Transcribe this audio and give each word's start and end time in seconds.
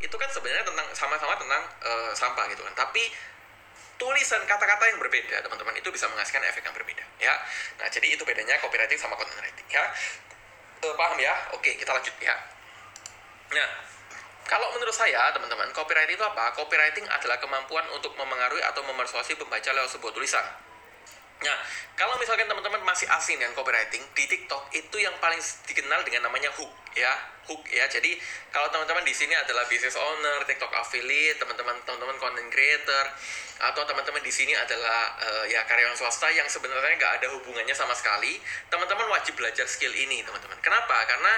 itu 0.00 0.12
kan 0.12 0.28
sebenarnya 0.28 0.64
tentang 0.66 0.86
sama-sama 0.92 1.34
tentang 1.40 1.62
uh, 1.84 2.12
sampah 2.12 2.44
gitu 2.52 2.62
kan. 2.64 2.74
Tapi 2.86 3.02
tulisan 3.96 4.44
kata-kata 4.44 4.92
yang 4.92 5.00
berbeda 5.00 5.40
teman-teman 5.40 5.72
itu 5.80 5.88
bisa 5.88 6.04
menghasilkan 6.12 6.44
efek 6.52 6.62
yang 6.68 6.76
berbeda 6.76 7.04
ya. 7.16 7.32
Nah 7.80 7.88
jadi 7.88 8.12
itu 8.12 8.22
bedanya 8.28 8.60
copywriting 8.60 9.00
sama 9.00 9.16
content 9.16 9.40
writing 9.40 9.68
ya. 9.72 9.84
Uh, 10.84 10.94
paham 10.94 11.16
ya? 11.16 11.32
Oke 11.56 11.72
kita 11.80 11.96
lanjut 11.96 12.12
ya. 12.20 12.36
Nah 13.56 13.68
kalau 14.46 14.68
menurut 14.76 14.94
saya 14.94 15.32
teman-teman 15.32 15.72
copywriting 15.72 16.14
itu 16.14 16.24
apa? 16.24 16.52
Copywriting 16.52 17.08
adalah 17.08 17.40
kemampuan 17.40 17.88
untuk 17.96 18.12
memengaruhi 18.20 18.62
atau 18.62 18.84
memersuasi 18.84 19.34
pembaca 19.40 19.72
lewat 19.72 19.90
sebuah 19.96 20.12
tulisan 20.12 20.44
Nah, 21.36 21.58
kalau 21.92 22.16
misalkan 22.16 22.48
teman-teman 22.48 22.80
masih 22.80 23.04
asing 23.12 23.36
dengan 23.36 23.52
copywriting 23.52 24.00
di 24.16 24.24
TikTok 24.24 24.72
itu 24.72 24.96
yang 24.96 25.12
paling 25.20 25.36
dikenal 25.68 26.00
dengan 26.08 26.32
namanya 26.32 26.48
hook 26.56 26.72
ya, 26.96 27.12
hook 27.44 27.60
ya. 27.68 27.84
Jadi 27.92 28.16
kalau 28.48 28.72
teman-teman 28.72 29.04
di 29.04 29.12
sini 29.12 29.36
adalah 29.36 29.68
business 29.68 30.00
owner, 30.00 30.48
TikTok 30.48 30.72
affiliate, 30.72 31.36
teman-teman 31.36 31.76
teman-teman 31.84 32.16
content 32.16 32.48
creator 32.48 33.04
atau 33.56 33.82
teman-teman 33.84 34.20
di 34.24 34.32
sini 34.32 34.52
adalah 34.56 35.16
uh, 35.20 35.44
ya 35.48 35.64
karyawan 35.68 35.96
swasta 35.96 36.28
yang 36.32 36.48
sebenarnya 36.48 36.96
nggak 36.96 37.12
ada 37.20 37.28
hubungannya 37.36 37.76
sama 37.76 37.92
sekali, 37.92 38.40
teman-teman 38.72 39.08
wajib 39.12 39.36
belajar 39.36 39.68
skill 39.68 39.92
ini 39.92 40.24
teman-teman. 40.24 40.56
Kenapa? 40.64 41.04
Karena 41.04 41.32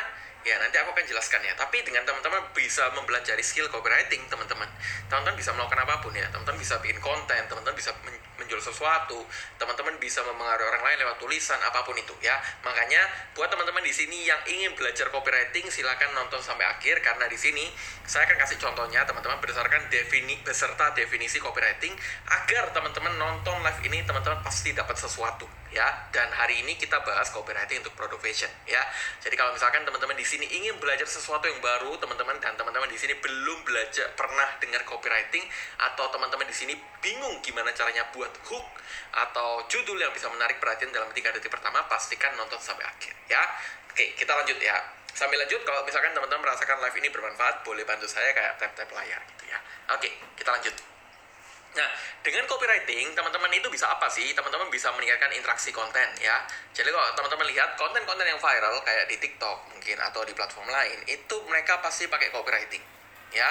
ya 0.47 0.57
nanti 0.63 0.77
aku 0.79 0.91
akan 0.95 1.07
jelaskan 1.07 1.41
ya. 1.43 1.55
Tapi 1.59 1.83
dengan 1.83 2.07
teman-teman 2.07 2.51
bisa 2.55 2.87
mempelajari 2.95 3.43
skill 3.43 3.67
copywriting 3.71 4.23
teman-teman. 4.31 4.69
Teman-teman 5.11 5.37
bisa 5.39 5.51
melakukan 5.55 5.81
apa 5.83 5.95
pun 6.03 6.13
ya. 6.15 6.27
Teman-teman 6.31 6.59
bisa 6.61 6.79
bikin 6.83 6.99
konten 7.03 7.41
teman-teman 7.49 7.77
bisa 7.77 7.95
menjual 8.39 8.63
sesuatu 8.63 9.19
teman-teman 9.59 9.99
bisa 9.99 10.23
mempengaruhi 10.23 10.71
orang 10.71 10.83
lain 10.87 10.99
lewat 11.03 11.19
tulisan 11.19 11.59
apa 11.59 11.83
pun 11.83 11.99
itu 11.99 12.15
ya. 12.23 12.39
Makanya 12.63 13.03
buat 13.35 13.51
teman-teman 13.51 13.83
di 13.83 13.91
sini 13.91 14.25
yang 14.25 14.39
ingin 14.47 14.73
belajar 14.79 15.11
copywriting 15.11 15.67
silakan 15.69 16.15
nonton 16.15 16.39
sampai 16.39 16.65
akhir 16.65 17.03
karena 17.03 17.27
di 17.27 17.37
sini 17.37 17.67
saya 18.07 18.25
akan 18.31 18.39
kasih 18.39 18.57
contohnya 18.63 19.03
teman-teman 19.05 19.43
berdasarkan 19.43 19.91
defini 19.91 20.39
beserta 20.47 20.95
definisi 20.95 21.43
copywriting 21.43 21.93
agar 22.31 22.71
teman-teman 22.71 23.19
nonton 23.19 23.59
live 23.61 23.81
ini 23.85 24.07
teman-teman 24.07 24.41
pasti 24.41 24.71
dapat 24.73 24.95
sesuatu 24.95 25.58
ya 25.79 26.11
dan 26.11 26.27
hari 26.35 26.59
ini 26.67 26.75
kita 26.75 26.99
bahas 27.07 27.31
copywriting 27.31 27.79
untuk 27.79 27.95
product 27.95 28.19
fashion 28.19 28.51
ya. 28.67 28.83
Jadi 29.23 29.39
kalau 29.39 29.55
misalkan 29.55 29.87
teman-teman 29.87 30.19
di 30.19 30.27
sini 30.27 30.43
ingin 30.51 30.75
belajar 30.83 31.07
sesuatu 31.07 31.47
yang 31.47 31.63
baru 31.63 31.95
teman-teman 32.03 32.35
dan 32.43 32.59
teman-teman 32.59 32.91
di 32.91 32.99
sini 32.99 33.15
belum 33.23 33.63
belajar 33.63 34.11
pernah 34.19 34.59
dengar 34.59 34.83
copywriting 34.83 35.47
atau 35.79 36.11
teman-teman 36.11 36.51
di 36.51 36.57
sini 36.57 36.75
bingung 36.99 37.39
gimana 37.47 37.71
caranya 37.71 38.11
buat 38.11 38.35
hook 38.51 38.67
atau 39.15 39.63
judul 39.71 40.03
yang 40.03 40.11
bisa 40.11 40.27
menarik 40.35 40.59
perhatian 40.59 40.91
dalam 40.91 41.15
tiga 41.15 41.31
detik 41.31 41.55
pertama 41.55 41.87
pastikan 41.87 42.35
nonton 42.35 42.59
sampai 42.59 42.83
akhir 42.83 43.15
ya. 43.31 43.43
Oke 43.95 44.19
kita 44.19 44.35
lanjut 44.35 44.59
ya. 44.59 44.75
Sambil 45.15 45.39
lanjut 45.39 45.63
kalau 45.63 45.87
misalkan 45.87 46.11
teman-teman 46.11 46.43
merasakan 46.43 46.83
live 46.83 46.99
ini 46.99 47.09
bermanfaat 47.15 47.63
boleh 47.63 47.87
bantu 47.87 48.11
saya 48.11 48.35
kayak 48.35 48.59
tap-tap 48.59 48.91
layar 48.91 49.23
gitu 49.31 49.47
ya. 49.47 49.63
Oke 49.95 50.11
kita 50.35 50.51
lanjut 50.51 50.98
Nah, 51.77 51.89
dengan 52.25 52.49
copywriting, 52.49 53.13
teman-teman 53.13 53.53
itu 53.53 53.69
bisa 53.69 53.93
apa 53.93 54.09
sih? 54.09 54.33
Teman-teman 54.33 54.73
bisa 54.73 54.89
meningkatkan 54.97 55.29
interaksi 55.37 55.69
konten 55.69 56.09
ya. 56.19 56.41
Jadi 56.73 56.89
kalau 56.89 57.13
teman-teman 57.13 57.47
lihat 57.53 57.77
konten-konten 57.77 58.25
yang 58.25 58.41
viral 58.41 58.81
kayak 58.83 59.05
di 59.13 59.21
TikTok 59.21 59.69
mungkin 59.77 59.97
atau 60.01 60.25
di 60.25 60.33
platform 60.33 60.69
lain, 60.73 60.99
itu 61.05 61.37
mereka 61.47 61.79
pasti 61.85 62.09
pakai 62.09 62.33
copywriting. 62.33 62.81
Ya. 63.37 63.49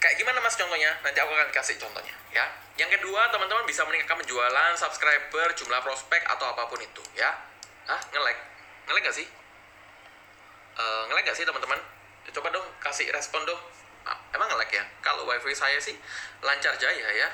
Kayak 0.00 0.20
gimana 0.20 0.40
mas 0.40 0.56
contohnya? 0.56 0.92
Nanti 1.00 1.18
aku 1.20 1.32
akan 1.32 1.48
kasih 1.52 1.76
contohnya 1.80 2.12
ya. 2.32 2.44
Yang 2.74 3.00
kedua, 3.00 3.30
teman-teman 3.30 3.64
bisa 3.64 3.86
meningkatkan 3.86 4.20
penjualan, 4.24 4.72
subscriber, 4.74 5.48
jumlah 5.54 5.80
prospek 5.84 6.24
atau 6.26 6.50
apa 6.50 6.66
pun 6.66 6.80
itu 6.82 7.04
ya. 7.14 7.30
Ah, 7.88 8.00
nge-like. 8.12 8.40
Nge-like 8.88 9.04
gak 9.06 9.16
sih? 9.16 9.26
Uh, 10.74 11.02
nge-like 11.08 11.24
gak 11.28 11.36
sih 11.38 11.46
teman-teman? 11.46 11.78
Coba 12.34 12.50
dong 12.50 12.66
kasih 12.82 13.06
respon 13.14 13.46
dong 13.46 13.60
emang 14.34 14.46
nge-lag 14.50 14.70
ya? 14.70 14.84
Kalau 15.00 15.24
wifi 15.24 15.54
saya 15.56 15.78
sih 15.80 15.96
lancar 16.44 16.76
jaya 16.76 17.08
ya. 17.14 17.28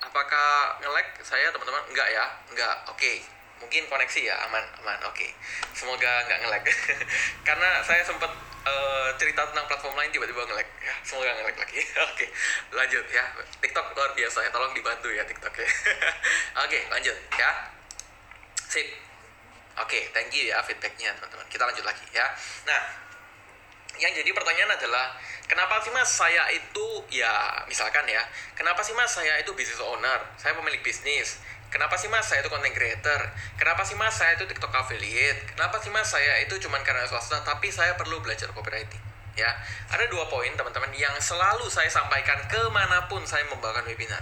Apakah 0.00 0.76
nge-lag? 0.80 1.06
Saya 1.24 1.48
teman-teman 1.52 1.82
enggak 1.88 2.08
ya. 2.12 2.24
Enggak. 2.52 2.74
Oke. 2.88 2.98
Okay. 2.98 3.16
mungkin 3.60 3.84
koneksi 3.92 4.20
ya. 4.24 4.36
Aman. 4.48 4.64
Aman. 4.80 4.98
Oke. 5.04 5.28
Okay. 5.28 5.30
semoga 5.76 6.24
nggak 6.28 6.38
nge-lag. 6.44 6.64
Karena 7.48 7.68
saya 7.84 8.00
sempat 8.00 8.32
uh, 8.64 9.08
cerita 9.20 9.44
tentang 9.52 9.68
platform 9.68 9.96
lain 10.00 10.10
tiba-tiba 10.12 10.40
nge-lag. 10.48 10.68
Ya 10.80 10.94
semoga 11.04 11.30
nge-lag 11.36 11.56
lagi. 11.56 11.80
Oke. 12.08 12.24
Okay. 12.24 12.28
lanjut 12.72 13.04
ya. 13.12 13.24
TikTok 13.60 13.86
luar 13.92 14.12
biasa 14.16 14.38
ya. 14.44 14.50
Tolong 14.52 14.72
dibantu 14.72 15.08
ya 15.12 15.22
TikTok 15.28 15.54
ya. 15.60 15.68
Oke 15.68 16.68
okay, 16.68 16.82
lanjut 16.88 17.16
ya. 17.36 17.50
Sip. 18.56 18.88
Oke. 19.80 19.88
Okay, 19.88 20.02
thank 20.16 20.32
you 20.32 20.48
ya 20.48 20.64
feedbacknya 20.64 21.12
teman-teman. 21.20 21.46
Kita 21.52 21.68
lanjut 21.68 21.84
lagi 21.84 22.04
ya. 22.16 22.26
Nah 22.64 23.09
yang 24.00 24.16
jadi 24.16 24.32
pertanyaan 24.32 24.72
adalah 24.80 25.12
kenapa 25.44 25.76
sih 25.84 25.92
mas 25.92 26.08
saya 26.08 26.48
itu 26.48 27.04
ya 27.12 27.28
misalkan 27.68 28.08
ya 28.08 28.24
kenapa 28.56 28.80
sih 28.80 28.96
mas 28.96 29.12
saya 29.12 29.36
itu 29.36 29.52
business 29.52 29.78
owner 29.84 30.24
saya 30.40 30.56
pemilik 30.56 30.80
bisnis? 30.80 31.36
Kenapa 31.70 31.94
sih 31.94 32.10
mas 32.10 32.26
saya 32.26 32.42
itu 32.42 32.50
content 32.50 32.74
creator? 32.74 33.30
Kenapa 33.54 33.86
sih 33.86 33.94
mas 33.94 34.18
saya 34.18 34.34
itu 34.34 34.42
tiktok 34.50 34.74
affiliate? 34.74 35.54
Kenapa 35.54 35.78
sih 35.78 35.86
mas 35.94 36.10
saya 36.10 36.42
itu 36.42 36.58
cuman 36.66 36.82
karena 36.82 37.06
swasta 37.06 37.46
tapi 37.46 37.70
saya 37.70 37.94
perlu 37.94 38.18
belajar 38.18 38.50
copywriting 38.50 38.98
ya? 39.38 39.46
Ada 39.86 40.10
dua 40.10 40.26
poin 40.26 40.50
teman-teman 40.58 40.90
yang 40.98 41.14
selalu 41.22 41.70
saya 41.70 41.86
sampaikan 41.86 42.42
ke 42.50 42.58
mana 42.74 43.06
pun 43.06 43.22
saya 43.22 43.46
membawakan 43.46 43.86
webinar. 43.86 44.18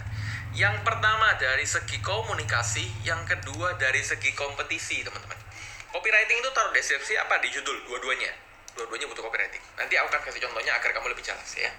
Yang 0.53 0.85
pertama 0.85 1.41
dari 1.41 1.65
segi 1.65 2.05
komunikasi 2.05 2.85
yang 3.09 3.25
kedua 3.25 3.81
dari 3.81 4.05
segi 4.05 4.37
kompetisi 4.37 5.01
teman-teman. 5.01 5.41
Copywriting 5.89 6.45
itu 6.45 6.51
taruh 6.53 6.77
deskripsi 6.77 7.17
apa 7.17 7.41
di 7.41 7.49
judul 7.49 7.81
dua-duanya 7.89 8.48
dua-duanya 8.79 9.11
butuh 9.11 9.27
copywriting 9.27 9.61
nanti 9.75 9.99
aku 9.99 10.07
akan 10.15 10.23
kasih 10.23 10.41
contohnya 10.47 10.73
agar 10.79 10.91
kamu 10.95 11.11
lebih 11.11 11.27
jelas 11.27 11.51
ya. 11.59 11.71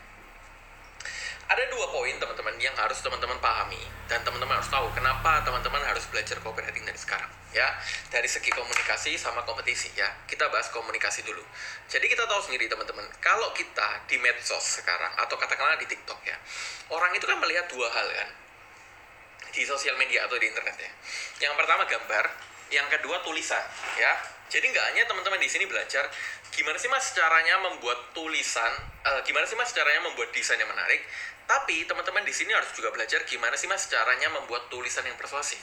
Ada 1.50 1.66
dua 1.74 1.90
poin 1.90 2.14
teman-teman 2.14 2.54
yang 2.62 2.78
harus 2.78 3.02
teman-teman 3.02 3.42
pahami 3.42 3.82
dan 4.06 4.22
teman-teman 4.22 4.62
harus 4.62 4.70
tahu 4.70 4.86
kenapa 4.94 5.42
teman-teman 5.42 5.82
harus 5.82 6.06
belajar 6.14 6.38
copywriting 6.46 6.86
dari 6.86 7.00
sekarang 7.00 7.26
ya. 7.50 7.66
Dari 8.14 8.30
segi 8.30 8.54
komunikasi 8.54 9.18
sama 9.18 9.42
kompetisi 9.50 9.90
ya. 9.98 10.06
Kita 10.30 10.46
bahas 10.54 10.70
komunikasi 10.70 11.26
dulu. 11.26 11.42
Jadi 11.90 12.06
kita 12.06 12.30
tahu 12.30 12.46
sendiri 12.46 12.70
teman-teman 12.70 13.02
kalau 13.18 13.50
kita 13.58 14.06
di 14.06 14.22
medsos 14.22 14.62
sekarang 14.78 15.09
atau 15.18 15.42
katakanlah 15.42 15.82
di 15.82 15.90
TikTok 15.90 16.22
ya 16.22 16.38
orang 16.94 17.18
itu 17.18 17.26
kan 17.26 17.42
melihat 17.42 17.66
dua 17.74 17.90
hal 17.98 18.08
kan 18.14 18.30
di 19.50 19.66
sosial 19.66 19.98
media 19.98 20.30
atau 20.30 20.38
di 20.38 20.46
internet 20.46 20.78
ya. 20.78 20.92
Yang 21.50 21.54
pertama 21.58 21.90
gambar 21.90 22.26
yang 22.70 22.86
kedua 22.94 23.26
tulisan 23.26 23.66
ya 23.98 24.14
jadi 24.50 24.66
nggak 24.66 24.86
hanya 24.94 25.04
teman-teman 25.06 25.40
di 25.40 25.50
sini 25.50 25.70
belajar 25.70 26.10
gimana 26.50 26.76
sih 26.82 26.90
mas 26.90 27.14
caranya 27.14 27.56
membuat 27.62 28.12
tulisan, 28.12 28.74
uh, 29.06 29.22
gimana 29.24 29.46
sih 29.46 29.56
mas 29.56 29.72
caranya 29.72 30.02
membuat 30.10 30.34
desain 30.34 30.60
yang 30.60 30.68
menarik, 30.68 31.06
tapi 31.46 31.86
teman-teman 31.86 32.26
di 32.26 32.34
sini 32.34 32.52
harus 32.52 32.74
juga 32.74 32.90
belajar 32.92 33.24
gimana 33.30 33.56
sih 33.56 33.70
mas 33.70 33.86
caranya 33.88 34.28
membuat 34.34 34.68
tulisan 34.68 35.06
yang 35.06 35.16
persuasif. 35.16 35.62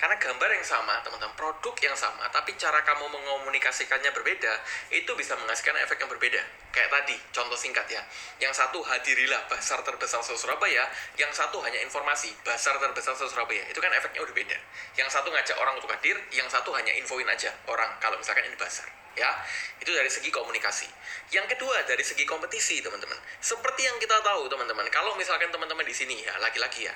Karena 0.00 0.16
gambar 0.16 0.48
yang 0.48 0.64
sama, 0.64 0.96
teman-teman, 1.04 1.36
produk 1.36 1.76
yang 1.84 1.92
sama, 1.92 2.24
tapi 2.32 2.56
cara 2.56 2.80
kamu 2.80 3.04
mengomunikasikannya 3.12 4.16
berbeda, 4.16 4.52
itu 4.96 5.12
bisa 5.12 5.36
menghasilkan 5.36 5.76
efek 5.84 6.00
yang 6.00 6.08
berbeda. 6.08 6.40
Kayak 6.72 6.88
tadi, 6.88 7.16
contoh 7.36 7.58
singkat 7.60 7.84
ya. 7.92 8.00
Yang 8.40 8.64
satu, 8.64 8.80
hadirilah 8.80 9.44
pasar 9.52 9.84
terbesar 9.84 10.24
Surabaya, 10.24 10.88
yang 11.20 11.28
satu 11.36 11.60
hanya 11.60 11.84
informasi, 11.84 12.32
pasar 12.40 12.80
terbesar 12.80 13.12
Surabaya. 13.12 13.68
Itu 13.68 13.84
kan 13.84 13.92
efeknya 13.92 14.24
udah 14.24 14.32
beda. 14.32 14.56
Yang 14.96 15.20
satu 15.20 15.28
ngajak 15.28 15.60
orang 15.60 15.76
untuk 15.76 15.92
hadir, 15.92 16.16
yang 16.32 16.48
satu 16.48 16.72
hanya 16.72 16.96
infoin 16.96 17.28
aja 17.28 17.52
orang 17.68 17.92
kalau 18.00 18.16
misalkan 18.16 18.48
ini 18.48 18.56
pasar 18.56 18.88
ya. 19.16 19.30
Itu 19.80 19.90
dari 19.94 20.10
segi 20.12 20.28
komunikasi. 20.28 20.88
Yang 21.30 21.56
kedua 21.56 21.82
dari 21.86 22.02
segi 22.02 22.26
kompetisi 22.26 22.82
teman-teman. 22.84 23.16
Seperti 23.40 23.86
yang 23.86 23.96
kita 24.02 24.18
tahu 24.20 24.50
teman-teman 24.50 24.86
kalau 24.92 25.14
misalkan 25.16 25.48
teman-teman 25.48 25.86
di 25.86 25.94
sini 25.94 26.16
ya 26.20 26.34
laki-laki 26.42 26.84
ya 26.84 26.94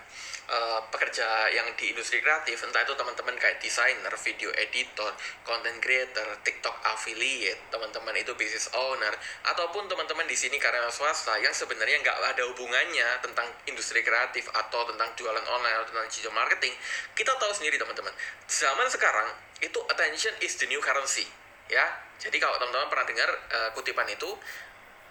uh, 0.50 0.80
pekerja 0.92 1.24
yang 1.52 1.66
di 1.76 1.92
industri 1.92 2.20
kreatif 2.20 2.60
entah 2.64 2.82
itu 2.84 2.92
teman-teman 2.96 3.34
kayak 3.36 3.60
desainer 3.60 4.12
video 4.20 4.50
editor 4.54 5.10
content 5.46 5.78
creator 5.80 6.24
tiktok 6.44 6.74
affiliate 6.84 7.70
teman-teman 7.72 8.14
itu 8.16 8.32
business 8.36 8.68
owner 8.76 9.14
ataupun 9.48 9.88
teman-teman 9.88 10.26
di 10.28 10.36
sini 10.36 10.60
karena 10.60 10.86
swasta 10.92 11.36
yang 11.40 11.52
sebenarnya 11.52 12.00
nggak 12.00 12.18
ada 12.34 12.42
hubungannya 12.50 13.08
tentang 13.24 13.48
industri 13.68 14.04
kreatif 14.04 14.48
atau 14.52 14.84
tentang 14.88 15.10
jualan 15.16 15.44
online 15.48 15.76
atau 15.80 15.86
tentang 15.94 16.06
digital 16.10 16.34
marketing 16.34 16.74
kita 17.16 17.32
tahu 17.36 17.52
sendiri 17.54 17.76
teman-teman 17.80 18.12
zaman 18.50 18.86
sekarang 18.90 19.28
itu 19.62 19.80
attention 19.88 20.34
is 20.44 20.54
the 20.60 20.66
new 20.68 20.82
currency 20.82 21.24
ya 21.68 21.84
jadi 22.20 22.36
kalau 22.40 22.56
teman-teman 22.60 22.88
pernah 22.88 23.06
dengar 23.08 23.30
uh, 23.30 23.70
kutipan 23.76 24.08
itu 24.08 24.28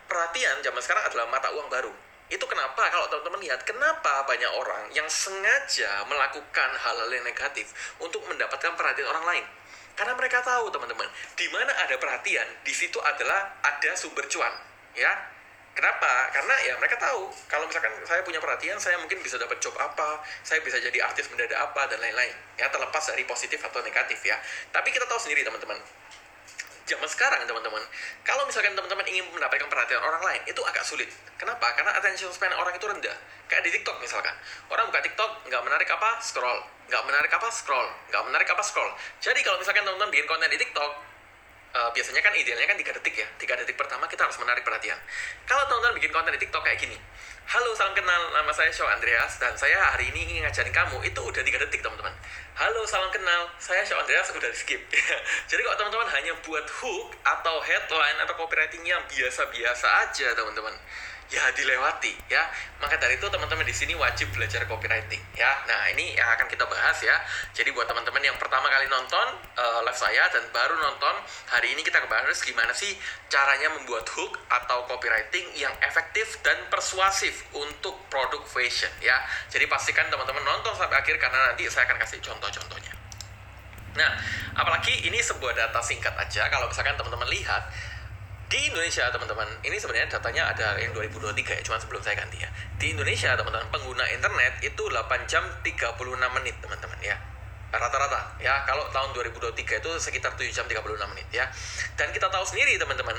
perhatian 0.05 0.61
zaman 0.61 0.81
sekarang 0.81 1.03
adalah 1.09 1.25
mata 1.29 1.49
uang 1.53 1.67
baru 1.69 1.93
itu 2.31 2.45
kenapa 2.49 2.89
kalau 2.89 3.05
teman-teman 3.11 3.45
lihat 3.45 3.61
kenapa 3.67 4.25
banyak 4.25 4.51
orang 4.57 4.89
yang 4.95 5.05
sengaja 5.05 6.01
melakukan 6.07 6.69
hal-hal 6.79 7.09
yang 7.11 7.25
negatif 7.25 7.69
untuk 8.01 8.23
mendapatkan 8.25 8.73
perhatian 8.73 9.09
orang 9.09 9.25
lain 9.27 9.45
karena 9.93 10.17
mereka 10.17 10.41
tahu 10.41 10.73
teman-teman 10.73 11.05
di 11.37 11.45
mana 11.53 11.69
ada 11.85 11.95
perhatian 12.01 12.47
di 12.65 12.73
situ 12.73 12.97
adalah 13.03 13.61
ada 13.61 13.91
sumber 13.93 14.25
cuan 14.25 14.53
ya 14.97 15.33
Kenapa? 15.73 16.29
Karena 16.29 16.53
ya 16.69 16.77
mereka 16.77 17.01
tahu 17.01 17.33
kalau 17.49 17.65
misalkan 17.65 17.89
saya 18.05 18.21
punya 18.21 18.37
perhatian, 18.37 18.77
saya 18.77 18.93
mungkin 19.01 19.17
bisa 19.25 19.41
dapat 19.41 19.57
job 19.57 19.73
apa, 19.81 20.21
saya 20.45 20.61
bisa 20.61 20.77
jadi 20.77 21.01
artis 21.01 21.25
mendadak 21.33 21.57
apa 21.57 21.89
dan 21.89 21.97
lain-lain. 21.97 22.33
Ya 22.61 22.69
terlepas 22.69 23.01
dari 23.09 23.25
positif 23.25 23.57
atau 23.57 23.81
negatif 23.81 24.21
ya. 24.21 24.37
Tapi 24.69 24.93
kita 24.93 25.09
tahu 25.09 25.17
sendiri 25.17 25.41
teman-teman, 25.41 25.81
zaman 26.83 27.07
sekarang 27.07 27.47
teman-teman. 27.47 27.83
Kalau 28.27 28.43
misalkan 28.43 28.75
teman-teman 28.75 29.05
ingin 29.07 29.23
mendapatkan 29.31 29.67
perhatian 29.67 30.01
orang 30.03 30.23
lain 30.23 30.41
itu 30.47 30.61
agak 30.63 30.83
sulit. 30.83 31.09
Kenapa? 31.39 31.71
Karena 31.75 31.95
attention 31.95 32.31
span 32.35 32.51
orang 32.55 32.75
itu 32.75 32.83
rendah. 32.83 33.17
Kayak 33.47 33.63
di 33.67 33.71
TikTok 33.79 33.97
misalkan. 34.03 34.35
Orang 34.67 34.91
buka 34.91 34.99
TikTok 35.03 35.47
nggak 35.47 35.61
menarik 35.63 35.89
apa? 35.91 36.19
Scroll. 36.19 36.59
Nggak 36.91 37.03
menarik 37.07 37.31
apa? 37.31 37.47
Scroll. 37.51 37.87
Nggak 38.11 38.23
menarik 38.27 38.47
apa? 38.51 38.63
Scroll. 38.63 38.91
Jadi 39.23 39.39
kalau 39.41 39.57
misalkan 39.59 39.83
teman-teman 39.87 40.11
bikin 40.11 40.27
konten 40.27 40.47
di 40.51 40.59
TikTok 40.59 40.91
uh, 41.73 41.89
biasanya 41.95 42.21
kan 42.21 42.33
idealnya 42.35 42.67
kan 42.67 42.77
tiga 42.77 42.91
detik 42.91 43.15
ya. 43.15 43.27
Tiga 43.39 43.53
detik 43.55 43.79
pertama 43.79 44.07
kita 44.11 44.27
harus 44.27 44.35
menarik 44.43 44.67
perhatian. 44.67 44.99
Kalau 45.47 45.63
teman-teman 45.71 45.95
bikin 45.99 46.11
konten 46.11 46.31
di 46.35 46.41
TikTok 46.43 46.63
kayak 46.67 46.79
gini 46.83 46.97
Halo, 47.43 47.75
salam 47.75 47.91
kenal. 47.91 48.31
Nama 48.31 48.47
saya 48.55 48.71
Show 48.71 48.87
Andreas 48.87 49.35
dan 49.35 49.51
saya 49.59 49.75
hari 49.75 50.07
ini 50.15 50.23
ingin 50.23 50.47
ngajarin 50.47 50.71
kamu. 50.71 51.03
Itu 51.03 51.27
udah 51.27 51.43
tiga 51.43 51.59
detik, 51.59 51.83
teman-teman. 51.83 52.15
Halo, 52.55 52.87
salam 52.87 53.11
kenal. 53.11 53.51
Saya 53.59 53.83
Show 53.83 53.99
Andreas 53.99 54.31
udah 54.31 54.47
di 54.47 54.55
skip. 54.55 54.79
Jadi 55.51 55.61
kalau 55.67 55.75
teman-teman 55.75 56.07
hanya 56.15 56.33
buat 56.39 56.63
hook 56.63 57.19
atau 57.19 57.59
headline 57.59 58.17
atau 58.23 58.39
copywriting 58.39 58.87
yang 58.87 59.03
biasa-biasa 59.11 59.87
aja, 60.07 60.31
teman-teman 60.39 60.71
ya 61.33 61.49
dilewati 61.57 62.13
ya. 62.29 62.45
Maka 62.77 63.01
dari 63.01 63.17
itu 63.17 63.25
teman-teman 63.25 63.65
di 63.65 63.73
sini 63.73 63.97
wajib 63.97 64.29
belajar 64.29 64.69
copywriting 64.69 65.19
ya. 65.33 65.49
Nah, 65.65 65.89
ini 65.89 66.13
yang 66.13 66.29
akan 66.37 66.45
kita 66.45 66.69
bahas 66.69 66.97
ya. 67.01 67.17
Jadi 67.57 67.73
buat 67.73 67.89
teman-teman 67.89 68.21
yang 68.21 68.37
pertama 68.37 68.69
kali 68.69 68.85
nonton 68.85 69.27
uh, 69.57 69.81
live 69.81 69.97
saya 69.97 70.29
dan 70.29 70.45
baru 70.53 70.77
nonton, 70.77 71.15
hari 71.49 71.73
ini 71.73 71.81
kita 71.81 72.05
bahas 72.05 72.37
gimana 72.45 72.69
sih 72.71 72.93
caranya 73.33 73.73
membuat 73.73 74.05
hook 74.13 74.37
atau 74.53 74.85
copywriting 74.85 75.57
yang 75.57 75.73
efektif 75.81 76.37
dan 76.45 76.69
persuasif 76.69 77.49
untuk 77.57 77.97
produk 78.13 78.45
fashion 78.45 78.93
ya. 79.01 79.17
Jadi 79.49 79.65
pastikan 79.65 80.05
teman-teman 80.13 80.45
nonton 80.45 80.77
sampai 80.77 81.01
akhir 81.01 81.17
karena 81.17 81.49
nanti 81.49 81.65
saya 81.65 81.89
akan 81.89 81.97
kasih 81.97 82.21
contoh-contohnya. 82.21 82.93
Nah, 83.93 84.09
apalagi 84.57 85.05
ini 85.05 85.21
sebuah 85.21 85.53
data 85.53 85.77
singkat 85.81 86.17
aja 86.17 86.49
kalau 86.49 86.65
misalkan 86.65 86.97
teman-teman 86.97 87.29
lihat 87.29 87.69
di 88.53 88.69
Indonesia 88.69 89.09
teman-teman 89.09 89.49
ini 89.65 89.81
sebenarnya 89.81 90.13
datanya 90.13 90.53
ada 90.53 90.77
yang 90.77 90.93
2023 90.93 91.57
ya 91.57 91.61
cuma 91.65 91.81
sebelum 91.81 92.05
saya 92.05 92.21
ganti 92.21 92.37
ya. 92.37 92.45
Di 92.77 92.93
Indonesia 92.93 93.33
teman-teman 93.33 93.65
pengguna 93.73 94.05
internet 94.13 94.61
itu 94.61 94.83
8 94.85 95.25
jam 95.25 95.41
36 95.65 95.73
menit 96.37 96.53
teman-teman 96.61 96.99
ya. 97.01 97.17
Rata-rata 97.73 98.37
ya. 98.37 98.61
Kalau 98.69 98.93
tahun 98.93 99.17
2023 99.17 99.57
itu 99.57 99.91
sekitar 99.97 100.37
7 100.37 100.53
jam 100.53 100.69
36 100.69 100.85
menit 100.85 101.25
ya. 101.33 101.49
Dan 101.97 102.13
kita 102.13 102.29
tahu 102.29 102.45
sendiri 102.45 102.77
teman-teman 102.77 103.17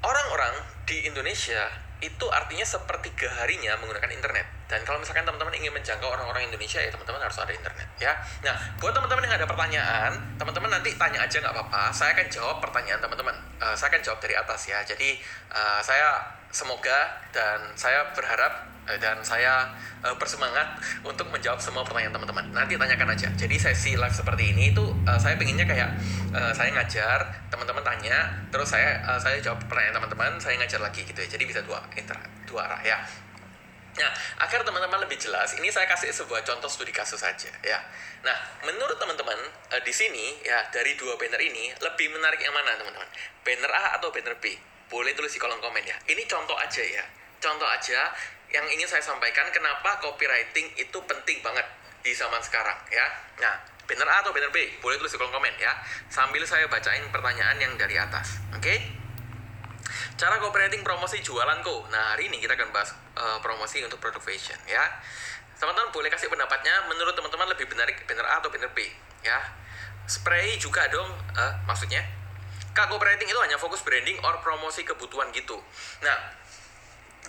orang-orang 0.00 0.64
di 0.88 1.04
Indonesia 1.04 1.68
itu 2.04 2.26
artinya 2.28 2.66
sepertiga 2.66 3.32
harinya 3.40 3.72
menggunakan 3.80 4.10
internet. 4.12 4.46
Dan 4.68 4.84
kalau 4.84 5.00
misalkan 5.00 5.24
teman-teman 5.24 5.54
ingin 5.56 5.72
menjangkau 5.72 6.10
orang-orang 6.10 6.50
Indonesia 6.50 6.82
ya 6.82 6.90
teman-teman 6.92 7.22
harus 7.22 7.38
ada 7.40 7.52
internet 7.54 7.88
ya. 7.96 8.12
Nah, 8.44 8.54
buat 8.76 8.92
teman-teman 8.92 9.24
yang 9.24 9.34
ada 9.40 9.46
pertanyaan, 9.48 10.12
teman-teman 10.36 10.70
nanti 10.76 10.92
tanya 10.98 11.24
aja 11.24 11.36
nggak 11.40 11.54
apa-apa. 11.54 11.82
Saya 11.94 12.12
akan 12.12 12.26
jawab 12.28 12.56
pertanyaan 12.60 13.00
teman-teman. 13.00 13.36
Uh, 13.62 13.72
saya 13.72 13.94
akan 13.94 14.02
jawab 14.04 14.18
dari 14.20 14.34
atas 14.36 14.60
ya. 14.68 14.82
Jadi 14.84 15.16
uh, 15.54 15.80
saya 15.80 16.20
semoga 16.52 17.24
dan 17.32 17.72
saya 17.78 18.12
berharap 18.12 18.75
dan 18.86 19.18
saya 19.26 19.74
uh, 20.06 20.14
bersemangat 20.14 20.78
untuk 21.02 21.26
menjawab 21.34 21.58
semua 21.58 21.82
pertanyaan 21.82 22.14
teman-teman. 22.14 22.46
Nanti 22.54 22.78
tanyakan 22.78 23.18
aja. 23.18 23.28
Jadi 23.34 23.56
sesi 23.58 23.98
live 23.98 24.14
seperti 24.14 24.54
ini 24.54 24.70
itu 24.70 24.84
uh, 25.04 25.18
saya 25.18 25.34
pengennya 25.34 25.66
kayak 25.66 25.90
uh, 26.30 26.54
saya 26.54 26.70
ngajar, 26.70 27.50
teman-teman 27.50 27.82
tanya, 27.82 28.46
terus 28.54 28.70
saya 28.70 29.02
uh, 29.02 29.18
saya 29.18 29.42
jawab 29.42 29.58
pertanyaan 29.66 29.98
teman-teman, 29.98 30.30
saya 30.38 30.54
ngajar 30.62 30.78
lagi 30.78 31.02
gitu 31.02 31.18
ya. 31.18 31.28
Jadi 31.28 31.44
bisa 31.44 31.60
dua 31.66 31.82
inter 31.98 32.16
dua 32.46 32.70
arah 32.70 32.80
ya. 32.86 32.98
Nah, 33.96 34.12
agar 34.44 34.60
teman-teman 34.60 35.08
lebih 35.08 35.16
jelas, 35.16 35.56
ini 35.56 35.72
saya 35.72 35.88
kasih 35.88 36.12
sebuah 36.12 36.44
contoh 36.44 36.68
studi 36.68 36.92
kasus 36.92 37.16
saja 37.16 37.48
ya. 37.64 37.80
Nah, 38.20 38.36
menurut 38.68 39.00
teman-teman 39.00 39.40
uh, 39.72 39.82
di 39.82 39.90
sini 39.90 40.44
ya 40.44 40.68
dari 40.70 40.94
dua 40.94 41.16
banner 41.18 41.40
ini 41.42 41.72
lebih 41.80 42.12
menarik 42.14 42.38
yang 42.38 42.52
mana 42.52 42.76
teman-teman? 42.76 43.08
Banner 43.42 43.72
A 43.72 43.98
atau 43.98 44.12
banner 44.12 44.36
B? 44.38 44.52
Boleh 44.86 45.16
tulis 45.18 45.32
di 45.34 45.40
kolom 45.42 45.58
komen 45.58 45.82
ya. 45.82 45.96
Ini 46.06 46.22
contoh 46.30 46.54
aja 46.54 46.84
ya. 46.84 47.02
Contoh 47.36 47.68
aja 47.68 48.12
yang 48.50 48.66
ingin 48.70 48.86
saya 48.86 49.02
sampaikan 49.02 49.50
kenapa 49.50 49.98
copywriting 49.98 50.70
itu 50.78 50.98
penting 51.04 51.42
banget 51.42 51.66
di 52.06 52.14
zaman 52.14 52.38
sekarang 52.38 52.78
ya. 52.90 53.06
Nah, 53.42 53.54
banner 53.86 54.06
A 54.06 54.22
atau 54.22 54.30
banner 54.30 54.50
B? 54.54 54.78
Boleh 54.78 54.98
tulis 54.98 55.10
di 55.10 55.18
kolom 55.18 55.34
komen 55.34 55.54
ya. 55.58 55.74
Sambil 56.06 56.42
saya 56.46 56.70
bacain 56.70 57.02
pertanyaan 57.10 57.58
yang 57.58 57.74
dari 57.74 57.98
atas. 57.98 58.38
Oke? 58.54 58.62
Okay? 58.62 58.78
Cara 60.16 60.38
copywriting 60.40 60.80
promosi 60.86 61.20
jualanku. 61.20 61.90
Nah, 61.92 62.14
hari 62.14 62.30
ini 62.32 62.40
kita 62.40 62.56
akan 62.56 62.70
bahas 62.72 62.94
uh, 63.18 63.38
promosi 63.42 63.82
untuk 63.84 63.98
produk 63.98 64.22
fashion 64.22 64.56
ya. 64.64 64.82
Teman-teman 65.56 65.92
boleh 65.92 66.08
kasih 66.12 66.28
pendapatnya 66.28 66.88
menurut 66.88 67.16
teman-teman 67.16 67.48
lebih 67.52 67.68
benar 67.68 67.88
banner 67.88 68.26
A 68.28 68.40
atau 68.40 68.48
banner 68.48 68.70
B 68.72 68.86
ya. 69.26 69.38
Spray 70.06 70.54
juga 70.62 70.86
dong, 70.86 71.10
uh, 71.34 71.52
maksudnya. 71.66 72.00
Kak, 72.76 72.92
copywriting 72.92 73.26
itu 73.26 73.40
hanya 73.40 73.56
fokus 73.56 73.80
branding 73.82 74.20
or 74.20 74.36
promosi 74.44 74.84
kebutuhan 74.84 75.32
gitu. 75.32 75.56
Nah, 76.04 76.16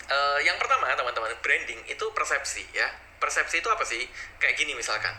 uh, 0.08 0.40
yang 0.44 0.58
pertama 0.60 0.90
teman-teman 0.92 1.32
branding 1.40 1.80
itu 1.88 2.06
persepsi 2.16 2.64
ya. 2.74 2.88
Persepsi 3.18 3.62
itu 3.62 3.70
apa 3.72 3.84
sih? 3.88 4.04
Kayak 4.42 4.56
gini 4.60 4.74
misalkan. 4.78 5.14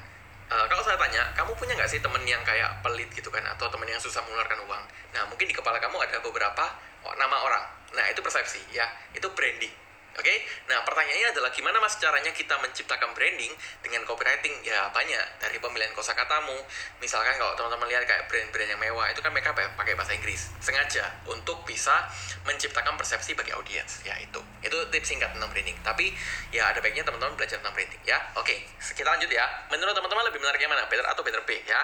Uh, 0.49 0.65
kalau 0.65 0.81
saya 0.81 0.97
tanya 0.97 1.29
kamu 1.37 1.53
punya 1.61 1.77
nggak 1.77 1.91
sih 1.93 2.01
temen 2.01 2.25
yang 2.25 2.41
kayak 2.45 2.81
pelit 2.81 3.09
gitu 3.13 3.29
kan? 3.29 3.45
Atau 3.47 3.69
temen 3.69 3.89
yang 3.89 4.01
susah 4.01 4.25
mengeluarkan 4.25 4.65
uang? 4.65 4.85
Nah 5.15 5.23
mungkin 5.29 5.47
di 5.49 5.55
kepala 5.55 5.77
kamu 5.83 5.97
ada 6.01 6.21
beberapa 6.25 6.65
oh, 7.05 7.15
nama 7.17 7.37
orang. 7.43 7.65
Nah 7.97 8.05
itu 8.09 8.21
persepsi 8.21 8.61
ya. 8.73 8.87
Itu 9.13 9.33
branding 9.33 9.88
Oke, 10.19 10.35
okay? 10.35 10.39
nah 10.67 10.83
pertanyaannya 10.83 11.31
adalah 11.31 11.55
gimana 11.55 11.79
mas 11.79 11.95
caranya 11.95 12.35
kita 12.35 12.59
menciptakan 12.59 13.15
branding 13.15 13.55
dengan 13.87 14.03
copywriting? 14.03 14.51
Ya 14.67 14.91
banyak 14.91 15.39
dari 15.39 15.63
pemilihan 15.63 15.95
kosakatamu. 15.95 16.59
Misalkan 16.99 17.39
kalau 17.39 17.55
teman-teman 17.55 17.87
lihat 17.87 18.03
kayak 18.03 18.27
brand-brand 18.27 18.67
yang 18.67 18.83
mewah 18.83 19.07
itu 19.15 19.23
kan 19.23 19.31
mereka 19.31 19.55
pakai 19.55 19.95
bahasa 19.95 20.19
Inggris 20.19 20.51
sengaja 20.59 21.07
untuk 21.31 21.63
bisa 21.63 22.11
menciptakan 22.43 22.99
persepsi 22.99 23.39
bagi 23.39 23.55
audiens. 23.55 24.03
Ya 24.03 24.19
itu, 24.19 24.43
itu 24.59 24.75
tips 24.91 25.07
singkat 25.07 25.31
tentang 25.31 25.55
branding. 25.55 25.79
Tapi 25.87 26.11
ya 26.51 26.67
ada 26.75 26.83
baiknya 26.83 27.07
teman-teman 27.07 27.39
belajar 27.39 27.63
tentang 27.63 27.79
branding. 27.79 28.03
Ya, 28.03 28.19
oke, 28.35 28.43
okay. 28.43 28.67
kita 28.99 29.07
lanjut 29.07 29.31
ya. 29.31 29.47
Menurut 29.71 29.95
teman-teman 29.95 30.27
lebih 30.27 30.43
menarik 30.43 30.59
yang 30.59 30.75
mana? 30.75 30.91
Better 30.91 31.07
atau 31.07 31.23
better 31.23 31.47
B? 31.47 31.63
Ya, 31.63 31.79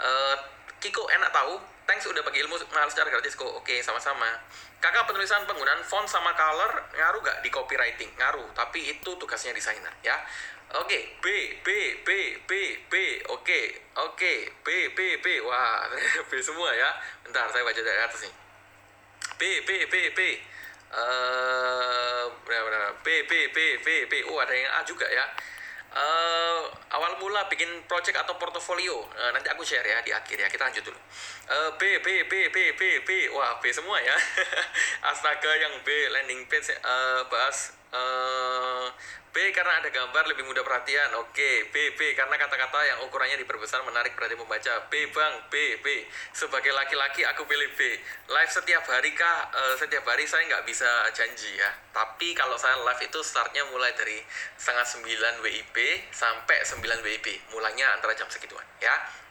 uh, 0.00 0.36
Kiko 0.80 1.04
enak 1.12 1.28
tahu 1.28 1.76
Thanks 1.86 2.02
udah 2.10 2.18
bagi 2.26 2.42
ilmu 2.42 2.58
mahal 2.74 2.90
secara 2.90 3.14
gratis 3.14 3.38
kok. 3.38 3.46
Oke, 3.46 3.78
sama-sama. 3.78 4.26
Kakak 4.76 5.08
penulisan 5.08 5.42
penggunaan 5.48 5.80
font 5.82 6.04
sama 6.04 6.36
color 6.36 6.92
ngaruh 6.92 7.20
gak 7.24 7.38
di 7.40 7.48
copywriting? 7.48 8.12
Ngaruh, 8.16 8.52
tapi 8.52 8.92
itu 8.92 9.10
tugasnya 9.16 9.56
desainer 9.56 9.92
ya. 10.04 10.14
Oke, 10.76 11.16
B, 11.22 11.26
B, 11.62 11.68
B, 12.02 12.10
B, 12.44 12.52
B. 12.90 12.94
Oke, 13.30 13.60
oke, 13.96 14.32
B, 14.66 14.68
B, 14.92 14.98
B. 15.22 15.26
Wah, 15.46 15.86
B 16.28 16.32
semua 16.42 16.74
ya. 16.74 16.90
Bentar, 17.22 17.48
saya 17.48 17.62
baca 17.62 17.80
dari 17.80 18.00
atas 18.02 18.20
nih. 18.26 18.34
B, 19.38 19.42
B, 19.62 19.70
B, 19.86 19.94
B. 20.12 20.20
Uh, 20.90 22.26
B, 22.44 23.12
B, 23.30 23.32
B, 23.54 23.58
B, 23.80 23.88
B. 24.10 24.12
Oh, 24.26 24.38
ada 24.42 24.52
yang 24.52 24.70
A 24.74 24.82
juga 24.82 25.06
ya 25.06 25.24
uh, 25.96 26.60
awal 26.92 27.16
mula 27.18 27.48
bikin 27.48 27.68
project 27.88 28.20
atau 28.20 28.36
portofolio. 28.36 29.08
Uh, 29.16 29.30
nanti 29.32 29.48
aku 29.48 29.64
share 29.64 29.84
ya 29.84 30.04
di 30.04 30.12
akhir 30.12 30.36
ya. 30.36 30.48
Kita 30.52 30.68
lanjut 30.68 30.84
dulu. 30.84 31.00
Uh, 31.48 31.70
B 31.80 32.04
B 32.04 32.28
B 32.28 32.52
B 32.52 32.76
B 32.76 32.82
B. 33.02 33.10
Wah 33.32 33.56
B 33.58 33.72
semua 33.72 33.96
ya. 34.04 34.16
Astaga 35.10 35.52
yang 35.56 35.80
B 35.82 35.88
landing 36.12 36.44
page 36.46 36.76
uh, 36.84 37.24
bahas 37.32 37.72
uh, 37.96 38.86
B 39.32 39.52
karena 39.52 39.80
ada 39.80 39.92
gambar 39.92 40.32
lebih 40.32 40.48
mudah 40.48 40.64
perhatian. 40.64 41.12
Oke, 41.20 41.68
B 41.68 41.92
B 41.96 42.16
karena 42.16 42.36
kata-kata 42.40 42.80
yang 42.88 42.98
ukurannya 43.04 43.36
diperbesar 43.40 43.84
menarik 43.84 44.16
perhatian 44.16 44.40
membaca. 44.40 44.88
B 44.88 45.12
Bang, 45.12 45.44
B 45.52 45.80
B. 45.84 46.08
Sebagai 46.32 46.72
laki-laki 46.72 47.20
aku 47.28 47.44
pilih 47.44 47.68
B. 47.76 48.00
Live 48.32 48.52
setiap 48.52 48.84
hari 48.88 49.12
kah? 49.12 49.52
Uh, 49.52 49.74
setiap 49.76 50.08
hari 50.08 50.24
saya 50.24 50.44
nggak 50.48 50.64
bisa 50.64 50.88
janji 51.12 51.52
ya. 51.56 51.68
Tapi 51.92 52.32
kalau 52.32 52.56
saya 52.56 52.80
live 52.80 53.02
itu 53.04 53.20
startnya 53.20 53.64
mulai 53.68 53.92
dari 53.92 54.20
setengah 54.56 54.84
9 55.04 55.44
WIB 55.44 55.76
sampai 56.12 56.64
9 56.64 57.04
WIB. 57.04 57.26
Mulanya 57.52 57.92
antara 57.92 58.16
jam 58.16 58.28
segituan 58.32 58.64
ya 58.80 59.25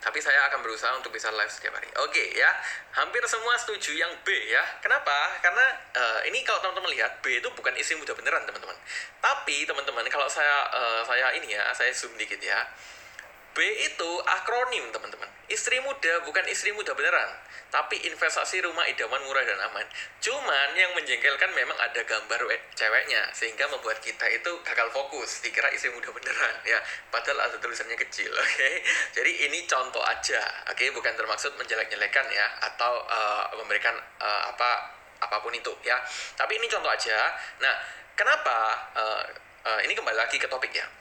tapi 0.00 0.18
saya 0.22 0.48
akan 0.48 0.64
berusaha 0.64 0.92
untuk 0.96 1.12
bisa 1.12 1.28
live 1.32 1.50
setiap 1.52 1.76
hari. 1.76 1.88
Oke 2.00 2.16
okay, 2.16 2.26
ya, 2.38 2.50
hampir 2.96 3.20
semua 3.28 3.56
setuju 3.60 3.96
yang 3.96 4.10
B 4.24 4.32
ya. 4.48 4.62
Kenapa? 4.80 5.38
Karena 5.44 5.66
uh, 5.96 6.20
ini 6.28 6.40
kalau 6.42 6.60
teman-teman 6.64 6.90
lihat 6.96 7.20
B 7.20 7.38
itu 7.38 7.48
bukan 7.52 7.72
istri 7.76 7.96
muda 8.00 8.16
beneran 8.16 8.44
teman-teman. 8.48 8.76
Tapi 9.20 9.68
teman-teman 9.68 10.04
kalau 10.08 10.26
saya 10.26 10.68
uh, 10.72 11.02
saya 11.04 11.32
ini 11.36 11.52
ya, 11.54 11.68
saya 11.76 11.92
zoom 11.92 12.16
dikit 12.16 12.40
ya. 12.40 12.64
B 13.50 13.58
itu 13.62 14.10
akronim 14.30 14.94
teman-teman. 14.94 15.26
Istri 15.50 15.82
muda 15.82 16.22
bukan 16.22 16.46
istri 16.46 16.70
muda 16.70 16.94
beneran, 16.94 17.26
tapi 17.74 17.98
investasi 18.06 18.62
rumah 18.62 18.86
idaman 18.86 19.18
murah 19.26 19.42
dan 19.42 19.58
aman. 19.66 19.82
Cuman 20.22 20.68
yang 20.78 20.94
menjengkelkan 20.94 21.50
memang 21.58 21.74
ada 21.74 21.98
gambar 22.06 22.46
ceweknya 22.78 23.26
sehingga 23.34 23.66
membuat 23.66 23.98
kita 23.98 24.22
itu 24.30 24.50
gagal 24.62 24.94
fokus, 24.94 25.42
dikira 25.42 25.66
istri 25.74 25.90
muda 25.90 26.14
beneran 26.14 26.54
ya. 26.62 26.78
Padahal 27.10 27.50
ada 27.50 27.56
tulisannya 27.58 27.98
kecil, 27.98 28.30
oke. 28.38 28.46
Okay? 28.54 28.74
Jadi 29.18 29.50
ini 29.50 29.66
contoh 29.66 30.02
aja, 30.06 30.38
oke, 30.70 30.78
okay? 30.78 30.94
bukan 30.94 31.10
termaksud 31.18 31.50
menjelek-jelekan 31.58 32.26
ya 32.30 32.46
atau 32.70 33.02
uh, 33.10 33.50
memberikan 33.58 33.98
uh, 34.22 34.54
apa 34.54 34.94
apa 35.18 35.42
pun 35.42 35.50
itu 35.50 35.74
ya. 35.82 35.98
Tapi 36.38 36.62
ini 36.62 36.70
contoh 36.70 36.94
aja. 36.94 37.34
Nah, 37.58 37.74
kenapa 38.14 38.86
uh, 38.94 39.22
uh, 39.66 39.80
ini 39.82 39.98
kembali 39.98 40.14
lagi 40.14 40.38
ke 40.38 40.46
topik 40.46 40.70
ya 40.70 40.99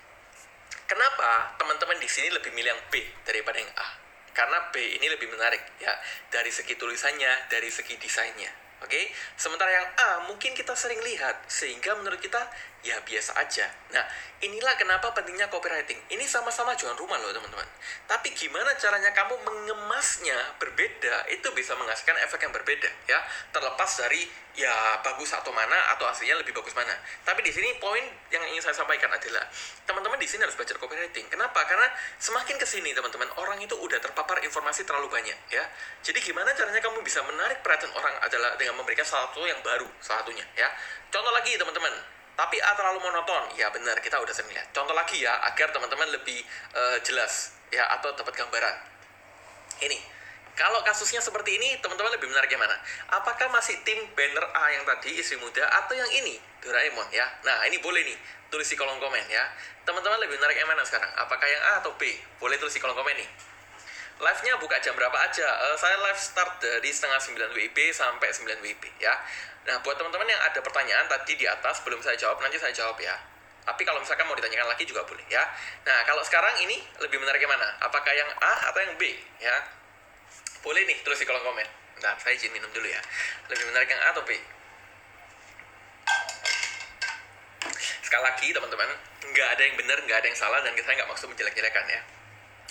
Kenapa 0.90 1.54
teman-teman 1.62 2.02
di 2.02 2.10
sini 2.10 2.34
lebih 2.34 2.50
milih 2.50 2.74
yang 2.74 2.82
B 2.90 2.98
daripada 3.22 3.62
yang 3.62 3.70
A? 3.78 4.10
karena 4.40 4.72
B 4.72 4.80
ini 4.80 5.08
lebih 5.12 5.28
menarik 5.28 5.60
ya 5.84 5.92
dari 6.32 6.48
segi 6.48 6.80
tulisannya, 6.80 7.52
dari 7.52 7.68
segi 7.68 8.00
desainnya. 8.00 8.48
Oke, 8.80 8.96
okay? 8.96 9.06
sementara 9.36 9.68
yang 9.68 9.88
A 10.00 10.10
mungkin 10.32 10.56
kita 10.56 10.72
sering 10.72 11.04
lihat 11.04 11.44
sehingga 11.52 12.00
menurut 12.00 12.24
kita 12.24 12.40
ya 12.80 12.96
biasa 13.04 13.36
aja. 13.36 13.68
Nah, 13.92 14.06
inilah 14.40 14.76
kenapa 14.80 15.12
pentingnya 15.12 15.52
copywriting. 15.52 16.00
Ini 16.08 16.24
sama-sama 16.24 16.72
jualan 16.80 16.96
rumah 16.96 17.20
loh 17.20 17.36
teman-teman. 17.36 17.68
Tapi 18.08 18.32
gimana 18.32 18.72
caranya 18.80 19.12
kamu 19.12 19.36
mengemasnya 19.44 20.56
berbeda 20.62 21.28
itu 21.36 21.48
bisa 21.52 21.76
menghasilkan 21.76 22.16
efek 22.24 22.48
yang 22.48 22.54
berbeda 22.56 22.90
ya. 23.12 23.20
Terlepas 23.52 23.92
dari 24.00 24.24
ya 24.56 25.00
bagus 25.04 25.32
atau 25.32 25.56
mana 25.56 25.96
atau 25.96 26.08
aslinya 26.08 26.40
lebih 26.40 26.56
bagus 26.56 26.72
mana. 26.76 26.96
Tapi 27.24 27.44
di 27.44 27.52
sini 27.52 27.76
poin 27.80 28.04
yang 28.32 28.44
ingin 28.48 28.64
saya 28.64 28.76
sampaikan 28.76 29.12
adalah 29.12 29.44
teman-teman 29.84 30.20
di 30.20 30.28
sini 30.28 30.48
harus 30.48 30.56
belajar 30.56 30.80
copywriting. 30.80 31.28
Kenapa? 31.28 31.64
Karena 31.68 31.88
semakin 32.20 32.56
ke 32.60 32.68
sini 32.68 32.96
teman-teman 32.96 33.28
orang 33.40 33.60
itu 33.60 33.76
udah 33.76 34.00
terpapar 34.00 34.40
informasi 34.44 34.88
terlalu 34.88 35.12
banyak 35.12 35.38
ya. 35.52 35.64
Jadi 36.04 36.20
gimana 36.24 36.56
caranya 36.56 36.80
kamu 36.80 37.04
bisa 37.04 37.20
menarik 37.28 37.60
perhatian 37.60 37.92
orang 37.92 38.16
adalah 38.24 38.56
dengan 38.56 38.80
memberikan 38.80 39.04
sesuatu 39.04 39.44
yang 39.44 39.60
baru 39.64 39.88
salah 40.00 40.24
satunya 40.24 40.44
ya. 40.56 40.68
Contoh 41.10 41.34
lagi 41.34 41.58
teman-teman, 41.58 42.19
tapi 42.40 42.56
A 42.64 42.72
terlalu 42.72 43.04
monoton. 43.04 43.52
Ya 43.60 43.68
benar, 43.68 44.00
kita 44.00 44.16
udah 44.16 44.32
sering 44.32 44.56
lihat. 44.56 44.72
Contoh 44.72 44.96
lagi 44.96 45.20
ya, 45.20 45.36
agar 45.52 45.76
teman-teman 45.76 46.08
lebih 46.08 46.40
uh, 46.72 46.96
jelas 47.04 47.52
ya 47.68 47.84
atau 48.00 48.16
dapat 48.16 48.32
gambaran. 48.32 48.76
Ini, 49.84 50.00
kalau 50.56 50.80
kasusnya 50.88 51.20
seperti 51.20 51.60
ini, 51.60 51.76
teman-teman 51.84 52.16
lebih 52.16 52.32
menarik 52.32 52.48
yang 52.48 52.64
mana? 52.64 52.80
Apakah 53.12 53.52
masih 53.52 53.84
tim 53.84 54.08
banner 54.16 54.48
A 54.56 54.72
yang 54.72 54.88
tadi, 54.88 55.20
istri 55.20 55.36
muda, 55.36 55.68
atau 55.84 56.00
yang 56.00 56.08
ini, 56.16 56.40
Doraemon 56.64 57.12
ya? 57.12 57.28
Nah, 57.44 57.68
ini 57.68 57.84
boleh 57.84 58.08
nih, 58.08 58.18
tulis 58.48 58.68
di 58.72 58.80
kolom 58.80 58.96
komen 59.04 59.24
ya. 59.28 59.44
Teman-teman 59.84 60.24
lebih 60.24 60.40
menarik 60.40 60.64
yang 60.64 60.68
mana 60.72 60.84
sekarang? 60.88 61.12
Apakah 61.20 61.44
yang 61.44 61.64
A 61.76 61.84
atau 61.84 61.92
B? 62.00 62.08
Boleh 62.40 62.56
tulis 62.56 62.72
di 62.72 62.80
kolom 62.80 62.96
komen 62.96 63.20
nih. 63.20 63.30
Live-nya 64.20 64.60
buka 64.60 64.76
jam 64.84 64.92
berapa 65.00 65.16
aja? 65.16 65.48
Uh, 65.48 65.80
saya 65.80 65.96
live 66.04 66.20
start 66.20 66.60
dari 66.60 66.92
setengah 66.92 67.24
9 67.24 67.56
WIB 67.56 67.96
sampai 67.96 68.28
9 68.36 68.60
WIB 68.60 68.84
ya. 69.00 69.16
Nah, 69.64 69.80
buat 69.80 69.96
teman-teman 69.96 70.28
yang 70.28 70.44
ada 70.44 70.60
pertanyaan 70.60 71.08
tadi 71.08 71.40
di 71.40 71.48
atas 71.48 71.80
belum 71.88 72.04
saya 72.04 72.20
jawab, 72.20 72.36
nanti 72.44 72.60
saya 72.60 72.76
jawab 72.76 73.00
ya. 73.00 73.16
Tapi 73.64 73.88
kalau 73.88 74.04
misalkan 74.04 74.28
mau 74.28 74.36
ditanyakan 74.36 74.76
lagi 74.76 74.84
juga 74.84 75.08
boleh 75.08 75.24
ya. 75.32 75.40
Nah, 75.88 76.04
kalau 76.04 76.20
sekarang 76.28 76.52
ini 76.60 76.84
lebih 77.00 77.16
menarik 77.16 77.40
yang 77.40 77.48
mana? 77.48 77.80
Apakah 77.80 78.12
yang 78.12 78.28
A 78.44 78.68
atau 78.68 78.80
yang 78.84 79.00
B 79.00 79.08
ya? 79.40 79.56
Boleh 80.68 80.84
nih 80.84 81.00
tulis 81.00 81.16
di 81.16 81.24
kolom 81.24 81.40
komen. 81.40 81.68
Nah, 82.04 82.20
saya 82.20 82.36
izin 82.36 82.52
minum 82.52 82.68
dulu 82.76 82.92
ya. 82.92 83.00
Lebih 83.48 83.72
menarik 83.72 83.88
yang 83.88 84.04
A 84.04 84.12
atau 84.12 84.28
B? 84.28 84.36
Sekali 88.04 88.24
lagi 88.26 88.52
teman-teman, 88.52 88.90
nggak 89.32 89.48
ada 89.48 89.62
yang 89.64 89.76
benar, 89.80 89.98
nggak 90.04 90.18
ada 90.20 90.28
yang 90.28 90.36
salah, 90.36 90.60
dan 90.60 90.76
kita 90.76 90.92
nggak 90.92 91.08
maksud 91.08 91.32
menjelek-jelekan 91.32 91.88
ya. 91.88 92.04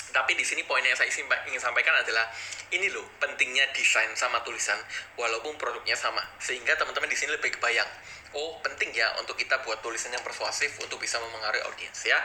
Tapi 0.08 0.32
di 0.34 0.44
sini 0.44 0.64
poin 0.64 0.80
yang 0.80 0.96
saya 0.96 1.08
ingin 1.12 1.60
sampaikan 1.60 1.92
adalah 1.96 2.26
ini 2.72 2.88
loh 2.92 3.04
pentingnya 3.20 3.64
desain 3.72 4.12
sama 4.16 4.40
tulisan 4.44 4.76
walaupun 5.16 5.56
produknya 5.56 5.96
sama 5.96 6.20
sehingga 6.36 6.76
teman-teman 6.76 7.08
di 7.08 7.16
sini 7.16 7.32
lebih 7.32 7.56
kebayang 7.56 7.88
oh 8.36 8.60
penting 8.60 8.92
ya 8.92 9.08
untuk 9.16 9.40
kita 9.40 9.56
buat 9.64 9.80
tulisan 9.80 10.12
yang 10.12 10.20
persuasif 10.20 10.76
untuk 10.84 11.00
bisa 11.00 11.16
memengaruhi 11.16 11.64
audiens 11.64 12.00
ya 12.04 12.20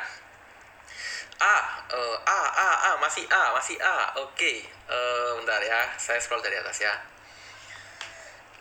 A, 1.44 1.58
uh, 1.92 2.18
A, 2.24 2.42
A, 2.56 2.70
A, 2.88 2.92
masih 3.02 3.26
A, 3.28 3.52
masih 3.58 3.76
A. 3.82 4.16
Oke, 4.22 4.38
okay. 4.38 4.58
uh, 4.88 4.96
eh, 4.96 5.30
bentar 5.42 5.60
ya, 5.60 5.92
saya 5.98 6.22
scroll 6.22 6.40
dari 6.40 6.56
atas 6.56 6.78
ya. 6.78 6.94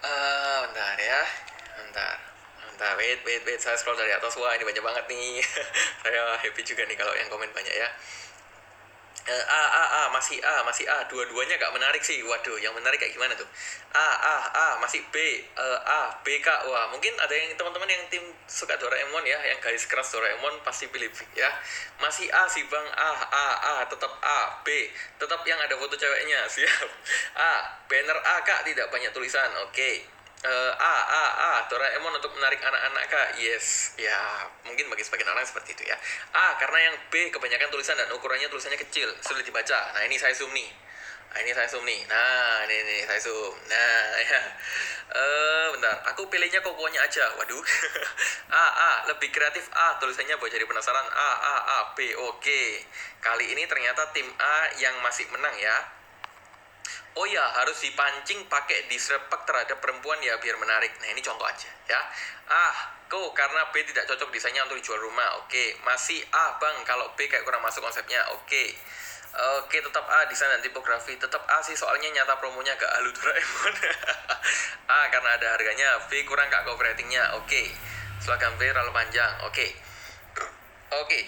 Uh, 0.02 0.67
bentar 0.67 0.97
ya, 0.99 1.21
bentar, 1.79 2.17
bentar, 2.73 2.93
wait, 2.99 3.23
wait, 3.23 3.45
wait, 3.45 3.61
saya 3.61 3.79
scroll 3.79 3.95
dari 3.95 4.11
atas. 4.11 4.35
Wah, 4.35 4.57
ini 4.57 4.67
banyak 4.67 4.83
banget 4.83 5.05
nih. 5.05 5.45
saya 6.02 6.35
happy 6.43 6.62
juga 6.64 6.83
nih 6.88 6.97
kalau 6.97 7.12
yang 7.14 7.29
komen 7.31 7.52
banyak 7.55 7.71
ya. 7.71 7.87
Uh, 9.23 9.45
A, 9.47 9.62
A, 9.71 9.85
A, 9.87 10.02
masih 10.11 10.43
A, 10.43 10.67
masih 10.67 10.83
A. 10.91 11.07
Dua-duanya 11.07 11.55
gak 11.55 11.71
menarik 11.71 12.02
sih. 12.02 12.19
Waduh, 12.26 12.59
yang 12.59 12.75
menarik 12.75 12.99
kayak 12.99 13.14
gimana 13.14 13.38
tuh? 13.38 13.47
A, 13.95 14.09
A, 14.19 14.37
A, 14.50 14.67
masih 14.83 14.99
B, 15.14 15.17
uh, 15.55 15.79
A, 15.87 16.19
B, 16.26 16.43
K. 16.43 16.49
Wah, 16.67 16.91
mungkin 16.91 17.14
ada 17.23 17.31
yang 17.31 17.55
teman-teman 17.55 17.87
yang 17.87 18.02
tim 18.11 18.25
suka 18.50 18.75
Doraemon 18.75 19.23
ya, 19.23 19.38
yang 19.47 19.62
garis 19.62 19.87
keras 19.87 20.11
Doraemon 20.11 20.59
pasti 20.67 20.91
pilih 20.91 21.07
ya. 21.38 21.50
Masih 22.02 22.26
A 22.35 22.50
sih 22.50 22.67
bang, 22.67 22.87
A, 22.99 23.12
A, 23.31 23.47
A, 23.62 23.75
tetap 23.87 24.11
A, 24.19 24.59
B, 24.67 24.91
tetap 25.23 25.41
yang 25.47 25.61
ada 25.62 25.79
foto 25.79 25.95
ceweknya, 25.95 26.43
siap. 26.59 26.91
A, 27.38 27.79
banner 27.87 28.19
A 28.19 28.43
kak, 28.43 28.67
tidak 28.67 28.91
banyak 28.91 29.14
tulisan, 29.14 29.55
oke. 29.62 29.91
Uh, 30.43 30.73
A 30.77 30.97
A 31.07 31.25
A 31.27 31.53
Doraemon 31.71 32.19
untuk 32.19 32.33
menarik 32.35 32.59
anak-anak 32.59 33.05
kak. 33.09 33.29
Yes. 33.39 33.95
Ya 33.99 34.51
mungkin 34.67 34.91
bagi 34.91 35.07
sebagian 35.07 35.31
orang 35.31 35.47
seperti 35.47 35.79
itu 35.79 35.83
ya. 35.87 35.97
A 36.35 36.59
karena 36.59 36.91
yang 36.91 36.95
B 37.09 37.31
kebanyakan 37.31 37.69
tulisan 37.71 37.95
dan 37.99 38.11
ukurannya 38.15 38.51
tulisannya 38.51 38.79
kecil 38.79 39.09
sulit 39.23 39.47
dibaca. 39.47 39.95
Nah 39.95 40.03
ini 40.07 40.19
saya 40.19 40.35
zoom 40.35 40.51
nih. 40.51 40.69
Nah 41.33 41.39
ini 41.41 41.51
saya 41.55 41.69
zoom 41.71 41.85
nih. 41.87 42.01
Nah 42.11 42.67
ini 42.67 42.75
ini 42.75 42.97
saya 43.07 43.21
zoom. 43.23 43.55
Nah 43.71 44.03
ya. 44.27 44.41
Uh, 45.13 45.67
bentar. 45.77 45.97
Aku 46.15 46.25
pilihnya 46.33 46.65
kokonya 46.65 47.05
aja. 47.05 47.25
Waduh. 47.39 47.63
A 48.63 48.67
A 48.67 48.93
lebih 49.13 49.31
kreatif. 49.31 49.71
A 49.73 49.97
tulisannya 50.03 50.41
buat 50.41 50.51
jadi 50.51 50.67
penasaran. 50.67 51.07
A 51.07 51.31
A 51.39 51.57
A 51.59 51.79
B 51.95 52.11
oke 52.19 52.43
okay. 52.43 52.83
kali 53.23 53.55
ini 53.55 53.69
ternyata 53.71 54.11
tim 54.11 54.27
A 54.41 54.73
yang 54.81 54.99
masih 55.05 55.29
menang 55.31 55.55
ya 55.61 56.01
oh 57.12 57.26
ya 57.28 57.45
harus 57.61 57.76
dipancing 57.85 58.49
pakai 58.49 58.88
disrepek 58.88 59.45
terhadap 59.45 59.78
perempuan 59.85 60.16
ya 60.25 60.37
biar 60.40 60.57
menarik. 60.57 60.92
Nah 61.00 61.09
ini 61.12 61.21
contoh 61.21 61.45
aja 61.45 61.69
ya. 61.88 62.00
Ah, 62.49 62.76
kok 63.09 63.33
karena 63.37 63.69
B 63.73 63.85
tidak 63.85 64.09
cocok 64.09 64.33
desainnya 64.33 64.64
untuk 64.64 64.81
dijual 64.81 65.00
rumah. 65.00 65.45
Oke, 65.45 65.76
masih 65.85 66.21
A 66.33 66.57
bang 66.57 66.76
kalau 66.88 67.12
B 67.16 67.28
kayak 67.28 67.45
kurang 67.45 67.61
masuk 67.61 67.85
konsepnya. 67.85 68.21
Oke. 68.33 68.73
Oke, 69.33 69.81
tetap 69.81 70.04
A 70.04 70.28
desain 70.28 70.52
dan 70.52 70.61
tipografi. 70.61 71.16
Tetap 71.16 71.40
A 71.49 71.64
sih 71.64 71.73
soalnya 71.73 72.12
nyata 72.12 72.37
promonya 72.37 72.76
gak 72.76 72.92
halu 73.00 73.09
Doraemon. 73.16 73.75
A 75.00 75.09
karena 75.09 75.31
ada 75.40 75.47
harganya. 75.57 76.04
B 76.12 76.21
kurang 76.28 76.52
kak 76.52 76.69
copywritingnya. 76.69 77.40
Oke. 77.40 77.73
Slogan 78.21 78.52
B 78.61 78.69
terlalu 78.69 78.92
panjang. 78.92 79.33
Oke. 79.49 79.73
Oke. 81.00 81.21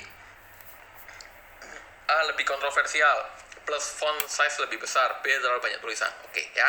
A 2.05 2.17
lebih 2.29 2.45
kontroversial 2.45 3.44
plus 3.65 3.97
font 3.97 4.21
size 4.29 4.61
lebih 4.63 4.79
besar, 4.81 5.21
B 5.25 5.29
terlalu 5.41 5.61
banyak 5.61 5.81
tulisan. 5.81 6.13
Oke 6.29 6.41
okay, 6.41 6.47
ya. 6.55 6.69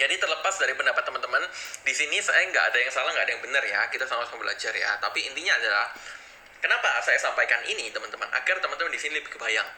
Jadi 0.00 0.16
terlepas 0.16 0.56
dari 0.56 0.72
pendapat 0.72 1.04
teman-teman, 1.04 1.44
di 1.84 1.92
sini 1.92 2.16
saya 2.24 2.48
nggak 2.48 2.64
ada 2.72 2.78
yang 2.80 2.88
salah, 2.88 3.12
nggak 3.12 3.28
ada 3.28 3.32
yang 3.36 3.44
benar 3.44 3.62
ya. 3.64 3.80
Kita 3.92 4.08
sama-sama 4.08 4.40
belajar 4.40 4.72
ya. 4.72 4.96
Tapi 4.96 5.28
intinya 5.28 5.52
adalah, 5.52 5.92
kenapa 6.64 6.88
saya 7.04 7.20
sampaikan 7.20 7.60
ini 7.68 7.92
teman-teman? 7.92 8.24
Agar 8.32 8.56
teman-teman 8.64 8.88
di 8.88 8.96
sini 8.96 9.20
lebih 9.20 9.36
kebayang. 9.36 9.68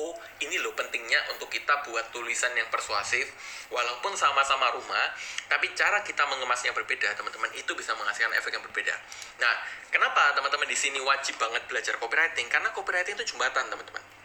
Oh, 0.00 0.16
ini 0.40 0.56
loh 0.62 0.72
pentingnya 0.72 1.20
untuk 1.34 1.50
kita 1.52 1.84
buat 1.84 2.08
tulisan 2.14 2.54
yang 2.56 2.70
persuasif, 2.72 3.28
walaupun 3.68 4.14
sama-sama 4.16 4.70
rumah, 4.72 5.12
tapi 5.50 5.74
cara 5.76 6.00
kita 6.06 6.24
mengemasnya 6.24 6.72
berbeda, 6.72 7.12
teman-teman. 7.12 7.52
Itu 7.52 7.76
bisa 7.76 7.92
menghasilkan 8.00 8.32
efek 8.32 8.56
yang 8.56 8.64
berbeda. 8.64 8.96
Nah, 9.44 9.54
kenapa 9.92 10.32
teman-teman 10.40 10.64
di 10.64 10.78
sini 10.78 11.04
wajib 11.04 11.36
banget 11.36 11.68
belajar 11.68 12.00
copywriting? 12.00 12.48
Karena 12.48 12.72
copywriting 12.72 13.12
itu 13.12 13.36
jembatan, 13.36 13.68
teman-teman 13.68 14.17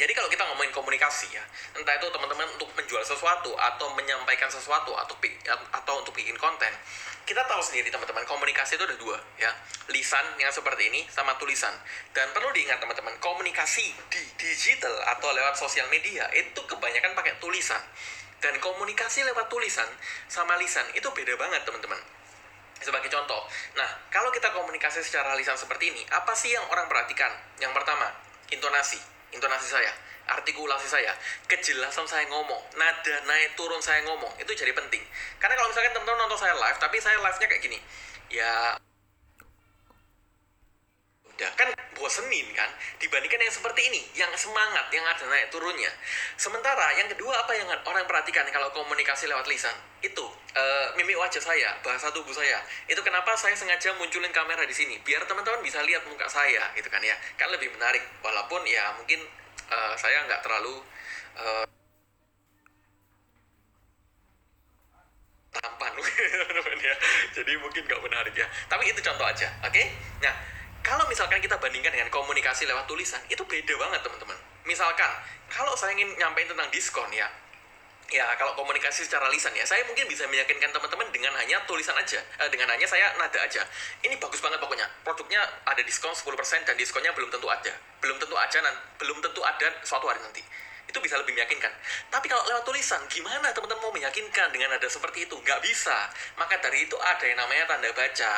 jadi 0.00 0.16
kalau 0.16 0.32
kita 0.32 0.48
ngomongin 0.48 0.72
komunikasi 0.72 1.28
ya, 1.28 1.44
entah 1.76 1.92
itu 2.00 2.08
teman-teman 2.08 2.48
untuk 2.56 2.72
menjual 2.72 3.04
sesuatu 3.04 3.52
atau 3.52 3.92
menyampaikan 3.92 4.48
sesuatu 4.48 4.96
atau 4.96 5.12
atau 5.76 5.94
untuk 6.00 6.16
bikin 6.16 6.32
konten, 6.40 6.72
kita 7.28 7.44
tahu 7.44 7.60
sendiri 7.60 7.92
teman-teman 7.92 8.24
komunikasi 8.24 8.80
itu 8.80 8.84
ada 8.88 8.96
dua 8.96 9.20
ya, 9.36 9.52
lisan 9.92 10.24
yang 10.40 10.48
seperti 10.48 10.88
ini 10.88 11.04
sama 11.12 11.36
tulisan. 11.36 11.76
Dan 12.16 12.32
perlu 12.32 12.48
diingat 12.48 12.80
teman-teman, 12.80 13.12
komunikasi 13.20 13.92
di 14.08 14.24
digital 14.40 15.04
atau 15.04 15.36
lewat 15.36 15.60
sosial 15.60 15.84
media 15.92 16.24
itu 16.32 16.64
kebanyakan 16.64 17.12
pakai 17.12 17.36
tulisan. 17.36 17.84
Dan 18.40 18.56
komunikasi 18.56 19.20
lewat 19.28 19.52
tulisan 19.52 19.84
sama 20.32 20.56
lisan 20.56 20.88
itu 20.96 21.12
beda 21.12 21.36
banget 21.36 21.60
teman-teman 21.68 22.00
sebagai 22.80 23.12
contoh. 23.12 23.44
Nah, 23.76 24.08
kalau 24.08 24.32
kita 24.32 24.48
komunikasi 24.56 25.04
secara 25.04 25.36
lisan 25.36 25.60
seperti 25.60 25.92
ini, 25.92 26.00
apa 26.08 26.32
sih 26.32 26.56
yang 26.56 26.64
orang 26.72 26.88
perhatikan? 26.88 27.28
Yang 27.60 27.76
pertama, 27.76 28.08
intonasi 28.48 29.19
intonasi 29.32 29.68
saya, 29.70 29.92
artikulasi 30.30 30.86
saya, 30.86 31.12
kejelasan 31.46 32.06
saya 32.06 32.26
ngomong, 32.30 32.62
nada 32.78 33.16
naik 33.26 33.54
turun 33.58 33.82
saya 33.82 34.02
ngomong, 34.06 34.30
itu 34.38 34.50
jadi 34.54 34.74
penting. 34.74 35.02
Karena 35.38 35.54
kalau 35.58 35.68
misalkan 35.70 35.92
teman-teman 35.94 36.26
nonton 36.26 36.38
saya 36.38 36.54
live, 36.54 36.78
tapi 36.78 36.96
saya 37.02 37.18
live-nya 37.18 37.46
kayak 37.46 37.62
gini, 37.62 37.78
ya 38.30 38.78
udah 41.40 41.56
kan 41.56 41.72
bosenin 41.96 42.44
kan 42.52 42.68
dibandingkan 43.00 43.40
yang 43.40 43.48
seperti 43.48 43.88
ini 43.88 44.04
yang 44.12 44.28
semangat 44.36 44.92
yang 44.92 45.00
ada 45.08 45.24
naik 45.24 45.48
turunnya. 45.48 45.88
Sementara 46.36 46.92
yang 47.00 47.08
kedua 47.08 47.32
apa 47.32 47.56
yang 47.56 47.64
orang 47.64 48.04
perhatikan 48.04 48.44
kalau 48.52 48.68
komunikasi 48.76 49.24
lewat 49.24 49.48
lisan? 49.48 49.72
Itu 50.04 50.20
uh, 50.28 50.86
mimik 51.00 51.16
wajah 51.16 51.40
saya 51.40 51.80
bahasa 51.80 52.12
tubuh 52.12 52.36
saya. 52.36 52.60
Itu 52.84 53.00
kenapa 53.00 53.32
saya 53.40 53.56
sengaja 53.56 53.96
munculin 53.96 54.28
kamera 54.36 54.68
di 54.68 54.76
sini 54.76 55.00
biar 55.00 55.24
teman-teman 55.24 55.64
bisa 55.64 55.80
lihat 55.80 56.04
muka 56.12 56.28
saya 56.28 56.68
gitu 56.76 56.92
kan 56.92 57.00
ya. 57.00 57.16
Kan 57.40 57.48
lebih 57.48 57.72
menarik 57.72 58.04
walaupun 58.20 58.60
ya 58.68 58.92
mungkin 59.00 59.24
uh, 59.72 59.96
saya 59.96 60.28
nggak 60.28 60.44
terlalu 60.44 60.76
uh, 61.40 61.64
tampan. 65.56 65.92
Ya 66.84 66.96
jadi 67.40 67.56
mungkin 67.64 67.88
nggak 67.88 68.02
menarik 68.04 68.36
ya. 68.36 68.44
Tapi 68.68 68.92
itu 68.92 69.00
contoh 69.00 69.24
aja 69.24 69.48
oke? 69.64 69.72
Okay? 69.72 69.88
nah 70.20 70.59
kalau 70.80 71.04
misalkan 71.08 71.38
kita 71.44 71.56
bandingkan 71.60 71.92
dengan 71.92 72.08
komunikasi 72.08 72.64
lewat 72.64 72.88
tulisan, 72.88 73.20
itu 73.28 73.42
beda 73.44 73.74
banget 73.76 74.00
teman-teman. 74.04 74.38
misalkan 74.68 75.08
kalau 75.50 75.74
saya 75.74 75.96
ingin 75.98 76.14
nyampein 76.14 76.46
tentang 76.46 76.68
diskon 76.70 77.10
ya. 77.10 77.26
Ya 78.10 78.26
kalau 78.34 78.58
komunikasi 78.58 79.06
secara 79.06 79.30
lisan 79.30 79.54
ya. 79.54 79.62
Saya 79.62 79.86
mungkin 79.86 80.06
bisa 80.10 80.26
meyakinkan 80.26 80.74
teman-teman 80.74 81.06
dengan 81.14 81.30
hanya 81.38 81.62
tulisan 81.66 81.94
aja. 81.94 82.18
Eh, 82.18 82.50
dengan 82.50 82.66
hanya 82.74 82.82
saya 82.82 83.14
nada 83.18 83.38
aja. 83.38 83.62
Ini 84.02 84.18
bagus 84.18 84.42
banget 84.42 84.58
pokoknya. 84.58 84.86
Produknya 85.06 85.38
ada 85.62 85.78
diskon 85.82 86.10
10% 86.10 86.66
dan 86.66 86.74
diskonnya 86.74 87.14
belum 87.14 87.30
tentu 87.30 87.46
ada. 87.46 87.70
Belum 88.02 88.18
tentu 88.18 88.34
aja 88.34 88.58
belum 88.98 89.18
tentu 89.22 89.40
ada 89.46 89.68
suatu 89.86 90.06
hari 90.10 90.20
nanti 90.22 90.42
itu 90.90 90.98
bisa 90.98 91.14
lebih 91.16 91.32
meyakinkan. 91.38 91.70
Tapi 92.10 92.26
kalau 92.26 92.42
lewat 92.50 92.66
tulisan, 92.66 92.98
gimana 93.06 93.54
teman-teman 93.54 93.88
mau 93.88 93.94
meyakinkan 93.94 94.50
dengan 94.50 94.74
ada 94.74 94.90
seperti 94.90 95.30
itu? 95.30 95.38
Nggak 95.38 95.62
bisa. 95.62 96.10
Maka 96.34 96.58
dari 96.58 96.90
itu 96.90 96.98
ada 96.98 97.22
yang 97.22 97.38
namanya 97.38 97.70
tanda 97.70 97.90
baca, 97.94 98.32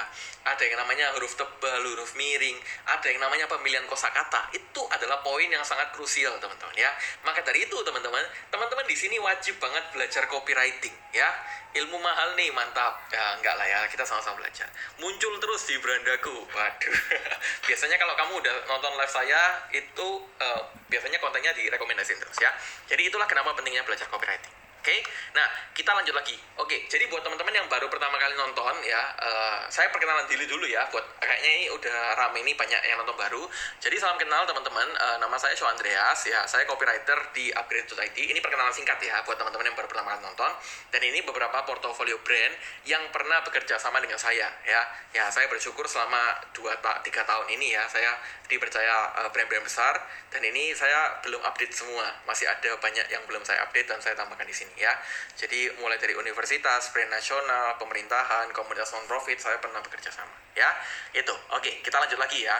ada 0.44 0.62
yang 0.62 0.76
namanya 0.76 1.16
huruf 1.16 1.32
tebal, 1.34 1.82
huruf 1.82 2.12
miring, 2.14 2.60
ada 2.86 3.06
yang 3.08 3.18
namanya 3.24 3.48
pemilihan 3.48 3.88
kosakata. 3.88 4.52
Itu 4.52 4.84
adalah 4.92 5.24
poin 5.24 5.48
yang 5.48 5.64
sangat 5.64 5.96
krusial, 5.96 6.36
teman-teman 6.36 6.76
ya. 6.76 6.92
Maka 7.24 7.40
dari 7.40 7.64
itu, 7.64 7.76
teman-teman, 7.80 8.22
teman-teman 8.52 8.84
di 8.84 8.96
sini 8.96 9.16
wajib 9.16 9.56
banget 9.56 9.82
belajar 9.96 10.28
copywriting 10.28 10.92
ya 11.12 11.28
ilmu 11.72 11.96
mahal 12.00 12.36
nih 12.36 12.52
mantap 12.52 13.04
ya 13.08 13.36
enggak 13.36 13.56
lah 13.56 13.64
ya 13.64 13.80
kita 13.88 14.04
sama-sama 14.04 14.40
belajar 14.40 14.68
muncul 15.00 15.32
terus 15.40 15.68
di 15.68 15.76
berandaku 15.80 16.32
waduh 16.52 16.96
biasanya 17.68 17.96
kalau 17.96 18.12
kamu 18.16 18.32
udah 18.44 18.54
nonton 18.68 18.92
live 18.96 19.12
saya 19.12 19.40
itu 19.72 20.08
uh, 20.40 20.62
biasanya 20.88 21.20
kontennya 21.20 21.52
direkomendasiin 21.56 22.20
terus 22.20 22.36
ya. 22.42 22.50
Jadi 22.90 23.06
itulah 23.06 23.30
kenapa 23.30 23.54
pentingnya 23.54 23.86
belajar 23.86 24.10
copywriting 24.10 24.61
Oke, 24.82 24.98
okay? 24.98 25.06
nah 25.30 25.46
kita 25.78 25.94
lanjut 25.94 26.10
lagi. 26.10 26.34
Oke, 26.58 26.74
okay, 26.74 26.80
jadi 26.90 27.06
buat 27.06 27.22
teman-teman 27.22 27.54
yang 27.54 27.70
baru 27.70 27.86
pertama 27.86 28.18
kali 28.18 28.34
nonton 28.34 28.82
ya, 28.82 28.98
uh, 29.14 29.62
saya 29.70 29.86
perkenalan 29.94 30.26
diri 30.26 30.42
dulu 30.42 30.66
ya. 30.66 30.82
Buat 30.90 31.22
kayaknya 31.22 31.50
ini 31.54 31.66
udah 31.70 32.18
rame 32.18 32.42
ini 32.42 32.58
banyak 32.58 32.82
yang 32.90 32.98
nonton 32.98 33.14
baru. 33.14 33.46
Jadi 33.78 33.94
salam 34.02 34.18
kenal 34.18 34.42
teman-teman. 34.42 34.82
Uh, 34.98 35.22
nama 35.22 35.38
saya 35.38 35.54
Show 35.54 35.70
Andreas 35.70 36.26
ya. 36.26 36.42
Saya 36.50 36.66
copywriter 36.66 37.14
di 37.30 37.54
Upgrade.id. 37.54 38.18
Ini 38.34 38.42
perkenalan 38.42 38.74
singkat 38.74 38.98
ya 39.06 39.22
buat 39.22 39.38
teman-teman 39.38 39.70
yang 39.70 39.78
baru 39.78 39.86
pertama 39.86 40.18
kali 40.18 40.26
nonton. 40.26 40.50
Dan 40.90 41.02
ini 41.06 41.22
beberapa 41.22 41.62
portofolio 41.62 42.18
brand 42.26 42.54
yang 42.82 43.06
pernah 43.14 43.38
bekerja 43.46 43.78
sama 43.78 44.02
dengan 44.02 44.18
saya 44.18 44.50
ya. 44.66 44.82
Ya 45.14 45.30
saya 45.30 45.46
bersyukur 45.46 45.86
selama 45.86 46.42
2 46.58 47.06
tiga 47.06 47.22
tahun 47.22 47.46
ini 47.54 47.78
ya 47.78 47.86
saya 47.86 48.18
dipercaya 48.50 49.14
uh, 49.22 49.30
brand-brand 49.30 49.62
besar 49.62 49.94
dan 50.34 50.42
ini 50.42 50.74
saya 50.74 51.22
belum 51.22 51.38
update 51.46 51.70
semua. 51.70 52.18
Masih 52.26 52.50
ada 52.50 52.74
banyak 52.82 53.06
yang 53.06 53.22
belum 53.30 53.46
saya 53.46 53.62
update 53.62 53.86
dan 53.86 54.02
saya 54.02 54.18
tambahkan 54.18 54.42
di 54.42 54.50
sini 54.50 54.71
ya. 54.76 54.92
Jadi 55.36 55.72
mulai 55.80 55.98
dari 55.98 56.14
universitas, 56.16 56.92
brand 56.92 57.10
nasional, 57.10 57.76
pemerintahan, 57.76 58.52
komunitas 58.56 58.92
non-profit, 58.92 59.38
saya 59.40 59.58
pernah 59.58 59.80
bekerja 59.84 60.10
sama 60.12 60.32
ya. 60.56 60.68
Itu. 61.16 61.34
Oke, 61.56 61.80
kita 61.84 61.96
lanjut 62.00 62.20
lagi 62.20 62.44
ya. 62.44 62.56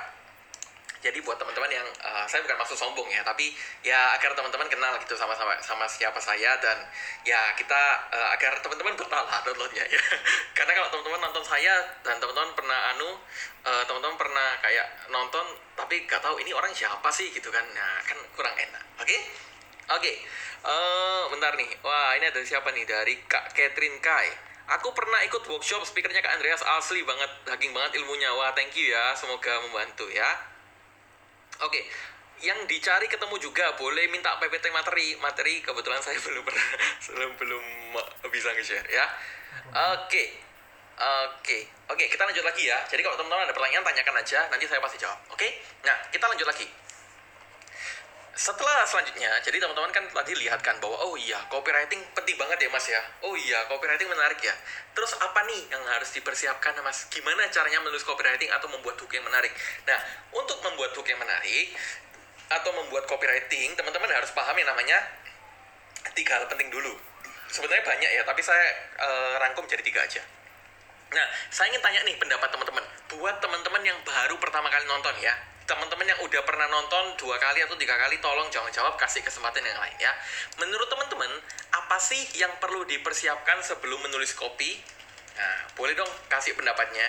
Jadi 1.02 1.18
buat 1.26 1.34
teman-teman 1.34 1.66
yang 1.66 1.82
uh, 1.98 2.22
saya 2.30 2.46
bukan 2.46 2.62
maksud 2.62 2.78
sombong 2.78 3.10
ya, 3.10 3.26
tapi 3.26 3.50
ya 3.82 4.14
agar 4.14 4.38
teman-teman 4.38 4.70
kenal 4.70 4.94
gitu 5.02 5.18
sama 5.18 5.34
sama 5.34 5.58
sama 5.58 5.82
siapa 5.90 6.22
saya 6.22 6.54
dan 6.62 6.78
ya 7.26 7.50
kita 7.58 8.06
uh, 8.14 8.28
agar 8.38 8.62
teman-teman 8.62 8.94
bertalah 8.94 9.42
downloadnya 9.42 9.82
ya. 9.90 9.98
Karena 10.56 10.78
kalau 10.78 10.88
teman-teman 10.94 11.26
nonton 11.26 11.42
saya 11.42 11.74
dan 12.06 12.22
teman-teman 12.22 12.54
pernah 12.54 12.94
anu 12.94 13.18
uh, 13.66 13.82
teman-teman 13.82 14.14
pernah 14.14 14.48
kayak 14.62 15.10
nonton 15.10 15.42
tapi 15.74 16.06
gak 16.06 16.22
tahu 16.22 16.38
ini 16.38 16.54
orang 16.54 16.70
siapa 16.70 17.10
sih 17.10 17.34
gitu 17.34 17.50
kan. 17.50 17.66
Nah, 17.74 18.06
kan 18.06 18.22
kurang 18.38 18.54
enak. 18.54 19.02
Oke? 19.02 19.10
Okay? 19.10 19.20
Oke. 19.90 19.98
Okay. 19.98 20.16
Uh, 20.62 21.26
bentar 21.34 21.58
nih. 21.58 21.66
Wah, 21.82 22.14
ini 22.14 22.30
ada 22.30 22.38
siapa 22.46 22.70
nih? 22.70 22.86
Dari 22.86 23.18
Kak 23.26 23.50
Catherine 23.50 23.98
Kai. 23.98 24.30
Aku 24.78 24.94
pernah 24.94 25.18
ikut 25.26 25.42
workshop 25.50 25.82
speakernya 25.82 26.22
Kak 26.22 26.38
Andreas 26.38 26.62
asli 26.62 27.02
banget, 27.02 27.30
daging 27.50 27.74
banget 27.74 27.98
ilmunya. 27.98 28.30
Wah, 28.38 28.54
thank 28.54 28.70
you 28.78 28.86
ya. 28.94 29.10
Semoga 29.18 29.58
membantu 29.66 30.06
ya. 30.14 30.30
Oke. 31.66 31.82
Okay. 31.82 31.84
Yang 32.42 32.66
dicari 32.66 33.06
ketemu 33.06 33.38
juga 33.38 33.74
boleh 33.78 34.10
minta 34.10 34.34
PPT 34.38 34.70
materi. 34.70 35.18
Materi 35.18 35.62
kebetulan 35.62 35.98
saya 36.02 36.18
belum 36.26 36.42
pernah 36.46 36.66
belum 37.10 37.34
belum 37.38 37.62
bisa 38.30 38.54
nge-share 38.54 38.86
ya. 38.86 39.06
Oke. 39.98 40.42
Oke, 41.02 41.66
oke 41.90 42.04
kita 42.06 42.22
lanjut 42.22 42.46
lagi 42.46 42.62
ya. 42.70 42.78
Jadi 42.86 43.02
kalau 43.02 43.18
teman-teman 43.18 43.50
ada 43.50 43.54
pertanyaan 43.56 43.82
tanyakan 43.82 44.22
aja, 44.22 44.46
nanti 44.54 44.70
saya 44.70 44.78
pasti 44.78 45.02
jawab. 45.02 45.18
Oke? 45.34 45.50
Nah, 45.82 45.98
kita 46.14 46.30
lanjut 46.30 46.46
lagi 46.46 46.62
setelah 48.32 48.88
selanjutnya, 48.88 49.28
jadi 49.44 49.60
teman-teman 49.60 49.92
kan 49.92 50.08
tadi 50.08 50.32
lihat 50.40 50.64
kan 50.64 50.80
bahwa 50.80 50.96
oh 51.04 51.14
iya 51.20 51.36
copywriting 51.52 52.00
penting 52.16 52.36
banget 52.40 52.64
ya 52.64 52.68
mas 52.72 52.86
ya. 52.88 53.02
Oh 53.28 53.36
iya 53.36 53.60
copywriting 53.68 54.08
menarik 54.08 54.40
ya. 54.40 54.56
Terus 54.96 55.12
apa 55.20 55.44
nih 55.44 55.68
yang 55.68 55.84
harus 55.84 56.08
dipersiapkan 56.16 56.72
mas? 56.80 57.12
Gimana 57.12 57.44
caranya 57.52 57.84
menulis 57.84 58.00
copywriting 58.08 58.48
atau 58.48 58.72
membuat 58.72 58.96
hook 58.96 59.12
yang 59.12 59.24
menarik? 59.28 59.52
Nah 59.84 60.00
untuk 60.32 60.64
membuat 60.64 60.96
hook 60.96 61.04
yang 61.04 61.20
menarik 61.20 61.76
atau 62.48 62.70
membuat 62.72 63.04
copywriting, 63.04 63.76
teman-teman 63.76 64.08
harus 64.12 64.32
paham 64.32 64.56
yang 64.56 64.68
namanya 64.68 64.96
tiga 66.16 66.40
hal 66.40 66.48
penting 66.48 66.68
dulu. 66.72 66.92
Sebenarnya 67.52 67.84
banyak 67.84 68.10
ya, 68.16 68.22
tapi 68.24 68.40
saya 68.40 68.64
uh, 68.96 69.34
rangkum 69.40 69.68
jadi 69.68 69.84
tiga 69.84 70.00
aja. 70.04 70.24
Nah, 71.12 71.26
saya 71.52 71.68
ingin 71.68 71.84
tanya 71.84 72.00
nih 72.08 72.16
pendapat 72.16 72.48
teman-teman. 72.48 72.84
Buat 73.12 73.44
teman-teman 73.44 73.84
yang 73.84 74.00
baru 74.00 74.40
pertama 74.40 74.72
kali 74.72 74.88
nonton 74.88 75.12
ya, 75.20 75.36
teman-teman 75.66 76.06
yang 76.06 76.20
udah 76.22 76.42
pernah 76.42 76.66
nonton 76.66 77.14
dua 77.18 77.38
kali 77.38 77.62
atau 77.62 77.78
tiga 77.78 77.94
kali 77.94 78.18
tolong 78.18 78.50
jangan 78.50 78.70
jawab 78.74 78.94
kasih 78.98 79.22
kesempatan 79.22 79.62
yang 79.62 79.78
lain 79.78 79.96
ya. 79.98 80.12
Menurut 80.58 80.88
teman-teman 80.90 81.30
apa 81.72 81.96
sih 82.02 82.20
yang 82.38 82.50
perlu 82.58 82.82
dipersiapkan 82.84 83.62
sebelum 83.62 84.02
menulis 84.02 84.34
kopi? 84.34 84.82
Nah 85.38 85.56
boleh 85.78 85.94
dong 85.94 86.10
kasih 86.28 86.58
pendapatnya. 86.58 87.06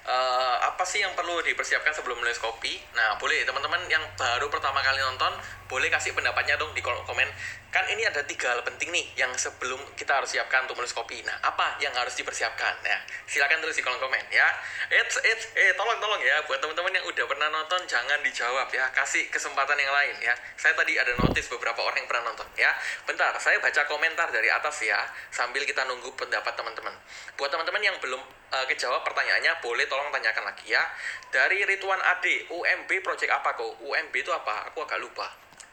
Uh, 0.00 0.56
apa 0.64 0.82
sih 0.88 1.04
yang 1.04 1.12
perlu 1.12 1.38
dipersiapkan 1.44 1.92
sebelum 1.92 2.18
menulis 2.18 2.40
kopi? 2.40 2.80
Nah 2.96 3.20
boleh 3.20 3.44
teman-teman 3.44 3.84
yang 3.88 4.02
baru 4.16 4.48
pertama 4.48 4.80
kali 4.80 4.98
nonton 5.00 5.32
boleh 5.70 5.86
kasih 5.86 6.10
pendapatnya 6.18 6.58
dong 6.58 6.74
di 6.74 6.82
kolom 6.82 7.06
komen. 7.06 7.30
Kan 7.70 7.86
ini 7.86 8.02
ada 8.02 8.26
tiga 8.26 8.50
hal 8.50 8.66
penting 8.66 8.90
nih 8.90 9.06
yang 9.14 9.30
sebelum 9.38 9.78
kita 9.94 10.18
harus 10.18 10.34
siapkan 10.34 10.66
untuk 10.66 10.82
menulis 10.82 10.90
kopi. 10.90 11.22
Nah 11.22 11.38
apa 11.46 11.78
yang 11.78 11.94
harus 11.94 12.10
dipersiapkan? 12.18 12.82
Ya 12.82 12.98
silakan 13.30 13.62
tulis 13.62 13.78
di 13.78 13.86
kolom 13.86 14.02
komen 14.02 14.26
ya. 14.34 14.50
It's 14.90 15.14
it's 15.22 15.46
eh 15.54 15.70
tolong 15.78 16.02
tolong 16.02 16.18
ya 16.18 16.42
buat 16.50 16.58
teman-teman 16.58 16.90
yang 16.90 17.06
udah 17.06 17.24
pernah 17.30 17.46
nonton 17.54 17.86
jangan 17.86 18.18
dijawab 18.26 18.66
ya. 18.74 18.90
Kasih 18.90 19.30
kesempatan 19.30 19.78
yang 19.78 19.94
lain 19.94 20.18
ya. 20.18 20.34
Saya 20.58 20.74
tadi 20.74 20.98
ada 20.98 21.14
notice 21.22 21.46
beberapa 21.46 21.86
orang 21.86 22.02
yang 22.02 22.10
pernah 22.10 22.34
nonton 22.34 22.50
ya. 22.58 22.74
Bentar 23.06 23.30
saya 23.38 23.62
baca 23.62 23.86
komentar 23.86 24.26
dari 24.34 24.50
atas 24.50 24.82
ya 24.82 24.98
sambil 25.30 25.62
kita 25.62 25.86
nunggu 25.86 26.10
pendapat 26.18 26.50
teman-teman. 26.58 26.98
Buat 27.38 27.54
teman-teman 27.54 27.78
yang 27.78 27.94
belum 28.02 28.18
uh, 28.50 28.66
kejawab 28.66 29.06
pertanyaannya 29.06 29.62
boleh 29.62 29.86
tolong 29.86 30.10
tanyakan 30.10 30.50
lagi 30.50 30.74
ya. 30.74 30.82
Dari 31.30 31.62
Rituan 31.62 32.02
Ade 32.02 32.50
UMB 32.50 32.90
project 33.06 33.30
apa 33.30 33.54
kok? 33.54 33.78
UMB 33.86 34.10
itu 34.18 34.34
apa? 34.34 34.66
Aku 34.74 34.82
agak 34.82 34.98
lupa 34.98 35.30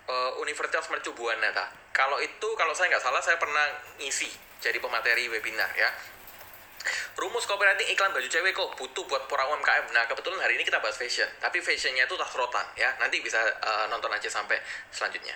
uh, 0.08 0.32
Universitas 0.41 0.88
Mercu 0.89 1.12
Buana 1.13 1.52
ta. 1.52 1.70
Kalau 1.91 2.17
itu 2.24 2.48
kalau 2.56 2.74
saya 2.74 2.96
nggak 2.96 3.04
salah 3.04 3.22
saya 3.22 3.38
pernah 3.38 3.63
ngisi 4.00 4.30
jadi 4.63 4.80
pemateri 4.82 5.30
webinar 5.30 5.70
ya. 5.78 5.91
Rumus 7.17 7.43
copywriting 7.50 7.89
iklan 7.91 8.13
baju 8.15 8.30
cewek 8.30 8.54
kok 8.56 8.70
butuh 8.80 9.04
buat 9.10 9.28
para 9.28 9.43
UMKM. 9.52 9.91
Nah, 9.91 10.08
kebetulan 10.08 10.39
hari 10.39 10.56
ini 10.56 10.63
kita 10.63 10.80
bahas 10.80 10.96
fashion, 10.96 11.28
tapi 11.41 11.60
fashionnya 11.60 12.08
itu 12.08 12.15
tas 12.15 12.32
rotan 12.38 12.63
ya. 12.80 12.93
Nanti 13.02 13.20
bisa 13.20 13.41
uh, 13.41 13.86
nonton 13.91 14.08
aja 14.13 14.30
sampai 14.30 14.56
selanjutnya. 14.93 15.36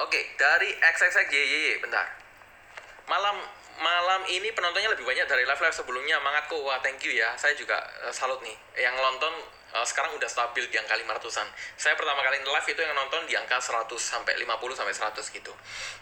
Oke, 0.00 0.32
dari 0.40 0.72
XXXYY, 0.80 1.84
bentar. 1.84 2.06
Malam 3.10 3.42
malam 3.80 4.22
ini 4.32 4.54
penontonnya 4.56 4.92
lebih 4.92 5.04
banyak 5.04 5.26
dari 5.28 5.44
live 5.44 5.60
live 5.60 5.76
sebelumnya. 5.76 6.16
Mangat 6.22 6.48
kok, 6.48 6.62
wah 6.62 6.80
thank 6.80 7.02
you 7.04 7.12
ya. 7.12 7.34
Saya 7.36 7.52
juga 7.58 7.76
uh, 8.06 8.14
salut 8.14 8.40
nih. 8.40 8.56
Yang 8.80 8.96
nonton 9.02 9.34
uh, 9.74 9.86
sekarang 9.86 10.14
udah 10.16 10.26
stabil 10.26 10.66
di 10.66 10.76
angka 10.78 10.94
500-an. 10.98 11.48
Saya 11.78 11.94
pertama 11.94 12.22
kali 12.22 12.42
live 12.42 12.68
itu 12.68 12.80
yang 12.80 12.94
nonton 12.94 13.22
di 13.26 13.34
angka 13.38 13.58
100 13.58 13.86
sampai 13.98 14.34
50 14.38 14.78
sampai 14.78 14.94
100 14.94 15.36
gitu. 15.36 15.52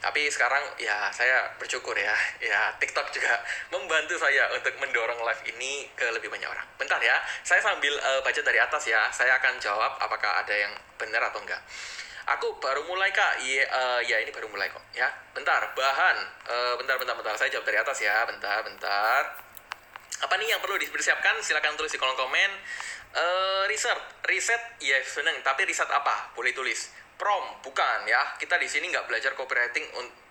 Tapi 0.01 0.29
sekarang 0.33 0.63
ya 0.81 1.13
saya 1.13 1.53
bersyukur 1.61 1.97
ya. 1.97 2.15
Ya 2.41 2.73
TikTok 2.81 3.13
juga 3.13 3.41
membantu 3.75 4.17
saya 4.17 4.49
untuk 4.57 4.73
mendorong 4.81 5.21
live 5.25 5.43
ini 5.53 5.89
ke 5.93 6.09
lebih 6.13 6.33
banyak 6.33 6.49
orang. 6.49 6.67
Bentar 6.81 7.01
ya, 7.01 7.21
saya 7.45 7.61
sambil 7.61 7.93
uh, 7.99 8.21
baca 8.25 8.41
dari 8.41 8.59
atas 8.61 8.89
ya. 8.89 9.09
Saya 9.13 9.37
akan 9.41 9.61
jawab 9.61 10.01
apakah 10.01 10.45
ada 10.45 10.55
yang 10.55 10.73
benar 10.97 11.29
atau 11.29 11.41
enggak. 11.45 11.61
Aku 12.29 12.61
baru 12.61 12.85
mulai 12.85 13.09
kak, 13.09 13.41
iya, 13.41 13.65
uh, 13.73 14.01
ya 14.05 14.21
ini 14.21 14.29
baru 14.29 14.53
mulai 14.53 14.69
kok, 14.69 14.85
ya. 14.93 15.09
Bentar, 15.33 15.65
bahan, 15.73 16.17
uh, 16.45 16.75
bentar, 16.77 17.01
bentar, 17.01 17.17
bentar. 17.17 17.33
Saya 17.41 17.49
jawab 17.49 17.65
dari 17.65 17.81
atas 17.81 18.05
ya, 18.05 18.21
bentar, 18.29 18.61
bentar. 18.61 19.49
Apa 20.19 20.35
nih 20.37 20.51
yang 20.51 20.61
perlu 20.61 20.77
dipersiapkan? 20.77 21.39
Silahkan 21.41 21.79
tulis 21.79 21.89
di 21.89 21.97
kolom 21.97 22.19
komen. 22.19 22.51
Uh, 23.09 23.65
riset, 23.67 23.97
riset 24.29 24.61
ya 24.85 25.01
seneng, 25.01 25.41
tapi 25.41 25.65
riset 25.65 25.89
apa? 25.89 26.33
Boleh 26.37 26.53
tulis. 26.53 26.93
Prom, 27.19 27.65
bukan 27.65 28.07
ya. 28.07 28.37
Kita 28.39 28.61
di 28.61 28.69
sini 28.71 28.93
nggak 28.93 29.11
belajar 29.11 29.35
copywriting 29.35 29.83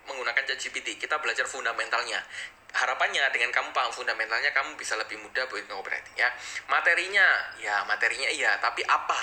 menggunakan 0.08 0.44
ChatGPT. 0.48 0.96
Kita 0.96 1.20
belajar 1.20 1.44
fundamentalnya. 1.44 2.22
Harapannya 2.68 3.24
dengan 3.32 3.50
kamu 3.50 3.72
paham 3.72 3.90
fundamentalnya, 3.90 4.52
kamu 4.52 4.76
bisa 4.76 4.94
lebih 5.00 5.18
mudah 5.20 5.48
buat 5.50 5.66
copywriting 5.66 6.16
ya. 6.20 6.30
Materinya, 6.68 7.26
ya 7.58 7.84
materinya 7.88 8.28
iya, 8.30 8.60
tapi 8.60 8.84
apa 8.86 9.18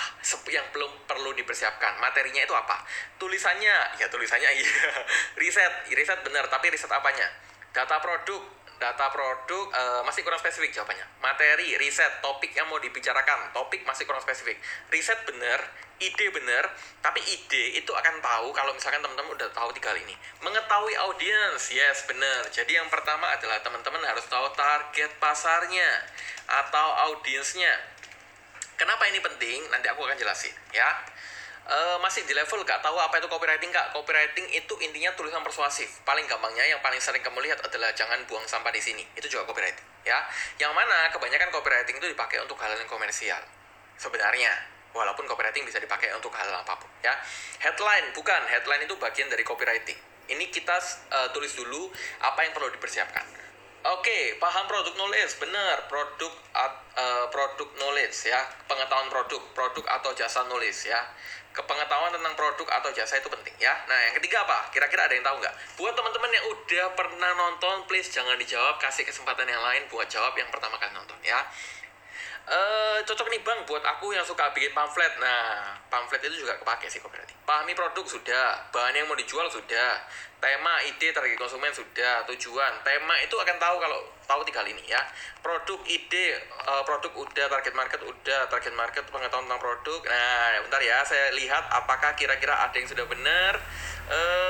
yang 0.49 0.65
belum 0.73 1.07
perlu 1.07 1.31
dipersiapkan? 1.37 2.01
Materinya 2.01 2.43
itu 2.43 2.57
apa? 2.57 2.83
Tulisannya, 3.21 4.01
ya 4.01 4.07
tulisannya 4.09 4.51
iya. 4.59 4.73
riset, 5.41 5.89
riset 5.93 6.21
benar, 6.25 6.49
tapi 6.49 6.73
riset 6.73 6.91
apanya? 6.91 7.29
Data 7.71 8.01
produk, 8.01 8.43
data 8.85 9.09
produk 9.09 9.65
uh, 9.73 10.03
masih 10.05 10.21
kurang 10.21 10.37
spesifik 10.37 10.77
jawabannya. 10.77 11.09
Materi, 11.25 11.81
riset, 11.81 12.21
topik 12.21 12.53
yang 12.53 12.69
mau 12.69 12.77
dibicarakan, 12.77 13.49
topik 13.57 13.81
masih 13.89 14.05
kurang 14.05 14.21
spesifik. 14.21 14.61
Riset 14.93 15.25
bener, 15.25 15.57
ide 16.05 16.29
bener, 16.29 16.69
tapi 17.01 17.25
ide 17.25 17.81
itu 17.81 17.89
akan 17.89 18.21
tahu 18.21 18.53
kalau 18.53 18.77
misalkan 18.77 19.01
teman-teman 19.01 19.33
udah 19.33 19.49
tahu 19.57 19.73
tiga 19.73 19.97
hal 19.97 19.99
ini. 20.05 20.13
Mengetahui 20.45 20.93
audiens, 21.01 21.65
yes 21.73 22.05
bener. 22.05 22.45
Jadi 22.53 22.77
yang 22.77 22.93
pertama 22.93 23.33
adalah 23.33 23.65
teman-teman 23.65 24.05
harus 24.05 24.29
tahu 24.29 24.53
target 24.53 25.17
pasarnya 25.17 25.89
atau 26.45 26.89
audiensnya. 27.09 27.73
Kenapa 28.77 29.09
ini 29.09 29.25
penting? 29.25 29.65
Nanti 29.73 29.89
aku 29.89 30.05
akan 30.05 30.19
jelasin 30.21 30.53
ya 30.77 30.93
uh, 31.69 31.97
masih 32.01 32.25
di 32.29 32.37
level 32.37 32.61
gak 32.65 32.81
tahu 32.85 32.97
apa 33.01 33.17
itu 33.21 33.29
copywriting 33.29 33.73
kak? 33.73 33.93
Copywriting 33.97 34.47
itu 34.53 34.75
intinya 34.85 35.13
tulisan 35.17 35.41
persuasif. 35.41 36.05
Paling 36.05 36.25
gampangnya 36.29 36.65
yang 36.69 36.81
paling 36.85 37.01
sering 37.01 37.25
kamu 37.25 37.41
lihat 37.45 37.61
adalah 37.65 37.93
jangan 37.97 38.21
buang 38.29 38.45
sampah 38.45 38.73
di 38.73 38.81
sini. 38.81 39.05
Itu 39.17 39.29
juga 39.29 39.49
copywriting 39.49 39.85
ya. 40.05 40.21
Yang 40.61 40.73
mana 40.77 41.09
kebanyakan 41.13 41.49
copywriting 41.53 41.97
itu 41.97 42.07
dipakai 42.13 42.41
untuk 42.45 42.61
hal 42.61 42.73
yang 42.77 42.89
komersial 42.89 43.41
sebenarnya. 43.97 44.53
Walaupun 44.95 45.27
copywriting 45.27 45.67
bisa 45.67 45.83
dipakai 45.83 46.15
untuk 46.15 46.31
hal 46.39 46.47
apa 46.55 46.79
pun 46.79 46.91
ya. 47.03 47.17
Headline 47.65 48.15
bukan. 48.15 48.43
Headline 48.47 48.87
itu 48.87 48.95
bagian 49.01 49.27
dari 49.27 49.43
copywriting. 49.43 49.99
Ini 50.25 50.49
kita 50.49 50.77
uh, 51.13 51.29
tulis 51.37 51.53
dulu 51.53 51.91
apa 52.25 52.47
yang 52.47 52.57
perlu 52.57 52.73
dipersiapkan. 52.73 53.45
Oke, 53.85 54.09
okay, 54.09 54.23
paham 54.41 54.65
produk 54.65 54.97
knowledge, 54.97 55.37
benar. 55.37 55.85
Produk 55.93 56.33
uh, 56.57 57.29
produk 57.29 57.69
knowledge 57.77 58.17
ya, 58.25 58.41
pengetahuan 58.65 59.13
produk, 59.13 59.45
produk 59.53 59.85
atau 60.01 60.17
jasa 60.17 60.41
knowledge 60.49 60.89
ya 60.89 61.05
kepengetahuan 61.55 62.11
tentang 62.11 62.35
produk 62.35 62.67
atau 62.83 62.91
jasa 62.91 63.23
itu 63.23 63.31
penting 63.31 63.55
ya. 63.63 63.73
Nah, 63.87 63.99
yang 64.11 64.15
ketiga 64.19 64.43
apa? 64.43 64.75
Kira-kira 64.75 65.07
ada 65.07 65.15
yang 65.15 65.23
tahu 65.23 65.39
nggak? 65.39 65.55
Buat 65.79 65.95
teman-teman 65.95 66.31
yang 66.35 66.45
udah 66.51 66.87
pernah 66.99 67.31
nonton, 67.39 67.87
please 67.87 68.11
jangan 68.11 68.35
dijawab, 68.35 68.83
kasih 68.83 69.07
kesempatan 69.07 69.47
yang 69.47 69.63
lain 69.63 69.87
buat 69.87 70.11
jawab 70.11 70.35
yang 70.35 70.51
pertama 70.51 70.75
kali 70.83 70.91
nonton 70.93 71.17
ya. 71.23 71.39
Uh, 72.45 73.01
cocok 73.09 73.33
nih 73.33 73.41
bang 73.41 73.57
buat 73.65 73.81
aku 73.81 74.13
yang 74.13 74.21
suka 74.21 74.53
bikin 74.53 74.77
pamflet. 74.77 75.17
Nah, 75.17 75.73
pamflet 75.89 76.21
itu 76.29 76.45
juga 76.45 76.61
kepake 76.61 76.93
sih 76.93 77.01
berarti. 77.01 77.33
Pahami 77.49 77.73
produk 77.73 78.05
sudah, 78.05 78.69
bahan 78.69 78.93
yang 78.93 79.09
mau 79.09 79.17
dijual 79.17 79.49
sudah, 79.49 80.05
tema, 80.45 80.77
ide, 80.85 81.09
target 81.17 81.41
konsumen 81.41 81.73
sudah, 81.73 82.21
tujuan. 82.29 82.73
Tema 82.85 83.17
itu 83.25 83.33
akan 83.33 83.57
tahu 83.57 83.77
kalau 83.81 84.01
tahu 84.29 84.41
tiga 84.45 84.61
hal 84.61 84.69
ini 84.69 84.85
ya. 84.85 85.01
Produk, 85.41 85.81
ide, 85.89 86.37
uh, 86.69 86.85
produk 86.85 87.17
udah, 87.17 87.47
target 87.49 87.73
market 87.73 88.01
udah, 88.05 88.41
target 88.53 88.77
market 88.77 89.05
pengetahuan 89.09 89.49
tentang 89.49 89.61
produk. 89.65 90.01
Nah, 90.05 90.61
bentar 90.69 90.81
ya, 90.85 91.01
saya 91.01 91.33
lihat 91.33 91.65
apakah 91.73 92.13
kira-kira 92.13 92.61
ada 92.61 92.77
yang 92.77 92.89
sudah 92.89 93.09
benar. 93.09 93.57
Uh, 94.05 94.45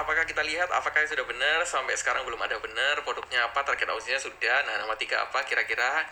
apakah 0.00 0.24
kita 0.24 0.40
lihat 0.40 0.72
apakah 0.72 1.04
yang 1.04 1.12
sudah 1.12 1.28
benar 1.28 1.60
sampai 1.68 1.92
sekarang 1.92 2.24
belum 2.24 2.40
ada 2.40 2.56
benar 2.56 3.04
produknya 3.04 3.44
apa 3.44 3.60
target 3.60 3.84
audiensnya 3.92 4.16
sudah 4.16 4.64
nah 4.64 4.80
nama 4.80 4.96
tiga 4.96 5.20
apa 5.28 5.44
kira-kira 5.44 6.08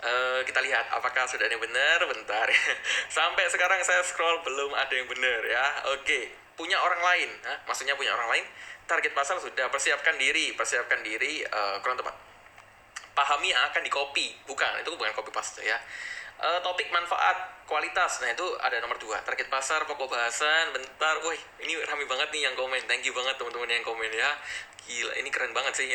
Uh, 0.00 0.40
kita 0.48 0.64
lihat 0.64 0.88
apakah 0.96 1.28
sudah 1.28 1.44
ada 1.44 1.52
yang 1.52 1.64
benar. 1.64 1.98
Bentar 2.08 2.46
sampai 3.16 3.44
sekarang 3.52 3.80
saya 3.84 4.00
scroll 4.04 4.40
belum 4.44 4.72
ada 4.72 4.94
yang 4.96 5.08
benar 5.08 5.40
ya. 5.44 5.66
Oke 5.96 6.32
punya 6.60 6.76
orang 6.76 7.00
lain. 7.00 7.30
Hah? 7.48 7.64
maksudnya 7.64 7.96
punya 7.96 8.12
orang 8.12 8.36
lain? 8.36 8.44
Target 8.84 9.12
pasar 9.16 9.40
sudah. 9.40 9.72
Persiapkan 9.72 10.16
diri 10.20 10.52
persiapkan 10.56 11.00
diri. 11.00 11.44
Uh, 11.48 11.80
kurang 11.80 12.00
tepat. 12.00 12.16
Pahami 13.16 13.52
akan 13.52 13.82
di 13.84 13.92
copy. 13.92 14.36
Bukan 14.44 14.84
itu 14.84 14.88
bukan 14.92 15.12
copy 15.16 15.30
paste 15.32 15.64
ya 15.64 15.76
uh, 16.40 16.58
topik 16.64 16.88
manfaat 16.90 17.64
kualitas. 17.68 18.18
Nah 18.24 18.32
itu 18.32 18.46
ada 18.58 18.80
nomor 18.82 18.98
dua. 18.98 19.20
Target 19.22 19.46
pasar 19.46 19.84
pokok 19.86 20.10
bahasan 20.10 20.74
bentar. 20.74 21.20
Woi 21.22 21.38
ini 21.62 21.78
rame 21.86 22.04
banget 22.08 22.28
nih 22.34 22.50
yang 22.50 22.54
komen. 22.56 22.80
Thank 22.88 23.06
you 23.06 23.14
banget 23.14 23.36
teman-teman 23.38 23.70
yang 23.70 23.86
komen 23.86 24.10
ya. 24.10 24.30
Gila 24.88 25.12
ini 25.22 25.28
keren 25.30 25.54
banget 25.54 25.76
sih. 25.76 25.88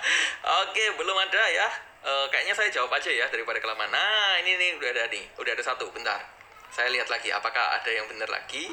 Oke 0.64 0.84
belum 0.96 1.16
ada 1.18 1.42
ya. 1.50 1.68
Uh, 2.00 2.24
kayaknya 2.32 2.56
saya 2.56 2.72
jawab 2.72 2.88
aja 2.96 3.12
ya 3.12 3.28
daripada 3.28 3.60
kelamaan. 3.60 3.92
Nah 3.92 4.40
ini 4.40 4.56
nih 4.56 4.70
udah 4.80 4.88
ada 4.96 5.04
nih. 5.12 5.24
Udah 5.36 5.52
ada 5.52 5.62
satu 5.62 5.92
bentar. 5.92 6.18
Saya 6.70 6.88
lihat 6.94 7.10
lagi 7.10 7.28
apakah 7.34 7.76
ada 7.76 7.90
yang 7.90 8.06
benar 8.08 8.30
lagi? 8.30 8.64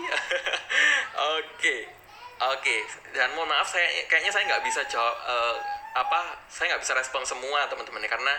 Oke. 1.42 1.98
Oke 2.38 2.86
dan 3.18 3.34
mohon 3.34 3.50
maaf 3.50 3.66
saya 3.66 3.90
kayaknya 4.06 4.30
saya 4.30 4.46
nggak 4.46 4.62
bisa 4.62 4.86
jawab 4.86 5.10
uh, 5.26 5.58
apa 5.98 6.38
saya 6.46 6.70
nggak 6.70 6.86
bisa 6.86 6.94
respon 6.94 7.26
semua 7.26 7.66
teman-teman 7.66 8.06
karena 8.06 8.30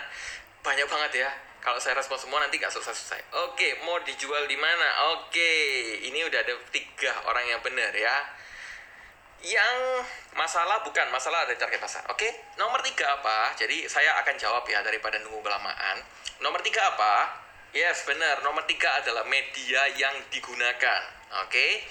banyak 0.63 0.87
banget 0.87 1.27
ya 1.27 1.29
kalau 1.59 1.79
saya 1.79 1.99
respon 1.99 2.15
semua 2.15 2.39
nanti 2.39 2.55
nggak 2.55 2.71
selesai 2.71 2.95
selesai 2.95 3.21
oke 3.47 3.67
mau 3.83 3.99
dijual 4.03 4.47
di 4.47 4.55
mana 4.55 5.15
oke 5.17 5.51
ini 6.07 6.23
udah 6.23 6.39
ada 6.39 6.55
tiga 6.71 7.11
orang 7.27 7.45
yang 7.47 7.61
benar 7.63 7.91
ya 7.93 8.15
yang 9.39 10.03
masalah 10.35 10.83
bukan 10.83 11.07
masalah 11.15 11.47
dari 11.47 11.55
target 11.55 11.79
pasar. 11.79 12.03
Oke, 12.11 12.27
nomor 12.59 12.83
tiga 12.83 13.07
apa? 13.07 13.55
Jadi 13.55 13.87
saya 13.87 14.19
akan 14.19 14.35
jawab 14.35 14.67
ya 14.67 14.83
daripada 14.83 15.15
nunggu 15.23 15.39
kelamaan. 15.39 16.03
Nomor 16.43 16.59
tiga 16.59 16.83
apa? 16.83 17.39
Yes, 17.71 18.03
benar. 18.03 18.43
Nomor 18.43 18.67
tiga 18.67 18.99
adalah 18.99 19.23
media 19.31 19.87
yang 19.95 20.15
digunakan. 20.27 21.01
Oke, 21.45 21.85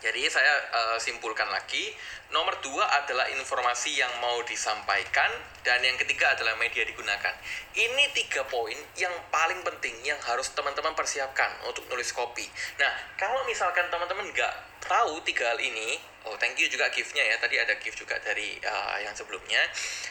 jadi 0.00 0.26
saya 0.32 0.54
uh, 0.72 0.98
simpulkan 0.98 1.44
lagi, 1.52 1.92
nomor 2.32 2.56
dua 2.64 2.88
adalah 3.04 3.28
informasi 3.36 4.00
yang 4.00 4.08
mau 4.24 4.40
disampaikan, 4.48 5.28
dan 5.60 5.84
yang 5.84 6.00
ketiga 6.00 6.32
adalah 6.32 6.56
media 6.56 6.88
digunakan. 6.88 7.36
Ini 7.76 8.04
tiga 8.16 8.48
poin 8.48 8.76
yang 8.96 9.12
paling 9.28 9.60
penting 9.60 9.92
yang 10.00 10.16
harus 10.24 10.48
teman-teman 10.56 10.96
persiapkan 10.96 11.52
untuk 11.68 11.84
nulis 11.92 12.16
kopi. 12.16 12.48
Nah, 12.80 12.92
kalau 13.20 13.44
misalkan 13.44 13.92
teman-teman 13.92 14.24
nggak 14.32 14.54
tahu 14.80 15.20
tiga 15.28 15.52
hal 15.52 15.60
ini, 15.60 16.00
oh 16.28 16.36
thank 16.36 16.56
you 16.60 16.68
juga 16.68 16.88
giftnya 16.92 17.22
ya, 17.24 17.36
tadi 17.40 17.56
ada 17.56 17.76
gift 17.78 17.96
juga 18.00 18.18
dari 18.20 18.58
uh, 18.60 18.98
yang 19.00 19.14
sebelumnya. 19.16 19.60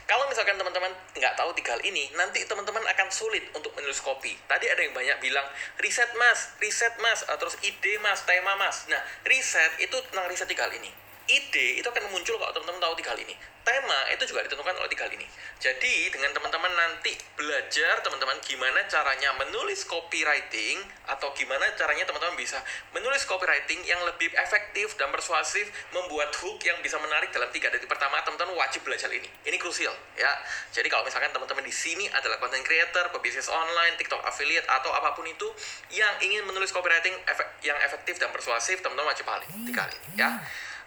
Kalau 0.09 0.25
misalkan 0.31 0.57
teman-teman 0.57 0.89
nggak 1.13 1.33
tahu 1.37 1.53
tiga 1.57 1.77
hal 1.77 1.81
ini, 1.85 2.09
nanti 2.17 2.45
teman-teman 2.45 2.81
akan 2.85 3.07
sulit 3.11 3.45
untuk 3.53 3.73
menulis 3.77 4.01
kopi. 4.01 4.33
Tadi 4.47 4.65
ada 4.69 4.81
yang 4.81 4.93
banyak 4.95 5.17
bilang, 5.21 5.45
riset 5.81 6.09
mas, 6.17 6.53
riset 6.61 6.95
mas, 7.01 7.25
uh, 7.29 7.37
terus 7.37 7.57
ide 7.61 7.97
mas, 8.01 8.23
tema 8.25 8.57
mas. 8.57 8.87
Nah, 8.87 9.01
riset 9.27 9.77
itu 9.81 9.97
tentang 10.09 10.25
riset 10.29 10.49
tiga 10.49 10.65
hal 10.65 10.73
ini 10.77 11.08
ide 11.29 11.77
itu 11.77 11.87
akan 11.87 12.09
muncul 12.09 12.35
kalau 12.41 12.51
teman-teman 12.51 12.81
tahu 12.81 12.93
tiga 12.97 13.13
hal 13.13 13.21
ini. 13.21 13.37
Tema 13.59 13.99
itu 14.09 14.23
juga 14.25 14.41
ditentukan 14.49 14.73
oleh 14.81 14.89
tiga 14.89 15.05
hal 15.05 15.13
ini. 15.13 15.27
Jadi 15.61 16.09
dengan 16.09 16.33
teman-teman 16.33 16.73
nanti 16.73 17.13
belajar 17.37 18.01
teman-teman 18.01 18.41
gimana 18.41 18.81
caranya 18.89 19.29
menulis 19.37 19.85
copywriting 19.85 20.81
atau 21.05 21.29
gimana 21.37 21.69
caranya 21.77 22.07
teman-teman 22.09 22.33
bisa 22.33 22.57
menulis 22.97 23.29
copywriting 23.29 23.85
yang 23.85 24.01
lebih 24.09 24.33
efektif 24.41 24.97
dan 24.97 25.13
persuasif, 25.13 25.69
membuat 25.93 26.33
hook 26.41 26.65
yang 26.65 26.81
bisa 26.81 26.97
menarik 26.97 27.29
dalam 27.29 27.53
tiga 27.53 27.69
detik 27.69 27.85
pertama 27.85 28.17
teman-teman 28.25 28.57
wajib 28.57 28.81
belajar 28.81 29.11
ini. 29.13 29.29
Ini 29.45 29.57
krusial 29.61 29.93
ya. 30.17 30.31
Jadi 30.73 30.89
kalau 30.89 31.05
misalkan 31.05 31.29
teman-teman 31.29 31.61
di 31.61 31.73
sini 31.73 32.09
adalah 32.09 32.41
content 32.41 32.65
creator, 32.65 33.13
pebisnis 33.13 33.51
online, 33.53 33.93
TikTok 34.01 34.25
affiliate 34.25 34.65
atau 34.65 34.89
apa 34.89 35.13
pun 35.13 35.29
itu 35.29 35.45
yang 35.93 36.17
ingin 36.25 36.41
menulis 36.49 36.73
copywriting 36.73 37.13
efek, 37.29 37.61
yang 37.61 37.77
efektif 37.85 38.17
dan 38.17 38.33
persuasif, 38.33 38.81
teman-teman 38.81 39.13
wajib 39.13 39.29
paling 39.29 39.49
tiga 39.69 39.85
hal 39.85 39.91
ini 39.93 40.07
ya 40.17 40.31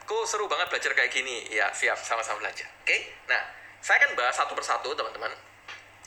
kok 0.02 0.24
seru 0.26 0.50
banget 0.50 0.68
belajar 0.68 0.92
kayak 0.94 1.10
gini. 1.12 1.46
Ya 1.50 1.70
siap 1.74 1.98
sama-sama 2.00 2.42
belajar. 2.42 2.68
Oke? 2.82 2.86
Okay? 2.88 3.00
nah 3.30 3.42
saya 3.82 3.98
akan 4.02 4.14
bahas 4.14 4.34
satu 4.34 4.52
persatu 4.54 4.90
teman-teman. 4.94 5.32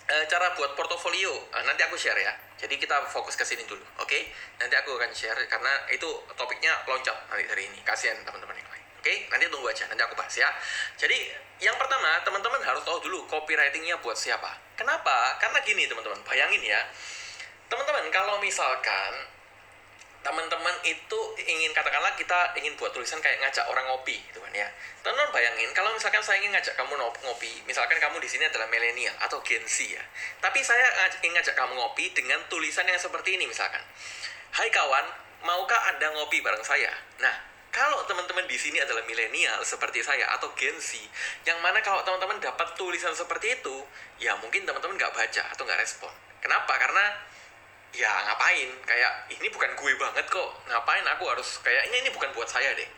E, 0.06 0.16
cara 0.30 0.54
buat 0.54 0.78
portofolio. 0.78 1.34
E, 1.52 1.58
nanti 1.66 1.82
aku 1.84 1.98
share 1.98 2.20
ya. 2.20 2.34
Jadi 2.56 2.80
kita 2.80 3.04
fokus 3.12 3.36
ke 3.36 3.44
sini 3.44 3.68
dulu. 3.68 3.84
Oke? 4.00 4.08
Okay? 4.08 4.22
nanti 4.62 4.76
aku 4.80 4.96
akan 4.96 5.12
share 5.12 5.40
karena 5.48 5.74
itu 5.92 6.08
topiknya 6.36 6.72
loncat 6.88 7.16
nanti 7.32 7.44
dari 7.48 7.68
ini. 7.68 7.80
Kasihan 7.84 8.20
teman-teman 8.24 8.56
yang 8.56 8.70
lain. 8.70 8.86
Oke? 9.00 9.12
Okay? 9.12 9.18
nanti 9.32 9.50
tunggu 9.52 9.68
aja 9.68 9.84
nanti 9.92 10.04
aku 10.04 10.16
bahas 10.16 10.36
ya. 10.36 10.50
Jadi 10.96 11.18
yang 11.64 11.76
pertama 11.80 12.20
teman-teman 12.24 12.60
harus 12.64 12.84
tahu 12.84 13.00
dulu 13.04 13.28
copywritingnya 13.28 14.00
buat 14.04 14.16
siapa. 14.16 14.52
Kenapa? 14.76 15.40
Karena 15.40 15.60
gini 15.64 15.88
teman-teman. 15.88 16.20
Bayangin 16.28 16.64
ya. 16.64 16.82
Teman-teman 17.68 18.08
kalau 18.14 18.38
misalkan 18.40 19.35
teman-teman 20.26 20.74
itu 20.82 21.20
ingin 21.46 21.70
katakanlah 21.70 22.18
kita 22.18 22.58
ingin 22.58 22.74
buat 22.82 22.90
tulisan 22.90 23.22
kayak 23.22 23.46
ngajak 23.46 23.62
orang 23.70 23.86
ngopi 23.94 24.18
gitu 24.18 24.42
kan 24.42 24.50
ya 24.50 24.66
teman-teman 25.06 25.30
bayangin 25.30 25.70
kalau 25.78 25.94
misalkan 25.94 26.26
saya 26.26 26.42
ingin 26.42 26.58
ngajak 26.58 26.74
kamu 26.74 26.98
ngopi 26.98 27.62
misalkan 27.70 28.02
kamu 28.02 28.18
di 28.18 28.26
sini 28.26 28.50
adalah 28.50 28.66
milenial 28.66 29.14
atau 29.22 29.38
Gen 29.46 29.62
Z 29.70 29.86
ya 29.86 30.02
tapi 30.42 30.66
saya 30.66 31.14
ingin 31.22 31.38
ngajak 31.38 31.54
kamu 31.54 31.78
ngopi 31.78 32.10
dengan 32.18 32.42
tulisan 32.50 32.90
yang 32.90 32.98
seperti 32.98 33.38
ini 33.38 33.46
misalkan 33.46 33.86
Hai 34.56 34.72
kawan 34.74 35.06
maukah 35.46 35.94
anda 35.94 36.10
ngopi 36.18 36.42
bareng 36.42 36.66
saya 36.66 36.90
nah 37.22 37.54
kalau 37.70 38.02
teman-teman 38.10 38.50
di 38.50 38.58
sini 38.58 38.82
adalah 38.82 39.04
milenial 39.06 39.60
seperti 39.62 40.00
saya 40.00 40.32
atau 40.40 40.48
Gen 40.56 40.80
Z, 40.80 40.96
yang 41.44 41.60
mana 41.60 41.84
kalau 41.84 42.00
teman-teman 42.08 42.40
dapat 42.40 42.72
tulisan 42.80 43.12
seperti 43.12 43.52
itu, 43.60 43.84
ya 44.16 44.32
mungkin 44.40 44.64
teman-teman 44.64 44.96
nggak 44.96 45.12
baca 45.12 45.44
atau 45.52 45.68
nggak 45.68 45.84
respon. 45.84 46.08
Kenapa? 46.40 46.72
Karena 46.80 47.04
ya 47.96 48.12
ngapain? 48.28 48.70
Kayak 48.84 49.12
ini 49.32 49.48
bukan 49.48 49.72
gue 49.74 49.92
banget 49.96 50.26
kok. 50.28 50.50
Ngapain 50.68 51.06
aku 51.16 51.24
harus 51.32 51.60
kayak 51.64 51.88
ini 51.90 52.06
ini 52.06 52.10
bukan 52.12 52.30
buat 52.36 52.48
saya 52.48 52.76
deh. 52.76 52.90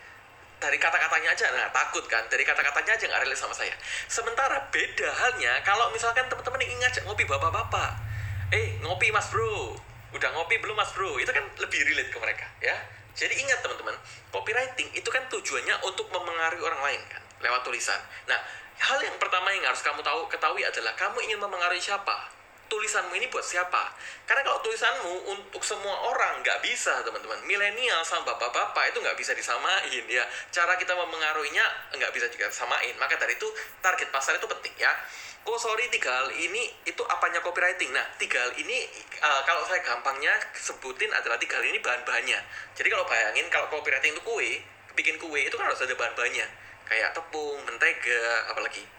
Dari 0.58 0.78
kata-katanya 0.82 1.38
aja 1.38 1.46
nah 1.54 1.70
takut 1.70 2.04
kan? 2.10 2.26
Dari 2.28 2.42
kata-katanya 2.42 2.98
aja 2.98 3.06
nggak 3.06 3.22
relate 3.30 3.42
sama 3.42 3.54
saya. 3.54 3.74
Sementara 4.10 4.58
beda 4.74 5.10
halnya 5.14 5.62
kalau 5.62 5.94
misalkan 5.94 6.26
teman-teman 6.26 6.62
ingin 6.66 6.78
ngajak 6.82 7.04
ngopi 7.06 7.24
bapak-bapak. 7.30 7.92
Eh 8.50 8.82
ngopi 8.82 9.14
mas 9.14 9.30
bro. 9.30 9.78
Udah 10.18 10.30
ngopi 10.34 10.58
belum 10.58 10.74
mas 10.74 10.90
bro? 10.98 11.22
Itu 11.22 11.30
kan 11.30 11.46
lebih 11.62 11.80
relate 11.86 12.10
ke 12.10 12.18
mereka 12.18 12.46
ya. 12.60 12.76
Jadi 13.18 13.34
ingat 13.42 13.66
teman-teman 13.66 13.98
copywriting 14.30 14.94
itu 14.94 15.10
kan 15.10 15.26
tujuannya 15.30 15.82
untuk 15.86 16.06
memengaruhi 16.14 16.62
orang 16.62 16.82
lain 16.86 17.02
kan 17.10 17.22
lewat 17.42 17.66
tulisan. 17.66 17.98
Nah, 18.30 18.38
hal 18.78 19.02
yang 19.02 19.18
pertama 19.18 19.50
yang 19.54 19.66
harus 19.66 19.82
kamu 19.82 20.02
tahu 20.06 20.30
ketahui 20.30 20.62
adalah 20.62 20.94
kamu 20.94 21.18
ingin 21.26 21.42
memengaruhi 21.42 21.82
siapa 21.82 22.37
tulisanmu 22.68 23.12
ini 23.16 23.28
buat 23.28 23.44
siapa? 23.44 23.92
Karena 24.28 24.44
kalau 24.44 24.60
tulisanmu 24.64 25.32
untuk 25.32 25.64
semua 25.64 25.96
orang 26.12 26.40
nggak 26.44 26.60
bisa, 26.64 27.00
teman-teman. 27.04 27.40
Milenial 27.48 28.04
sama 28.04 28.36
bapak-bapak 28.36 28.92
itu 28.92 29.00
nggak 29.04 29.18
bisa 29.18 29.32
disamain 29.34 30.04
ya. 30.08 30.24
Cara 30.52 30.76
kita 30.76 30.94
memengaruhinya 30.96 31.66
nggak 31.96 32.12
bisa 32.12 32.28
juga 32.32 32.52
samain. 32.52 32.94
Maka 33.00 33.16
dari 33.16 33.36
itu 33.36 33.48
target 33.80 34.12
pasar 34.12 34.36
itu 34.36 34.48
penting 34.48 34.76
ya. 34.78 34.92
Oh 35.48 35.56
sorry 35.56 35.88
tiga 35.88 36.12
hal 36.12 36.28
ini 36.36 36.68
itu 36.84 37.00
apanya 37.08 37.40
copywriting. 37.40 37.96
Nah 37.96 38.04
tiga 38.20 38.44
hal 38.44 38.52
ini 38.60 38.84
uh, 39.24 39.42
kalau 39.48 39.64
saya 39.64 39.80
gampangnya 39.80 40.36
sebutin 40.52 41.08
adalah 41.16 41.40
tiga 41.40 41.56
hal 41.56 41.66
ini 41.66 41.80
bahan-bahannya. 41.80 42.40
Jadi 42.76 42.88
kalau 42.92 43.08
bayangin 43.08 43.48
kalau 43.48 43.72
copywriting 43.72 44.12
itu 44.12 44.24
kue, 44.28 44.60
bikin 45.00 45.16
kue 45.16 45.40
itu 45.40 45.56
kan 45.56 45.72
harus 45.72 45.80
ada 45.80 45.96
bahan-bahannya. 45.96 46.48
Kayak 46.88 47.16
tepung, 47.16 47.64
mentega, 47.64 48.52
apalagi 48.52 48.97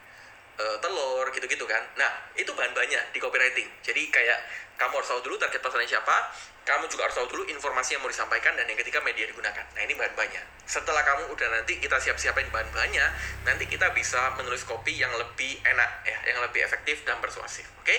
uh, 0.59 0.77
telur 0.83 1.27
gitu-gitu 1.31 1.65
kan. 1.65 1.83
Nah, 1.95 2.11
itu 2.35 2.51
bahan-bahannya 2.53 3.15
di 3.15 3.19
copywriting. 3.23 3.69
Jadi 3.81 4.11
kayak 4.11 4.39
kamu 4.79 4.95
harus 4.95 5.09
tahu 5.11 5.21
dulu 5.27 5.35
target 5.39 5.59
pasarnya 5.59 5.99
siapa, 5.99 6.31
kamu 6.63 6.87
juga 6.87 7.09
harus 7.09 7.17
tahu 7.19 7.27
dulu 7.33 7.43
informasi 7.51 7.99
yang 7.99 8.03
mau 8.05 8.11
disampaikan 8.13 8.55
dan 8.55 8.69
yang 8.69 8.79
ketiga 8.79 9.03
media 9.03 9.27
digunakan. 9.27 9.65
Nah, 9.75 9.83
ini 9.83 9.95
bahan-bahannya. 9.99 10.43
Setelah 10.69 11.03
kamu 11.03 11.35
udah 11.35 11.49
nanti 11.51 11.83
kita 11.83 11.97
siap-siapin 11.99 12.47
bahan-bahannya, 12.53 13.07
nanti 13.43 13.65
kita 13.67 13.91
bisa 13.97 14.37
menulis 14.39 14.63
kopi 14.63 14.95
yang 14.95 15.11
lebih 15.17 15.59
enak 15.65 15.91
ya, 16.07 16.19
yang 16.31 16.39
lebih 16.45 16.63
efektif 16.63 17.03
dan 17.03 17.19
persuasif. 17.19 17.67
Oke? 17.83 17.91
Okay? 17.91 17.99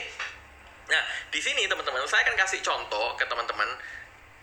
Nah, 0.89 1.01
di 1.29 1.37
sini 1.37 1.69
teman-teman 1.69 2.01
saya 2.09 2.25
akan 2.25 2.37
kasih 2.45 2.65
contoh 2.65 3.13
ke 3.13 3.25
teman-teman 3.29 3.69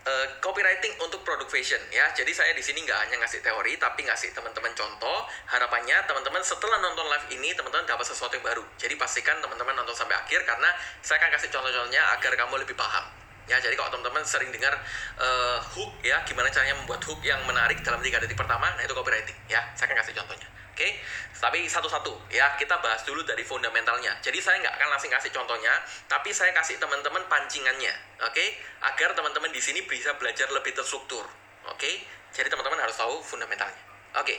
uh, 0.07 0.25
copywriting 0.39 0.95
untuk 1.03 1.21
produk 1.27 1.45
fashion 1.51 1.79
ya. 1.91 2.07
Jadi 2.15 2.31
saya 2.31 2.55
di 2.55 2.63
sini 2.63 2.87
nggak 2.87 2.99
hanya 3.07 3.19
ngasih 3.19 3.43
teori 3.43 3.75
tapi 3.75 4.07
ngasih 4.07 4.31
teman-teman 4.31 4.71
contoh. 4.71 5.27
Harapannya 5.51 6.07
teman-teman 6.07 6.41
setelah 6.41 6.79
nonton 6.79 7.05
live 7.11 7.27
ini 7.35 7.51
teman-teman 7.51 7.83
dapat 7.83 8.07
sesuatu 8.07 8.39
yang 8.39 8.45
baru. 8.47 8.63
Jadi 8.79 8.95
pastikan 8.95 9.37
teman-teman 9.43 9.75
nonton 9.75 9.93
sampai 9.93 10.15
akhir 10.15 10.47
karena 10.47 10.69
saya 11.03 11.19
akan 11.19 11.29
kasih 11.35 11.49
contoh-contohnya 11.51 12.03
agar 12.15 12.31
kamu 12.39 12.63
lebih 12.63 12.79
paham. 12.79 13.05
Ya, 13.47 13.55
jadi 13.63 13.79
kalau 13.79 13.87
teman-teman 13.95 14.27
sering 14.27 14.51
dengar 14.51 14.75
uh, 15.23 15.63
hook 15.71 16.03
ya, 16.03 16.19
gimana 16.27 16.51
caranya 16.51 16.75
membuat 16.83 16.99
hook 17.07 17.23
yang 17.23 17.39
menarik 17.47 17.79
dalam 17.79 18.03
tiga 18.03 18.19
detik 18.19 18.35
pertama, 18.35 18.67
nah 18.75 18.83
itu 18.83 18.91
copywriting 18.91 19.39
ya. 19.47 19.63
Saya 19.71 19.87
akan 19.87 20.03
kasih 20.03 20.19
contohnya. 20.19 20.47
Oke, 20.77 20.85
okay? 20.85 21.01
tapi 21.41 21.65
satu-satu 21.65 22.29
ya 22.29 22.53
kita 22.53 22.77
bahas 22.85 23.01
dulu 23.01 23.25
dari 23.25 23.41
fundamentalnya. 23.41 24.13
Jadi 24.21 24.37
saya 24.37 24.61
nggak 24.61 24.77
akan 24.77 24.93
langsung 24.93 25.09
kasih 25.09 25.33
contohnya, 25.33 25.73
tapi 26.05 26.29
saya 26.29 26.53
kasih 26.53 26.77
teman-teman 26.77 27.25
pancingannya, 27.25 27.89
oke? 28.21 28.29
Okay? 28.29 28.61
Agar 28.85 29.17
teman-teman 29.17 29.49
di 29.49 29.57
sini 29.57 29.81
bisa 29.89 30.13
belajar 30.21 30.45
lebih 30.53 30.77
terstruktur, 30.77 31.25
oke? 31.65 31.81
Okay? 31.81 32.05
Jadi 32.29 32.53
teman-teman 32.53 32.77
harus 32.77 32.93
tahu 32.93 33.25
fundamentalnya, 33.25 33.73
oke? 34.21 34.29
Okay. 34.29 34.37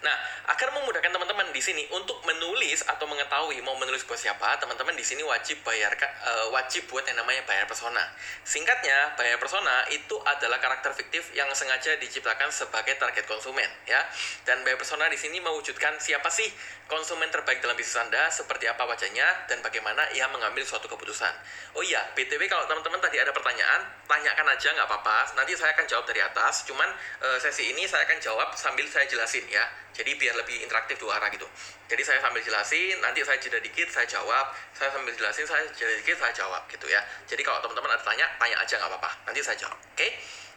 Nah, 0.00 0.16
agar 0.48 0.72
memudahkan 0.72 1.12
teman-teman 1.12 1.52
di 1.52 1.60
sini 1.60 1.84
untuk 1.92 2.24
menulis 2.24 2.80
atau 2.88 3.04
mengetahui 3.04 3.60
mau 3.60 3.76
menulis 3.76 4.00
buat 4.08 4.16
siapa, 4.16 4.56
teman-teman 4.56 4.96
di 4.96 5.04
sini 5.04 5.20
wajib 5.20 5.60
bayar 5.60 5.92
uh, 5.92 6.48
wajib 6.56 6.88
buat 6.88 7.04
yang 7.04 7.20
namanya 7.20 7.44
bayar 7.44 7.68
persona. 7.68 8.00
Singkatnya, 8.40 9.12
bayar 9.20 9.36
persona 9.36 9.84
itu 9.92 10.16
adalah 10.24 10.56
karakter 10.56 10.96
fiktif 10.96 11.28
yang 11.36 11.52
sengaja 11.52 12.00
diciptakan 12.00 12.48
sebagai 12.48 12.96
target 12.96 13.28
konsumen, 13.28 13.68
ya. 13.84 14.00
Dan 14.48 14.64
bayar 14.64 14.80
persona 14.80 15.04
di 15.12 15.20
sini 15.20 15.36
mewujudkan 15.36 16.00
siapa 16.00 16.32
sih 16.32 16.48
konsumen 16.88 17.28
terbaik 17.28 17.60
dalam 17.60 17.76
bisnis 17.76 18.00
Anda, 18.00 18.32
seperti 18.32 18.66
apa 18.66 18.88
wajahnya 18.88 19.46
dan 19.46 19.60
bagaimana 19.60 20.10
ia 20.16 20.26
mengambil 20.32 20.64
suatu 20.64 20.88
keputusan. 20.88 21.30
Oh 21.76 21.84
iya, 21.84 22.08
BTW 22.16 22.48
kalau 22.48 22.64
teman-teman 22.64 22.98
tadi 23.04 23.20
ada 23.20 23.36
pertanyaan, 23.36 23.84
tanyakan 24.08 24.48
aja 24.48 24.68
nggak 24.74 24.88
apa-apa. 24.88 25.36
Nanti 25.36 25.54
saya 25.54 25.76
akan 25.76 25.86
jawab 25.86 26.08
dari 26.08 26.24
atas. 26.24 26.64
Cuman 26.66 26.88
uh, 27.22 27.38
sesi 27.38 27.70
ini 27.70 27.84
saya 27.84 28.08
akan 28.08 28.18
jawab 28.18 28.48
sambil 28.56 28.88
saya 28.88 29.04
jelasin 29.06 29.44
ya 29.46 29.62
jadi 29.94 30.10
biar 30.16 30.34
lebih 30.38 30.62
interaktif 30.62 30.96
dua 30.98 31.18
arah 31.18 31.28
gitu 31.30 31.46
jadi 31.90 32.02
saya 32.06 32.18
sambil 32.22 32.42
jelasin 32.42 32.96
nanti 33.02 33.22
saya 33.26 33.38
jeda 33.42 33.58
dikit 33.58 33.88
saya 33.90 34.06
jawab 34.06 34.54
saya 34.74 34.90
sambil 34.94 35.12
jelasin 35.14 35.44
saya 35.46 35.66
jeda 35.74 35.94
dikit 36.00 36.16
saya 36.18 36.32
jawab 36.34 36.62
gitu 36.70 36.86
ya 36.86 37.02
jadi 37.26 37.42
kalau 37.42 37.58
teman-teman 37.62 37.90
ada 37.94 38.04
tanya 38.04 38.26
tanya 38.38 38.56
aja 38.60 38.74
nggak 38.78 38.90
apa-apa 38.90 39.10
nanti 39.30 39.40
saya 39.42 39.56
jawab 39.58 39.78
oke 39.78 39.96
okay? 39.96 40.10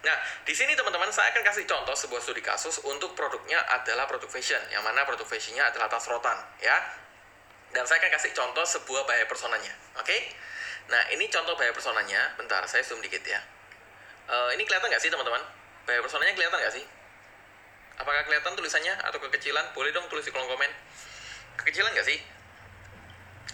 Nah, 0.04 0.19
di 0.43 0.52
sini 0.52 0.76
teman-teman 0.76 1.08
saya 1.15 1.32
akan 1.32 1.48
kasih 1.48 1.63
contoh 1.63 1.96
sebuah 1.96 2.19
studi 2.19 2.43
kasus 2.43 2.76
untuk 2.84 3.15
produknya 3.15 3.56
adalah 3.72 4.04
produk 4.04 4.28
fashion, 4.28 4.60
yang 4.67 4.84
mana 4.84 5.08
produk 5.08 5.24
fashionnya 5.24 5.63
adalah 5.63 5.88
tas 5.88 6.04
rotan, 6.12 6.36
ya. 6.60 6.76
Dan 7.72 7.88
saya 7.88 8.04
akan 8.04 8.12
kasih 8.12 8.36
contoh 8.36 8.67
sebuah 8.67 9.08
bahaya 9.08 9.24
personanya, 9.32 9.72
oke? 9.96 10.04
Okay? 10.04 10.28
Nah, 10.91 11.08
ini 11.15 11.32
contoh 11.32 11.56
bahaya 11.56 11.72
personanya. 11.72 12.36
Bentar, 12.36 12.67
saya 12.67 12.84
zoom 12.84 13.00
dikit 13.00 13.24
ya. 13.24 13.39
Uh, 14.28 14.52
ini 14.52 14.67
kelihatan 14.67 14.91
nggak 14.91 15.00
sih 15.00 15.08
teman-teman? 15.08 15.39
Bahaya 15.88 16.04
personanya 16.04 16.36
kelihatan 16.36 16.60
nggak 16.60 16.76
sih? 16.76 16.84
Apakah 18.01 18.21
kelihatan 18.25 18.58
tulisannya 18.58 18.93
atau 19.06 19.19
kekecilan? 19.21 19.73
Boleh 19.77 19.93
dong 19.93 20.10
tulis 20.10 20.25
di 20.25 20.32
kolom 20.34 20.49
komen. 20.49 20.71
Kekecilan 21.62 21.93
nggak 21.93 22.08
sih? 22.08 22.17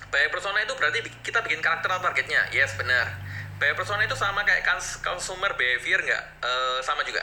Bayar 0.09 0.29
persona 0.33 0.57
itu 0.63 0.73
berarti 0.73 1.05
kita 1.21 1.43
bikin 1.45 1.59
karakter 1.59 1.91
atau 1.91 2.09
targetnya. 2.09 2.49
Yes, 2.55 2.73
benar. 2.79 3.19
Bayar 3.59 3.75
persona 3.75 4.01
itu 4.07 4.15
sama 4.15 4.41
kayak 4.47 4.63
consumer 5.03 5.53
behavior 5.59 6.01
nggak? 6.01 6.23
Uh, 6.41 6.79
sama 6.81 7.03
juga. 7.03 7.21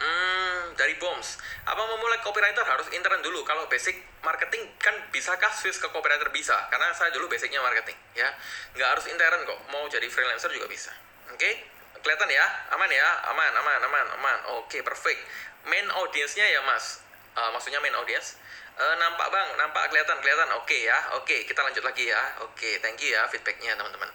Hmm, 0.00 0.72
dari 0.80 0.96
BOMS. 0.96 1.36
Apa 1.68 1.82
memulai 1.84 2.24
copywriter 2.24 2.64
harus 2.64 2.88
intern 2.92 3.20
dulu? 3.20 3.44
Kalau 3.44 3.68
basic 3.68 4.00
marketing 4.24 4.64
kan 4.80 4.96
bisakah 5.12 5.52
switch 5.52 5.76
ke 5.76 5.88
copywriter 5.92 6.32
bisa? 6.32 6.56
Karena 6.72 6.88
saya 6.96 7.12
dulu 7.12 7.28
basicnya 7.28 7.60
marketing, 7.60 7.96
ya. 8.16 8.32
Nggak 8.76 8.88
harus 8.96 9.04
intern 9.12 9.44
kok. 9.44 9.60
Mau 9.68 9.84
jadi 9.92 10.08
freelancer 10.08 10.48
juga 10.56 10.72
bisa. 10.72 10.88
Oke? 11.28 11.36
Okay? 11.36 11.54
Kelihatan 12.00 12.32
ya? 12.32 12.46
Aman 12.72 12.88
ya? 12.88 13.08
Aman, 13.28 13.52
aman, 13.60 13.80
aman, 13.84 14.06
aman. 14.16 14.38
Oke, 14.56 14.80
okay, 14.80 14.80
perfect 14.80 15.20
main 15.68 15.86
audiensnya 15.90 16.46
ya 16.46 16.60
mas. 16.64 17.02
Uh, 17.36 17.50
maksudnya 17.54 17.80
main 17.82 17.94
audience. 17.96 18.40
Uh, 18.80 18.96
nampak 18.96 19.28
bang. 19.28 19.48
Nampak 19.60 19.92
kelihatan 19.92 20.16
kelihatan. 20.24 20.48
Oke 20.56 20.72
okay, 20.72 20.80
ya 20.88 20.98
oke. 21.16 21.26
Okay, 21.28 21.38
kita 21.44 21.60
lanjut 21.60 21.84
lagi 21.84 22.08
ya. 22.08 22.22
Oke 22.40 22.56
okay, 22.56 22.72
thank 22.80 22.96
you 23.02 23.12
ya 23.12 23.28
feedbacknya 23.28 23.76
teman-teman. 23.76 24.08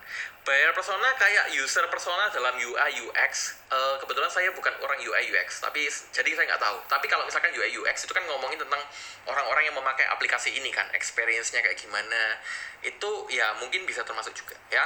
Buyer 0.46 0.74
persona 0.78 1.10
kayak 1.18 1.58
user 1.58 1.90
persona 1.90 2.30
dalam 2.30 2.54
UI 2.62 2.92
UX 3.02 3.58
uh, 3.74 3.74
eh, 3.74 3.96
kebetulan 3.98 4.30
saya 4.30 4.54
bukan 4.54 4.78
orang 4.78 5.02
UI 5.02 5.34
UX 5.34 5.58
tapi 5.58 5.90
jadi 6.14 6.30
saya 6.38 6.46
nggak 6.54 6.62
tahu. 6.62 6.78
Tapi 6.86 7.06
kalau 7.10 7.26
misalkan 7.26 7.50
UI 7.54 7.74
UX 7.82 8.06
itu 8.06 8.14
kan 8.14 8.22
ngomongin 8.30 8.62
tentang 8.62 8.82
orang-orang 9.26 9.70
yang 9.70 9.76
memakai 9.78 10.06
aplikasi 10.14 10.54
ini 10.54 10.70
kan. 10.70 10.86
Experience-nya 10.94 11.66
kayak 11.66 11.82
gimana. 11.82 12.38
Itu 12.86 13.26
ya 13.34 13.58
mungkin 13.58 13.90
bisa 13.90 14.06
termasuk 14.06 14.38
juga 14.38 14.54
ya. 14.70 14.86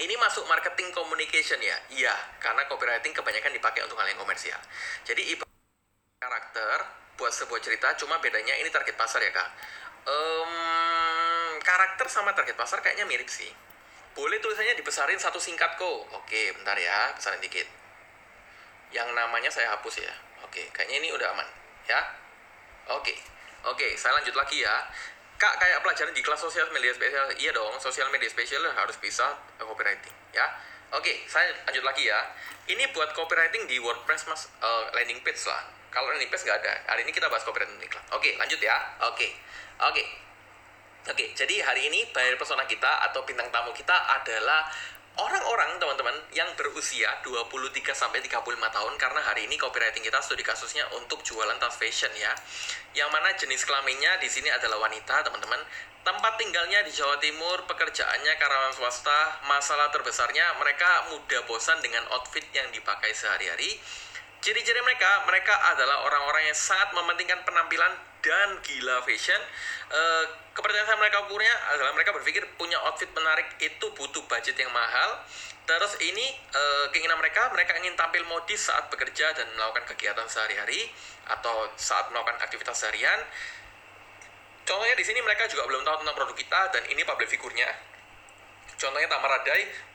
Ini 0.00 0.16
masuk 0.16 0.48
marketing 0.48 0.88
communication 0.96 1.60
ya? 1.60 1.76
Iya, 1.92 2.14
karena 2.40 2.64
copywriting 2.64 3.12
kebanyakan 3.12 3.52
dipakai 3.52 3.84
untuk 3.84 4.00
hal 4.00 4.08
yang 4.08 4.16
komersial. 4.16 4.56
Jadi 5.04 5.36
karakter 6.22 6.78
buat 7.18 7.34
sebuah 7.34 7.58
cerita 7.58 7.90
cuma 7.98 8.22
bedanya 8.22 8.54
ini 8.62 8.70
target 8.70 8.94
pasar 8.94 9.18
ya 9.18 9.34
kak. 9.34 9.50
Um, 10.06 11.58
karakter 11.62 12.06
sama 12.06 12.30
target 12.34 12.54
pasar 12.54 12.78
kayaknya 12.78 13.06
mirip 13.10 13.26
sih. 13.26 13.50
Boleh 14.14 14.38
tulisannya 14.38 14.78
dibesarin 14.78 15.18
satu 15.18 15.42
singkat 15.42 15.74
kok. 15.74 15.98
Oke 16.14 16.54
bentar 16.54 16.78
ya 16.78 17.10
besarin 17.18 17.42
dikit. 17.42 17.66
Yang 18.94 19.08
namanya 19.18 19.50
saya 19.50 19.74
hapus 19.74 19.98
ya. 19.98 20.14
Oke 20.46 20.62
kayaknya 20.70 21.02
ini 21.02 21.08
udah 21.10 21.26
aman 21.34 21.48
ya? 21.90 22.00
Oke 22.94 23.18
oke 23.66 23.98
saya 23.98 24.14
lanjut 24.22 24.38
lagi 24.38 24.62
ya. 24.62 24.86
Kak 25.42 25.58
kayak 25.58 25.82
pelajaran 25.82 26.14
di 26.14 26.22
kelas 26.22 26.38
sosial 26.38 26.70
media 26.70 26.94
spesial. 26.94 27.26
Iya 27.34 27.50
dong 27.50 27.74
sosial 27.82 28.06
media 28.14 28.30
spesial 28.30 28.62
harus 28.62 28.94
bisa 29.02 29.26
copywriting 29.58 30.14
ya? 30.30 30.46
Oke 30.94 31.26
saya 31.26 31.50
lanjut 31.66 31.82
lagi 31.82 32.06
ya. 32.06 32.20
Ini 32.70 32.94
buat 32.94 33.10
copywriting 33.10 33.66
di 33.66 33.82
WordPress 33.82 34.30
mas. 34.30 34.46
Uh, 34.62 34.86
landing 34.94 35.18
page 35.26 35.42
lah 35.50 35.81
kalau 35.92 36.08
page 36.16 36.42
nggak 36.48 36.58
ada. 36.64 36.72
Hari 36.88 37.04
ini 37.04 37.12
kita 37.12 37.28
bahas 37.28 37.44
copywriting 37.44 37.76
iklan. 37.84 38.02
Oke, 38.16 38.34
lanjut 38.40 38.56
ya. 38.58 38.76
Oke. 39.12 39.28
Oke. 39.84 40.02
Oke, 41.02 41.34
jadi 41.34 41.66
hari 41.66 41.90
ini 41.90 42.06
buyer 42.14 42.38
persona 42.38 42.62
kita 42.64 43.10
atau 43.10 43.26
bintang 43.26 43.50
tamu 43.50 43.74
kita 43.74 43.90
adalah 43.90 44.70
orang-orang 45.18 45.76
teman-teman 45.76 46.14
yang 46.30 46.46
berusia 46.54 47.10
23 47.26 47.90
sampai 47.90 48.22
35 48.22 48.38
tahun 48.46 48.94
karena 48.96 49.20
hari 49.20 49.50
ini 49.50 49.58
copywriting 49.58 50.00
kita 50.00 50.22
studi 50.22 50.46
kasusnya 50.46 50.86
untuk 50.94 51.20
jualan 51.26 51.58
tas 51.58 51.74
fashion 51.74 52.08
ya. 52.16 52.32
Yang 52.94 53.10
mana 53.12 53.28
jenis 53.34 53.66
kelaminnya 53.66 54.16
di 54.22 54.30
sini 54.30 54.48
adalah 54.48 54.78
wanita, 54.88 55.26
teman-teman. 55.26 55.60
Tempat 56.02 56.34
tinggalnya 56.38 56.82
di 56.86 56.90
Jawa 56.94 57.18
Timur, 57.18 57.66
pekerjaannya 57.66 58.32
karyawan 58.38 58.74
swasta. 58.74 59.42
Masalah 59.50 59.90
terbesarnya 59.90 60.54
mereka 60.58 61.10
mudah 61.14 61.46
bosan 61.50 61.78
dengan 61.82 62.06
outfit 62.14 62.46
yang 62.54 62.70
dipakai 62.70 63.10
sehari-hari 63.10 63.78
Ciri-ciri 64.42 64.82
mereka, 64.82 65.22
mereka 65.22 65.54
adalah 65.70 66.02
orang-orang 66.02 66.50
yang 66.50 66.58
sangat 66.58 66.90
mementingkan 66.98 67.46
penampilan 67.46 67.94
dan 68.26 68.58
gila 68.66 68.98
fashion. 69.06 69.38
E, 69.86 70.00
kepercayaan 70.50 70.98
mereka 70.98 71.22
punya 71.30 71.54
adalah 71.70 71.94
mereka 71.94 72.10
berpikir 72.10 72.42
punya 72.58 72.74
outfit 72.82 73.06
menarik 73.14 73.54
itu 73.62 73.86
butuh 73.94 74.26
budget 74.26 74.58
yang 74.58 74.74
mahal. 74.74 75.22
Terus 75.62 75.94
ini 76.02 76.34
e, 76.50 76.62
keinginan 76.90 77.22
mereka, 77.22 77.54
mereka 77.54 77.78
ingin 77.78 77.94
tampil 77.94 78.26
modis 78.26 78.66
saat 78.66 78.90
bekerja 78.90 79.30
dan 79.30 79.46
melakukan 79.54 79.94
kegiatan 79.94 80.26
sehari-hari 80.26 80.90
atau 81.30 81.70
saat 81.78 82.10
melakukan 82.10 82.42
aktivitas 82.42 82.82
seharian. 82.82 83.22
Contohnya 84.66 84.98
di 84.98 85.06
sini 85.06 85.22
mereka 85.22 85.46
juga 85.46 85.70
belum 85.70 85.86
tahu 85.86 86.02
tentang 86.02 86.18
produk 86.18 86.34
kita 86.34 86.60
dan 86.74 86.82
ini 86.90 87.06
public 87.06 87.30
figurnya. 87.30 87.70
Contohnya 88.74 89.06
Tamaradai 89.06 89.91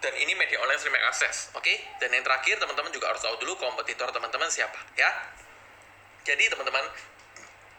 dan 0.00 0.16
ini 0.16 0.32
media 0.32 0.56
online 0.64 0.80
streaming 0.80 1.04
akses, 1.04 1.52
oke? 1.52 1.60
Okay? 1.60 1.76
Dan 2.00 2.08
yang 2.16 2.24
terakhir 2.24 2.56
teman-teman 2.56 2.88
juga 2.88 3.12
harus 3.12 3.20
tahu 3.20 3.36
dulu 3.36 3.52
kompetitor 3.60 4.08
teman-teman 4.08 4.48
siapa, 4.48 4.80
ya? 4.96 5.12
Jadi 6.24 6.48
teman-teman 6.48 6.84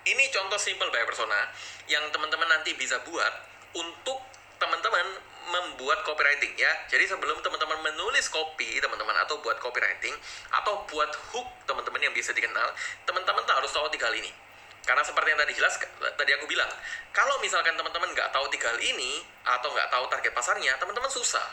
Ini 0.01 0.34
contoh 0.34 0.57
simple 0.57 0.89
by 0.89 1.05
persona 1.05 1.45
yang 1.86 2.01
teman-teman 2.10 2.49
nanti 2.49 2.73
bisa 2.73 2.97
buat 3.05 3.29
untuk 3.77 4.17
teman-teman 4.57 5.05
membuat 5.53 6.01
copywriting 6.01 6.57
ya. 6.57 6.73
Jadi 6.89 7.05
sebelum 7.05 7.38
teman-teman 7.45 7.86
menulis 7.86 8.25
copy 8.34 8.81
teman-teman 8.81 9.13
atau 9.21 9.38
buat 9.45 9.62
copywriting 9.62 10.17
atau 10.57 10.89
buat 10.89 11.13
hook 11.29 11.69
teman-teman 11.69 12.01
yang 12.01 12.17
bisa 12.17 12.34
dikenal, 12.34 12.73
teman-teman 13.05 13.45
harus 13.45 13.69
tahu 13.69 13.93
tiga 13.93 14.10
hal 14.10 14.17
ini. 14.17 14.34
Karena 14.81 15.05
seperti 15.05 15.38
yang 15.38 15.41
tadi 15.45 15.53
jelas, 15.53 15.77
tadi 16.17 16.31
aku 16.34 16.49
bilang, 16.49 16.73
kalau 17.13 17.38
misalkan 17.38 17.77
teman-teman 17.77 18.10
nggak 18.17 18.34
tahu 18.34 18.49
tiga 18.49 18.73
hal 18.73 18.81
ini 18.81 19.21
atau 19.45 19.69
nggak 19.69 19.93
tahu 19.93 20.10
target 20.10 20.34
pasarnya, 20.34 20.73
teman-teman 20.81 21.13
susah 21.13 21.45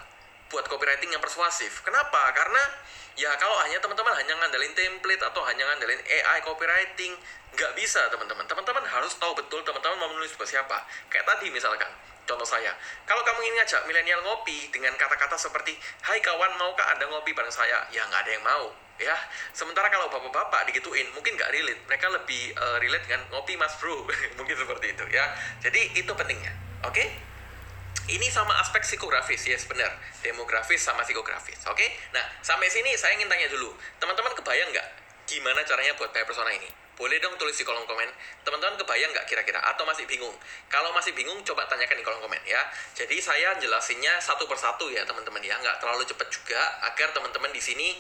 buat 0.49 0.65
copywriting 0.69 1.13
yang 1.13 1.23
persuasif. 1.23 1.85
Kenapa? 1.85 2.33
Karena 2.33 2.63
ya 3.17 3.33
kalau 3.37 3.57
hanya 3.65 3.79
teman-teman 3.81 4.13
hanya 4.17 4.35
ngandelin 4.41 4.73
template 4.73 5.23
atau 5.23 5.45
hanya 5.45 5.65
ngandelin 5.69 6.01
AI 6.03 6.39
copywriting, 6.45 7.13
nggak 7.55 7.73
bisa 7.77 8.05
teman-teman. 8.09 8.45
Teman-teman 8.49 8.85
harus 8.85 9.13
tahu 9.17 9.37
betul 9.37 9.61
teman-teman 9.63 9.97
mau 10.01 10.11
menulis 10.13 10.33
buat 10.37 10.49
siapa. 10.49 10.85
Kayak 11.13 11.29
tadi 11.29 11.53
misalkan, 11.53 11.89
contoh 12.25 12.49
saya, 12.49 12.73
kalau 13.05 13.21
kamu 13.25 13.45
ingin 13.45 13.57
ngajak 13.63 13.83
milenial 13.85 14.21
ngopi 14.25 14.73
dengan 14.73 14.97
kata-kata 14.97 15.37
seperti, 15.37 15.77
Hai 16.05 16.21
kawan, 16.25 16.57
maukah 16.57 16.97
Anda 16.97 17.09
ngopi 17.13 17.37
bareng 17.37 17.53
saya? 17.53 17.85
Ya 17.93 18.05
nggak 18.09 18.25
ada 18.25 18.33
yang 18.33 18.45
mau 18.45 18.69
ya 18.99 19.15
sementara 19.55 19.87
kalau 19.95 20.11
bapak-bapak 20.11 20.67
digituin 20.69 21.07
mungkin 21.15 21.39
nggak 21.39 21.55
relate 21.55 21.81
mereka 21.87 22.11
lebih 22.11 22.51
uh, 22.59 22.83
relate 22.83 23.07
dengan 23.07 23.23
ngopi 23.31 23.55
mas 23.55 23.71
bro 23.79 24.03
mungkin 24.39 24.59
seperti 24.59 24.91
itu 24.91 25.05
ya 25.15 25.23
jadi 25.63 25.81
itu 25.95 26.11
pentingnya 26.11 26.51
oke 26.83 26.99
okay? 26.99 27.07
Ini 28.09 28.27
sama 28.33 28.57
aspek 28.65 28.81
psikografis 28.81 29.45
ya 29.45 29.57
yes, 29.57 29.69
benar. 29.69 29.93
Demografis 30.25 30.81
sama 30.81 31.05
psikografis 31.05 31.61
oke? 31.69 31.77
Okay? 31.77 31.89
nah 32.17 32.25
sampai 32.41 32.73
sini 32.73 32.97
saya 32.97 33.15
ingin 33.21 33.29
tanya 33.29 33.53
dulu. 33.53 33.73
Teman-teman 34.01 34.33
kebayang 34.33 34.73
nggak 34.73 34.89
gimana 35.29 35.61
caranya 35.69 35.93
buat 36.01 36.09
pair 36.11 36.25
persona 36.25 36.49
ini? 36.57 36.69
Boleh 36.99 37.23
dong 37.23 37.39
tulis 37.39 37.55
di 37.55 37.63
kolom 37.63 37.87
komen. 37.87 38.11
Teman-teman 38.43 38.75
kebayang 38.75 39.15
nggak 39.15 39.31
kira-kira? 39.31 39.63
Atau 39.71 39.87
masih 39.87 40.03
bingung? 40.09 40.35
Kalau 40.67 40.91
masih 40.97 41.15
bingung 41.15 41.39
coba 41.47 41.69
tanyakan 41.71 41.95
di 41.95 42.03
kolom 42.03 42.19
komen 42.19 42.43
ya. 42.43 42.59
Jadi 42.97 43.23
saya 43.23 43.55
jelasinnya 43.61 44.19
satu 44.19 44.51
persatu 44.51 44.91
ya 44.91 45.07
teman-teman 45.07 45.39
ya. 45.45 45.55
Nggak 45.63 45.79
terlalu 45.79 46.03
cepat 46.09 46.27
juga 46.33 46.59
agar 46.91 47.15
teman-teman 47.15 47.55
di 47.55 47.63
sini 47.63 47.95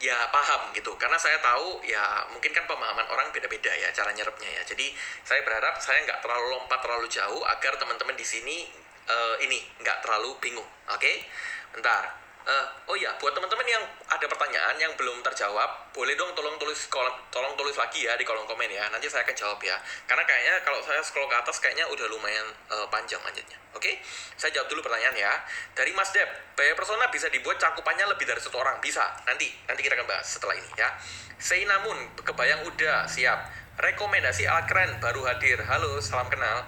ya 0.00 0.16
paham 0.32 0.72
gitu. 0.72 0.96
Karena 0.96 1.20
saya 1.20 1.36
tahu 1.44 1.84
ya 1.84 2.24
mungkin 2.32 2.54
kan 2.56 2.64
pemahaman 2.64 3.04
orang 3.12 3.28
beda-beda 3.36 3.68
ya 3.74 3.92
cara 3.92 4.16
nyerapnya 4.16 4.48
ya. 4.48 4.62
Jadi 4.64 4.96
saya 5.28 5.44
berharap 5.44 5.76
saya 5.84 6.08
nggak 6.08 6.24
terlalu 6.24 6.56
lompat 6.56 6.80
terlalu 6.80 7.10
jauh 7.10 7.44
agar 7.44 7.76
teman-teman 7.76 8.16
di 8.16 8.24
sini 8.24 8.64
uh, 9.08 9.34
ini 9.42 9.64
nggak 9.80 10.04
terlalu 10.04 10.36
bingung 10.38 10.68
oke 10.88 11.00
okay? 11.00 11.24
bentar 11.72 12.28
Uh, 12.48 12.64
oh 12.88 12.96
iya, 12.96 13.12
buat 13.20 13.36
teman-teman 13.36 13.68
yang 13.68 13.84
ada 14.08 14.24
pertanyaan 14.24 14.72
yang 14.80 14.88
belum 14.96 15.20
terjawab, 15.20 15.92
boleh 15.92 16.16
dong 16.16 16.32
tolong 16.32 16.56
tulis 16.56 16.88
kolom, 16.88 17.12
tolong 17.28 17.52
tulis 17.60 17.76
lagi 17.76 18.08
ya 18.08 18.16
di 18.16 18.24
kolom 18.24 18.48
komen 18.48 18.72
ya. 18.72 18.88
Nanti 18.88 19.04
saya 19.04 19.20
akan 19.20 19.36
jawab 19.36 19.60
ya. 19.60 19.76
Karena 20.08 20.24
kayaknya 20.24 20.56
kalau 20.64 20.80
saya 20.80 21.04
scroll 21.04 21.28
ke 21.28 21.36
atas 21.36 21.60
kayaknya 21.60 21.84
udah 21.92 22.08
lumayan 22.08 22.48
uh, 22.72 22.88
panjang 22.88 23.20
lanjutnya. 23.20 23.52
Oke, 23.76 23.84
okay? 23.84 23.94
saya 24.40 24.48
jawab 24.56 24.72
dulu 24.72 24.80
pertanyaan 24.80 25.12
ya. 25.12 25.28
Dari 25.76 25.92
Mas 25.92 26.08
Deb, 26.08 26.24
bayar 26.56 26.72
persona 26.72 27.12
bisa 27.12 27.28
dibuat 27.28 27.60
cakupannya 27.60 28.08
lebih 28.16 28.24
dari 28.24 28.40
satu 28.40 28.56
orang, 28.56 28.80
bisa. 28.80 29.04
Nanti, 29.28 29.52
nanti 29.68 29.84
kita 29.84 30.00
akan 30.00 30.08
bahas 30.08 30.24
setelah 30.24 30.56
ini 30.56 30.72
ya. 30.80 30.88
Say 31.36 31.68
namun, 31.68 32.00
kebayang 32.16 32.64
udah 32.64 33.04
siap. 33.04 33.44
Rekomendasi 33.76 34.48
ala 34.48 34.64
keren 34.64 34.96
baru 35.04 35.20
hadir. 35.28 35.60
Halo, 35.68 36.00
salam 36.00 36.32
kenal 36.32 36.64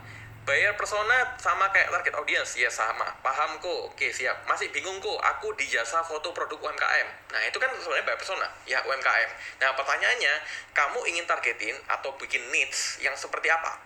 bayar 0.50 0.74
persona 0.74 1.38
sama 1.38 1.70
kayak 1.70 1.94
target 1.94 2.14
audience. 2.18 2.58
Ya 2.58 2.66
sama. 2.66 3.06
Paham 3.22 3.62
kok 3.62 3.94
oke 3.94 4.06
siap. 4.10 4.42
Masih 4.50 4.74
bingung 4.74 4.98
kok 4.98 5.14
aku 5.22 5.54
di 5.54 5.70
jasa 5.70 6.02
foto 6.02 6.34
produk 6.34 6.58
UMKM 6.58 7.08
nah 7.30 7.38
itu 7.46 7.62
kan 7.62 7.70
sebenarnya 7.78 8.10
bayar 8.10 8.18
persona. 8.18 8.50
Ya 8.66 8.82
UMKM 8.82 9.30
nah 9.62 9.70
pertanyaannya 9.78 10.34
kamu 10.74 10.98
ingin 11.14 11.24
targetin 11.30 11.78
atau 11.86 12.10
bikin 12.18 12.42
needs 12.50 12.98
yang 12.98 13.14
seperti 13.14 13.46
apa? 13.46 13.78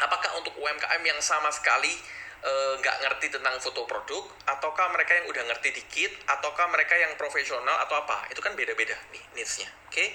Apakah 0.00 0.40
untuk 0.40 0.56
UMKM 0.56 1.02
yang 1.04 1.20
sama 1.20 1.52
sekali 1.52 1.92
eh, 2.42 2.72
nggak 2.80 2.96
e, 2.98 3.00
ngerti 3.04 3.26
tentang 3.36 3.60
foto 3.60 3.84
produk? 3.84 4.24
Ataukah 4.48 4.88
mereka 4.96 5.12
yang 5.20 5.28
udah 5.28 5.44
ngerti 5.52 5.70
dikit? 5.76 6.12
Ataukah 6.24 6.66
mereka 6.72 6.96
yang 6.96 7.12
profesional 7.20 7.76
atau 7.84 8.00
apa? 8.00 8.26
Itu 8.32 8.40
kan 8.40 8.56
beda-beda 8.56 8.96
nih 9.12 9.22
needsnya. 9.36 9.68
Oke? 9.86 10.00
okay? 10.00 10.08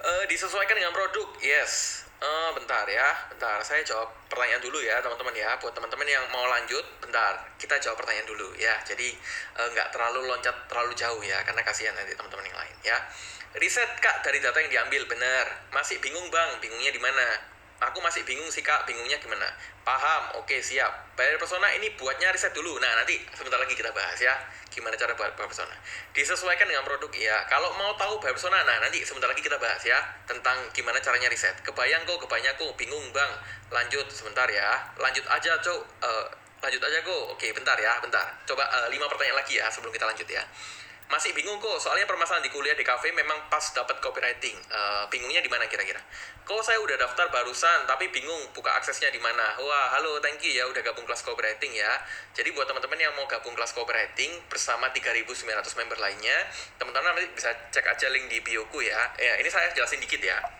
E, 0.00 0.12
disesuaikan 0.32 0.76
dengan 0.76 0.92
produk 0.96 1.28
yes 1.44 2.00
Uh, 2.20 2.52
bentar 2.52 2.84
ya, 2.84 3.16
bentar. 3.32 3.64
Saya 3.64 3.80
jawab 3.80 4.12
pertanyaan 4.28 4.60
dulu 4.60 4.76
ya, 4.84 5.00
teman-teman 5.00 5.32
ya. 5.32 5.56
Buat 5.56 5.72
teman-teman 5.72 6.04
yang 6.04 6.20
mau 6.28 6.44
lanjut, 6.52 6.84
bentar. 7.00 7.40
Kita 7.56 7.80
jawab 7.80 7.96
pertanyaan 7.96 8.28
dulu 8.28 8.52
ya. 8.60 8.76
Jadi 8.84 9.08
uh, 9.56 9.64
nggak 9.72 9.88
terlalu 9.88 10.28
loncat 10.28 10.52
terlalu 10.68 10.92
jauh 10.92 11.24
ya, 11.24 11.40
karena 11.48 11.64
kasihan 11.64 11.96
nanti 11.96 12.12
teman-teman 12.12 12.44
yang 12.44 12.60
lain 12.60 12.76
ya. 12.84 12.96
Riset 13.56 13.88
kak 14.04 14.20
dari 14.20 14.36
data 14.36 14.60
yang 14.60 14.68
diambil, 14.68 15.08
benar. 15.08 15.64
Masih 15.72 15.96
bingung 16.04 16.28
bang, 16.28 16.60
bingungnya 16.60 16.92
di 16.92 17.00
mana? 17.00 17.24
Aku 17.80 17.98
masih 18.04 18.22
bingung 18.28 18.46
sih 18.52 18.60
kak, 18.60 18.84
bingungnya 18.84 19.16
gimana? 19.16 19.48
Paham, 19.80 20.36
oke 20.36 20.60
siap. 20.60 21.16
Bayar 21.16 21.40
persona 21.40 21.72
ini 21.72 21.88
buatnya 21.96 22.28
riset 22.28 22.52
dulu. 22.52 22.76
Nah 22.76 22.92
nanti 23.00 23.16
sebentar 23.32 23.56
lagi 23.56 23.72
kita 23.72 23.88
bahas 23.96 24.20
ya, 24.20 24.36
gimana 24.68 24.94
cara 25.00 25.16
buat 25.16 25.32
bayar 25.32 25.48
persona. 25.48 25.72
Disesuaikan 26.12 26.68
dengan 26.68 26.84
produk 26.84 27.08
ya. 27.16 27.40
Kalau 27.48 27.72
mau 27.80 27.96
tahu 27.96 28.20
bayar 28.20 28.36
persona, 28.36 28.60
nah 28.62 28.76
nanti 28.84 29.00
sebentar 29.02 29.26
lagi 29.32 29.40
kita 29.40 29.56
bahas 29.56 29.80
ya 29.80 29.98
tentang 30.28 30.60
gimana 30.76 31.00
caranya 31.00 31.32
riset. 31.32 31.56
Kebayang 31.64 32.04
kok, 32.04 32.20
kebayang 32.28 32.54
kok, 32.60 32.72
bingung 32.76 33.04
bang. 33.16 33.32
Lanjut 33.72 34.06
sebentar 34.12 34.46
ya, 34.52 34.76
lanjut 35.00 35.24
aja 35.24 35.56
cok. 35.58 35.80
Uh, 36.04 36.26
lanjut 36.60 36.82
aja 36.84 36.98
kok. 37.00 37.22
Oke 37.32 37.48
bentar 37.56 37.80
ya, 37.80 37.96
bentar. 38.04 38.28
Coba 38.44 38.68
uh, 38.68 38.88
lima 38.92 39.08
pertanyaan 39.08 39.40
lagi 39.40 39.56
ya 39.56 39.66
sebelum 39.72 39.90
kita 39.90 40.04
lanjut 40.04 40.28
ya 40.28 40.44
masih 41.10 41.34
bingung 41.34 41.58
kok 41.58 41.74
soalnya 41.82 42.06
permasalahan 42.06 42.46
di 42.46 42.54
kuliah 42.54 42.78
di 42.78 42.86
kafe 42.86 43.10
memang 43.10 43.50
pas 43.50 43.62
dapat 43.74 43.98
copywriting. 43.98 44.54
Uh, 44.70 45.04
bingungnya 45.10 45.42
di 45.42 45.50
mana 45.50 45.66
kira-kira? 45.66 45.98
Kok 46.46 46.62
saya 46.62 46.78
udah 46.78 46.94
daftar 46.94 47.26
barusan 47.34 47.90
tapi 47.90 48.14
bingung 48.14 48.54
buka 48.54 48.70
aksesnya 48.78 49.10
di 49.10 49.18
mana. 49.18 49.58
Wah 49.58 49.98
halo 49.98 50.22
thank 50.22 50.38
you 50.46 50.54
ya 50.54 50.70
udah 50.70 50.78
gabung 50.86 51.02
kelas 51.02 51.26
copywriting 51.26 51.74
ya. 51.74 51.90
Jadi 52.38 52.54
buat 52.54 52.70
teman-teman 52.70 52.98
yang 53.02 53.12
mau 53.18 53.26
gabung 53.26 53.58
kelas 53.58 53.74
copywriting 53.74 54.46
bersama 54.46 54.94
3.900 54.94 55.34
member 55.82 55.98
lainnya 55.98 56.38
teman-teman 56.78 57.10
nanti 57.10 57.26
bisa 57.34 57.50
cek 57.74 57.90
aja 57.90 58.06
link 58.14 58.30
di 58.30 58.38
bioku 58.46 58.78
ya. 58.86 59.10
Ya 59.18 59.34
ini 59.42 59.50
saya 59.50 59.74
jelasin 59.74 59.98
dikit 59.98 60.22
ya 60.22 60.59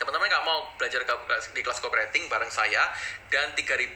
teman-teman 0.00 0.32
nggak 0.32 0.46
mau 0.48 0.64
belajar 0.80 1.04
di 1.52 1.60
kelas 1.60 1.78
copywriting 1.84 2.24
bareng 2.32 2.48
saya 2.48 2.88
dan 3.28 3.52
3.900 3.52 3.92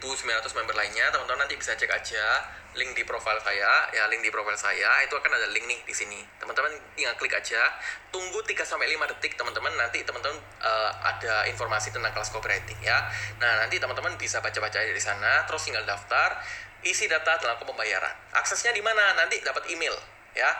member 0.53 0.77
lainnya, 0.77 1.09
teman-teman 1.09 1.49
nanti 1.49 1.57
bisa 1.57 1.73
cek 1.73 1.89
aja 1.89 2.45
link 2.77 2.93
di 2.93 3.01
profile 3.07 3.41
saya, 3.41 3.89
ya 3.89 4.05
link 4.11 4.21
di 4.21 4.29
profile 4.29 4.59
saya 4.59 5.01
itu 5.01 5.17
akan 5.17 5.31
ada 5.33 5.49
link 5.49 5.65
nih 5.65 5.81
di 5.81 5.95
sini. 5.95 6.21
Teman-teman 6.37 6.69
tinggal 6.93 7.17
klik 7.17 7.33
aja, 7.33 7.73
tunggu 8.13 8.37
3 8.45 8.53
sampai 8.61 8.85
5 8.93 9.11
detik 9.17 9.33
teman-teman 9.33 9.73
nanti 9.79 10.05
teman-teman 10.05 10.37
uh, 10.61 10.91
ada 11.01 11.49
informasi 11.49 11.89
tentang 11.89 12.13
kelas 12.13 12.29
copywriting 12.29 12.77
ya. 12.85 13.09
Nah, 13.41 13.65
nanti 13.65 13.81
teman-teman 13.81 14.13
bisa 14.19 14.43
baca-baca 14.43 14.77
dari 14.77 15.01
sana, 15.01 15.47
terus 15.49 15.65
tinggal 15.65 15.87
daftar, 15.89 16.37
isi 16.85 17.09
data 17.09 17.39
dalam 17.41 17.57
pembayaran. 17.57 18.13
Aksesnya 18.37 18.75
di 18.75 18.83
mana? 18.83 19.17
Nanti 19.17 19.41
dapat 19.41 19.65
email 19.73 19.95
ya. 20.37 20.51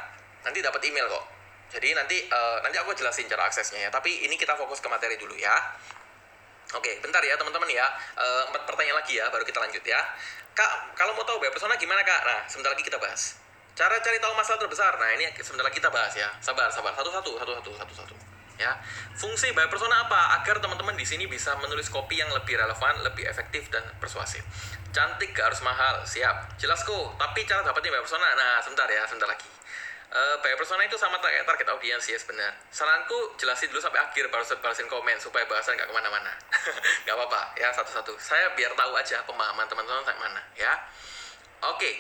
Nanti 0.41 0.63
dapat 0.63 0.81
email 0.88 1.05
kok 1.05 1.35
jadi 1.73 1.97
nanti 1.97 2.17
uh, 2.30 2.62
nanti 2.62 2.78
aku 2.78 2.93
jelasin 2.93 3.25
cara 3.25 3.49
aksesnya 3.49 3.88
ya. 3.88 3.89
Tapi 3.89 4.25
ini 4.28 4.38
kita 4.38 4.54
fokus 4.54 4.80
ke 4.80 4.88
materi 4.88 5.17
dulu 5.17 5.34
ya. 5.36 5.54
Oke, 6.73 6.97
bentar 6.99 7.21
ya 7.21 7.38
teman-teman 7.38 7.69
ya. 7.69 7.86
Uh, 8.17 8.43
pertanyaan 8.65 8.97
lagi 8.99 9.17
ya, 9.17 9.30
baru 9.30 9.45
kita 9.45 9.62
lanjut 9.62 9.84
ya. 9.86 10.01
Kak, 10.56 10.95
kalau 10.95 11.12
mau 11.13 11.28
tahu 11.28 11.38
bayar 11.43 11.51
persona 11.51 11.75
gimana 11.75 11.99
kak? 12.01 12.21
Nah, 12.25 12.39
sebentar 12.47 12.71
lagi 12.71 12.84
kita 12.84 12.95
bahas. 12.95 13.38
Cara 13.75 13.99
cari 13.99 14.17
tahu 14.23 14.34
masalah 14.39 14.60
terbesar. 14.63 14.95
Nah, 14.95 15.10
ini 15.19 15.28
sebentar 15.43 15.67
lagi 15.67 15.78
kita 15.84 15.91
bahas 15.91 16.15
ya. 16.15 16.32
Sabar, 16.39 16.71
sabar. 16.71 16.95
Satu-satu, 16.95 17.36
satu-satu, 17.36 17.71
satu-satu. 17.75 18.15
Ya, 18.56 18.71
fungsi 19.19 19.51
bayar 19.51 19.67
persona 19.67 20.08
apa? 20.08 20.39
Agar 20.39 20.63
teman-teman 20.63 20.95
di 20.95 21.04
sini 21.04 21.28
bisa 21.28 21.60
menulis 21.60 21.91
kopi 21.91 22.23
yang 22.23 22.32
lebih 22.32 22.56
relevan, 22.56 23.04
lebih 23.04 23.28
efektif 23.28 23.67
dan 23.67 23.84
persuasif. 23.99 24.47
Cantik 24.95 25.36
gak 25.36 25.51
harus 25.51 25.60
mahal, 25.60 26.08
siap. 26.08 26.56
Jelas 26.56 26.88
kok. 26.88 27.19
Tapi 27.19 27.43
cara 27.43 27.67
dapetin 27.67 27.91
bayar 27.91 28.08
persona, 28.08 28.32
nah 28.32 28.63
sebentar 28.63 28.88
ya, 28.88 29.04
sebentar 29.12 29.28
lagi. 29.28 29.54
Uh, 30.15 30.39
bayar 30.39 30.56
persona 30.56 30.80
itu 30.88 30.95
sama 30.95 31.19
kayak 31.19 31.43
target 31.43 31.67
audiens 31.75 31.99
ya 32.08 32.15
sebenarnya. 32.15 32.56
Saranku 32.71 33.36
jelasin 33.36 33.67
dulu 33.67 33.84
sampai 33.84 33.99
akhir 33.99 34.32
baru 34.32 34.47
balasin 34.63 34.88
komen 34.88 35.19
supaya 35.19 35.43
bahasan 35.43 35.75
nggak 35.75 35.91
ke 35.91 35.95
mana-mana. 35.95 36.32
nggak 37.04 37.15
apa-apa 37.19 37.51
ya 37.60 37.67
satu-satu. 37.75 38.15
Saya 38.15 38.56
biar 38.56 38.71
tahu 38.80 38.95
aja 38.95 39.28
pemahaman 39.28 39.67
teman-teman 39.67 40.08
sampai 40.08 40.23
mana 40.23 40.39
ya. 40.56 40.71
Oke, 41.67 41.84
okay. 41.84 41.93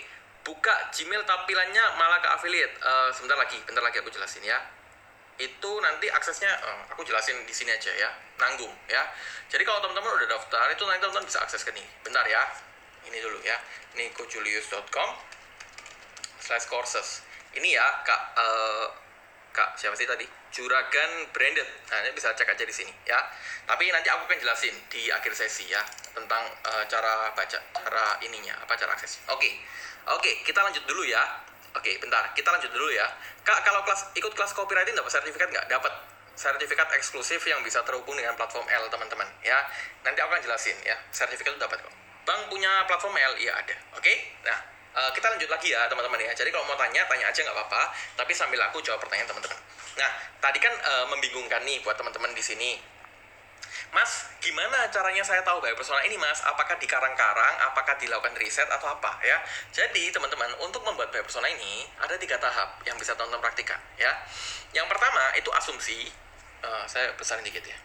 buka 0.47 0.71
Gmail 0.95 1.27
tampilannya 1.27 1.83
malah 1.99 2.23
ke 2.23 2.31
affiliate. 2.31 2.79
Uh, 2.79 3.11
sebentar 3.11 3.35
lagi, 3.35 3.59
bentar 3.67 3.83
lagi 3.83 3.99
aku 3.99 4.07
jelasin 4.07 4.47
ya. 4.47 4.63
Itu 5.35 5.83
nanti 5.83 6.07
aksesnya 6.07 6.55
uh, 6.55 6.95
aku 6.95 7.03
jelasin 7.03 7.35
di 7.43 7.51
sini 7.51 7.75
aja 7.75 7.91
ya, 7.99 8.15
nanggung 8.39 8.71
ya. 8.87 9.03
Jadi 9.51 9.67
kalau 9.67 9.83
teman-teman 9.83 10.15
udah 10.23 10.39
daftar 10.39 10.71
itu 10.71 10.87
nanti 10.87 11.03
teman-teman 11.03 11.27
bisa 11.27 11.43
akses 11.43 11.67
ke 11.67 11.75
nih. 11.75 11.83
Bentar 11.99 12.23
ya. 12.31 12.47
Ini 13.11 13.17
dulu 13.19 13.43
ya. 13.43 13.59
Ini 13.99 14.15
kojulius.com 14.15 15.09
slash 16.39 16.71
courses 16.71 17.24
ini 17.55 17.75
ya 17.75 17.87
kak 18.03 18.21
uh, 18.35 18.87
kak 19.55 19.79
siapa 19.79 19.95
sih 19.95 20.03
tadi? 20.03 20.27
Juragan 20.51 21.31
branded. 21.35 21.67
Nah 21.91 21.97
ini 22.03 22.11
bisa 22.15 22.31
cek 22.31 22.47
aja 22.47 22.63
di 22.63 22.75
sini 22.75 22.91
ya. 23.07 23.19
Tapi 23.67 23.87
nanti 23.91 24.11
aku 24.11 24.27
akan 24.27 24.39
jelasin 24.39 24.75
di 24.91 25.07
akhir 25.11 25.31
sesi 25.31 25.71
ya 25.71 25.79
tentang 26.11 26.43
uh, 26.67 26.83
cara 26.87 27.31
baca 27.31 27.59
cara 27.59 28.05
ininya 28.23 28.55
apa 28.63 28.75
cara 28.79 28.95
akses 28.95 29.19
oke 29.27 29.39
okay. 29.39 29.59
oke 30.07 30.23
okay, 30.23 30.33
kita 30.43 30.59
lanjut 30.59 30.83
dulu 30.83 31.03
ya. 31.07 31.23
Oke 31.75 31.91
okay, 31.91 31.95
bentar 31.99 32.31
kita 32.35 32.51
lanjut 32.51 32.71
dulu 32.71 32.87
ya. 32.91 33.07
Kak 33.43 33.63
kalau 33.63 33.83
kelas 33.83 34.15
ikut 34.15 34.31
kelas 34.31 34.51
copywriting 34.55 34.95
dapat 34.95 35.11
sertifikat 35.11 35.47
nggak? 35.51 35.67
Dapat. 35.71 35.93
Sertifikat 36.35 36.91
eksklusif 36.99 37.39
yang 37.47 37.63
bisa 37.63 37.79
terhubung 37.87 38.19
dengan 38.19 38.35
platform 38.35 38.67
L 38.67 38.91
teman-teman 38.91 39.27
ya. 39.39 39.55
Nanti 40.03 40.19
aku 40.19 40.35
akan 40.35 40.43
jelasin 40.43 40.75
ya. 40.83 40.99
Sertifikat 41.11 41.55
itu 41.55 41.59
dapat 41.63 41.79
kok. 41.79 41.95
Bang 42.27 42.51
punya 42.51 42.83
platform 42.87 43.15
L 43.15 43.33
iya 43.39 43.55
ada. 43.55 43.75
Oke? 43.95 44.35
Nah 44.43 44.74
uh, 44.95 45.11
kita 45.11 45.27
lanjut 45.27 45.49
lagi 45.51 45.75
ya 45.75 45.85
teman-teman 45.91 46.19
ya 46.23 46.31
jadi 46.31 46.49
kalau 46.49 46.65
mau 46.65 46.79
tanya 46.79 47.03
tanya 47.05 47.27
aja 47.29 47.39
nggak 47.43 47.55
apa-apa 47.55 47.81
tapi 48.15 48.31
sambil 48.31 48.59
aku 48.71 48.79
jawab 48.81 49.03
pertanyaan 49.03 49.29
teman-teman 49.29 49.59
nah 49.95 50.09
tadi 50.39 50.57
kan 50.63 50.71
uh, 50.71 51.05
membingungkan 51.11 51.61
nih 51.67 51.83
buat 51.83 51.99
teman-teman 51.99 52.31
di 52.31 52.43
sini 52.43 52.71
Mas, 53.95 54.27
gimana 54.43 54.91
caranya 54.91 55.23
saya 55.23 55.39
tahu 55.39 55.63
bahwa 55.63 55.71
persona 55.79 56.03
ini, 56.03 56.19
Mas? 56.19 56.43
Apakah 56.43 56.75
di 56.75 56.83
karang-karang, 56.83 57.55
apakah 57.71 57.95
dilakukan 57.95 58.35
riset 58.35 58.67
atau 58.67 58.91
apa 58.91 59.23
ya? 59.23 59.39
Jadi, 59.71 60.11
teman-teman, 60.11 60.51
untuk 60.59 60.83
membuat 60.83 61.15
bahwa 61.15 61.23
persona 61.23 61.47
ini 61.47 61.87
ada 62.03 62.19
tiga 62.19 62.35
tahap 62.35 62.83
yang 62.83 62.99
bisa 62.99 63.15
teman-teman 63.15 63.39
praktikan 63.39 63.79
ya. 63.95 64.11
Yang 64.75 64.91
pertama 64.91 65.31
itu 65.39 65.47
asumsi. 65.55 66.11
Uh, 66.59 66.83
saya 66.91 67.15
besarin 67.15 67.47
dikit 67.47 67.63
ya. 67.63 67.77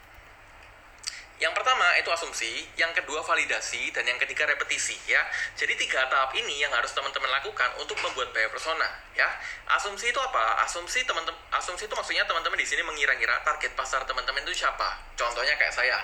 Yang 1.40 1.56
pertama 1.56 1.96
itu 1.96 2.12
asumsi, 2.12 2.68
yang 2.76 2.92
kedua 2.92 3.24
validasi, 3.24 3.88
dan 3.96 4.04
yang 4.04 4.20
ketiga 4.20 4.44
repetisi 4.44 4.92
ya. 5.08 5.24
Jadi 5.56 5.72
tiga 5.80 6.04
tahap 6.12 6.36
ini 6.36 6.60
yang 6.60 6.68
harus 6.68 6.92
teman-teman 6.92 7.32
lakukan 7.32 7.80
untuk 7.80 7.96
membuat 8.04 8.28
bayar 8.36 8.52
persona 8.52 8.84
ya. 9.16 9.24
Asumsi 9.72 10.12
itu 10.12 10.20
apa? 10.20 10.60
Asumsi 10.68 11.00
teman-teman 11.08 11.40
asumsi 11.56 11.88
itu 11.88 11.94
maksudnya 11.96 12.28
teman-teman 12.28 12.60
di 12.60 12.68
sini 12.68 12.84
mengira-ngira 12.84 13.40
target 13.40 13.72
pasar 13.72 14.04
teman-teman 14.04 14.44
itu 14.44 14.52
siapa. 14.52 15.00
Contohnya 15.16 15.56
kayak 15.56 15.72
saya. 15.72 15.96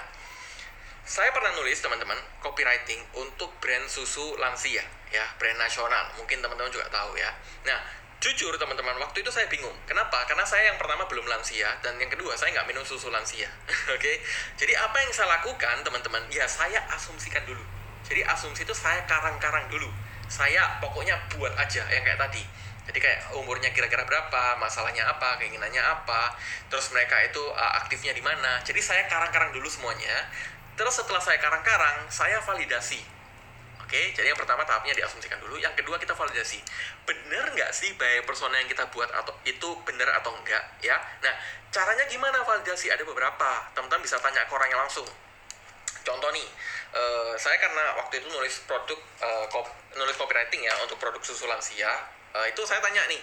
Saya 1.07 1.30
pernah 1.30 1.53
nulis 1.55 1.78
teman-teman 1.84 2.18
copywriting 2.41 2.99
untuk 3.20 3.53
brand 3.61 3.87
susu 3.93 4.41
lansia 4.41 4.82
ya, 5.12 5.24
brand 5.37 5.61
nasional. 5.61 6.16
Mungkin 6.16 6.41
teman-teman 6.41 6.72
juga 6.72 6.89
tahu 6.89 7.12
ya. 7.14 7.30
Nah, 7.68 7.78
jujur 8.20 8.52
teman-teman 8.56 8.96
waktu 8.96 9.20
itu 9.20 9.30
saya 9.30 9.46
bingung. 9.46 9.74
Kenapa? 9.84 10.24
Karena 10.24 10.42
saya 10.42 10.72
yang 10.72 10.78
pertama 10.80 11.04
belum 11.04 11.28
lansia 11.28 11.68
dan 11.84 12.00
yang 12.00 12.08
kedua 12.08 12.32
saya 12.34 12.52
nggak 12.56 12.68
minum 12.72 12.82
susu 12.82 13.12
lansia. 13.12 13.48
Oke? 13.94 14.00
Okay? 14.00 14.16
jadi 14.56 14.72
apa 14.80 14.96
yang 15.04 15.12
saya 15.12 15.28
lakukan 15.36 15.84
teman-teman 15.84 16.24
ya 16.32 16.48
saya 16.48 16.80
asumsikan 16.96 17.44
dulu. 17.44 17.60
Jadi 18.06 18.22
asumsi 18.22 18.62
itu 18.64 18.72
saya 18.72 19.02
karang-karang 19.04 19.66
dulu. 19.68 19.90
Saya 20.26 20.78
pokoknya 20.80 21.18
buat 21.36 21.52
aja 21.58 21.82
yang 21.92 22.02
kayak 22.02 22.18
tadi. 22.18 22.42
Jadi 22.86 22.98
kayak 23.02 23.34
umurnya 23.34 23.74
kira-kira 23.74 24.06
berapa 24.06 24.62
masalahnya 24.62 25.10
apa 25.10 25.42
keinginannya 25.42 25.82
apa 25.82 26.38
terus 26.70 26.94
mereka 26.94 27.18
itu 27.26 27.42
uh, 27.42 27.72
aktifnya 27.82 28.14
di 28.14 28.22
mana. 28.22 28.62
Jadi 28.62 28.78
saya 28.78 29.04
karang-karang 29.10 29.50
dulu 29.50 29.66
semuanya. 29.66 30.30
Terus 30.78 30.94
setelah 31.02 31.18
saya 31.18 31.42
karang-karang 31.42 32.06
saya 32.08 32.38
validasi 32.38 33.15
Oke, 33.87 34.03
jadi 34.18 34.34
yang 34.34 34.41
pertama 34.43 34.66
tahapnya 34.66 34.99
diasumsikan 34.99 35.39
dulu. 35.39 35.62
Yang 35.62 35.78
kedua 35.78 35.95
kita 35.95 36.11
validasi. 36.11 36.59
Bener 37.07 37.55
nggak 37.55 37.70
sih 37.70 37.95
baik 37.95 38.26
persona 38.26 38.59
yang 38.59 38.66
kita 38.66 38.82
buat 38.91 39.07
atau 39.14 39.30
itu 39.47 39.78
bener 39.87 40.11
atau 40.11 40.34
enggak 40.34 40.59
ya? 40.82 40.99
Nah, 41.22 41.30
caranya 41.70 42.03
gimana 42.11 42.43
validasi? 42.43 42.91
Ada 42.91 43.07
beberapa. 43.07 43.70
Teman-teman 43.78 44.03
bisa 44.03 44.18
tanya 44.18 44.43
ke 44.43 44.51
orangnya 44.51 44.82
langsung. 44.82 45.07
Contoh 46.03 46.30
nih, 46.34 46.43
uh, 46.99 47.39
saya 47.39 47.62
karena 47.62 47.95
waktu 48.03 48.18
itu 48.18 48.26
nulis 48.26 48.66
produk 48.66 48.99
uh, 49.22 49.47
kop, 49.55 49.70
nulis 49.95 50.18
copywriting 50.18 50.66
ya 50.66 50.74
untuk 50.82 50.99
produk 50.99 51.22
susu 51.22 51.47
lansia, 51.47 51.91
uh, 52.34 52.43
itu 52.43 52.66
saya 52.66 52.82
tanya 52.82 53.07
nih, 53.07 53.22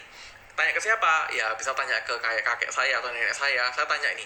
tanya 0.55 0.72
ke 0.72 0.80
siapa? 0.80 1.28
Ya 1.36 1.51
bisa 1.59 1.76
tanya 1.76 1.99
ke 2.07 2.16
kayak 2.24 2.43
kakek 2.43 2.72
saya 2.72 3.03
atau 3.03 3.11
nenek 3.11 3.36
saya. 3.36 3.68
Saya 3.76 3.84
tanya 3.84 4.16
ini, 4.16 4.24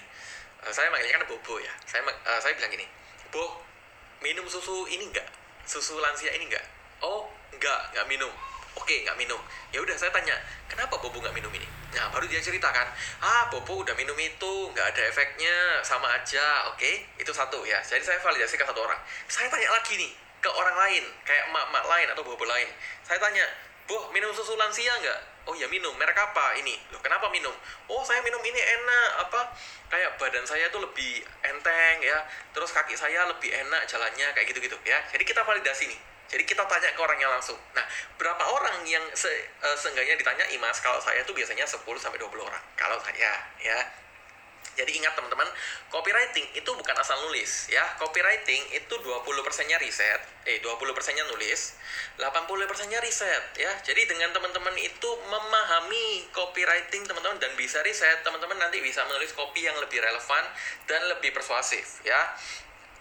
uh, 0.61 0.69
saya 0.69 0.93
manggilnya 0.93 1.17
kan 1.17 1.25
Bobo 1.25 1.57
ya. 1.57 1.73
Saya 1.89 2.05
uh, 2.05 2.37
saya 2.37 2.53
bilang 2.53 2.69
gini, 2.69 2.85
Bo, 3.33 3.61
minum 4.21 4.45
susu 4.45 4.85
ini 4.85 5.09
enggak? 5.09 5.36
Susu 5.67 5.99
lansia 5.99 6.31
ini 6.33 6.47
enggak 6.47 6.65
oh 7.03 7.27
enggak 7.53 7.93
enggak 7.93 8.07
minum. 8.07 8.31
Oke 8.77 9.01
nggak 9.01 9.17
minum. 9.17 9.41
Ya 9.73 9.81
udah 9.81 9.97
saya 9.97 10.13
tanya 10.13 10.37
kenapa 10.69 11.01
bobo 11.01 11.17
nggak 11.17 11.33
minum 11.33 11.49
ini? 11.49 11.65
Nah 11.97 12.13
baru 12.13 12.29
dia 12.29 12.37
ceritakan 12.37 12.85
ah 13.25 13.49
bobo 13.49 13.81
udah 13.81 13.97
minum 13.97 14.13
itu 14.15 14.53
nggak 14.69 14.93
ada 14.93 15.01
efeknya 15.09 15.81
sama 15.81 16.13
aja. 16.13 16.69
Oke 16.69 17.09
itu 17.17 17.33
satu 17.33 17.65
ya. 17.65 17.81
Jadi 17.81 18.05
saya 18.05 18.21
validasi 18.21 18.53
ke 18.53 18.65
satu 18.65 18.85
orang. 18.85 19.01
Saya 19.25 19.49
tanya 19.49 19.73
lagi 19.73 19.97
nih 19.97 20.13
ke 20.37 20.49
orang 20.53 20.77
lain 20.77 21.03
kayak 21.25 21.49
emak-emak 21.49 21.83
lain 21.89 22.07
atau 22.13 22.21
bobo 22.21 22.45
lain. 22.45 22.69
Saya 23.01 23.17
tanya 23.17 23.43
bu 23.89 23.97
minum 24.13 24.29
susu 24.29 24.53
lansia 24.53 24.93
nggak 25.01 25.19
oh 25.47 25.55
ya 25.55 25.67
minum 25.71 25.95
merek 25.95 26.15
apa 26.15 26.59
ini 26.59 26.75
loh 26.91 26.99
kenapa 26.99 27.31
minum 27.31 27.53
oh 27.87 28.03
saya 28.03 28.19
minum 28.21 28.39
ini 28.43 28.59
enak 28.59 29.09
apa 29.27 29.41
kayak 29.87 30.19
badan 30.19 30.43
saya 30.43 30.67
tuh 30.69 30.83
lebih 30.83 31.23
enteng 31.43 31.95
ya 32.03 32.19
terus 32.51 32.75
kaki 32.75 32.93
saya 32.93 33.23
lebih 33.31 33.49
enak 33.49 33.87
jalannya 33.87 34.27
kayak 34.35 34.47
gitu 34.51 34.59
gitu 34.59 34.77
ya 34.83 34.99
jadi 35.09 35.23
kita 35.23 35.41
validasi 35.47 35.87
nih 35.87 35.99
jadi 36.27 36.43
kita 36.43 36.67
tanya 36.67 36.91
ke 36.91 36.99
orangnya 36.99 37.31
langsung. 37.31 37.55
Nah, 37.71 37.87
berapa 38.19 38.43
orang 38.51 38.83
yang 38.83 38.99
se, 39.15 39.31
uh, 39.63 39.77
seenggaknya 39.79 40.19
ditanya 40.19 40.43
Imas? 40.51 40.83
Kalau 40.83 40.99
saya 40.99 41.23
tuh 41.23 41.31
biasanya 41.31 41.63
10 41.63 41.87
sampai 42.03 42.19
20 42.19 42.43
orang. 42.43 42.59
Kalau 42.75 42.99
saya 42.99 43.31
ya. 43.63 43.79
Jadi 44.77 44.93
ingat 44.93 45.17
teman-teman, 45.17 45.49
copywriting 45.89 46.45
itu 46.53 46.69
bukan 46.69 46.95
asal 47.01 47.17
nulis 47.25 47.65
ya. 47.73 47.81
Copywriting 47.97 48.61
itu 48.77 48.93
20%-nya 48.93 49.81
riset, 49.81 50.21
eh 50.45 50.61
20%-nya 50.61 51.25
nulis, 51.33 51.73
80%-nya 52.21 53.01
riset 53.01 53.43
ya. 53.57 53.73
Jadi 53.81 54.05
dengan 54.05 54.29
teman-teman 54.37 54.77
itu 54.77 55.09
memahami 55.25 56.29
copywriting 56.29 57.09
teman-teman 57.09 57.41
dan 57.41 57.57
bisa 57.57 57.81
riset, 57.81 58.21
teman-teman 58.21 58.61
nanti 58.61 58.77
bisa 58.85 59.01
menulis 59.09 59.33
copy 59.33 59.65
yang 59.65 59.75
lebih 59.81 59.97
relevan 59.97 60.43
dan 60.85 61.01
lebih 61.09 61.33
persuasif 61.33 62.05
ya. 62.05 62.37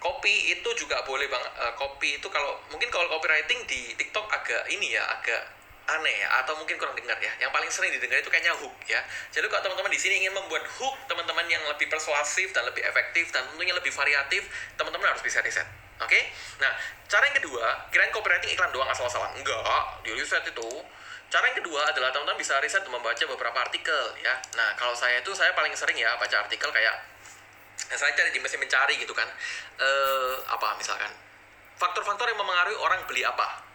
Copy 0.01 0.53
itu 0.53 0.69
juga 0.77 1.01
boleh 1.05 1.25
bang, 1.25 1.41
uh, 1.57 1.73
copy 1.73 2.21
itu 2.21 2.29
kalau 2.29 2.57
mungkin 2.69 2.89
kalau 2.93 3.09
copywriting 3.09 3.65
di 3.65 3.97
TikTok 3.97 4.29
agak 4.29 4.69
ini 4.69 4.93
ya, 4.93 5.01
agak 5.09 5.57
aneh 5.87 6.15
ya 6.19 6.27
atau 6.43 6.59
mungkin 6.59 6.75
kurang 6.75 6.95
dengar 6.99 7.15
ya. 7.23 7.31
Yang 7.39 7.51
paling 7.55 7.69
sering 7.71 7.91
didengar 7.95 8.19
itu 8.19 8.27
kayaknya 8.27 8.51
hook 8.59 8.75
ya. 8.91 8.99
Jadi 9.31 9.47
kalau 9.47 9.63
teman-teman 9.63 9.91
di 9.91 9.99
sini 9.99 10.19
ingin 10.23 10.35
membuat 10.35 10.67
hook 10.79 10.95
teman-teman 11.07 11.47
yang 11.47 11.63
lebih 11.71 11.87
persuasif 11.87 12.51
dan 12.51 12.67
lebih 12.67 12.83
efektif 12.83 13.31
dan 13.31 13.47
tentunya 13.47 13.71
lebih 13.71 13.91
variatif, 13.95 14.51
teman-teman 14.75 15.15
harus 15.15 15.23
bisa 15.23 15.39
riset. 15.39 15.63
Oke? 16.03 16.11
Okay? 16.11 16.23
Nah, 16.59 16.71
cara 17.07 17.23
yang 17.31 17.37
kedua, 17.39 17.87
kirain 17.89 18.11
copywriting 18.11 18.51
iklan 18.51 18.69
doang 18.75 18.91
asal-asalan. 18.91 19.31
Enggak, 19.39 20.03
di 20.03 20.11
riset 20.11 20.43
itu. 20.43 20.69
Cara 21.27 21.43
yang 21.51 21.57
kedua 21.59 21.81
adalah 21.91 22.11
teman-teman 22.11 22.39
bisa 22.39 22.59
riset 22.59 22.83
dan 22.83 22.91
membaca 22.91 23.23
beberapa 23.23 23.57
artikel 23.59 24.01
ya. 24.23 24.35
Nah, 24.59 24.75
kalau 24.75 24.95
saya 24.95 25.23
itu 25.23 25.31
saya 25.35 25.55
paling 25.55 25.71
sering 25.75 25.95
ya 25.95 26.15
baca 26.19 26.43
artikel 26.43 26.71
kayak 26.71 26.95
saya 27.87 28.11
cari 28.11 28.31
di 28.35 28.39
mesin 28.43 28.59
mencari 28.59 28.95
gitu 28.99 29.11
kan. 29.15 29.27
Eh 29.79 30.35
apa 30.47 30.75
misalkan 30.79 31.11
faktor-faktor 31.77 32.25
yang 32.31 32.39
mempengaruhi 32.39 32.77
orang 32.79 33.03
beli 33.05 33.21
apa 33.21 33.66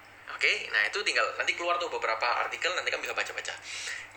Oke, 0.42 0.66
nah 0.74 0.82
itu 0.82 0.98
tinggal 1.06 1.22
nanti 1.38 1.54
keluar 1.54 1.78
tuh 1.78 1.86
beberapa 1.86 2.26
artikel 2.42 2.74
nanti 2.74 2.90
kan 2.90 2.98
bisa 2.98 3.14
baca-baca. 3.14 3.54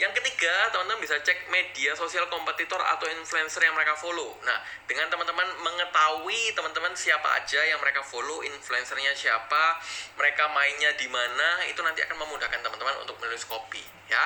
Yang 0.01 0.17
ketiga, 0.17 0.73
teman-teman 0.73 0.97
bisa 0.97 1.21
cek 1.21 1.53
media 1.53 1.93
sosial 1.93 2.25
kompetitor 2.33 2.81
atau 2.81 3.05
influencer 3.13 3.61
yang 3.61 3.77
mereka 3.77 3.93
follow. 3.93 4.33
Nah, 4.41 4.57
dengan 4.89 5.05
teman-teman 5.05 5.45
mengetahui 5.61 6.49
teman-teman 6.57 6.97
siapa 6.97 7.29
aja 7.29 7.61
yang 7.69 7.77
mereka 7.77 8.01
follow, 8.01 8.41
influencernya 8.41 9.13
siapa, 9.13 9.77
mereka 10.17 10.49
mainnya 10.49 10.97
di 10.97 11.05
mana, 11.05 11.61
itu 11.69 11.77
nanti 11.85 12.01
akan 12.01 12.17
memudahkan 12.17 12.57
teman-teman 12.57 13.05
untuk 13.05 13.21
menulis 13.21 13.45
copy, 13.45 13.85
ya. 14.09 14.25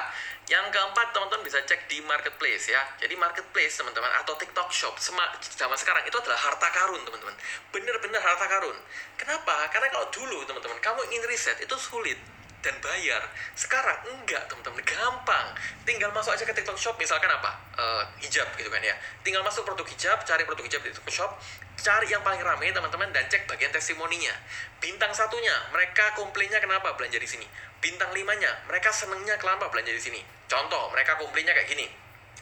Yang 0.50 0.74
keempat, 0.74 1.14
teman-teman 1.14 1.45
bisa 1.45 1.62
cek 1.62 1.86
di 1.86 2.02
marketplace 2.10 2.74
ya. 2.74 2.82
Jadi 2.97 3.14
marketplace 3.14 3.78
teman-teman 3.78 4.10
atau 4.18 4.34
TikTok 4.34 4.74
Shop 4.74 4.97
zaman 4.97 5.78
sekarang 5.78 6.02
itu 6.10 6.18
adalah 6.18 6.41
harta 6.41 6.74
karun 6.74 7.06
teman-teman. 7.06 7.38
Bener-bener 7.70 8.18
harta 8.18 8.50
karun. 8.50 8.74
Kenapa? 9.14 9.70
Karena 9.70 9.93
kalau 9.93 10.10
dulu 10.10 10.41
teman-teman 10.50 10.82
kamu 10.82 11.06
ingin 11.14 11.22
riset 11.30 11.62
itu 11.62 11.76
sulit 11.90 12.22
dan 12.60 12.76
bayar. 12.84 13.24
Sekarang 13.56 13.96
enggak, 14.12 14.44
teman-teman, 14.52 14.84
gampang. 14.84 15.48
Tinggal 15.88 16.12
masuk 16.12 16.36
aja 16.36 16.44
ke 16.44 16.52
TikTok 16.52 16.76
Shop, 16.76 16.96
misalkan 17.00 17.32
apa? 17.32 17.56
Uh, 17.80 18.04
hijab 18.20 18.46
gitu 18.60 18.68
kan 18.68 18.84
ya. 18.84 18.96
Tinggal 19.24 19.42
masuk 19.42 19.64
produk 19.64 19.88
hijab, 19.88 20.20
cari 20.28 20.44
produk 20.44 20.64
hijab 20.68 20.84
di 20.84 20.92
TikTok 20.92 21.10
Shop, 21.10 21.32
cari 21.80 22.12
yang 22.12 22.20
paling 22.20 22.44
rame 22.44 22.70
teman-teman 22.76 23.10
dan 23.16 23.26
cek 23.32 23.48
bagian 23.48 23.72
testimoninya. 23.72 24.36
Bintang 24.84 25.16
satunya, 25.16 25.56
mereka 25.72 26.12
komplainnya 26.20 26.60
kenapa 26.60 26.94
belanja 27.00 27.18
di 27.18 27.28
sini. 27.28 27.48
Bintang 27.80 28.12
limanya, 28.12 28.52
mereka 28.68 28.92
senengnya 28.92 29.40
kenapa 29.40 29.72
belanja 29.72 29.96
di 29.96 30.04
sini. 30.04 30.20
Contoh, 30.52 30.92
mereka 30.92 31.16
komplainnya 31.16 31.56
kayak 31.56 31.72
gini. 31.72 31.88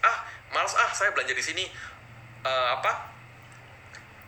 Ah, 0.01 0.25
males 0.49 0.73
ah, 0.73 0.89
saya 0.97 1.13
belanja 1.13 1.37
di 1.37 1.45
sini. 1.45 1.65
Uh, 2.41 2.67
apa? 2.81 3.13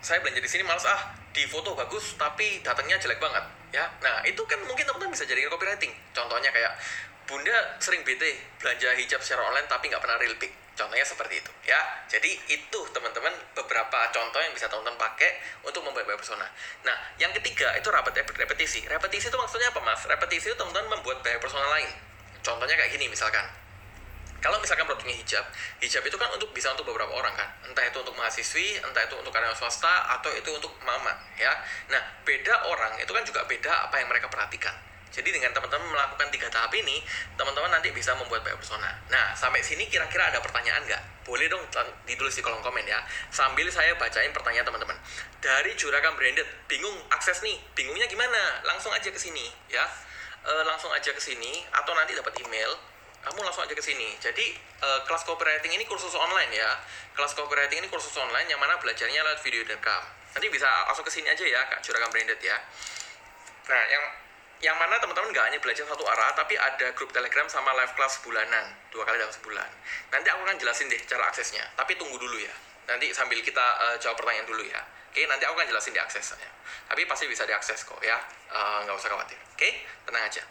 Saya 0.05 0.21
belanja 0.21 0.37
di 0.37 0.49
sini 0.49 0.61
males 0.61 0.85
ah, 0.85 1.17
di 1.33 1.49
foto 1.49 1.73
bagus 1.73 2.17
tapi 2.17 2.61
datangnya 2.65 2.97
jelek 2.97 3.21
banget 3.21 3.58
ya 3.69 3.85
nah 4.01 4.25
itu 4.25 4.41
kan 4.49 4.59
mungkin 4.65 4.85
teman-teman 4.85 5.13
bisa 5.13 5.25
jadikan 5.29 5.53
copywriting. 5.53 5.93
Contohnya 6.13 6.49
kayak 6.49 6.73
bunda 7.29 7.77
sering 7.77 8.01
bete 8.01 8.41
belanja 8.57 8.89
hijab 8.97 9.21
secara 9.21 9.45
online 9.45 9.69
tapi 9.69 9.89
nggak 9.89 10.01
pernah 10.01 10.17
real 10.17 10.35
pick. 10.41 10.53
Contohnya 10.73 11.05
seperti 11.05 11.43
itu 11.43 11.51
ya. 11.67 11.79
Jadi 12.09 12.31
itu 12.49 12.79
teman-teman 12.95 13.33
beberapa 13.53 13.99
contoh 14.15 14.39
yang 14.39 14.53
bisa 14.55 14.65
teman-teman 14.71 14.97
pakai 14.97 15.37
untuk 15.67 15.83
membuat 15.85 16.07
persona. 16.17 16.47
Nah 16.87 16.97
yang 17.21 17.29
ketiga 17.37 17.75
itu 17.77 17.87
rapat 17.93 18.15
repetisi. 18.25 18.87
Repetisi 18.87 19.29
itu 19.29 19.37
maksudnya 19.37 19.69
apa 19.69 19.81
mas? 19.83 20.01
Repetisi 20.07 20.49
itu 20.49 20.57
teman-teman 20.57 20.99
membuat 20.99 21.21
bayar 21.21 21.37
persona 21.37 21.67
lain. 21.77 21.89
Contohnya 22.39 22.73
kayak 22.79 22.95
gini 22.95 23.11
misalkan 23.11 23.45
kalau 24.39 24.57
misalkan 24.63 24.87
produknya 24.87 25.15
hijab, 25.15 25.45
hijab 25.83 26.03
itu 26.03 26.17
kan 26.19 26.31
untuk 26.31 26.49
bisa 26.55 26.71
untuk 26.71 26.87
beberapa 26.87 27.11
orang 27.11 27.35
kan, 27.35 27.49
entah 27.67 27.83
itu 27.83 27.99
untuk 27.99 28.15
mahasiswi, 28.15 28.79
entah 28.79 29.03
itu 29.03 29.15
untuk 29.19 29.31
karyawan 29.35 29.55
swasta, 29.55 30.19
atau 30.19 30.31
itu 30.31 30.49
untuk 30.51 30.71
mama 30.83 31.11
ya. 31.35 31.51
Nah 31.91 32.01
beda 32.23 32.67
orang 32.71 32.95
itu 32.99 33.11
kan 33.11 33.23
juga 33.27 33.43
beda 33.43 33.91
apa 33.91 33.99
yang 33.99 34.07
mereka 34.07 34.31
perhatikan. 34.31 34.75
Jadi 35.09 35.33
dengan 35.33 35.49
teman-teman 35.49 35.89
melakukan 35.89 36.29
tiga 36.29 36.47
tahap 36.53 36.69
ini, 36.77 37.01
teman-teman 37.33 37.73
nanti 37.73 37.89
bisa 37.89 38.13
membuat 38.13 38.45
buyer 38.45 38.53
persona. 38.53 38.93
Nah, 39.09 39.33
sampai 39.33 39.57
sini 39.65 39.89
kira-kira 39.89 40.29
ada 40.29 40.37
pertanyaan 40.37 40.85
nggak? 40.85 41.25
Boleh 41.25 41.49
dong 41.49 41.65
ditulis 42.05 42.33
di 42.37 42.45
kolom 42.45 42.61
komen 42.61 42.85
ya. 42.85 43.01
Sambil 43.33 43.65
saya 43.73 43.97
bacain 43.97 44.29
pertanyaan 44.29 44.69
teman-teman. 44.69 44.93
Dari 45.41 45.73
Juragan 45.73 46.13
Branded, 46.13 46.45
bingung 46.69 46.93
akses 47.09 47.41
nih, 47.41 47.57
bingungnya 47.73 48.05
gimana? 48.05 48.61
Langsung 48.61 48.93
aja 48.93 49.09
ke 49.09 49.17
sini 49.17 49.49
ya. 49.73 49.85
E, 50.45 50.51
langsung 50.63 50.93
aja 50.93 51.09
ke 51.09 51.19
sini 51.19 51.65
atau 51.73 51.91
nanti 51.97 52.13
dapat 52.13 52.31
email 52.45 52.71
kamu 53.19 53.39
langsung 53.43 53.63
aja 53.67 53.75
ke 53.75 53.83
sini. 53.83 54.15
Jadi 54.19 54.55
uh, 54.83 55.03
kelas 55.03 55.27
copywriting 55.27 55.75
ini 55.75 55.83
kursus 55.83 56.15
online 56.15 56.51
ya. 56.55 56.71
Kelas 57.15 57.35
copywriting 57.35 57.83
ini 57.83 57.87
kursus 57.91 58.15
online 58.15 58.47
yang 58.47 58.59
mana 58.59 58.79
belajarnya 58.79 59.19
lewat 59.19 59.39
video 59.43 59.63
dan 59.67 59.75
rekam. 59.79 60.03
Nanti 60.35 60.47
bisa 60.47 60.69
langsung 60.87 61.03
ke 61.03 61.11
sini 61.11 61.27
aja 61.27 61.43
ya, 61.43 61.61
Kak 61.67 61.81
Juragan 61.83 62.09
Branded 62.13 62.39
ya. 62.39 62.57
Nah, 63.69 63.83
yang 63.89 64.03
yang 64.59 64.75
mana 64.75 64.99
teman-teman 64.99 65.31
nggak 65.31 65.45
hanya 65.51 65.59
belajar 65.63 65.87
satu 65.87 66.03
arah, 66.03 66.35
tapi 66.35 66.59
ada 66.59 66.91
grup 66.91 67.15
telegram 67.15 67.47
sama 67.47 67.71
live 67.79 67.95
class 67.95 68.19
bulanan, 68.19 68.75
dua 68.91 69.07
kali 69.07 69.15
dalam 69.15 69.31
sebulan. 69.31 69.69
Nanti 70.11 70.27
aku 70.27 70.43
akan 70.43 70.57
jelasin 70.59 70.91
deh 70.91 70.99
cara 71.07 71.31
aksesnya, 71.31 71.63
tapi 71.79 71.95
tunggu 71.95 72.19
dulu 72.19 72.35
ya. 72.35 72.51
Nanti 72.91 73.15
sambil 73.15 73.39
kita 73.39 73.63
uh, 73.79 73.95
jawab 74.03 74.19
pertanyaan 74.19 74.47
dulu 74.51 74.63
ya. 74.67 74.83
Oke, 75.09 75.25
nanti 75.25 75.47
aku 75.47 75.55
akan 75.57 75.67
jelasin 75.71 75.95
di 75.95 76.01
aksesnya. 76.03 76.49
Tapi 76.91 77.01
pasti 77.07 77.25
bisa 77.31 77.47
diakses 77.47 77.87
kok 77.87 78.03
ya, 78.03 78.19
uh, 78.51 78.83
nggak 78.83 78.99
usah 78.99 79.09
khawatir. 79.09 79.39
Oke, 79.55 79.87
tenang 80.03 80.27
aja. 80.27 80.43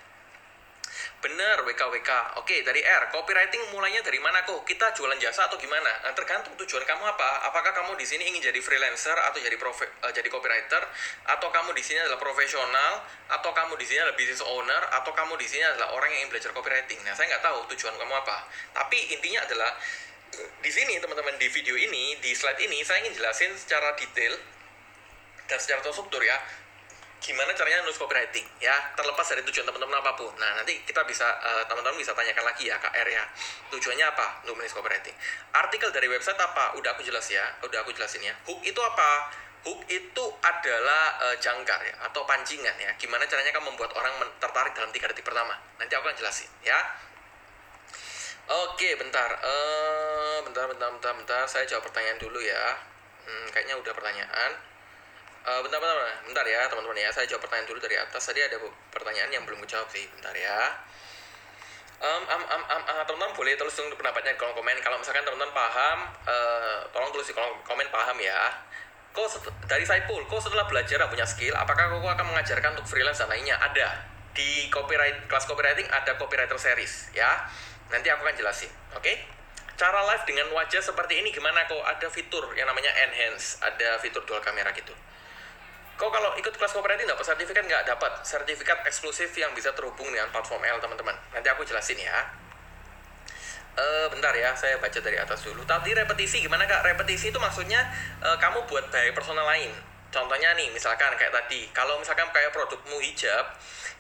Bener, 1.18 1.66
WKWK. 1.66 2.38
Oke, 2.38 2.62
dari 2.62 2.78
R. 2.78 3.10
Copywriting 3.10 3.74
mulainya 3.74 3.98
dari 4.06 4.22
mana 4.22 4.46
kok? 4.46 4.62
Kita 4.62 4.94
jualan 4.94 5.18
jasa 5.18 5.50
atau 5.50 5.58
gimana? 5.58 5.90
Nah, 6.06 6.14
tergantung 6.14 6.54
tujuan 6.54 6.86
kamu 6.86 7.02
apa. 7.10 7.42
Apakah 7.50 7.74
kamu 7.74 7.98
di 7.98 8.06
sini 8.06 8.22
ingin 8.30 8.38
jadi 8.38 8.62
freelancer 8.62 9.18
atau 9.26 9.42
jadi 9.42 9.58
profe 9.58 9.90
uh, 10.06 10.14
jadi 10.14 10.30
copywriter 10.30 10.78
atau 11.26 11.50
kamu 11.50 11.74
di 11.74 11.82
sini 11.82 11.98
adalah 12.06 12.22
profesional 12.22 13.02
atau 13.34 13.50
kamu 13.50 13.74
di 13.82 13.86
sini 13.90 13.98
adalah 13.98 14.14
business 14.14 14.46
owner 14.46 14.82
atau 14.94 15.10
kamu 15.10 15.34
di 15.42 15.46
sini 15.50 15.66
adalah 15.66 15.90
orang 15.98 16.06
yang 16.14 16.20
ingin 16.22 16.38
belajar 16.38 16.54
copywriting. 16.54 17.02
Nah, 17.02 17.10
saya 17.18 17.34
nggak 17.34 17.42
tahu 17.42 17.58
tujuan 17.74 17.98
kamu 17.98 18.14
apa. 18.14 18.36
Tapi 18.78 18.98
intinya 19.18 19.42
adalah 19.42 19.74
di 20.62 20.70
sini 20.70 21.02
teman-teman 21.02 21.34
di 21.34 21.50
video 21.50 21.74
ini, 21.74 22.14
di 22.22 22.30
slide 22.30 22.62
ini 22.62 22.78
saya 22.86 23.02
ingin 23.02 23.18
jelasin 23.18 23.50
secara 23.58 23.90
detail 23.98 24.38
dan 25.50 25.58
secara 25.58 25.82
terstruktur 25.82 26.22
ya 26.22 26.38
gimana 27.18 27.50
caranya 27.52 27.82
nulis 27.82 27.98
copywriting 27.98 28.46
ya? 28.62 28.74
Terlepas 28.94 29.26
dari 29.26 29.42
tujuan 29.44 29.66
teman-teman 29.66 29.98
apa 29.98 30.14
pun. 30.14 30.30
Nah 30.38 30.62
nanti 30.62 30.80
kita 30.86 31.02
bisa 31.04 31.26
uh, 31.26 31.64
teman-teman 31.66 31.98
bisa 31.98 32.14
tanyakan 32.14 32.46
lagi 32.46 32.70
ya 32.70 32.78
KR 32.78 33.08
ya. 33.08 33.24
Tujuannya 33.74 34.06
apa 34.06 34.42
untuk 34.46 34.56
menulis 34.58 34.72
copywriting? 34.72 35.14
Artikel 35.54 35.90
dari 35.90 36.06
website 36.06 36.38
apa? 36.38 36.78
Udah 36.78 36.94
aku 36.94 37.02
jelas 37.02 37.26
ya 37.28 37.44
udah 37.66 37.82
aku 37.82 37.90
jelasin 37.92 38.22
ya. 38.22 38.34
Hook 38.46 38.62
itu 38.62 38.80
apa? 38.80 39.10
Hook 39.66 39.84
itu 39.90 40.24
adalah 40.40 41.18
uh, 41.28 41.36
jangkar 41.42 41.82
ya 41.82 41.94
atau 42.08 42.22
pancingan 42.24 42.76
ya. 42.78 42.90
Gimana 42.96 43.26
caranya 43.26 43.50
kamu 43.50 43.74
membuat 43.74 43.92
orang 43.98 44.14
tertarik 44.38 44.72
dalam 44.72 44.94
tiga 44.94 45.10
detik 45.10 45.26
pertama? 45.26 45.58
Nanti 45.76 45.92
aku 45.98 46.06
akan 46.06 46.16
jelasin 46.16 46.50
ya. 46.62 46.78
Oke 48.48 48.96
bentar. 48.96 49.28
Uh, 49.44 50.40
bentar 50.46 50.64
bentar 50.70 50.88
bentar 50.94 51.12
bentar. 51.12 51.42
Saya 51.50 51.68
jawab 51.68 51.84
pertanyaan 51.90 52.16
dulu 52.16 52.38
ya. 52.40 52.78
Hmm, 53.28 53.44
kayaknya 53.52 53.76
udah 53.76 53.92
pertanyaan 53.92 54.67
Uh, 55.48 55.64
bentar, 55.64 55.80
bentar, 55.80 55.96
bentar 56.28 56.44
ya 56.44 56.68
teman-teman 56.68 57.00
ya. 57.00 57.08
Saya 57.08 57.24
jawab 57.24 57.48
pertanyaan 57.48 57.72
dulu 57.72 57.80
dari 57.80 57.96
atas. 57.96 58.20
Tadi 58.20 58.44
ada 58.44 58.60
pertanyaan 58.92 59.32
yang 59.32 59.48
belum 59.48 59.64
dijawab 59.64 59.88
sih. 59.88 60.04
Bentar 60.12 60.36
ya. 60.36 60.76
Um, 62.04 62.22
um, 62.28 62.44
um, 62.52 62.62
um, 62.68 62.82
uh, 62.84 63.02
teman-teman 63.08 63.32
boleh 63.32 63.56
tulis 63.56 63.72
pendapatnya 63.96 64.36
di 64.36 64.38
kolom 64.38 64.52
komen. 64.52 64.76
Kalau 64.84 65.00
misalkan 65.00 65.24
teman-teman 65.24 65.56
paham, 65.56 66.04
uh, 66.28 66.84
tolong 66.92 67.08
tulis 67.16 67.24
di 67.24 67.32
kolom 67.32 67.56
komen 67.64 67.88
paham 67.88 68.20
ya. 68.20 68.60
Kok 69.16 69.24
dari 69.64 69.88
Saipul, 69.88 70.20
kok 70.28 70.36
setelah 70.36 70.68
belajar 70.68 71.00
punya 71.08 71.24
skill, 71.24 71.56
apakah 71.56 71.96
kok 71.96 72.04
akan 72.04 72.26
mengajarkan 72.28 72.76
untuk 72.76 72.84
freelance 72.92 73.24
dan 73.24 73.32
lainnya? 73.32 73.56
Ada 73.56 74.04
di 74.36 74.68
copyright 74.68 75.32
kelas 75.32 75.48
copywriting 75.48 75.88
ada 75.88 76.12
copywriter 76.20 76.60
series 76.60 77.08
ya. 77.16 77.48
Nanti 77.88 78.12
aku 78.12 78.20
akan 78.20 78.36
jelasin. 78.36 78.68
Oke? 78.92 79.00
Okay? 79.00 79.16
Cara 79.80 80.04
live 80.12 80.28
dengan 80.28 80.52
wajah 80.52 80.84
seperti 80.84 81.24
ini 81.24 81.32
gimana 81.32 81.64
kok? 81.64 81.80
Ada 81.80 82.12
fitur 82.12 82.52
yang 82.52 82.68
namanya 82.68 82.92
enhance, 83.08 83.64
ada 83.64 83.96
fitur 83.96 84.20
dual 84.28 84.44
kamera 84.44 84.76
gitu. 84.76 84.92
Kau 85.98 86.14
kalau 86.14 86.30
ikut 86.38 86.54
kelas 86.54 86.70
kooperatif 86.70 87.10
dapat 87.10 87.26
sertifikat 87.26 87.66
nggak 87.66 87.82
dapat 87.90 88.22
sertifikat 88.22 88.86
eksklusif 88.86 89.34
yang 89.34 89.50
bisa 89.50 89.74
terhubung 89.74 90.06
dengan 90.14 90.30
platform 90.30 90.62
L 90.62 90.78
teman-teman. 90.78 91.18
Nanti 91.34 91.50
aku 91.50 91.66
jelasin 91.66 91.98
ya. 91.98 92.22
Uh, 93.78 94.06
bentar 94.10 94.30
ya, 94.34 94.54
saya 94.54 94.78
baca 94.78 94.94
dari 95.02 95.18
atas 95.18 95.42
dulu. 95.42 95.66
Tadi 95.66 95.94
repetisi 95.94 96.38
gimana 96.42 96.70
kak? 96.70 96.86
Repetisi 96.86 97.34
itu 97.34 97.38
maksudnya 97.42 97.82
uh, 98.22 98.38
kamu 98.38 98.70
buat 98.70 98.90
baik 98.94 99.14
personal 99.14 99.42
lain. 99.46 99.74
Contohnya 100.08 100.56
nih, 100.56 100.72
misalkan 100.72 101.12
kayak 101.20 101.32
tadi, 101.36 101.68
kalau 101.76 102.00
misalkan 102.00 102.24
kayak 102.32 102.48
produkmu 102.48 102.96
hijab, 102.96 103.44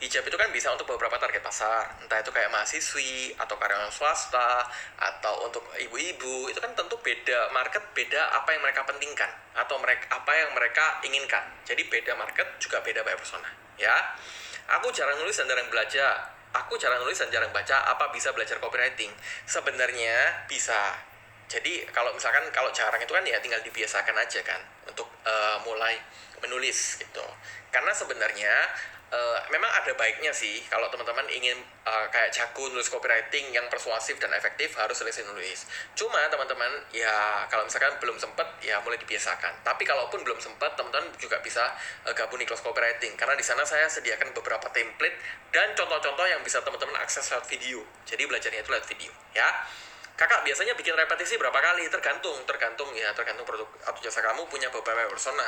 hijab 0.00 0.24
itu 0.24 0.36
kan 0.40 0.48
bisa 0.54 0.72
untuk 0.72 0.88
beberapa 0.88 1.20
target 1.20 1.44
pasar. 1.44 1.84
Entah 2.00 2.22
itu 2.22 2.30
kayak 2.32 2.48
mahasiswi 2.48 3.36
atau 3.36 3.60
karyawan 3.60 3.92
swasta 3.92 4.64
atau 4.96 5.44
untuk 5.44 5.60
ibu-ibu 5.76 6.48
itu 6.48 6.58
kan 6.62 6.72
tentu 6.72 6.96
beda. 7.02 7.52
Market 7.52 7.82
beda 7.92 8.40
apa 8.40 8.56
yang 8.56 8.62
mereka 8.64 8.86
pentingkan 8.86 9.30
atau 9.58 9.76
mereka 9.82 10.08
apa 10.14 10.32
yang 10.32 10.50
mereka 10.54 10.84
inginkan. 11.04 11.44
Jadi 11.66 11.84
beda 11.90 12.16
market 12.16 12.46
juga 12.62 12.80
beda 12.80 13.02
buyer 13.02 13.18
persona 13.18 13.50
ya. 13.76 13.94
Aku 14.80 14.92
jarang 14.92 15.18
nulis 15.20 15.36
dan 15.36 15.48
jarang 15.50 15.68
belajar. 15.68 16.36
Aku 16.48 16.80
jarang 16.80 17.04
nulis 17.04 17.20
dan 17.20 17.28
jarang 17.28 17.52
baca 17.52 17.76
apa 17.92 18.08
bisa 18.08 18.32
belajar 18.32 18.56
copywriting. 18.60 19.12
Sebenarnya 19.44 20.46
bisa 20.48 20.96
jadi 21.48 21.88
kalau 21.90 22.12
misalkan 22.12 22.44
kalau 22.52 22.68
jarang 22.70 23.00
itu 23.00 23.10
kan 23.10 23.24
ya 23.24 23.40
tinggal 23.40 23.60
dibiasakan 23.64 24.14
aja 24.14 24.40
kan 24.44 24.60
untuk 24.84 25.08
uh, 25.24 25.56
mulai 25.64 25.96
menulis 26.44 27.00
gitu 27.00 27.24
karena 27.72 27.90
sebenarnya 27.90 28.54
Uh, 29.08 29.40
memang 29.48 29.72
ada 29.72 29.88
baiknya 29.96 30.28
sih 30.36 30.60
kalau 30.68 30.84
teman-teman 30.92 31.24
ingin 31.32 31.56
uh, 31.88 32.04
kayak 32.12 32.28
jago 32.28 32.68
nulis 32.68 32.92
copywriting 32.92 33.56
yang 33.56 33.64
persuasif 33.72 34.20
dan 34.20 34.28
efektif 34.36 34.76
harus 34.76 35.00
selesai 35.00 35.24
nulis. 35.32 35.64
Cuma 35.96 36.28
teman-teman 36.28 36.68
ya 36.92 37.40
kalau 37.48 37.64
misalkan 37.64 37.96
belum 38.04 38.20
sempat 38.20 38.44
ya 38.60 38.76
mulai 38.84 39.00
dibiasakan. 39.00 39.64
Tapi 39.64 39.88
kalaupun 39.88 40.20
belum 40.20 40.36
sempat 40.36 40.76
teman-teman 40.76 41.08
juga 41.16 41.40
bisa 41.40 41.72
uh, 42.04 42.12
gabung 42.12 42.36
di 42.36 42.44
kelas 42.44 42.60
copywriting 42.60 43.16
karena 43.16 43.32
di 43.32 43.40
sana 43.40 43.64
saya 43.64 43.88
sediakan 43.88 44.28
beberapa 44.36 44.68
template 44.68 45.16
dan 45.56 45.72
contoh-contoh 45.72 46.28
yang 46.28 46.44
bisa 46.44 46.60
teman-teman 46.60 47.00
akses 47.00 47.32
lewat 47.32 47.48
video. 47.48 47.80
Jadi 48.04 48.28
belajarnya 48.28 48.60
itu 48.60 48.70
lewat 48.76 48.84
video 48.92 49.12
ya. 49.32 49.48
Kakak 50.18 50.42
biasanya 50.42 50.74
bikin 50.74 50.98
repetisi 50.98 51.38
berapa 51.38 51.54
kali? 51.54 51.86
Tergantung, 51.86 52.42
tergantung 52.42 52.90
ya, 52.90 53.14
tergantung 53.14 53.46
produk 53.46 53.70
atau 53.86 54.00
jasa 54.02 54.18
kamu 54.18 54.50
punya 54.50 54.66
beberapa 54.74 55.06
persona 55.06 55.46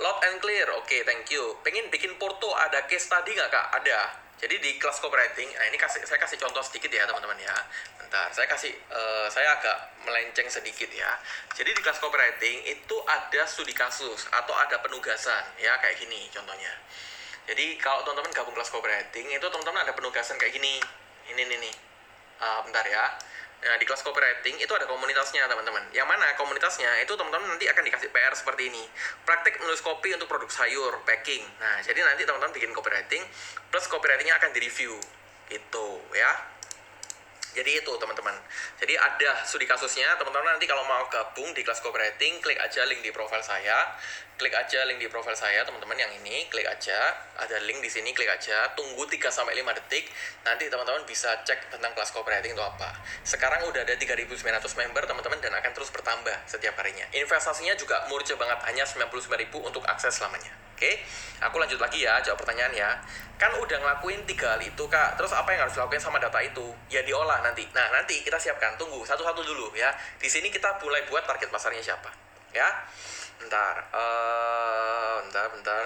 Loud 0.00 0.16
and 0.24 0.40
clear, 0.40 0.64
oke, 0.72 0.88
okay, 0.88 1.04
thank 1.04 1.28
you. 1.28 1.44
Pengen 1.60 1.92
bikin 1.92 2.16
porto, 2.16 2.48
ada 2.56 2.88
case 2.88 3.04
tadi 3.04 3.36
nggak 3.36 3.52
kak? 3.52 3.66
Ada. 3.84 4.00
Jadi 4.40 4.56
di 4.56 4.80
kelas 4.80 4.96
copywriting, 4.96 5.52
nah 5.52 5.68
ini 5.68 5.76
kasih 5.76 6.00
saya 6.08 6.16
kasih 6.16 6.40
contoh 6.40 6.64
sedikit 6.64 6.88
ya 6.88 7.04
teman-teman 7.04 7.36
ya. 7.36 7.52
Bentar, 8.00 8.32
saya 8.32 8.48
kasih, 8.48 8.72
uh, 8.88 9.28
saya 9.28 9.60
agak 9.60 9.76
melenceng 10.08 10.48
sedikit 10.48 10.88
ya. 10.88 11.12
Jadi 11.52 11.76
di 11.76 11.80
kelas 11.84 12.00
copywriting 12.00 12.64
itu 12.64 12.96
ada 13.04 13.44
studi 13.44 13.76
kasus 13.76 14.24
atau 14.32 14.56
ada 14.56 14.80
penugasan 14.80 15.44
ya 15.60 15.76
kayak 15.84 16.00
gini 16.00 16.32
contohnya. 16.32 16.72
Jadi 17.44 17.76
kalau 17.76 18.00
teman-teman 18.00 18.32
gabung 18.32 18.56
kelas 18.56 18.72
copywriting 18.72 19.28
itu 19.28 19.46
teman-teman 19.52 19.84
ada 19.84 19.92
penugasan 19.92 20.40
kayak 20.40 20.56
gini. 20.56 20.80
Ini 21.28 21.44
nih 21.44 21.58
nih. 21.60 21.89
Uh, 22.40 22.60
bentar 22.64 22.84
ya. 22.88 23.04
Nah, 23.60 23.76
di 23.76 23.84
kelas 23.84 24.00
copywriting 24.00 24.56
itu 24.56 24.72
ada 24.72 24.88
komunitasnya, 24.88 25.44
teman-teman. 25.44 25.84
Yang 25.92 26.08
mana 26.08 26.32
komunitasnya 26.40 27.04
itu 27.04 27.12
teman-teman 27.12 27.52
nanti 27.52 27.68
akan 27.68 27.84
dikasih 27.84 28.08
PR 28.08 28.32
seperti 28.32 28.72
ini. 28.72 28.80
Praktek 29.28 29.60
menulis 29.60 29.84
kopi 29.84 30.16
untuk 30.16 30.32
produk 30.32 30.48
sayur, 30.48 31.04
packing. 31.04 31.44
Nah, 31.60 31.84
jadi 31.84 32.00
nanti 32.00 32.24
teman-teman 32.24 32.56
bikin 32.56 32.72
copywriting 32.72 33.20
plus 33.68 33.84
copywritingnya 33.92 34.40
akan 34.40 34.56
direview. 34.56 34.96
Itu 35.52 35.86
ya. 36.16 36.32
Jadi 37.50 37.82
itu 37.82 37.92
teman-teman. 38.00 38.32
Jadi 38.80 38.94
ada 38.96 39.44
studi 39.44 39.68
kasusnya. 39.68 40.16
Teman-teman 40.16 40.56
nanti 40.56 40.64
kalau 40.64 40.86
mau 40.88 41.04
gabung 41.12 41.52
di 41.52 41.60
kelas 41.60 41.84
copywriting, 41.84 42.40
klik 42.40 42.56
aja 42.56 42.88
link 42.88 43.04
di 43.04 43.12
profile 43.12 43.44
saya. 43.44 43.92
Klik 44.40 44.56
aja 44.56 44.88
link 44.88 44.96
di 44.96 45.04
profile 45.12 45.36
saya, 45.36 45.60
teman-teman 45.68 46.00
yang 46.00 46.08
ini, 46.16 46.48
klik 46.48 46.64
aja. 46.64 46.96
Ada 47.36 47.60
link 47.60 47.84
di 47.84 47.92
sini, 47.92 48.16
klik 48.16 48.24
aja. 48.24 48.72
Tunggu 48.72 49.04
3 49.04 49.28
sampai 49.28 49.52
5 49.52 49.68
detik. 49.76 50.08
Nanti 50.48 50.72
teman-teman 50.72 51.04
bisa 51.04 51.28
cek 51.44 51.68
tentang 51.68 51.92
kelas 51.92 52.08
copywriting 52.08 52.56
itu 52.56 52.64
apa. 52.64 52.88
Sekarang 53.20 53.68
udah 53.68 53.84
ada 53.84 53.92
3.900 53.92 54.40
member, 54.80 55.04
teman-teman, 55.04 55.44
dan 55.44 55.52
akan 55.60 55.76
terus 55.76 55.92
bertambah 55.92 56.32
setiap 56.48 56.72
harinya. 56.80 57.04
Investasinya 57.12 57.76
juga 57.76 58.08
murah 58.08 58.24
banget, 58.24 58.58
hanya 58.72 58.84
99.000 58.88 59.60
untuk 59.60 59.84
akses 59.84 60.16
selamanya. 60.16 60.56
Oke, 60.72 61.04
aku 61.44 61.60
lanjut 61.60 61.76
lagi 61.76 62.00
ya, 62.00 62.16
jawab 62.24 62.40
pertanyaan 62.40 62.72
ya. 62.72 62.96
Kan 63.36 63.52
udah 63.60 63.76
ngelakuin 63.76 64.24
tiga 64.24 64.56
hal 64.56 64.64
itu 64.64 64.88
kak, 64.88 65.20
terus 65.20 65.36
apa 65.36 65.52
yang 65.52 65.68
harus 65.68 65.76
dilakukan 65.76 66.00
sama 66.00 66.16
data 66.16 66.40
itu? 66.40 66.72
Ya 66.88 67.04
diolah 67.04 67.44
nanti. 67.44 67.68
Nah 67.76 67.92
nanti 67.92 68.24
kita 68.24 68.40
siapkan, 68.40 68.80
tunggu 68.80 69.04
satu-satu 69.04 69.44
dulu 69.44 69.76
ya. 69.76 69.92
Di 70.16 70.32
sini 70.32 70.48
kita 70.48 70.80
mulai 70.80 71.04
buat 71.04 71.28
target 71.28 71.52
pasarnya 71.52 71.84
siapa, 71.84 72.08
ya. 72.54 72.68
Bentar, 73.40 73.74
uh, 73.94 75.16
bentar, 75.24 75.46
bentar. 75.54 75.84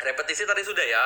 Repetisi 0.00 0.46
tadi 0.46 0.62
sudah 0.62 0.86
ya. 0.86 1.04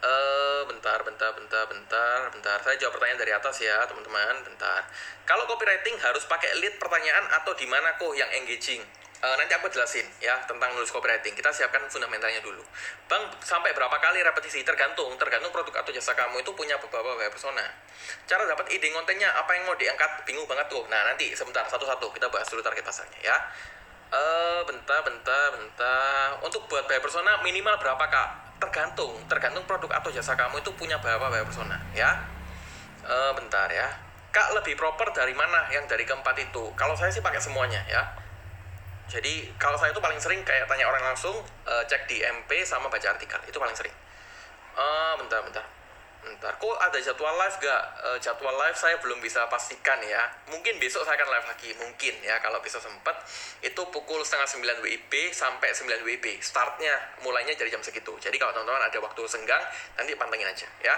Uh, 0.00 0.64
bentar, 0.64 1.04
bentar, 1.04 1.28
bentar, 1.36 1.68
bentar, 1.68 2.18
bentar. 2.32 2.58
Saya 2.64 2.80
jawab 2.80 2.96
pertanyaan 2.96 3.20
dari 3.20 3.32
atas 3.36 3.60
ya, 3.60 3.84
teman-teman. 3.84 4.40
Bentar. 4.48 4.88
Kalau 5.28 5.44
copywriting 5.44 6.00
harus 6.00 6.24
pakai 6.24 6.56
lead 6.64 6.80
pertanyaan 6.80 7.28
atau 7.36 7.52
di 7.52 7.68
mana 7.68 7.92
kok 8.00 8.16
yang 8.16 8.32
engaging? 8.32 8.80
Uh, 9.20 9.36
nanti 9.36 9.52
aku 9.52 9.68
jelasin 9.68 10.08
ya 10.16 10.32
tentang 10.48 10.72
nulis 10.72 10.88
copywriting. 10.88 11.36
Kita 11.36 11.52
siapkan 11.52 11.84
fundamentalnya 11.92 12.40
dulu. 12.40 12.64
Bang, 13.04 13.28
sampai 13.44 13.76
berapa 13.76 13.92
kali 14.00 14.24
repetisi 14.24 14.64
tergantung, 14.64 15.12
tergantung 15.20 15.52
produk 15.52 15.84
atau 15.84 15.92
jasa 15.92 16.16
kamu 16.16 16.40
itu 16.40 16.56
punya 16.56 16.80
beberapa 16.80 17.20
web 17.20 17.28
persona. 17.28 17.68
Cara 18.24 18.48
dapat 18.48 18.72
ide 18.72 18.88
kontennya 18.88 19.28
apa 19.36 19.52
yang 19.52 19.68
mau 19.68 19.76
diangkat, 19.76 20.24
bingung 20.24 20.48
banget 20.48 20.72
tuh. 20.72 20.88
Nah, 20.88 21.04
nanti 21.04 21.36
sebentar 21.36 21.68
satu-satu 21.68 22.08
kita 22.16 22.32
bahas 22.32 22.48
dulu 22.48 22.64
target 22.64 22.80
pasarnya 22.80 23.20
ya. 23.20 23.36
Uh, 24.10 24.60
bentar, 24.66 25.00
bentar, 25.06 25.48
bentar. 25.54 26.26
Untuk 26.42 26.66
buat 26.66 26.84
buyer 26.90 26.98
persona 26.98 27.38
minimal 27.46 27.78
berapa 27.78 28.04
kak? 28.10 28.28
Tergantung, 28.60 29.16
tergantung 29.30 29.64
produk 29.64 30.02
atau 30.02 30.10
jasa 30.12 30.36
kamu 30.36 30.60
itu 30.60 30.70
punya 30.74 30.98
berapa 30.98 31.30
buyer 31.30 31.46
persona 31.46 31.78
ya. 31.94 32.18
Uh, 33.06 33.32
bentar 33.38 33.70
ya. 33.70 33.86
Kak 34.30 34.54
lebih 34.54 34.74
proper 34.78 35.10
dari 35.14 35.34
mana 35.34 35.70
yang 35.70 35.86
dari 35.86 36.02
keempat 36.02 36.34
itu? 36.38 36.70
Kalau 36.74 36.94
saya 36.94 37.10
sih 37.10 37.22
pakai 37.22 37.42
semuanya 37.42 37.82
ya 37.86 38.02
jadi 39.10 39.50
kalau 39.58 39.74
saya 39.74 39.90
itu 39.90 39.98
paling 39.98 40.22
sering 40.22 40.46
kayak 40.46 40.70
tanya 40.70 40.86
orang 40.86 41.02
langsung, 41.02 41.34
uh, 41.66 41.82
cek 41.90 42.06
di 42.06 42.22
MP 42.22 42.62
sama 42.62 42.86
baca 42.86 43.10
artikel, 43.10 43.42
itu 43.42 43.58
paling 43.58 43.74
sering. 43.74 43.90
Uh, 44.78 45.18
bentar, 45.18 45.42
bentar. 45.42 45.66
Bentar, 46.20 46.52
kok 46.60 46.76
ada 46.76 47.00
jadwal 47.00 47.32
live 47.32 47.56
gak? 47.64 47.82
Uh, 48.04 48.18
jadwal 48.20 48.52
live 48.52 48.76
saya 48.76 49.00
belum 49.00 49.24
bisa 49.24 49.48
pastikan 49.48 49.96
ya. 50.04 50.28
Mungkin 50.52 50.76
besok 50.76 51.08
saya 51.08 51.16
akan 51.16 51.32
live 51.32 51.46
lagi, 51.48 51.70
mungkin 51.80 52.14
ya 52.20 52.36
kalau 52.44 52.60
bisa 52.60 52.76
sempat. 52.76 53.16
Itu 53.64 53.88
pukul 53.88 54.20
setengah 54.20 54.48
9 54.76 54.84
WIB 54.84 55.32
sampai 55.32 55.72
9 55.72 56.04
WIB. 56.04 56.44
Startnya 56.44 56.92
mulainya 57.24 57.56
dari 57.56 57.72
jam 57.72 57.80
segitu. 57.80 58.12
Jadi 58.20 58.36
kalau 58.36 58.52
teman-teman 58.52 58.84
ada 58.84 58.98
waktu 59.00 59.22
senggang, 59.24 59.64
nanti 59.96 60.12
pantengin 60.16 60.48
aja 60.48 60.68
ya 60.84 60.96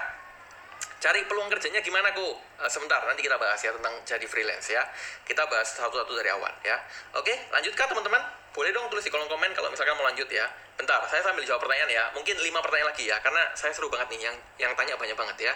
cari 1.02 1.26
peluang 1.26 1.50
kerjanya 1.50 1.82
gimana 1.82 2.14
kok? 2.14 2.22
Uh, 2.62 2.70
sebentar, 2.70 3.02
nanti 3.02 3.26
kita 3.26 3.34
bahas 3.34 3.58
ya 3.58 3.74
tentang 3.74 3.90
jadi 4.06 4.22
freelance 4.22 4.70
ya. 4.70 4.86
Kita 5.26 5.50
bahas 5.50 5.74
satu-satu 5.74 6.14
dari 6.14 6.30
awal 6.30 6.54
ya. 6.62 6.78
Oke, 7.18 7.34
lanjutkah 7.50 7.90
teman-teman? 7.90 8.41
Boleh 8.52 8.70
dong 8.72 8.88
tulis 8.92 9.00
di 9.00 9.08
kolom 9.08 9.28
komen 9.32 9.50
kalau 9.56 9.72
misalkan 9.72 9.96
mau 9.96 10.04
lanjut 10.04 10.28
ya. 10.28 10.44
Bentar, 10.76 11.00
saya 11.08 11.24
sambil 11.24 11.40
jawab 11.44 11.64
pertanyaan 11.64 11.88
ya. 11.88 12.04
Mungkin 12.12 12.36
lima 12.36 12.60
pertanyaan 12.60 12.92
lagi 12.92 13.08
ya, 13.08 13.16
karena 13.24 13.48
saya 13.56 13.72
seru 13.72 13.88
banget 13.88 14.12
nih 14.12 14.28
yang 14.28 14.36
yang 14.60 14.72
tanya 14.76 14.96
banyak 15.00 15.16
banget 15.16 15.48
ya. 15.48 15.54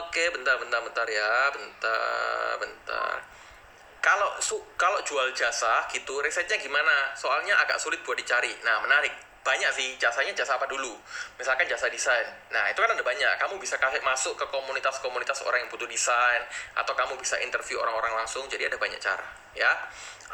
Oke, 0.00 0.32
bentar, 0.32 0.56
bentar, 0.56 0.80
bentar 0.80 1.06
ya, 1.06 1.52
bentar, 1.52 2.52
bentar. 2.58 3.16
Kalau 4.00 4.38
su 4.40 4.56
kalau 4.80 5.02
jual 5.04 5.34
jasa 5.36 5.84
gitu, 5.92 6.22
risetnya 6.24 6.56
gimana? 6.56 7.12
Soalnya 7.12 7.60
agak 7.60 7.76
sulit 7.76 8.00
buat 8.06 8.16
dicari. 8.16 8.54
Nah, 8.64 8.80
menarik 8.80 9.12
banyak 9.46 9.70
sih 9.70 9.94
jasanya 10.02 10.34
jasa 10.34 10.58
apa 10.58 10.66
dulu? 10.66 10.90
Misalkan 11.38 11.70
jasa 11.70 11.86
desain. 11.86 12.26
Nah 12.50 12.66
itu 12.66 12.82
kan 12.82 12.90
ada 12.90 13.04
banyak. 13.06 13.30
Kamu 13.38 13.62
bisa 13.62 13.78
kasih 13.78 14.02
masuk 14.02 14.34
ke 14.34 14.42
komunitas-komunitas 14.50 15.46
orang 15.46 15.62
yang 15.62 15.70
butuh 15.70 15.86
desain 15.86 16.42
atau 16.74 16.90
kamu 16.98 17.14
bisa 17.22 17.38
interview 17.38 17.78
orang-orang 17.78 18.18
langsung 18.18 18.42
jadi 18.50 18.66
ada 18.66 18.74
banyak 18.74 18.98
cara 18.98 19.22
ya. 19.54 19.70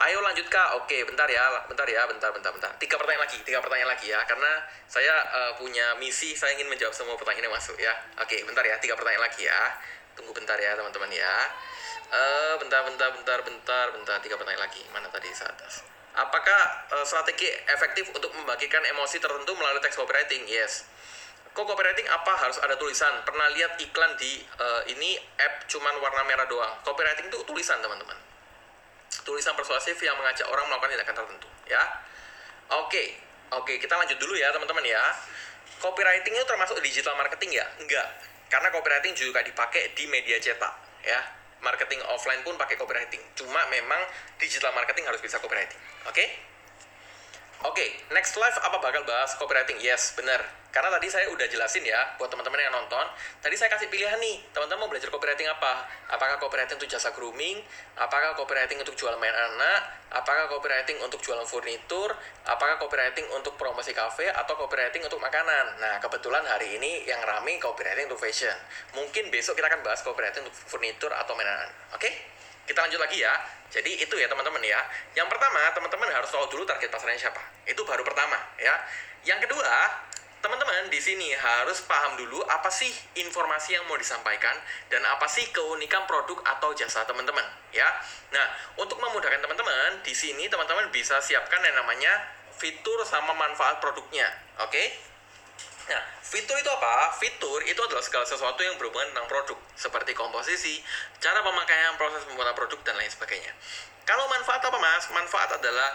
Ayo 0.09 0.25
lanjut 0.25 0.49
kak. 0.49 0.81
Oke 0.81 1.05
bentar 1.05 1.29
ya 1.29 1.45
bentar 1.69 1.85
ya 1.85 2.09
bentar 2.09 2.33
bentar 2.33 2.51
bentar. 2.57 2.73
Tiga 2.81 2.97
pertanyaan 2.97 3.29
lagi 3.29 3.37
tiga 3.45 3.61
pertanyaan 3.61 3.93
lagi 3.93 4.09
ya 4.09 4.25
karena 4.25 4.65
saya 4.89 5.15
uh, 5.29 5.53
punya 5.61 5.93
misi 6.01 6.33
saya 6.33 6.57
ingin 6.57 6.73
menjawab 6.73 6.97
semua 6.97 7.13
pertanyaan 7.21 7.53
yang 7.53 7.55
masuk 7.55 7.77
ya. 7.77 7.93
Oke 8.17 8.41
bentar 8.49 8.65
ya 8.65 8.81
tiga 8.81 8.97
pertanyaan 8.97 9.29
lagi 9.29 9.45
ya. 9.45 9.61
Tunggu 10.17 10.33
bentar 10.33 10.57
ya 10.57 10.73
teman-teman 10.73 11.13
ya. 11.13 11.37
Uh, 12.09 12.55
bentar 12.57 12.81
bentar 12.89 13.13
bentar 13.13 13.39
bentar 13.45 13.87
bentar. 13.93 14.17
Tiga 14.25 14.41
pertanyaan 14.41 14.65
lagi. 14.65 14.83
Mana 14.89 15.13
tadi 15.13 15.29
saat 15.37 15.53
atas 15.53 16.02
Apakah 16.13 16.93
uh, 16.93 17.05
strategi 17.09 17.49
efektif 17.73 18.13
untuk 18.13 18.29
membagikan 18.37 18.85
emosi 18.85 19.17
tertentu 19.17 19.57
melalui 19.57 19.81
teks 19.81 19.97
copywriting? 19.97 20.45
Yes. 20.45 20.85
Kok 21.57 21.65
copywriting 21.65 22.05
apa 22.09 22.33
harus 22.37 22.61
ada 22.61 22.77
tulisan? 22.77 23.25
Pernah 23.25 23.49
lihat 23.57 23.81
iklan 23.81 24.13
di 24.21 24.45
uh, 24.61 24.85
ini 24.93 25.17
app 25.41 25.65
cuman 25.69 25.97
warna 26.05 26.25
merah 26.29 26.45
doang. 26.49 26.73
Copywriting 26.85 27.33
itu 27.33 27.41
tulisan, 27.49 27.81
teman-teman. 27.81 28.17
Tulisan 29.25 29.57
persuasif 29.57 29.97
yang 30.05 30.17
mengajak 30.21 30.49
orang 30.49 30.69
melakukan 30.69 30.97
tindakan 30.97 31.17
tertentu, 31.25 31.49
ya. 31.69 31.81
Oke. 32.85 33.17
Oke, 33.53 33.77
kita 33.77 33.93
lanjut 34.01 34.17
dulu 34.17 34.33
ya, 34.33 34.49
teman-teman 34.49 34.85
ya. 34.85 35.01
Copywriting 35.81 36.33
itu 36.33 36.45
termasuk 36.49 36.81
digital 36.81 37.17
marketing 37.21 37.61
ya? 37.61 37.67
Enggak. 37.81 38.09
Karena 38.49 38.69
copywriting 38.73 39.13
juga 39.13 39.45
dipakai 39.45 39.93
di 39.93 40.09
media 40.09 40.41
cetak, 40.41 40.73
ya 41.05 41.42
marketing 41.63 42.03
offline 42.11 42.43
pun 42.43 42.59
pakai 42.59 42.75
copywriting. 42.77 43.23
Cuma 43.39 43.63
memang 43.71 44.03
digital 44.37 44.75
marketing 44.75 45.07
harus 45.07 45.23
bisa 45.23 45.39
copywriting. 45.39 45.79
Oke? 46.11 46.15
Okay? 46.19 46.52
Oke, 47.63 47.79
okay, 47.79 47.95
next 48.11 48.35
live 48.35 48.59
apa 48.59 48.75
bakal 48.83 49.07
bahas 49.07 49.39
copywriting? 49.39 49.79
Yes, 49.79 50.19
benar. 50.19 50.43
Karena 50.75 50.91
tadi 50.99 51.07
saya 51.07 51.31
udah 51.31 51.47
jelasin 51.47 51.87
ya, 51.87 52.19
buat 52.19 52.27
teman-teman 52.27 52.59
yang 52.59 52.75
nonton, 52.75 53.07
tadi 53.39 53.55
saya 53.55 53.71
kasih 53.71 53.87
pilihan 53.87 54.19
nih, 54.19 54.43
teman-teman 54.51 54.83
mau 54.83 54.91
belajar 54.91 55.07
copywriting 55.15 55.47
apa? 55.47 55.87
Apakah 56.11 56.43
copywriting 56.43 56.75
untuk 56.75 56.91
jasa 56.91 57.15
grooming? 57.15 57.63
Apakah 57.95 58.35
copywriting 58.35 58.83
untuk 58.83 58.99
jual 58.99 59.15
main 59.23 59.31
anak? 59.31 59.79
Apakah 60.11 60.51
copywriting 60.51 60.99
untuk 61.07 61.23
jualan 61.23 61.47
furnitur? 61.47 62.11
Apakah 62.51 62.83
copywriting 62.83 63.31
untuk 63.31 63.55
promosi 63.55 63.95
cafe? 63.95 64.27
Atau 64.35 64.59
copywriting 64.59 65.07
untuk 65.07 65.23
makanan? 65.23 65.79
Nah, 65.79 66.03
kebetulan 66.03 66.43
hari 66.43 66.83
ini 66.83 67.07
yang 67.07 67.23
rame 67.23 67.63
copywriting 67.63 68.11
untuk 68.11 68.19
fashion. 68.19 68.59
Mungkin 68.99 69.31
besok 69.31 69.55
kita 69.55 69.71
akan 69.71 69.87
bahas 69.87 70.03
copywriting 70.03 70.43
untuk 70.43 70.59
furnitur 70.67 71.15
atau 71.15 71.39
mainan. 71.39 71.71
Oke? 71.95 72.11
Okay? 72.11 72.15
Kita 72.67 72.79
lanjut 72.83 73.01
lagi 73.01 73.19
ya. 73.23 73.35
Jadi 73.73 74.05
itu 74.05 74.15
ya 74.21 74.29
teman-teman 74.29 74.61
ya. 74.61 74.81
Yang 75.17 75.33
pertama, 75.33 75.61
teman-teman 75.73 76.09
harus 76.13 76.29
tahu 76.29 76.45
dulu 76.53 76.69
target 76.69 76.93
pasarnya 76.93 77.29
siapa. 77.29 77.41
Itu 77.65 77.83
baru 77.89 78.05
pertama 78.05 78.37
ya. 78.61 78.77
Yang 79.25 79.49
kedua, 79.49 79.73
teman-teman 80.43 80.91
di 80.91 80.99
sini 80.99 81.31
harus 81.39 81.87
paham 81.87 82.19
dulu 82.19 82.43
apa 82.51 82.67
sih 82.67 82.91
informasi 83.15 83.79
yang 83.79 83.87
mau 83.87 83.95
disampaikan 83.95 84.59
dan 84.91 85.01
apa 85.07 85.31
sih 85.31 85.47
keunikan 85.55 86.03
produk 86.11 86.43
atau 86.43 86.75
jasa 86.75 87.07
teman-teman 87.07 87.47
ya. 87.71 87.87
Nah, 88.35 88.47
untuk 88.77 88.99
memudahkan 88.99 89.39
teman-teman, 89.39 90.03
di 90.03 90.13
sini 90.13 90.51
teman-teman 90.51 90.91
bisa 90.91 91.23
siapkan 91.23 91.63
yang 91.63 91.79
namanya 91.79 92.29
fitur 92.59 93.01
sama 93.07 93.33
manfaat 93.39 93.79
produknya. 93.79 94.27
Oke? 94.67 94.75
Okay? 94.75 94.87
Nah, 95.91 96.03
fitur 96.23 96.55
itu 96.55 96.71
apa? 96.71 97.11
Fitur 97.19 97.59
itu 97.67 97.81
adalah 97.83 98.03
segala 98.05 98.23
sesuatu 98.23 98.61
yang 98.63 98.79
berhubungan 98.79 99.11
tentang 99.11 99.27
produk, 99.27 99.59
seperti 99.75 100.15
komposisi, 100.15 100.79
cara 101.19 101.43
pemakaian, 101.43 101.99
proses 101.99 102.23
pembuatan 102.29 102.55
produk, 102.55 102.79
dan 102.87 102.95
lain 102.95 103.11
sebagainya. 103.11 103.51
Kalau 104.07 104.27
manfaat 104.31 104.63
apa 104.63 104.79
mas? 104.79 105.07
Manfaat 105.11 105.59
adalah 105.59 105.91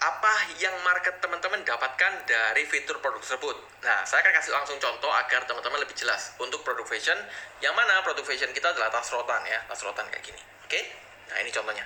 apa 0.00 0.56
yang 0.56 0.72
market 0.80 1.20
teman-teman 1.20 1.60
dapatkan 1.60 2.24
dari 2.24 2.64
fitur 2.64 2.96
produk 3.04 3.20
tersebut. 3.20 3.56
Nah, 3.84 4.00
saya 4.08 4.24
akan 4.24 4.32
kasih 4.40 4.52
langsung 4.56 4.80
contoh 4.80 5.12
agar 5.12 5.44
teman-teman 5.44 5.84
lebih 5.84 5.92
jelas. 5.92 6.32
Untuk 6.40 6.64
produk 6.64 6.88
fashion, 6.88 7.16
yang 7.60 7.76
mana 7.76 8.00
produk 8.00 8.24
fashion 8.24 8.48
kita 8.56 8.72
adalah 8.72 8.88
tas 8.88 9.12
rotan 9.12 9.44
ya, 9.44 9.60
tas 9.68 9.80
rotan 9.84 10.08
kayak 10.08 10.24
gini. 10.24 10.40
Oke? 10.64 10.80
Nah, 11.28 11.36
ini 11.44 11.52
contohnya. 11.52 11.84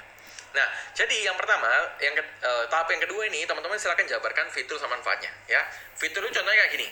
Nah, 0.54 0.66
jadi 0.94 1.26
yang 1.26 1.34
pertama, 1.34 1.66
yang 1.98 2.14
ke, 2.14 2.22
uh, 2.46 2.70
tahap 2.70 2.86
yang 2.94 3.02
kedua 3.02 3.26
ini, 3.26 3.42
teman-teman 3.42 3.74
silakan 3.74 4.06
jabarkan 4.06 4.46
fitur 4.54 4.78
sama 4.78 4.94
manfaatnya 4.94 5.34
ya. 5.50 5.58
Fitur 5.98 6.22
itu 6.22 6.38
contohnya 6.38 6.62
kayak 6.62 6.72
gini 6.78 6.88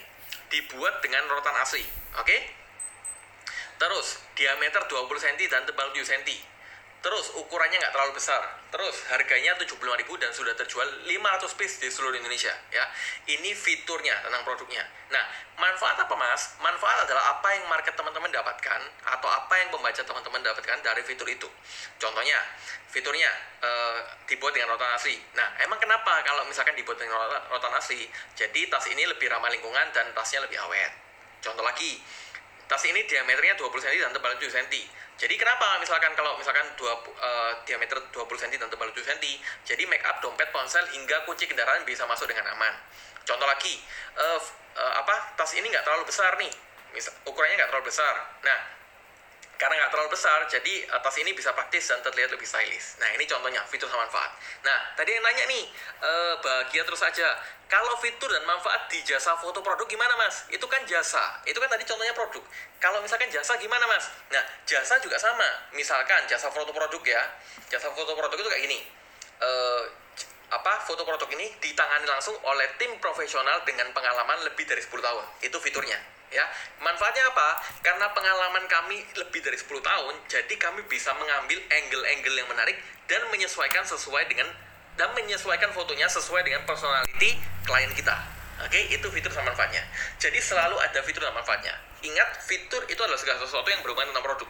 dibuat 0.53 1.01
dengan 1.01 1.25
rotan 1.33 1.57
asli. 1.59 1.83
Oke? 2.21 2.29
Okay? 2.29 2.41
Terus, 3.81 4.21
diameter 4.39 4.85
20 4.87 5.11
cm 5.11 5.51
dan 5.51 5.67
tebal 5.67 5.91
7 5.91 6.07
cm. 6.07 6.52
Terus, 7.03 7.35
ukurannya 7.35 7.83
nggak 7.83 7.91
terlalu 7.91 8.15
besar. 8.15 8.39
Terus, 8.71 8.95
harganya 9.11 9.59
75.000 9.59 10.07
dan 10.23 10.31
sudah 10.31 10.55
terjual 10.55 10.87
500 11.03 11.59
piece 11.59 11.83
di 11.83 11.91
seluruh 11.91 12.15
Indonesia. 12.15 12.55
Ya, 12.71 12.87
Ini 13.27 13.51
fiturnya 13.59 14.23
tentang 14.23 14.47
produknya. 14.47 14.87
Nah, 15.11 15.25
manfaat 15.59 15.99
apa 15.99 16.15
mas? 16.15 16.55
Manfaat 16.63 17.03
adalah 17.03 17.37
apa 17.37 17.49
yang 17.59 17.67
market 17.67 17.99
teman-teman 17.99 18.31
dapatkan 18.31 18.81
atau 19.03 19.29
apa 19.29 19.55
yang 19.59 19.69
pembaca 19.75 19.99
teman-teman 19.99 20.41
dapatkan 20.47 20.79
dari 20.79 21.03
fitur 21.03 21.27
itu. 21.27 21.51
Contohnya, 21.99 22.39
fiturnya 22.95 23.31
uh, 23.67 23.99
dibuat 24.31 24.55
dengan 24.55 24.79
rotan 24.79 24.95
asli. 24.95 25.19
Nah, 25.35 25.59
emang 25.59 25.83
kenapa 25.83 26.23
kalau 26.23 26.47
misalkan 26.47 26.79
dibuat 26.79 27.03
dengan 27.03 27.19
rotan 27.51 27.75
asli? 27.75 28.07
Jadi 28.39 28.71
tas 28.71 28.87
ini 28.87 29.11
lebih 29.11 29.27
ramah 29.27 29.51
lingkungan 29.51 29.91
dan 29.91 30.15
tasnya 30.15 30.47
lebih 30.47 30.57
awet. 30.71 30.95
Contoh 31.43 31.67
lagi, 31.67 31.99
tas 32.71 32.83
ini 32.87 33.03
diameternya 33.11 33.59
20 33.59 33.75
cm 33.75 33.99
dan 34.07 34.13
tebalnya 34.15 34.39
7 34.39 34.55
cm 34.55 35.02
jadi 35.21 35.35
kenapa 35.39 35.79
misalkan 35.79 36.13
kalau 36.19 36.35
misalkan 36.35 36.67
dua, 36.75 36.99
uh, 36.99 37.53
diameter 37.63 38.01
20 38.11 38.27
cm 38.27 38.59
dan 38.59 38.71
tebal 38.73 38.91
7 38.91 39.07
cm, 39.07 39.23
jadi 39.63 39.83
make 39.87 40.03
up, 40.03 40.19
dompet, 40.19 40.51
ponsel 40.51 40.83
hingga 40.91 41.23
kunci 41.29 41.47
kendaraan 41.47 41.87
bisa 41.87 42.09
masuk 42.11 42.27
dengan 42.27 42.49
aman. 42.51 42.75
Contoh 43.23 43.47
lagi, 43.47 43.79
uh, 44.19 44.41
uh, 44.75 44.93
apa 44.99 45.37
tas 45.39 45.53
ini 45.55 45.71
nggak 45.71 45.87
terlalu 45.87 46.09
besar 46.09 46.35
nih, 46.41 46.51
misal 46.91 47.15
ukurannya 47.29 47.55
nggak 47.61 47.71
terlalu 47.71 47.87
besar. 47.87 48.15
Nah, 48.43 48.59
karena 49.63 49.79
nggak 49.79 49.95
terlalu 49.95 50.11
besar, 50.11 50.43
jadi 50.51 50.91
tas 50.91 51.17
ini 51.23 51.39
bisa 51.39 51.55
praktis 51.55 51.87
dan 51.87 52.03
terlihat 52.03 52.35
lebih 52.35 52.43
stylish. 52.43 52.99
Nah, 52.99 53.15
ini 53.15 53.23
contohnya 53.31 53.63
fitur 53.71 53.87
sama 53.87 54.03
manfaat. 54.11 54.35
Nah, 54.67 54.91
tadi 54.99 55.15
yang 55.15 55.23
nanya 55.23 55.47
nih, 55.47 55.71
uh, 56.03 56.35
bahagia 56.43 56.83
terus 56.83 56.99
saja. 56.99 57.31
Kalau 57.71 57.95
fitur 58.03 58.27
dan 58.27 58.43
manfaat 58.43 58.91
di 58.91 58.99
jasa 59.07 59.39
foto 59.39 59.63
produk 59.63 59.87
gimana 59.87 60.19
mas? 60.19 60.51
Itu 60.51 60.67
kan 60.67 60.83
jasa, 60.83 61.47
itu 61.47 61.55
kan 61.63 61.71
tadi 61.71 61.87
contohnya 61.87 62.11
produk. 62.11 62.43
Kalau 62.83 62.99
misalkan 63.07 63.31
jasa 63.31 63.55
gimana 63.63 63.87
mas? 63.87 64.11
Nah, 64.35 64.43
jasa 64.67 64.99
juga 64.99 65.15
sama. 65.23 65.47
Misalkan 65.79 66.27
jasa 66.27 66.51
foto 66.51 66.75
produk 66.75 67.03
ya, 67.07 67.23
jasa 67.71 67.87
foto 67.95 68.19
produk 68.19 68.35
itu 68.35 68.51
kayak 68.51 68.63
gini. 68.67 68.83
Uh, 69.39 69.87
apa 70.59 70.83
foto 70.83 71.07
produk 71.07 71.31
ini 71.39 71.55
ditangani 71.63 72.11
langsung 72.11 72.35
oleh 72.51 72.67
tim 72.83 72.99
profesional 72.99 73.63
dengan 73.63 73.95
pengalaman 73.95 74.43
lebih 74.43 74.67
dari 74.67 74.83
10 74.83 74.91
tahun. 74.91 75.25
Itu 75.39 75.63
fiturnya 75.63 76.22
ya 76.33 76.45
manfaatnya 76.81 77.29
apa 77.29 77.61
karena 77.85 78.09
pengalaman 78.17 78.65
kami 78.65 79.05
lebih 79.21 79.41
dari 79.45 79.61
10 79.61 79.69
tahun 79.69 80.15
jadi 80.27 80.55
kami 80.57 80.81
bisa 80.89 81.13
mengambil 81.15 81.61
angle-angle 81.69 82.37
yang 82.41 82.49
menarik 82.49 82.77
dan 83.05 83.21
menyesuaikan 83.29 83.85
sesuai 83.85 84.25
dengan 84.33 84.49
dan 84.97 85.09
menyesuaikan 85.17 85.73
fotonya 85.73 86.05
sesuai 86.09 86.45
dengan 86.45 86.65
personality 86.69 87.41
klien 87.65 87.93
kita. 87.97 88.17
Oke, 88.63 88.79
itu 88.93 89.07
fitur 89.09 89.33
sama 89.33 89.51
manfaatnya. 89.51 89.83
Jadi 90.21 90.39
selalu 90.39 90.77
ada 90.79 91.01
fitur 91.03 91.25
dan 91.25 91.35
manfaatnya. 91.35 91.75
Ingat, 92.05 92.45
fitur 92.45 92.85
itu 92.87 93.01
adalah 93.01 93.19
segala 93.19 93.41
sesuatu 93.43 93.67
yang 93.73 93.81
berhubungan 93.81 94.13
tentang 94.13 94.23
produk. 94.23 94.49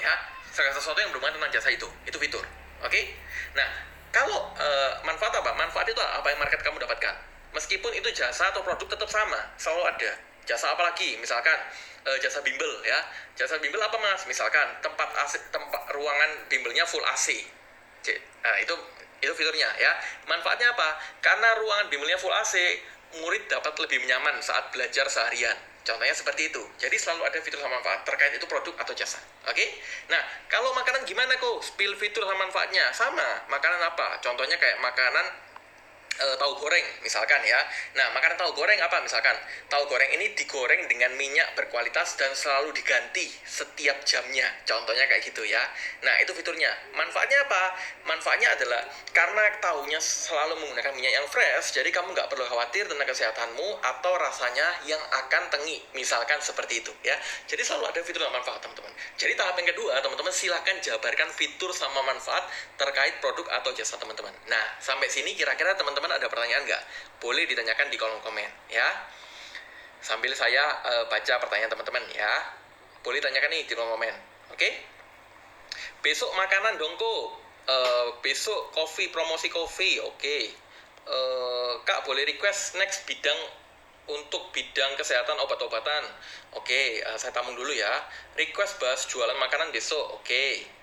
Ya, 0.00 0.14
segala 0.50 0.72
sesuatu 0.74 0.98
yang 0.98 1.12
berhubungan 1.14 1.38
tentang 1.38 1.52
jasa 1.54 1.68
itu, 1.70 1.86
itu 2.08 2.16
fitur. 2.16 2.42
Oke. 2.82 3.14
Nah, 3.54 3.68
kalau 4.10 4.50
uh, 4.56 4.92
manfaat 5.04 5.36
apa? 5.36 5.52
Manfaat 5.54 5.86
itu 5.86 6.00
apa 6.00 6.26
yang 6.32 6.40
market 6.40 6.60
kamu 6.64 6.80
dapatkan? 6.80 7.14
Meskipun 7.54 7.92
itu 7.94 8.08
jasa 8.16 8.50
atau 8.50 8.64
produk 8.64 8.88
tetap 8.88 9.08
sama, 9.08 9.38
selalu 9.60 9.82
ada. 9.94 10.12
Jasa 10.46 10.72
apa 10.72 10.82
lagi? 10.86 11.18
Misalkan 11.18 11.58
uh, 12.06 12.18
jasa 12.22 12.40
bimbel 12.40 12.70
ya. 12.86 12.98
Jasa 13.34 13.58
bimbel 13.58 13.82
apa 13.82 13.98
Mas? 13.98 14.22
Misalkan 14.30 14.78
tempat 14.80 15.10
AC, 15.26 15.42
tempat 15.50 15.82
ruangan 15.92 16.46
bimbelnya 16.46 16.86
full 16.86 17.02
AC. 17.02 17.42
Nah, 18.46 18.56
itu 18.62 18.74
itu 19.20 19.32
fiturnya 19.34 19.68
ya. 19.76 19.92
Manfaatnya 20.30 20.70
apa? 20.70 21.02
Karena 21.18 21.58
ruangan 21.58 21.90
bimbelnya 21.90 22.16
full 22.16 22.32
AC, 22.32 22.78
murid 23.20 23.50
dapat 23.50 23.74
lebih 23.82 24.06
nyaman 24.06 24.38
saat 24.38 24.70
belajar 24.70 25.10
seharian. 25.10 25.58
Contohnya 25.86 26.14
seperti 26.14 26.50
itu. 26.50 26.62
Jadi 26.82 26.98
selalu 26.98 27.30
ada 27.30 27.38
fitur 27.38 27.62
sama 27.62 27.78
manfaat 27.78 28.02
terkait 28.02 28.34
itu 28.34 28.42
produk 28.50 28.74
atau 28.82 28.90
jasa. 28.90 29.22
Oke? 29.46 29.54
Okay? 29.54 29.68
Nah, 30.10 30.18
kalau 30.50 30.74
makanan 30.74 31.06
gimana 31.06 31.38
kok? 31.38 31.62
Spill 31.62 31.94
fitur 31.94 32.26
sama 32.26 32.42
manfaatnya 32.42 32.90
sama. 32.90 33.46
Makanan 33.46 33.78
apa? 33.86 34.18
Contohnya 34.18 34.58
kayak 34.58 34.82
makanan 34.82 35.45
e, 36.16 36.26
tahu 36.40 36.52
goreng 36.58 36.86
misalkan 37.04 37.40
ya. 37.44 37.60
Nah, 37.96 38.10
makanan 38.16 38.36
tahu 38.40 38.56
goreng 38.56 38.80
apa 38.80 39.00
misalkan? 39.04 39.36
Tahu 39.68 39.84
goreng 39.88 40.10
ini 40.16 40.32
digoreng 40.32 40.88
dengan 40.88 41.12
minyak 41.14 41.52
berkualitas 41.54 42.16
dan 42.16 42.32
selalu 42.32 42.72
diganti 42.72 43.28
setiap 43.44 44.02
jamnya. 44.02 44.48
Contohnya 44.64 45.04
kayak 45.06 45.22
gitu 45.24 45.44
ya. 45.44 45.62
Nah, 46.02 46.16
itu 46.20 46.32
fiturnya. 46.32 46.72
Manfaatnya 46.96 47.44
apa? 47.46 47.62
Manfaatnya 48.08 48.52
adalah 48.56 48.82
karena 49.12 49.42
tahunya 49.60 50.00
selalu 50.00 50.60
menggunakan 50.62 50.92
minyak 50.94 51.12
yang 51.16 51.26
fresh, 51.28 51.74
jadi 51.74 51.88
kamu 51.90 52.12
nggak 52.12 52.28
perlu 52.28 52.44
khawatir 52.46 52.86
tentang 52.86 53.08
kesehatanmu 53.08 53.68
atau 53.82 54.12
rasanya 54.20 54.66
yang 54.84 55.00
akan 55.24 55.48
tengi. 55.52 55.82
Misalkan 55.96 56.38
seperti 56.40 56.84
itu 56.84 56.92
ya. 57.02 57.16
Jadi 57.50 57.62
selalu 57.64 57.90
ada 57.90 58.00
fitur 58.04 58.22
dan 58.22 58.32
manfaat, 58.32 58.60
teman-teman. 58.62 58.92
Jadi 59.16 59.32
tahap 59.34 59.56
yang 59.58 59.68
kedua, 59.72 59.98
teman-teman 60.04 60.32
silahkan 60.32 60.76
jabarkan 60.80 61.28
fitur 61.34 61.72
sama 61.72 62.00
manfaat 62.04 62.44
terkait 62.76 63.18
produk 63.18 63.46
atau 63.60 63.70
jasa 63.74 63.96
teman-teman. 63.98 64.32
Nah, 64.46 64.64
sampai 64.78 65.08
sini 65.08 65.34
kira-kira 65.34 65.74
teman-teman 65.74 66.05
teman-teman 66.06 66.22
ada 66.22 66.30
pertanyaan 66.30 66.62
nggak? 66.62 66.82
Boleh 67.18 67.42
ditanyakan 67.50 67.86
di 67.90 67.98
kolom 67.98 68.22
komen 68.22 68.50
ya. 68.70 68.86
Sambil 69.98 70.30
saya 70.38 70.62
uh, 70.86 71.04
baca 71.10 71.34
pertanyaan 71.42 71.66
teman-teman 71.74 72.06
ya. 72.14 72.30
Boleh 73.02 73.18
tanyakan 73.18 73.50
nih 73.50 73.66
di 73.66 73.74
kolom 73.74 73.90
komen. 73.98 74.14
Oke? 74.54 74.62
Okay? 74.62 74.72
Besok 76.06 76.30
makanan 76.38 76.78
dong 76.78 76.94
kok. 76.94 77.24
Uh, 77.66 78.14
besok 78.22 78.70
kopi 78.70 79.10
promosi 79.10 79.50
kopi. 79.50 79.98
Oke. 79.98 80.14
Okay. 80.22 80.42
Uh, 81.10 81.82
Kak 81.82 82.06
boleh 82.06 82.22
request 82.22 82.78
next 82.78 83.02
bidang 83.10 83.38
untuk 84.06 84.54
bidang 84.54 84.94
kesehatan 84.94 85.34
obat-obatan. 85.42 86.06
Oke, 86.54 86.70
okay, 86.70 86.86
uh, 87.02 87.18
saya 87.18 87.34
tamung 87.34 87.58
dulu 87.58 87.74
ya. 87.74 87.90
Request 88.38 88.78
bahas 88.78 89.02
jualan 89.10 89.34
makanan 89.42 89.74
besok. 89.74 90.22
Oke. 90.22 90.22
Okay 90.22 90.76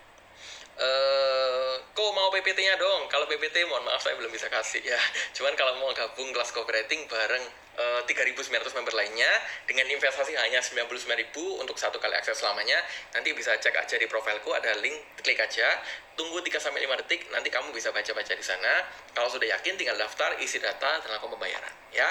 eh 0.79 1.73
kok 1.93 2.09
mau 2.17 2.33
PPT-nya 2.33 2.73
dong? 2.81 3.05
Kalau 3.05 3.29
PPT 3.29 3.69
mohon 3.69 3.85
maaf 3.85 4.01
saya 4.01 4.17
belum 4.17 4.33
bisa 4.33 4.49
kasih 4.49 4.81
ya. 4.81 4.97
Cuman 5.37 5.53
kalau 5.53 5.77
mau 5.77 5.93
gabung 5.93 6.33
kelas 6.33 6.49
cooperating 6.49 7.05
bareng 7.05 7.45
uh, 7.77 8.01
eh, 8.01 8.33
3.900 8.33 8.73
member 8.77 8.93
lainnya 8.97 9.29
dengan 9.69 9.85
investasi 9.89 10.33
hanya 10.33 10.61
99.000 10.61 11.33
untuk 11.61 11.77
satu 11.77 12.01
kali 12.01 12.17
akses 12.17 12.41
selamanya, 12.41 12.81
nanti 13.13 13.33
bisa 13.37 13.53
cek 13.57 13.77
aja 13.77 13.95
di 13.97 14.09
profilku 14.09 14.53
ada 14.53 14.73
link, 14.81 14.97
klik 15.21 15.37
aja. 15.37 15.69
Tunggu 16.13 16.41
3 16.41 16.61
sampai 16.61 16.85
5 16.85 17.01
detik, 17.05 17.29
nanti 17.33 17.49
kamu 17.49 17.73
bisa 17.73 17.89
baca-baca 17.89 18.33
di 18.33 18.45
sana. 18.45 18.85
Kalau 19.13 19.29
sudah 19.29 19.49
yakin 19.49 19.77
tinggal 19.77 19.97
daftar, 19.97 20.37
isi 20.41 20.61
data 20.61 21.01
dan 21.01 21.09
lakukan 21.13 21.37
pembayaran 21.37 21.73
ya. 21.93 22.09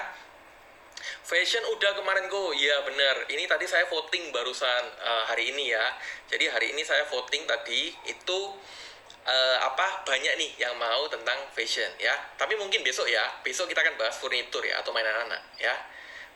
Fashion 1.23 1.63
udah 1.75 1.93
kemarin 1.99 2.27
go, 2.31 2.55
iya 2.55 2.83
bener. 2.87 3.27
Ini 3.31 3.45
tadi 3.51 3.67
saya 3.67 3.87
voting 3.91 4.31
barusan 4.31 4.83
uh, 5.03 5.25
hari 5.27 5.51
ini 5.51 5.75
ya. 5.75 5.87
Jadi 6.31 6.49
hari 6.49 6.67
ini 6.75 6.83
saya 6.83 7.07
voting 7.11 7.47
tadi 7.47 7.91
itu 8.07 8.39
uh, 9.27 9.59
apa 9.63 10.07
banyak 10.07 10.35
nih 10.39 10.51
yang 10.63 10.75
mau 10.79 11.07
tentang 11.11 11.39
fashion 11.55 11.89
ya. 11.99 12.15
Tapi 12.39 12.55
mungkin 12.59 12.83
besok 12.87 13.07
ya, 13.11 13.23
besok 13.43 13.71
kita 13.71 13.83
akan 13.83 13.99
bahas 13.99 14.19
furnitur 14.19 14.63
ya 14.63 14.79
atau 14.83 14.91
mainan 14.95 15.27
anak 15.27 15.43
ya. 15.59 15.75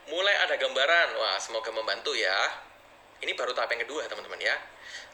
Mulai 0.07 0.35
ada 0.47 0.55
gambaran, 0.55 1.19
wah 1.19 1.35
semoga 1.39 1.71
membantu 1.75 2.15
ya. 2.15 2.35
Ini 3.19 3.33
baru 3.35 3.51
tahap 3.51 3.75
yang 3.75 3.83
kedua 3.83 4.07
teman-teman 4.07 4.39
ya. 4.39 4.55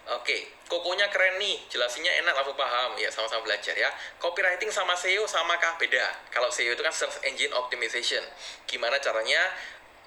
Oke, 0.03 0.51
kokonya 0.67 1.07
keren 1.07 1.39
nih, 1.39 1.63
jelasinnya 1.71 2.11
enak, 2.19 2.35
aku 2.35 2.51
paham. 2.59 2.99
Ya, 2.99 3.07
sama-sama 3.07 3.47
belajar 3.47 3.71
ya. 3.71 3.87
Copywriting 4.19 4.67
sama 4.67 4.91
SEO 4.99 5.23
sama 5.23 5.55
kah? 5.55 5.79
Beda. 5.79 6.11
Kalau 6.27 6.51
SEO 6.51 6.75
itu 6.75 6.83
kan 6.83 6.91
Search 6.91 7.23
Engine 7.23 7.55
Optimization. 7.55 8.19
Gimana 8.67 8.99
caranya 8.99 9.39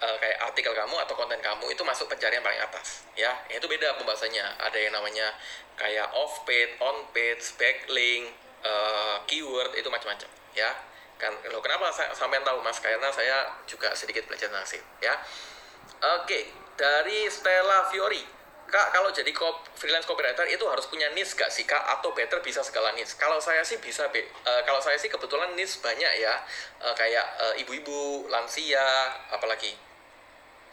uh, 0.04 0.16
kayak 0.20 0.36
artikel 0.52 0.76
kamu 0.76 1.00
atau 1.00 1.16
konten 1.16 1.40
kamu 1.40 1.72
itu 1.72 1.80
masuk 1.80 2.12
pencarian 2.12 2.44
paling 2.44 2.60
atas. 2.60 3.08
Ya, 3.16 3.32
itu 3.48 3.64
beda 3.64 3.96
pembahasannya. 3.96 4.44
Ada 4.60 4.76
yang 4.76 4.92
namanya 4.92 5.32
kayak 5.80 6.12
off 6.12 6.44
page, 6.44 6.76
on 6.84 7.08
page, 7.16 7.56
backlink, 7.56 8.36
uh, 8.68 9.24
keyword 9.24 9.72
itu 9.80 9.88
macam-macam. 9.88 10.28
Ya, 10.52 10.76
kan 11.16 11.32
lo 11.48 11.64
kenapa 11.64 11.88
saya, 11.88 12.12
sampai 12.12 12.44
tahu 12.44 12.60
mas? 12.60 12.76
Karena 12.84 13.08
saya 13.08 13.48
juga 13.64 13.96
sedikit 13.96 14.28
belajar 14.28 14.52
tentang 14.52 14.68
SEO. 14.68 14.84
Ya, 15.00 15.16
oke. 16.20 16.68
Dari 16.76 17.24
Stella 17.32 17.88
Fiori 17.88 18.35
Kak, 18.66 18.90
kalau 18.90 19.14
jadi 19.14 19.30
freelance 19.78 20.10
copywriter 20.10 20.42
itu 20.50 20.66
harus 20.66 20.90
punya 20.90 21.06
niche 21.14 21.38
gak 21.38 21.46
sih 21.54 21.62
Kak? 21.62 21.78
Atau 21.98 22.10
better 22.10 22.42
bisa 22.42 22.66
segala 22.66 22.90
niche? 22.98 23.14
Kalau 23.14 23.38
saya 23.38 23.62
sih 23.62 23.78
bisa, 23.78 24.10
be. 24.10 24.26
Uh, 24.42 24.58
kalau 24.66 24.82
saya 24.82 24.98
sih 24.98 25.06
kebetulan 25.06 25.54
niche 25.54 25.78
banyak 25.78 26.12
ya. 26.18 26.34
Uh, 26.82 26.90
kayak 26.98 27.22
uh, 27.38 27.54
ibu-ibu, 27.62 28.26
lansia, 28.26 28.82
apalagi 29.30 29.70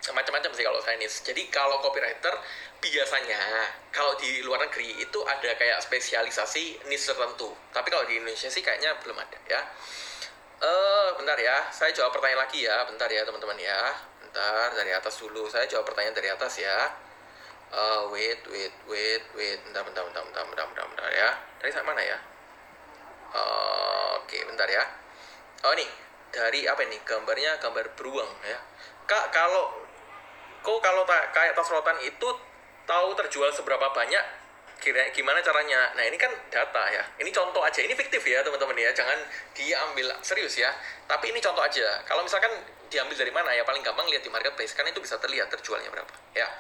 macam-macam 0.10 0.52
sih 0.52 0.66
kalau 0.66 0.82
saya 0.82 0.98
niche. 0.98 1.22
Jadi 1.22 1.54
kalau 1.54 1.78
copywriter 1.86 2.34
biasanya 2.82 3.40
kalau 3.94 4.18
di 4.18 4.42
luar 4.44 4.66
negeri 4.68 5.00
itu 5.00 5.20
ada 5.30 5.54
kayak 5.54 5.78
spesialisasi 5.86 6.90
niche 6.90 7.06
tertentu. 7.14 7.54
Tapi 7.70 7.88
kalau 7.94 8.10
di 8.10 8.18
Indonesia 8.18 8.50
sih 8.50 8.66
kayaknya 8.66 8.98
belum 9.06 9.22
ada 9.22 9.38
ya. 9.46 9.62
Uh, 10.64 11.14
bentar 11.22 11.38
ya, 11.38 11.70
saya 11.70 11.94
jawab 11.94 12.10
pertanyaan 12.10 12.50
lagi 12.50 12.66
ya. 12.66 12.90
Bentar 12.90 13.06
ya 13.06 13.22
teman-teman 13.22 13.62
ya. 13.62 13.80
Bentar 14.18 14.74
dari 14.74 14.92
atas 14.98 15.14
dulu. 15.22 15.46
Saya 15.46 15.70
jawab 15.70 15.86
pertanyaan 15.86 16.18
dari 16.18 16.34
atas 16.34 16.58
ya 16.58 17.13
uh, 17.74 18.02
wait 18.14 18.42
wait 18.48 18.76
wait 18.86 19.24
wait. 19.34 19.60
Bentar 19.66 19.82
bentar 19.82 20.04
bentar 20.06 20.24
bentar 20.24 20.44
bentar 20.46 20.66
bentar, 20.70 20.86
bentar 20.94 21.10
ya. 21.10 21.30
Dari 21.60 21.72
mana 21.82 22.02
ya? 22.02 22.18
Uh, 23.34 24.22
oke 24.22 24.30
okay, 24.30 24.42
bentar 24.46 24.70
ya. 24.70 24.84
Oh 25.66 25.74
nih 25.74 25.90
dari 26.30 26.70
apa 26.70 26.82
ini? 26.86 26.98
Gambarnya 27.02 27.58
gambar 27.58 27.98
beruang 27.98 28.30
ya. 28.46 28.60
Kak 29.10 29.34
kalau 29.34 29.74
kok 30.64 30.80
kalau 30.80 31.04
ta, 31.04 31.34
kayak 31.36 31.58
tas 31.58 31.68
rotan 31.68 31.98
itu 32.06 32.30
tahu 32.86 33.10
terjual 33.18 33.50
seberapa 33.52 33.90
banyak? 33.92 34.46
Kira 34.80 35.08
gimana 35.16 35.40
caranya? 35.40 35.96
Nah 35.96 36.04
ini 36.04 36.20
kan 36.20 36.32
data 36.52 36.84
ya. 36.92 37.04
Ini 37.16 37.32
contoh 37.32 37.64
aja. 37.64 37.80
Ini 37.80 37.96
fiktif 37.96 38.20
ya 38.28 38.44
teman-teman 38.44 38.76
ya. 38.76 38.92
Jangan 38.92 39.16
diambil 39.56 40.12
serius 40.20 40.60
ya. 40.60 40.68
Tapi 41.08 41.32
ini 41.32 41.40
contoh 41.40 41.64
aja. 41.64 42.04
Kalau 42.04 42.20
misalkan 42.20 42.52
diambil 42.92 43.16
dari 43.16 43.32
mana 43.32 43.56
ya? 43.56 43.64
Paling 43.64 43.80
gampang 43.80 44.04
lihat 44.12 44.28
di 44.28 44.28
marketplace. 44.28 44.76
Kan 44.76 44.84
itu 44.84 45.00
bisa 45.00 45.16
terlihat 45.24 45.48
terjualnya 45.48 45.88
berapa. 45.88 46.12
Ya 46.36 46.52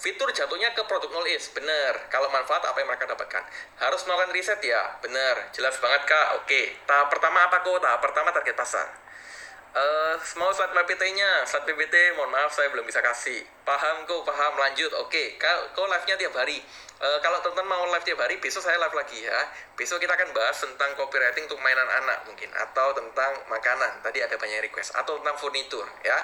Fitur 0.00 0.32
jatuhnya 0.32 0.72
ke 0.72 0.80
produk 0.88 1.12
nol 1.12 1.28
is, 1.28 1.52
bener. 1.52 2.08
Kalau 2.08 2.32
manfaat 2.32 2.64
apa 2.64 2.72
yang 2.80 2.88
mereka 2.88 3.04
dapatkan? 3.04 3.44
Harus 3.84 4.00
melakukan 4.08 4.32
riset 4.32 4.56
ya, 4.64 4.96
bener. 5.04 5.52
Jelas 5.52 5.76
banget 5.76 6.08
kak. 6.08 6.40
Oke, 6.40 6.72
tahap 6.88 7.12
pertama 7.12 7.44
apa 7.44 7.60
kok? 7.60 7.76
Tahap 7.84 8.00
pertama 8.00 8.32
target 8.32 8.56
pasar. 8.56 8.88
Uh, 9.70 10.16
mau 10.40 10.50
slide 10.50 10.72
PPT-nya, 10.72 11.46
slide 11.46 11.62
PPT, 11.62 12.16
mohon 12.18 12.32
maaf 12.32 12.48
saya 12.48 12.72
belum 12.72 12.82
bisa 12.88 13.04
kasih. 13.04 13.44
Paham 13.62 14.02
kok, 14.08 14.24
paham, 14.24 14.56
lanjut. 14.56 14.88
Oke, 15.04 15.36
kau, 15.36 15.68
kau 15.76 15.84
live-nya 15.84 16.16
tiap 16.16 16.32
hari. 16.32 16.64
Uh, 16.96 17.20
kalau 17.20 17.38
teman-teman 17.44 17.78
mau 17.78 17.84
live 17.92 18.02
tiap 18.02 18.24
hari, 18.24 18.40
besok 18.40 18.64
saya 18.64 18.80
live 18.80 18.96
lagi 18.96 19.20
ya. 19.20 19.38
Besok 19.76 20.00
kita 20.00 20.16
akan 20.16 20.32
bahas 20.32 20.56
tentang 20.58 20.96
copywriting 20.96 21.44
untuk 21.44 21.60
mainan 21.60 21.86
anak 21.86 22.24
mungkin, 22.24 22.48
atau 22.56 22.96
tentang 22.96 23.36
makanan. 23.52 24.00
Tadi 24.00 24.18
ada 24.24 24.34
banyak 24.40 24.64
request, 24.64 24.96
atau 24.96 25.20
tentang 25.20 25.36
furnitur 25.36 25.84
ya. 26.02 26.18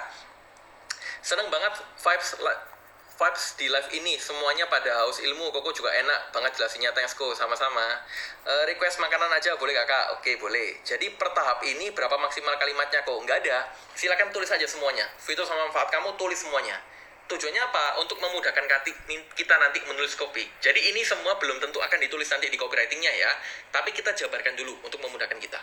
Seneng 1.21 1.47
banget 1.47 1.77
vibes 1.77 2.41
vibes 3.17 3.57
di 3.57 3.67
live 3.67 3.89
ini. 3.97 4.15
Semuanya 4.21 4.69
pada 4.69 4.93
haus 5.03 5.17
ilmu 5.19 5.49
koko 5.49 5.73
juga 5.73 5.89
enak 5.89 6.29
banget 6.29 6.61
jelasinnya. 6.61 6.93
Thanks 6.93 7.17
kok 7.17 7.33
sama-sama. 7.33 8.05
Uh, 8.45 8.63
request 8.69 9.01
makanan 9.01 9.33
aja 9.33 9.57
boleh 9.57 9.73
kakak 9.73 10.21
oke 10.21 10.31
boleh. 10.37 10.77
Jadi 10.85 11.11
per 11.17 11.33
tahap 11.33 11.65
ini 11.65 11.89
berapa 11.91 12.13
maksimal 12.15 12.53
kalimatnya 12.61 13.01
kok 13.01 13.17
nggak 13.17 13.37
ada. 13.43 13.67
Silakan 13.97 14.29
tulis 14.29 14.49
aja 14.53 14.69
semuanya. 14.69 15.09
Fitur 15.17 15.43
sama 15.43 15.67
manfaat 15.67 15.89
kamu 15.89 16.13
tulis 16.15 16.37
semuanya 16.37 16.77
Tujuannya 17.27 17.59
apa? 17.59 17.99
Untuk 17.99 18.23
memudahkan 18.23 18.63
kita 19.35 19.55
nanti 19.59 19.83
menulis 19.83 20.15
copy. 20.15 20.47
Jadi 20.63 20.79
ini 20.95 21.03
semua 21.03 21.35
belum 21.35 21.59
tentu 21.59 21.83
akan 21.83 21.99
ditulis 21.99 22.23
nanti 22.31 22.47
di 22.47 22.55
copywritingnya 22.55 23.11
ya. 23.19 23.31
Tapi 23.67 23.91
kita 23.91 24.15
jabarkan 24.15 24.55
dulu 24.55 24.79
untuk 24.87 25.03
memudahkan 25.03 25.35
kita. 25.35 25.59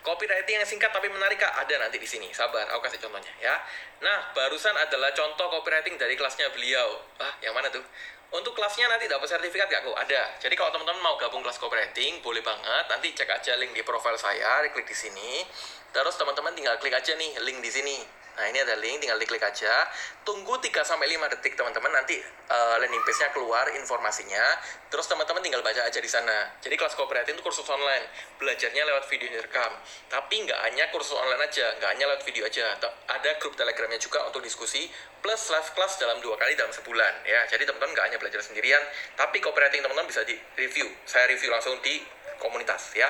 Copywriting 0.00 0.64
yang 0.64 0.64
singkat 0.64 0.88
tapi 0.88 1.12
menarik 1.12 1.36
kak 1.36 1.52
ada 1.52 1.84
nanti 1.84 2.00
di 2.00 2.08
sini. 2.08 2.32
Sabar, 2.32 2.64
aku 2.72 2.88
kasih 2.88 2.96
contohnya 2.96 3.28
ya. 3.44 3.60
Nah, 4.00 4.32
barusan 4.32 4.72
adalah 4.72 5.12
contoh 5.12 5.52
copywriting 5.52 6.00
dari 6.00 6.16
kelasnya 6.16 6.48
beliau. 6.48 7.04
Ah, 7.20 7.36
yang 7.44 7.52
mana 7.52 7.68
tuh? 7.68 7.84
Untuk 8.32 8.56
kelasnya 8.56 8.88
nanti 8.88 9.04
dapat 9.04 9.28
sertifikat 9.28 9.68
gak 9.68 9.84
kok? 9.84 9.92
Ada. 9.92 10.40
Jadi 10.40 10.56
kalau 10.56 10.72
teman-teman 10.72 11.04
mau 11.04 11.20
gabung 11.20 11.44
kelas 11.44 11.60
copywriting, 11.60 12.24
boleh 12.24 12.40
banget. 12.40 12.88
Nanti 12.88 13.12
cek 13.12 13.28
aja 13.28 13.52
link 13.60 13.76
di 13.76 13.84
profile 13.84 14.16
saya, 14.16 14.64
klik 14.72 14.88
di 14.88 14.96
sini. 14.96 15.44
Terus 15.92 16.16
teman-teman 16.16 16.56
tinggal 16.56 16.80
klik 16.80 16.96
aja 16.96 17.12
nih 17.12 17.36
link 17.44 17.60
di 17.60 17.68
sini 17.68 18.21
Nah, 18.32 18.48
ini 18.48 18.58
ada 18.64 18.74
link, 18.80 19.04
tinggal 19.04 19.20
diklik 19.20 19.44
aja. 19.44 19.84
Tunggu 20.24 20.56
3 20.56 20.80
sampai 20.80 21.04
5 21.04 21.32
detik, 21.36 21.52
teman-teman. 21.52 21.92
Nanti 21.92 22.16
uh, 22.48 22.76
landing 22.80 23.04
page-nya 23.04 23.28
keluar 23.36 23.68
informasinya. 23.76 24.40
Terus 24.88 25.04
teman-teman 25.08 25.44
tinggal 25.44 25.60
baca 25.60 25.84
aja 25.84 26.00
di 26.00 26.08
sana. 26.08 26.52
Jadi 26.64 26.76
kelas 26.76 26.96
kooperatif 26.96 27.36
itu 27.36 27.44
kursus 27.44 27.64
online. 27.68 28.08
Belajarnya 28.40 28.82
lewat 28.88 29.04
video 29.08 29.28
direkam. 29.28 29.72
Tapi 30.08 30.34
nggak 30.48 30.60
hanya 30.68 30.84
kursus 30.88 31.16
online 31.16 31.44
aja, 31.44 31.76
nggak 31.76 31.90
hanya 31.96 32.04
lewat 32.12 32.22
video 32.24 32.44
aja. 32.48 32.76
Ada 33.08 33.36
grup 33.40 33.56
Telegramnya 33.56 34.00
juga 34.00 34.24
untuk 34.28 34.40
diskusi 34.40 34.88
plus 35.20 35.42
live 35.52 35.70
class 35.76 36.00
dalam 36.00 36.18
dua 36.24 36.34
kali 36.40 36.56
dalam 36.56 36.72
sebulan 36.72 37.24
ya. 37.24 37.44
Jadi 37.52 37.68
teman-teman 37.68 37.92
nggak 37.96 38.06
hanya 38.12 38.18
belajar 38.20 38.40
sendirian, 38.40 38.80
tapi 39.16 39.40
kooperatif 39.44 39.80
teman-teman 39.84 40.08
bisa 40.08 40.24
di 40.24 40.36
review. 40.56 40.88
Saya 41.04 41.28
review 41.28 41.52
langsung 41.52 41.76
di 41.84 42.00
komunitas 42.42 42.90
ya. 42.98 43.06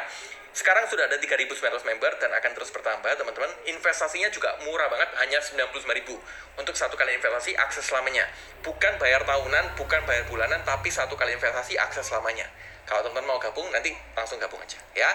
Sekarang 0.53 0.85
sudah 0.85 1.09
ada 1.09 1.17
3.900 1.17 1.49
member 1.89 2.13
dan 2.21 2.29
akan 2.29 2.53
terus 2.53 2.69
bertambah, 2.69 3.09
teman-teman. 3.17 3.49
Investasinya 3.73 4.29
juga 4.29 4.53
murah 4.69 4.85
banget, 4.93 5.09
hanya 5.25 5.41
95.000 5.41 6.13
untuk 6.61 6.77
satu 6.77 6.93
kali 6.93 7.17
investasi 7.17 7.57
akses 7.57 7.89
selamanya. 7.89 8.29
Bukan 8.61 9.01
bayar 9.01 9.25
tahunan, 9.25 9.81
bukan 9.81 10.05
bayar 10.05 10.29
bulanan, 10.29 10.61
tapi 10.61 10.93
satu 10.93 11.17
kali 11.17 11.33
investasi 11.41 11.81
akses 11.81 12.05
selamanya. 12.05 12.45
Kalau 12.85 13.01
teman-teman 13.01 13.33
mau 13.33 13.41
gabung, 13.41 13.65
nanti 13.73 13.97
langsung 14.13 14.37
gabung 14.37 14.61
aja, 14.61 14.77
ya. 14.93 15.09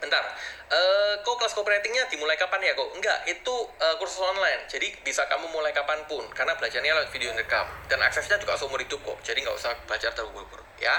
Bentar, 0.00 0.24
uh, 0.70 1.20
kok 1.26 1.36
kelas 1.42 1.52
cooperatingnya 1.52 2.06
dimulai 2.08 2.38
kapan 2.38 2.62
ya 2.62 2.72
kok? 2.72 2.88
Enggak, 2.94 3.18
itu 3.28 3.54
uh, 3.82 3.94
kursus 3.98 4.22
online, 4.22 4.64
jadi 4.70 4.94
bisa 5.02 5.26
kamu 5.26 5.50
mulai 5.50 5.74
kapan 5.74 5.98
pun, 6.06 6.22
karena 6.32 6.54
belajarnya 6.54 6.94
lewat 7.02 7.10
video 7.10 7.34
rekam, 7.34 7.66
dan 7.90 7.98
aksesnya 8.00 8.38
juga 8.38 8.54
seumur 8.54 8.78
hidup 8.78 9.02
kok, 9.02 9.18
jadi 9.26 9.42
nggak 9.42 9.58
usah 9.58 9.74
belajar 9.90 10.14
terlalu 10.14 10.40
buru-buru, 10.40 10.64
ya. 10.78 10.94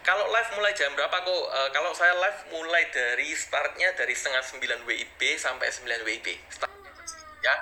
Kalau 0.00 0.32
live 0.32 0.50
mulai 0.56 0.72
jam 0.72 0.88
berapa 0.96 1.12
kok? 1.12 1.44
Uh, 1.52 1.68
kalau 1.76 1.92
saya 1.92 2.16
live 2.16 2.40
mulai 2.56 2.88
dari 2.88 3.36
startnya 3.36 3.92
dari 3.92 4.16
setengah 4.16 4.40
9 4.40 4.88
WIB 4.88 5.20
sampai 5.36 5.68
9 5.68 6.08
WIB. 6.08 6.26
ya. 7.44 7.54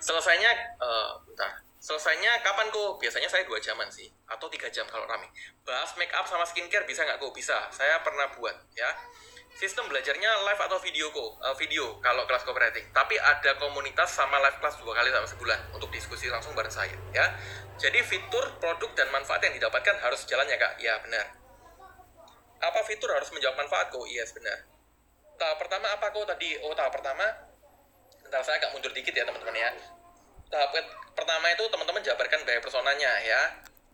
Selesainya, 0.00 0.76
uh, 0.76 1.16
bentar. 1.24 1.64
Selesainya 1.80 2.44
kapan 2.44 2.68
kok? 2.68 3.00
Biasanya 3.00 3.32
saya 3.32 3.48
dua 3.48 3.56
jaman 3.56 3.88
sih, 3.88 4.12
atau 4.28 4.52
tiga 4.52 4.68
jam 4.68 4.84
kalau 4.92 5.08
rame. 5.08 5.32
Bahas 5.64 5.96
make 5.96 6.12
up 6.12 6.28
sama 6.28 6.44
skincare 6.44 6.84
bisa 6.84 7.00
nggak 7.00 7.16
kok? 7.16 7.32
Bisa. 7.32 7.72
Saya 7.72 8.04
pernah 8.04 8.28
buat, 8.36 8.52
ya. 8.76 8.92
Sistem 9.56 9.88
belajarnya 9.88 10.44
live 10.44 10.60
atau 10.60 10.76
video 10.84 11.08
kok? 11.08 11.40
Uh, 11.40 11.56
video 11.56 11.96
kalau 12.04 12.28
kelas 12.28 12.44
cooperating. 12.44 12.92
Tapi 12.92 13.16
ada 13.16 13.56
komunitas 13.56 14.12
sama 14.12 14.36
live 14.44 14.60
kelas 14.60 14.76
dua 14.84 14.92
kali 15.00 15.08
dalam 15.08 15.24
sebulan 15.24 15.72
untuk 15.72 15.88
diskusi 15.88 16.28
langsung 16.28 16.52
bareng 16.52 16.72
saya, 16.72 16.92
ya. 17.16 17.24
Jadi 17.80 18.04
fitur, 18.04 18.60
produk, 18.60 18.92
dan 18.92 19.08
manfaat 19.08 19.40
yang 19.48 19.56
didapatkan 19.56 19.96
harus 20.04 20.28
jalan 20.28 20.44
ya 20.44 20.60
kak? 20.60 20.76
Ya 20.76 21.00
benar 21.00 21.39
apa 22.60 22.80
fitur 22.84 23.08
harus 23.08 23.32
menjawab 23.32 23.56
manfaat 23.56 23.88
kok? 23.88 24.04
Iya 24.04 24.22
yes, 24.24 24.36
benar. 24.36 24.58
Tahap 25.40 25.56
pertama 25.56 25.88
apa 25.96 26.12
kok 26.12 26.28
tadi? 26.28 26.60
Oh 26.60 26.76
tahap 26.76 26.92
pertama, 26.92 27.24
Entar 28.30 28.46
saya 28.46 28.62
agak 28.62 28.70
mundur 28.76 28.94
dikit 28.94 29.10
ya 29.10 29.26
teman-teman 29.26 29.56
ya. 29.58 29.74
Tahap 30.52 30.70
pertama 31.18 31.50
itu 31.50 31.66
teman-teman 31.66 31.98
jabarkan 31.98 32.46
bahaya 32.46 32.62
personanya 32.62 33.10
ya. 33.26 33.42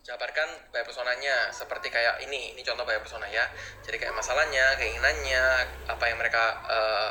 Jabarkan 0.04 0.44
bahaya 0.74 0.84
personanya 0.84 1.48
seperti 1.54 1.88
kayak 1.88 2.20
ini, 2.20 2.52
ini 2.52 2.60
contoh 2.60 2.84
bahaya 2.84 3.00
persona 3.00 3.24
ya. 3.32 3.48
Jadi 3.80 3.96
kayak 3.96 4.12
masalahnya, 4.12 4.76
keinginannya, 4.76 5.44
apa 5.88 6.04
yang 6.04 6.18
mereka 6.20 6.60
uh, 6.68 7.10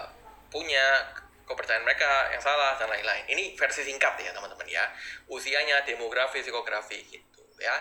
punya, 0.53 1.01
kepercayaan 1.49 1.81
mereka 1.81 2.29
yang 2.29 2.43
salah 2.45 2.77
dan 2.77 2.93
lain-lain. 2.93 3.25
Ini 3.25 3.57
versi 3.57 3.81
singkat 3.81 4.19
ya 4.21 4.29
teman-teman 4.29 4.69
ya. 4.69 4.85
Usianya, 5.25 5.81
demografi, 5.81 6.45
psikografi 6.45 7.01
gitu 7.09 7.41
ya. 7.57 7.73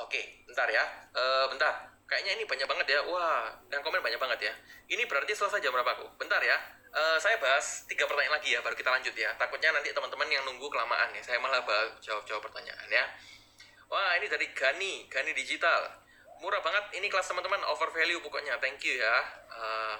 Oke, 0.00 0.48
bentar 0.48 0.70
ya. 0.72 0.84
Uh, 1.12 1.50
bentar 1.52 1.95
kayaknya 2.06 2.38
ini 2.38 2.44
banyak 2.46 2.66
banget 2.66 2.86
ya. 2.88 3.00
Wah 3.04 3.50
yang 3.68 3.82
komen 3.82 4.00
banyak 4.00 4.18
banget 4.18 4.50
ya. 4.50 4.52
Ini 4.94 5.02
berarti 5.10 5.34
selesai 5.34 5.58
jam 5.60 5.74
berapa 5.74 5.92
aku 5.98 6.06
bentar 6.16 6.38
ya. 6.40 6.56
Uh, 6.96 7.20
saya 7.20 7.36
bahas 7.36 7.84
tiga 7.84 8.08
pertanyaan 8.08 8.40
lagi 8.40 8.56
ya 8.56 8.64
baru 8.64 8.72
kita 8.78 8.88
lanjut 8.88 9.12
ya. 9.12 9.34
Takutnya 9.36 9.74
nanti 9.74 9.92
teman-teman 9.92 10.30
yang 10.30 10.46
nunggu 10.48 10.70
kelamaan 10.70 11.12
ya. 11.12 11.20
Saya 11.20 11.42
malah 11.42 11.60
bahas 11.66 11.92
jawab-jawab 12.00 12.46
pertanyaan 12.46 12.88
ya. 12.88 13.04
Wah 13.90 14.16
ini 14.16 14.30
dari 14.30 14.48
Gani. 14.54 15.10
Gani 15.10 15.34
Digital. 15.36 16.06
Murah 16.40 16.62
banget 16.62 16.96
ini 16.96 17.10
kelas 17.10 17.26
teman-teman 17.28 17.60
over 17.68 17.90
value 17.92 18.22
pokoknya. 18.22 18.56
Thank 18.62 18.86
you 18.86 18.96
ya. 18.96 19.16
Uh, 19.52 19.96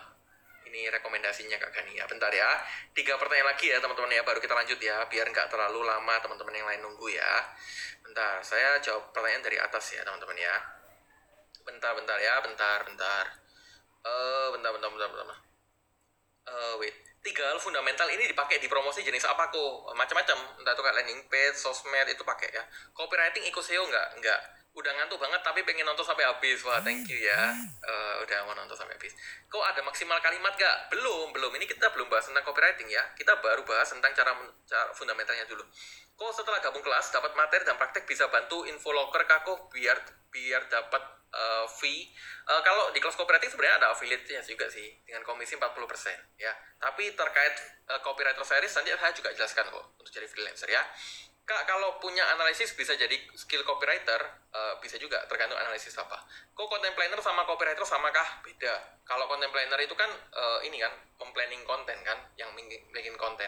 ini 0.71 0.89
rekomendasinya 0.89 1.59
Kak 1.59 1.75
Gani 1.75 1.99
ya. 1.99 2.07
Bentar 2.09 2.31
ya. 2.33 2.49
Tiga 2.97 3.19
pertanyaan 3.19 3.53
lagi 3.53 3.69
ya 3.69 3.83
teman-teman 3.83 4.15
ya. 4.15 4.23
Baru 4.23 4.39
kita 4.41 4.55
lanjut 4.55 4.79
ya 4.79 5.05
biar 5.11 5.27
nggak 5.29 5.51
terlalu 5.53 5.83
lama 5.85 6.15
teman-teman 6.23 6.55
yang 6.55 6.67
lain 6.71 6.81
nunggu 6.87 7.13
ya. 7.13 7.33
Bentar 8.01 8.41
saya 8.41 8.79
jawab 8.81 9.11
pertanyaan 9.11 9.45
dari 9.45 9.59
atas 9.61 9.93
ya 9.93 10.01
teman-teman 10.07 10.39
ya 10.39 10.76
bentar 11.67 11.93
bentar 11.99 12.17
ya 12.23 12.41
bentar 12.41 12.79
bentar. 12.87 13.25
Uh, 14.07 14.55
bentar 14.55 14.71
bentar 14.71 14.89
bentar 14.95 15.09
bentar 15.11 15.39
uh, 16.47 16.75
wait. 16.79 16.95
Tiga 17.27 17.43
hal 17.43 17.59
fundamental 17.59 18.07
ini 18.15 18.31
dipakai 18.31 18.63
di 18.63 18.71
promosi 18.71 19.03
jenis 19.03 19.27
apa 19.27 19.51
kok? 19.51 19.91
Macam-macam. 19.99 20.63
Entah 20.63 20.73
itu 20.79 20.83
kayak 20.87 20.97
landing 21.03 21.21
page 21.27 21.59
sosmed 21.59 22.07
itu 22.07 22.23
pakai 22.23 22.55
ya. 22.55 22.63
Copywriting 22.95 23.43
ikut 23.51 23.63
SEO 23.67 23.83
nggak? 23.83 24.23
Nggak 24.23 24.41
udah 24.77 24.93
ngantuk 24.93 25.17
banget 25.17 25.41
tapi 25.41 25.65
pengen 25.65 25.89
nonton 25.89 26.05
sampai 26.05 26.29
habis. 26.29 26.61
Wah 26.69 26.85
thank 26.85 27.09
you 27.09 27.17
ya. 27.17 27.57
Uh, 27.81 28.21
udah 28.21 28.45
mau 28.45 28.53
nonton 28.53 28.77
sampai 28.77 28.93
habis. 28.93 29.17
Kok 29.49 29.65
ada 29.65 29.81
maksimal 29.81 30.21
kalimat 30.21 30.53
gak 30.53 30.93
belum 30.93 31.33
belum. 31.33 31.53
Ini 31.57 31.65
kita 31.65 31.89
belum 31.97 32.13
bahas 32.13 32.29
tentang 32.29 32.45
copywriting 32.45 32.93
ya. 32.93 33.01
Kita 33.17 33.41
baru 33.41 33.65
bahas 33.65 33.89
tentang 33.89 34.13
cara, 34.13 34.37
cara 34.69 34.93
fundamentalnya 34.93 35.49
dulu. 35.49 35.65
Kok 36.17 36.31
setelah 36.33 36.61
gabung 36.61 36.85
kelas 36.85 37.09
dapat 37.09 37.33
materi 37.33 37.65
dan 37.65 37.81
praktek 37.81 38.05
bisa 38.05 38.29
bantu 38.29 38.69
info 38.69 38.93
locker 38.93 39.25
kako 39.25 39.73
biar 39.73 39.97
biar 40.29 40.69
dapat 40.69 41.03
uh, 41.33 41.65
fee. 41.69 42.13
Uh, 42.45 42.61
kalau 42.61 42.93
di 42.93 43.01
kelas 43.01 43.17
kooperatif 43.17 43.57
sebenarnya 43.57 43.81
ada 43.81 43.89
affiliate-nya 43.97 44.45
juga 44.45 44.69
sih 44.69 44.87
dengan 45.09 45.25
komisi 45.25 45.57
40% 45.57 45.73
ya. 46.37 46.53
Tapi 46.77 47.17
terkait 47.17 47.55
uh, 47.89 48.01
copywriter 48.05 48.45
series 48.45 48.73
nanti 48.77 48.93
saya 48.93 49.13
juga 49.17 49.33
jelaskan 49.33 49.65
kok 49.73 49.85
untuk 49.97 50.13
jadi 50.13 50.29
freelancer 50.29 50.69
ya. 50.69 50.85
Kak, 51.47 51.63
kalau 51.63 52.03
punya 52.03 52.27
analisis 52.35 52.75
bisa 52.75 52.99
jadi 52.99 53.15
skill 53.39 53.63
copywriter, 53.63 54.19
uh, 54.51 54.75
bisa 54.83 54.99
juga 54.99 55.23
tergantung 55.31 55.55
analisis 55.55 55.95
apa. 55.95 56.19
Kok 56.51 56.67
content 56.67 56.91
planner 56.99 57.23
sama 57.23 57.47
copywriter 57.47 57.87
sama 57.87 58.11
kah? 58.11 58.43
Beda. 58.43 58.75
Kalau 59.07 59.31
content 59.31 59.55
planner 59.55 59.79
itu 59.79 59.95
kan 59.95 60.11
uh, 60.11 60.59
ini 60.67 60.83
kan 60.83 60.91
memplanning 61.23 61.63
konten 61.63 61.95
kan, 62.03 62.19
yang 62.35 62.51
bikin 62.91 63.15
konten, 63.15 63.47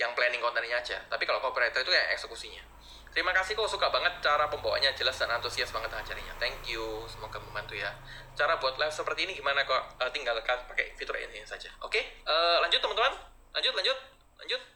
yang 0.00 0.16
planning 0.16 0.40
kontennya 0.40 0.80
aja. 0.80 0.96
Tapi 1.04 1.28
kalau 1.28 1.44
copywriter 1.44 1.84
itu 1.84 1.92
yang 1.92 2.08
eksekusinya. 2.16 2.64
Terima 3.12 3.36
kasih 3.36 3.52
kok 3.52 3.68
suka 3.68 3.92
banget 3.92 4.24
cara 4.24 4.48
pembawaannya 4.48 4.96
jelas 4.96 5.20
dan 5.20 5.28
antusias 5.28 5.68
banget 5.68 5.92
acaranya. 5.92 6.32
Thank 6.40 6.64
you, 6.64 7.04
semoga 7.12 7.44
membantu 7.44 7.76
ya. 7.76 7.92
Cara 8.32 8.56
buat 8.56 8.80
live 8.80 8.90
seperti 8.90 9.28
ini 9.28 9.36
gimana 9.36 9.68
kok? 9.68 10.00
Uh, 10.00 10.08
tinggal 10.16 10.40
pakai 10.40 10.96
fitur 10.96 11.20
ini 11.20 11.44
saja. 11.44 11.68
Oke, 11.84 12.00
okay? 12.00 12.24
uh, 12.24 12.64
lanjut 12.64 12.80
teman-teman. 12.80 13.12
Lanjut, 13.52 13.76
lanjut, 13.76 13.98
lanjut. 14.40 14.73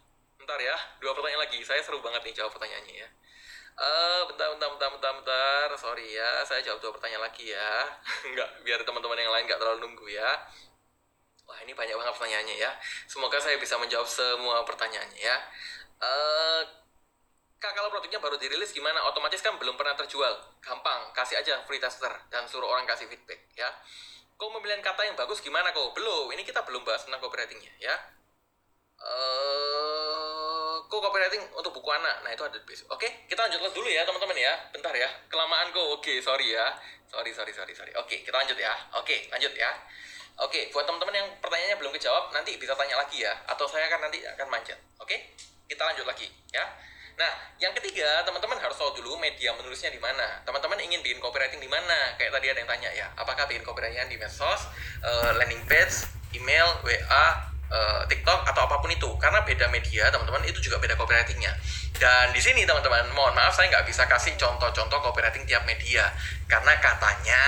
Bentar 0.49 0.65
ya, 0.65 0.81
dua 1.05 1.13
pertanyaan 1.13 1.45
lagi. 1.45 1.61
Saya 1.61 1.85
seru 1.85 2.01
banget 2.01 2.25
nih 2.25 2.33
jawab 2.33 2.57
pertanyaannya 2.57 3.05
ya. 3.05 3.09
Uh, 3.77 4.25
bentar, 4.33 4.49
bentar, 4.57 4.73
bentar, 4.73 4.89
bentar, 4.97 5.13
bentar. 5.21 5.69
Sorry 5.77 6.09
ya, 6.17 6.41
saya 6.49 6.65
jawab 6.65 6.81
dua 6.81 6.97
pertanyaan 6.97 7.21
lagi 7.21 7.53
ya. 7.53 7.85
Enggak, 8.33 8.49
biar 8.65 8.81
teman-teman 8.81 9.21
yang 9.21 9.29
lain 9.29 9.45
nggak 9.45 9.61
terlalu 9.61 9.85
nunggu 9.85 10.09
ya. 10.09 10.25
Wah, 11.45 11.61
ini 11.69 11.77
banyak 11.77 11.93
banget 11.93 12.17
pertanyaannya 12.17 12.57
ya. 12.65 12.73
Semoga 13.05 13.37
saya 13.37 13.61
bisa 13.61 13.77
menjawab 13.77 14.09
semua 14.09 14.65
pertanyaannya 14.65 15.21
ya. 15.21 15.37
Uh, 16.01 16.65
Kak, 17.61 17.77
kalau 17.77 17.93
produknya 17.93 18.17
baru 18.17 18.41
dirilis 18.41 18.73
gimana? 18.73 19.05
Otomatis 19.05 19.45
kan 19.45 19.53
belum 19.61 19.77
pernah 19.77 20.01
terjual. 20.01 20.33
Gampang, 20.65 21.13
kasih 21.13 21.45
aja 21.45 21.61
free 21.69 21.77
tester 21.77 22.09
dan 22.33 22.49
suruh 22.49 22.73
orang 22.73 22.89
kasih 22.89 23.05
feedback, 23.05 23.53
ya. 23.53 23.69
Kok 24.41 24.49
pemilihan 24.49 24.81
kata 24.81 25.13
yang 25.13 25.13
bagus 25.13 25.45
gimana 25.45 25.77
kok? 25.77 25.93
Belum, 25.93 26.33
ini 26.33 26.41
kita 26.41 26.65
belum 26.65 26.89
bahas 26.89 27.05
tentang 27.05 27.21
copywritingnya, 27.21 27.85
ya. 27.85 27.93
Uh, 28.97 29.78
kok 30.89 31.01
copywriting 31.05 31.45
untuk 31.53 31.71
buku 31.77 31.91
anak? 31.93 32.25
Nah, 32.25 32.33
itu 32.33 32.41
ada 32.41 32.57
di 32.57 32.65
besok. 32.65 32.89
Oke, 32.97 33.29
kita 33.29 33.45
lanjut 33.45 33.61
dulu 33.77 33.89
ya, 33.93 34.09
teman-teman 34.09 34.35
ya. 34.35 34.53
Bentar 34.73 34.97
ya, 34.97 35.09
kelamaan 35.29 35.69
kok. 35.71 35.85
Oke, 36.01 36.19
sorry 36.25 36.57
ya. 36.57 36.73
Sorry, 37.09 37.31
sorry, 37.37 37.53
sorry, 37.53 37.73
sorry. 37.77 37.93
Oke, 38.01 38.25
kita 38.25 38.33
lanjut 38.33 38.57
ya. 38.57 38.73
Oke, 38.97 39.29
lanjut 39.29 39.53
ya. 39.53 39.71
Oke, 40.39 40.73
buat 40.73 40.89
teman-teman 40.89 41.15
yang 41.19 41.29
pertanyaannya 41.45 41.77
belum 41.77 41.93
kejawab, 41.93 42.33
nanti 42.33 42.57
bisa 42.57 42.73
tanya 42.73 42.97
lagi 42.97 43.21
ya. 43.21 43.37
Atau 43.45 43.69
saya 43.69 43.91
akan 43.93 44.09
nanti 44.09 44.25
akan 44.25 44.49
manjat. 44.49 44.81
Oke, 45.03 45.37
kita 45.69 45.83
lanjut 45.85 46.09
lagi 46.09 46.31
ya. 46.51 46.65
Nah, 47.19 47.35
yang 47.59 47.75
ketiga, 47.75 48.23
teman-teman 48.23 48.55
harus 48.63 48.79
tahu 48.79 48.95
dulu 48.95 49.19
media 49.19 49.51
menulisnya 49.59 49.91
di 49.91 49.99
mana. 49.99 50.39
Teman-teman 50.47 50.79
ingin 50.79 51.03
bikin 51.03 51.19
copywriting 51.19 51.59
di 51.59 51.67
mana? 51.67 52.15
Kayak 52.15 52.39
tadi 52.39 52.47
ada 52.55 52.59
yang 52.63 52.71
tanya 52.71 52.91
ya, 52.95 53.07
apakah 53.19 53.51
bikin 53.51 53.67
copywriting 53.67 54.07
di 54.07 54.15
medsos, 54.15 54.71
uh, 55.03 55.35
landing 55.35 55.67
page, 55.67 56.07
email, 56.39 56.79
WA, 56.87 57.27
eh, 57.69 58.03
TikTok 58.09 58.49
atau 58.49 58.63
apa 58.65 58.81
pun 58.81 58.91
itu. 58.91 59.09
Karena 59.21 59.45
beda 59.45 59.69
media, 59.69 60.09
teman-teman, 60.09 60.45
itu 60.49 60.59
juga 60.65 60.81
beda 60.81 60.97
copywritingnya. 60.97 61.53
Dan 61.99 62.31
di 62.31 62.39
sini 62.39 62.63
teman-teman, 62.63 63.11
mohon 63.11 63.35
maaf 63.35 63.51
saya 63.51 63.69
nggak 63.75 63.87
bisa 63.89 64.07
kasih 64.07 64.39
contoh-contoh 64.39 65.03
copywriting 65.03 65.43
tiap 65.49 65.67
media 65.67 66.07
karena 66.47 66.73
katanya, 66.81 67.45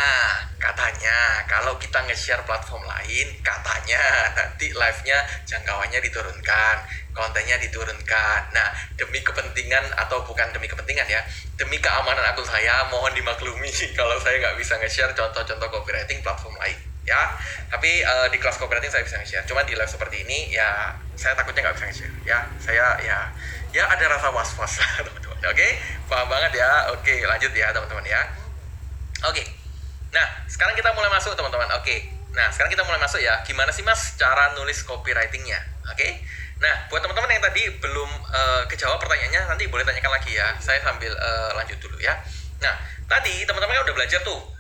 katanya 0.59 1.47
kalau 1.49 1.79
kita 1.79 2.03
nge-share 2.05 2.43
platform 2.45 2.83
lain, 2.83 3.31
katanya 3.41 4.03
nanti 4.37 4.75
live-nya 4.75 5.23
jangkauannya 5.47 6.03
diturunkan, 6.03 6.77
kontennya 7.17 7.57
diturunkan. 7.63 8.41
Nah, 8.53 8.69
demi 8.99 9.25
kepentingan 9.25 9.89
atau 9.97 10.21
bukan 10.27 10.51
demi 10.51 10.67
kepentingan 10.67 11.07
ya, 11.07 11.23
demi 11.57 11.79
keamanan 11.79 12.27
akun 12.29 12.45
saya, 12.45 12.91
mohon 12.91 13.15
dimaklumi 13.15 13.71
kalau 13.99 14.19
saya 14.19 14.37
nggak 14.43 14.59
bisa 14.59 14.77
nge-share 14.83 15.15
contoh-contoh 15.15 15.71
copywriting 15.71 16.21
platform 16.27 16.59
lain 16.59 16.90
ya 17.11 17.23
tapi 17.67 18.07
uh, 18.07 18.31
di 18.31 18.39
kelas 18.39 18.55
copywriting 18.55 18.91
saya 18.91 19.03
bisa 19.03 19.19
nge-share. 19.19 19.43
Cuma 19.43 19.67
di 19.67 19.75
live 19.75 19.91
seperti 19.91 20.23
ini 20.23 20.55
ya 20.55 20.95
saya 21.19 21.35
takutnya 21.35 21.67
nggak 21.67 21.75
bisa 21.75 21.87
nge-share. 21.91 22.15
Ya 22.23 22.39
saya 22.63 22.87
ya 23.03 23.19
ya 23.75 23.85
ada 23.91 24.05
rasa 24.07 24.31
was-was 24.31 24.79
teman-teman. 25.07 25.39
Oke? 25.51 25.69
Paham 26.07 26.31
banget 26.31 26.63
ya? 26.63 26.95
Oke 26.95 27.27
lanjut 27.27 27.51
ya 27.51 27.75
teman-teman 27.75 28.07
ya. 28.07 28.23
Oke. 29.27 29.43
Nah 30.15 30.27
sekarang 30.47 30.79
kita 30.79 30.95
mulai 30.95 31.11
masuk 31.11 31.35
teman-teman. 31.35 31.67
Oke. 31.83 32.15
Nah 32.31 32.47
sekarang 32.55 32.71
kita 32.71 32.87
mulai 32.87 33.03
masuk 33.03 33.19
ya. 33.19 33.43
Gimana 33.43 33.75
sih 33.75 33.83
mas 33.83 34.15
cara 34.15 34.55
nulis 34.55 34.87
copywritingnya? 34.87 35.59
Oke? 35.91 36.23
Nah 36.63 36.87
buat 36.95 37.03
teman-teman 37.03 37.31
yang 37.35 37.43
tadi 37.43 37.75
belum 37.83 38.11
uh, 38.31 38.63
kejawab 38.71 39.03
pertanyaannya 39.03 39.51
nanti 39.51 39.67
boleh 39.67 39.83
tanyakan 39.83 40.15
lagi 40.15 40.39
ya. 40.39 40.55
Saya 40.63 40.79
sambil 40.79 41.11
uh, 41.11 41.59
lanjut 41.59 41.79
dulu 41.83 41.99
ya. 41.99 42.15
Nah 42.63 42.75
tadi 43.11 43.43
teman-teman 43.43 43.83
kan 43.83 43.85
udah 43.91 43.97
belajar 43.99 44.23
tuh 44.23 44.60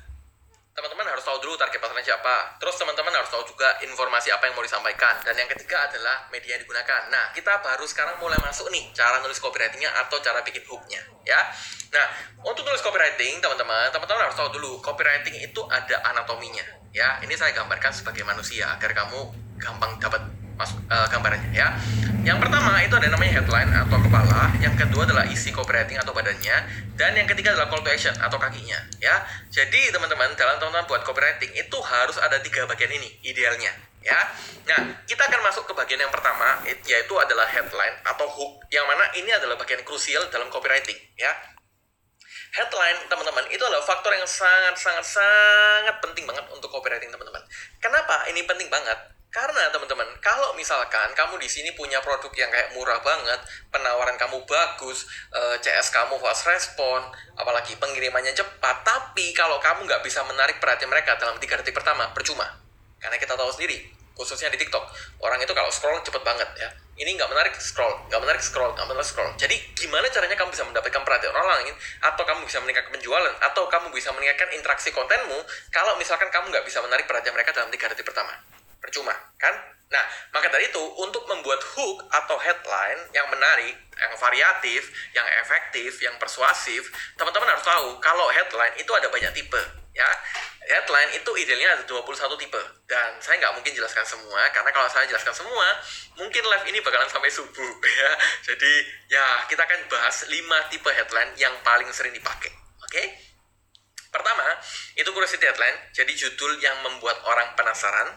teman-teman 0.71 1.03
harus 1.03 1.25
tahu 1.27 1.39
dulu 1.43 1.59
target 1.59 1.83
pasarnya 1.83 2.14
siapa. 2.14 2.57
Terus 2.62 2.75
teman-teman 2.79 3.11
harus 3.11 3.31
tahu 3.31 3.43
juga 3.43 3.75
informasi 3.83 4.31
apa 4.31 4.47
yang 4.47 4.55
mau 4.55 4.64
disampaikan. 4.64 5.18
Dan 5.27 5.35
yang 5.35 5.51
ketiga 5.51 5.91
adalah 5.91 6.31
media 6.31 6.57
yang 6.57 6.62
digunakan. 6.62 7.11
Nah, 7.11 7.35
kita 7.35 7.59
baru 7.59 7.85
sekarang 7.85 8.16
mulai 8.23 8.39
masuk 8.39 8.71
nih 8.71 8.89
cara 8.95 9.18
nulis 9.21 9.43
copywritingnya 9.43 9.91
atau 10.07 10.23
cara 10.23 10.41
bikin 10.47 10.62
hooknya, 10.66 11.03
ya. 11.27 11.41
Nah, 11.91 12.07
untuk 12.47 12.62
nulis 12.62 12.81
copywriting, 12.81 13.43
teman-teman, 13.43 13.91
teman-teman 13.91 14.31
harus 14.31 14.37
tahu 14.39 14.49
dulu 14.55 14.79
copywriting 14.79 15.35
itu 15.43 15.61
ada 15.66 16.01
anatominya, 16.14 16.64
ya. 16.95 17.18
Ini 17.21 17.35
saya 17.35 17.51
gambarkan 17.51 17.91
sebagai 17.91 18.23
manusia 18.23 18.71
agar 18.71 18.95
kamu 18.95 19.18
gampang 19.59 19.99
dapat 19.99 20.23
masuk 20.57 20.77
uh, 20.93 21.09
gambarannya 21.09 21.51
ya. 21.57 21.73
Yang 22.21 22.37
pertama 22.37 22.77
itu 22.85 22.93
ada 22.93 23.09
namanya 23.09 23.33
headline 23.41 23.73
atau 23.73 23.97
kepala, 23.97 24.53
yang 24.61 24.77
kedua 24.77 25.09
adalah 25.09 25.25
isi 25.25 25.49
copywriting 25.57 25.97
atau 25.97 26.12
badannya, 26.12 26.57
dan 26.93 27.16
yang 27.16 27.25
ketiga 27.25 27.57
adalah 27.57 27.73
call 27.73 27.81
to 27.81 27.89
action 27.89 28.12
atau 28.12 28.37
kakinya 28.37 28.77
ya. 29.01 29.25
Jadi 29.49 29.89
teman-teman 29.89 30.29
dalam 30.37 30.61
teman-teman 30.61 30.85
buat 30.85 31.01
copywriting 31.01 31.49
itu 31.57 31.79
harus 31.81 32.21
ada 32.21 32.37
tiga 32.45 32.68
bagian 32.68 32.93
ini 32.93 33.09
idealnya 33.25 33.73
ya. 34.05 34.21
Nah, 34.68 35.01
kita 35.09 35.33
akan 35.33 35.41
masuk 35.49 35.64
ke 35.64 35.73
bagian 35.73 36.05
yang 36.05 36.12
pertama 36.12 36.61
yaitu 36.68 37.14
adalah 37.16 37.49
headline 37.49 37.97
atau 38.05 38.29
hook 38.29 38.68
yang 38.68 38.85
mana 38.85 39.09
ini 39.16 39.33
adalah 39.33 39.57
bagian 39.57 39.81
krusial 39.81 40.29
dalam 40.29 40.53
copywriting 40.53 40.97
ya. 41.16 41.33
Headline 42.53 43.01
teman-teman 43.09 43.49
itu 43.49 43.64
adalah 43.64 43.81
faktor 43.81 44.12
yang 44.12 44.29
sangat 44.29 44.77
sangat 44.77 45.09
sangat 45.09 45.97
penting 46.05 46.29
banget 46.29 46.45
untuk 46.53 46.68
copywriting 46.68 47.09
teman-teman. 47.09 47.41
Kenapa 47.81 48.29
ini 48.29 48.45
penting 48.45 48.68
banget? 48.68 49.20
Karena 49.31 49.70
teman-teman, 49.70 50.11
kalau 50.18 50.51
misalkan 50.59 51.14
kamu 51.14 51.39
di 51.39 51.47
sini 51.47 51.70
punya 51.78 52.03
produk 52.03 52.35
yang 52.35 52.51
kayak 52.51 52.74
murah 52.74 52.99
banget, 52.99 53.39
penawaran 53.70 54.18
kamu 54.18 54.43
bagus, 54.43 55.07
eh, 55.31 55.55
CS 55.62 55.95
kamu 55.95 56.18
fast 56.18 56.51
respon, 56.51 56.99
apalagi 57.39 57.78
pengirimannya 57.78 58.35
cepat, 58.35 58.83
tapi 58.83 59.31
kalau 59.31 59.62
kamu 59.62 59.87
nggak 59.87 60.03
bisa 60.03 60.26
menarik 60.26 60.59
perhatian 60.59 60.91
mereka 60.91 61.14
dalam 61.14 61.39
tiga 61.39 61.55
detik 61.62 61.78
pertama, 61.78 62.11
percuma. 62.11 62.43
Karena 62.99 63.22
kita 63.22 63.39
tahu 63.39 63.55
sendiri, 63.55 63.87
khususnya 64.18 64.51
di 64.51 64.59
TikTok, 64.59 64.83
orang 65.22 65.39
itu 65.39 65.55
kalau 65.55 65.70
scroll 65.70 66.03
cepet 66.03 66.26
banget 66.26 66.51
ya. 66.59 66.66
Ini 66.99 67.14
nggak 67.14 67.31
menarik 67.31 67.55
scroll, 67.55 68.11
nggak 68.11 68.20
menarik 68.26 68.43
scroll, 68.43 68.74
nggak 68.74 68.87
menarik 68.91 69.07
scroll. 69.07 69.31
Jadi 69.39 69.55
gimana 69.78 70.11
caranya 70.11 70.35
kamu 70.35 70.51
bisa 70.51 70.66
mendapatkan 70.66 71.07
perhatian 71.07 71.31
orang 71.31 71.70
lain, 71.70 71.74
atau 72.03 72.26
kamu 72.26 72.51
bisa 72.51 72.59
meningkatkan 72.66 72.99
penjualan, 72.99 73.35
atau 73.47 73.70
kamu 73.70 73.95
bisa 73.95 74.11
meningkatkan 74.11 74.51
interaksi 74.59 74.91
kontenmu, 74.91 75.39
kalau 75.70 75.95
misalkan 76.03 76.26
kamu 76.35 76.51
nggak 76.51 76.66
bisa 76.66 76.83
menarik 76.83 77.07
perhatian 77.07 77.31
mereka 77.31 77.55
dalam 77.55 77.70
tiga 77.70 77.87
detik 77.87 78.11
pertama 78.11 78.35
percuma 78.81 79.14
kan 79.37 79.55
nah 79.91 80.05
maka 80.31 80.47
dari 80.49 80.70
itu 80.70 80.83
untuk 81.03 81.26
membuat 81.26 81.59
hook 81.74 82.07
atau 82.14 82.39
headline 82.39 83.01
yang 83.11 83.26
menarik 83.26 83.74
yang 83.99 84.14
variatif 84.14 84.87
yang 85.12 85.26
efektif 85.43 85.99
yang 85.99 86.14
persuasif 86.16 86.87
teman-teman 87.18 87.51
harus 87.51 87.66
tahu 87.66 87.99
kalau 87.99 88.31
headline 88.31 88.74
itu 88.78 88.91
ada 88.95 89.11
banyak 89.11 89.35
tipe 89.35 89.59
ya 89.91 90.07
headline 90.70 91.11
itu 91.18 91.31
idealnya 91.35 91.74
ada 91.74 91.83
21 91.83 92.07
tipe 92.39 92.62
dan 92.87 93.18
saya 93.18 93.43
nggak 93.43 93.59
mungkin 93.59 93.74
jelaskan 93.74 94.07
semua 94.07 94.47
karena 94.55 94.70
kalau 94.70 94.87
saya 94.87 95.11
jelaskan 95.11 95.35
semua 95.35 95.66
mungkin 96.14 96.47
live 96.47 96.66
ini 96.70 96.78
bakalan 96.78 97.11
sampai 97.11 97.26
subuh 97.26 97.72
ya 98.01 98.11
jadi 98.47 98.72
ya 99.11 99.26
kita 99.51 99.66
akan 99.66 99.91
bahas 99.91 100.31
5 100.31 100.70
tipe 100.70 100.91
headline 100.95 101.35
yang 101.35 101.53
paling 101.66 101.91
sering 101.91 102.14
dipakai 102.14 102.55
oke 102.55 102.87
okay? 102.87 103.07
Pertama, 104.11 104.43
itu 104.99 105.07
curiosity 105.14 105.47
headline, 105.47 105.78
jadi 105.95 106.11
judul 106.11 106.59
yang 106.59 106.83
membuat 106.83 107.22
orang 107.31 107.55
penasaran. 107.55 108.11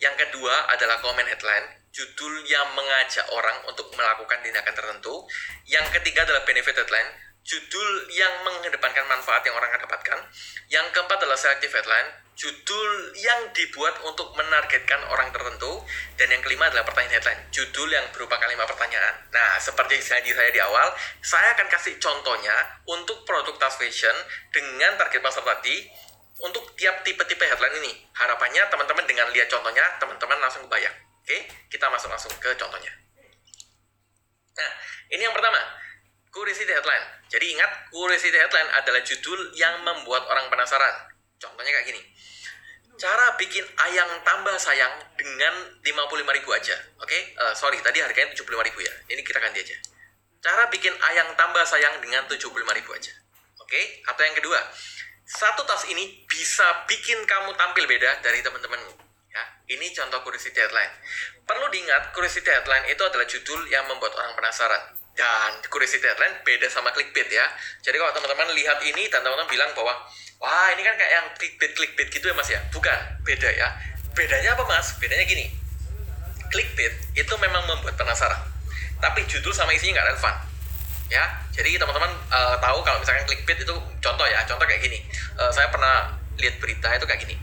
Yang 0.00 0.14
kedua 0.26 0.54
adalah 0.72 0.96
comment 1.04 1.28
headline, 1.28 1.84
judul 1.92 2.40
yang 2.48 2.72
mengajak 2.72 3.28
orang 3.36 3.68
untuk 3.68 3.92
melakukan 3.92 4.40
tindakan 4.40 4.72
tertentu. 4.72 5.28
Yang 5.68 6.00
ketiga 6.00 6.24
adalah 6.24 6.40
benefit 6.48 6.72
headline, 6.72 7.10
judul 7.44 8.08
yang 8.16 8.32
mengedepankan 8.48 9.04
manfaat 9.06 9.44
yang 9.44 9.52
orang 9.52 9.68
akan 9.70 9.84
dapatkan. 9.84 10.18
Yang 10.72 10.86
keempat 10.96 11.18
adalah 11.20 11.36
selective 11.36 11.76
headline, 11.76 12.08
judul 12.40 13.12
yang 13.20 13.52
dibuat 13.52 14.00
untuk 14.08 14.32
menargetkan 14.32 15.04
orang 15.12 15.28
tertentu 15.28 15.84
dan 16.16 16.32
yang 16.32 16.40
kelima 16.40 16.72
adalah 16.72 16.88
pertanyaan 16.88 17.20
headline 17.20 17.42
judul 17.52 17.84
yang 17.92 18.08
berupa 18.16 18.40
kalimat 18.40 18.64
pertanyaan 18.64 19.12
nah 19.28 19.60
seperti 19.60 20.00
janji 20.00 20.32
saya 20.32 20.48
di 20.48 20.56
awal 20.56 20.88
saya 21.20 21.52
akan 21.52 21.68
kasih 21.68 22.00
contohnya 22.00 22.80
untuk 22.88 23.28
produk 23.28 23.52
tas 23.60 23.76
fashion 23.76 24.16
dengan 24.48 24.96
target 24.96 25.20
pasar 25.20 25.44
tadi 25.44 25.84
untuk 26.40 26.64
tiap 26.76 27.04
tipe-tipe 27.04 27.44
headline 27.44 27.76
ini 27.84 27.92
harapannya 28.16 28.62
teman-teman 28.72 29.04
dengan 29.04 29.28
lihat 29.32 29.48
contohnya 29.52 29.84
teman-teman 30.00 30.38
langsung 30.40 30.64
kebayang 30.68 30.94
oke 30.94 31.36
kita 31.68 31.86
masuk 31.92 32.08
langsung 32.08 32.32
ke 32.40 32.50
contohnya 32.56 32.92
nah 34.56 34.70
ini 35.12 35.22
yang 35.24 35.34
pertama 35.36 35.60
curiosity 36.32 36.72
headline 36.72 37.04
jadi 37.28 37.44
ingat 37.56 37.70
curiosity 37.92 38.36
headline 38.36 38.70
adalah 38.76 39.00
judul 39.04 39.40
yang 39.56 39.84
membuat 39.84 40.24
orang 40.28 40.48
penasaran 40.48 41.12
contohnya 41.36 41.72
kayak 41.76 41.86
gini 41.92 42.02
cara 43.00 43.32
bikin 43.40 43.64
ayang 43.88 44.20
tambah 44.20 44.52
sayang 44.60 44.92
dengan 45.16 45.54
55 45.80 46.36
ribu 46.36 46.50
aja. 46.52 46.76
Oke, 47.00 47.08
okay? 47.08 47.22
uh, 47.40 47.48
eh, 47.48 47.54
sorry 47.56 47.80
tadi 47.80 48.04
harganya 48.04 48.36
75 48.36 48.60
ribu 48.60 48.84
ya. 48.84 48.92
Ini 49.08 49.24
kita 49.24 49.40
ganti 49.40 49.64
aja. 49.64 49.76
Cara 50.44 50.68
bikin 50.68 50.92
ayang 50.92 51.32
tambah 51.32 51.64
sayang 51.64 51.96
dengan 52.04 52.28
75 52.28 52.52
ribu 52.52 52.90
aja. 52.92 53.12
Oke, 53.64 53.72
okay? 53.72 53.84
atau 54.04 54.20
yang 54.20 54.36
kedua, 54.36 54.60
satu 55.30 55.62
tas 55.62 55.86
ini 55.86 56.26
bisa 56.26 56.66
bikin 56.90 57.22
kamu 57.22 57.54
tampil 57.54 57.86
beda 57.86 58.18
dari 58.18 58.42
teman-temanmu. 58.42 58.98
Ya, 59.30 59.44
ini 59.70 59.94
contoh 59.94 60.26
curiosity 60.26 60.58
headline. 60.58 60.90
Perlu 61.46 61.70
diingat, 61.70 62.10
curiosity 62.10 62.50
headline 62.50 62.90
itu 62.90 63.02
adalah 63.06 63.26
judul 63.30 63.62
yang 63.70 63.86
membuat 63.86 64.18
orang 64.18 64.34
penasaran. 64.34 64.98
Dan 65.14 65.62
curiosity 65.70 66.02
headline 66.02 66.42
beda 66.42 66.66
sama 66.66 66.90
clickbait 66.90 67.30
ya. 67.30 67.46
Jadi 67.78 67.94
kalau 67.94 68.10
teman-teman 68.10 68.50
lihat 68.58 68.82
ini 68.82 69.06
dan 69.06 69.22
teman-teman 69.22 69.46
bilang 69.46 69.70
bahwa 69.78 69.94
wah 70.40 70.72
ini 70.72 70.82
kan 70.82 70.96
kayak 70.96 71.12
yang 71.12 71.26
clickbait 71.36 71.72
clickbait 71.76 72.08
gitu 72.08 72.32
ya 72.32 72.34
mas 72.34 72.48
ya 72.48 72.60
bukan 72.72 72.98
beda 73.28 73.48
ya 73.52 73.68
bedanya 74.16 74.56
apa 74.56 74.64
mas 74.64 74.96
bedanya 74.96 75.28
gini 75.28 75.52
clickbait 76.48 76.96
itu 77.12 77.34
memang 77.36 77.60
membuat 77.68 77.94
penasaran 78.00 78.40
tapi 79.04 79.28
judul 79.28 79.52
sama 79.52 79.76
isinya 79.76 80.00
nggak 80.00 80.16
relevan 80.16 80.34
ya 81.10 81.40
jadi 81.50 81.76
teman-teman 81.76 82.08
uh, 82.32 82.56
tahu 82.56 82.80
kalau 82.80 83.02
misalkan 83.02 83.26
clickbait 83.28 83.60
itu 83.60 83.76
contoh 84.00 84.26
ya 84.26 84.40
contoh 84.48 84.64
kayak 84.64 84.80
gini. 84.80 85.02
Uh, 85.36 85.52
saya 85.52 85.68
pernah 85.68 86.08
lihat 86.40 86.56
berita 86.56 86.88
itu 86.94 87.04
kayak 87.04 87.20
gini. 87.20 87.36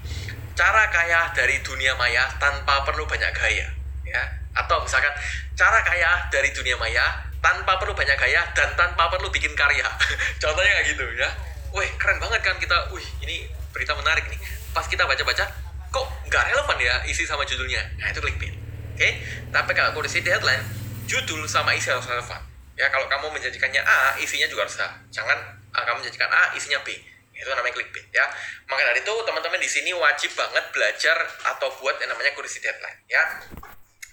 Cara 0.57 0.89
kaya 0.89 1.29
dari 1.37 1.61
dunia 1.61 1.93
maya 1.99 2.25
tanpa 2.41 2.81
perlu 2.81 3.05
banyak 3.05 3.29
gaya 3.35 3.67
ya. 4.07 4.23
Atau 4.57 4.81
misalkan 4.81 5.13
cara 5.53 5.85
kaya 5.85 6.25
dari 6.33 6.49
dunia 6.49 6.79
maya 6.81 7.29
tanpa 7.43 7.77
perlu 7.77 7.93
banyak 7.93 8.17
gaya 8.17 8.41
dan 8.57 8.73
tanpa 8.73 9.05
perlu 9.11 9.29
bikin 9.29 9.53
karya. 9.53 9.85
Contohnya 10.41 10.71
kayak 10.81 10.87
gitu 10.97 11.05
ya. 11.13 11.29
Wih 11.77 11.91
keren 12.01 12.17
banget 12.17 12.41
kan 12.41 12.57
kita 12.57 12.89
wih 12.89 13.05
ini 13.21 13.45
berita 13.69 13.93
menarik 13.93 14.25
nih. 14.33 14.39
Pas 14.73 14.87
kita 14.87 15.05
baca-baca 15.05 15.45
kok 15.93 16.07
nggak 16.25 16.43
relevan 16.49 16.77
ya 16.81 16.95
isi 17.05 17.27
sama 17.27 17.43
judulnya? 17.43 17.85
Nah 18.01 18.09
itu 18.09 18.23
clickbait. 18.23 18.55
Oke 18.97 19.05
okay? 19.05 19.11
tapi 19.53 19.77
kalau 19.77 19.93
kondisi 19.93 20.25
di 20.25 20.33
headline 20.33 20.65
judul 21.05 21.45
sama 21.45 21.77
isi 21.77 21.93
harus 21.93 22.09
relevan 22.09 22.46
ya 22.77 22.87
kalau 22.93 23.09
kamu 23.09 23.33
menjanjikannya 23.33 23.81
A 23.81 24.15
isinya 24.21 24.45
juga 24.45 24.69
harus 24.69 24.77
A. 24.79 24.87
Jangan 25.09 25.37
uh, 25.73 25.83
kamu 25.83 26.05
menjanjikan 26.05 26.29
A 26.29 26.53
isinya 26.53 26.79
B. 26.85 26.93
Itu 27.33 27.49
namanya 27.49 27.73
clickbait 27.73 28.07
ya. 28.13 28.25
Maka 28.69 28.81
dari 28.93 29.01
itu 29.01 29.13
teman-teman 29.25 29.59
di 29.61 29.69
sini 29.69 29.91
wajib 29.97 30.31
banget 30.37 30.65
belajar 30.69 31.17
atau 31.53 31.69
buat 31.81 31.97
yang 32.01 32.13
namanya 32.13 32.31
curiosity 32.37 32.69
headline 32.69 33.01
ya. 33.09 33.21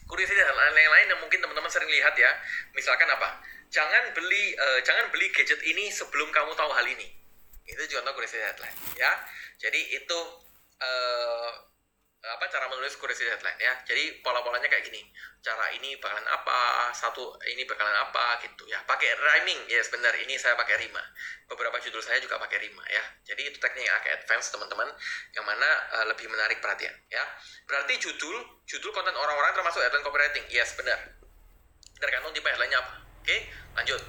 Curiosity 0.09 0.41
headline 0.41 0.77
yang 0.77 0.93
lain 0.93 1.07
yang 1.13 1.21
mungkin 1.21 1.39
teman-teman 1.45 1.69
sering 1.69 1.89
lihat 1.93 2.17
ya. 2.17 2.33
Misalkan 2.73 3.09
apa? 3.13 3.45
Jangan 3.69 4.17
beli 4.17 4.57
uh, 4.57 4.81
jangan 4.81 5.13
beli 5.13 5.29
gadget 5.33 5.61
ini 5.61 5.93
sebelum 5.93 6.33
kamu 6.33 6.57
tahu 6.57 6.73
hal 6.73 6.85
ini. 6.89 7.09
Itu 7.69 7.81
contoh 7.97 8.13
curiosity 8.17 8.41
headline 8.45 8.77
ya. 8.97 9.13
Jadi 9.61 9.93
itu 9.93 10.19
uh, 10.81 11.53
apa 12.25 12.49
cara 12.49 12.65
menulis 12.73 12.97
curiosity 12.97 13.29
headline 13.29 13.61
ya. 13.61 13.77
Jadi 13.85 14.25
pola-polanya 14.25 14.65
kayak 14.65 14.89
gini. 14.89 15.05
Cara 15.45 15.69
ini 15.77 15.93
bakalan 16.01 16.25
apa, 16.25 16.89
satu 16.97 17.37
ini 17.53 17.69
bakalan 17.69 17.93
apa 17.93 18.41
gitu 18.41 18.65
ya. 18.65 18.81
Pakai 18.89 19.13
rhyming, 19.13 19.69
yes 19.69 19.93
benar. 19.93 20.17
Ini 20.17 20.33
saya 20.41 20.57
pakai 20.57 20.81
rima. 20.81 21.05
Beberapa 21.45 21.77
judul 21.85 22.01
saya 22.01 22.17
juga 22.25 22.41
pakai 22.41 22.65
rima 22.65 22.81
ya. 22.89 23.05
Jadi 23.29 23.53
itu 23.53 23.61
teknik 23.61 23.85
yang 23.85 23.97
agak 24.01 24.25
advance 24.25 24.49
teman-teman, 24.49 24.89
yang 25.37 25.45
mana 25.45 25.69
uh, 26.01 26.05
lebih 26.09 26.25
menarik 26.33 26.65
perhatian 26.65 26.97
ya. 27.13 27.25
Berarti 27.69 28.01
judul 28.01 28.65
judul 28.65 28.91
konten 28.97 29.13
orang-orang 29.13 29.53
termasuk 29.53 29.85
headline 29.85 30.01
copywriting. 30.01 30.45
Yes 30.49 30.73
benar. 30.81 30.97
Tergantung 32.01 32.33
tipe 32.33 32.49
headline-nya 32.49 32.81
apa. 32.81 33.05
Oke, 33.21 33.37
lanjut. 33.77 34.01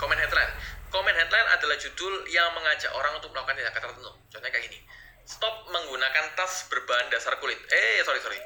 Comment 0.00 0.16
headline. 0.16 0.52
Comment 0.88 1.16
headline 1.16 1.48
adalah 1.52 1.76
judul 1.76 2.24
yang 2.32 2.48
mengajak 2.56 2.88
orang 2.96 3.20
untuk 3.20 3.36
melakukan 3.36 3.60
tindakan 3.60 3.82
tertentu. 3.84 4.12
Contohnya 4.32 4.48
kayak 4.48 4.66
gini 4.72 4.80
Stop 5.24 5.72
menggunakan 5.72 6.36
tas 6.36 6.68
berbahan 6.68 7.08
dasar 7.08 7.40
kulit. 7.40 7.56
Eh, 7.56 8.04
sorry, 8.04 8.20
sorry. 8.20 8.40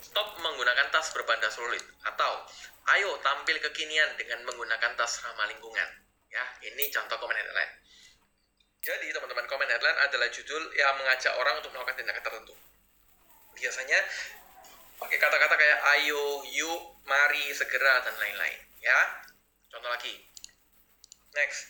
Stop 0.00 0.40
menggunakan 0.40 0.88
tas 0.88 1.12
berbahan 1.12 1.40
dasar 1.44 1.60
kulit. 1.68 1.84
Atau, 2.04 2.32
ayo 2.96 3.20
tampil 3.20 3.60
kekinian 3.60 4.16
dengan 4.16 4.40
menggunakan 4.48 4.96
tas 4.96 5.20
ramah 5.20 5.44
lingkungan. 5.52 5.88
Ya, 6.32 6.44
ini 6.64 6.88
contoh 6.90 7.20
komen 7.20 7.36
headline. 7.36 7.72
Jadi, 8.84 9.12
teman-teman, 9.12 9.48
komen 9.48 9.68
headline 9.68 9.98
adalah 10.04 10.28
judul 10.28 10.60
yang 10.76 10.96
mengajak 11.00 11.32
orang 11.36 11.60
untuk 11.60 11.72
melakukan 11.72 12.00
tindakan 12.00 12.20
tertentu. 12.20 12.54
Biasanya 13.56 14.00
pakai 15.00 15.16
kata-kata 15.20 15.54
kayak 15.56 15.80
ayo, 16.00 16.44
yuk, 16.52 16.80
mari, 17.04 17.52
segera, 17.52 18.00
dan 18.04 18.16
lain-lain. 18.16 18.60
Ya, 18.80 19.24
contoh 19.72 19.88
lagi. 19.88 20.24
Next, 21.32 21.64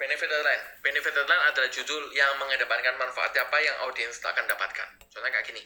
Benefit 0.00 0.32
headline. 0.32 0.64
Benefit 0.80 1.12
headline 1.12 1.44
adalah 1.52 1.68
judul 1.68 2.08
yang 2.16 2.32
mengedepankan 2.40 2.96
manfaat 2.96 3.36
apa 3.36 3.56
yang 3.60 3.76
audiens 3.84 4.16
akan 4.24 4.48
dapatkan. 4.48 4.88
Contohnya 5.12 5.28
kayak 5.28 5.44
gini. 5.52 5.60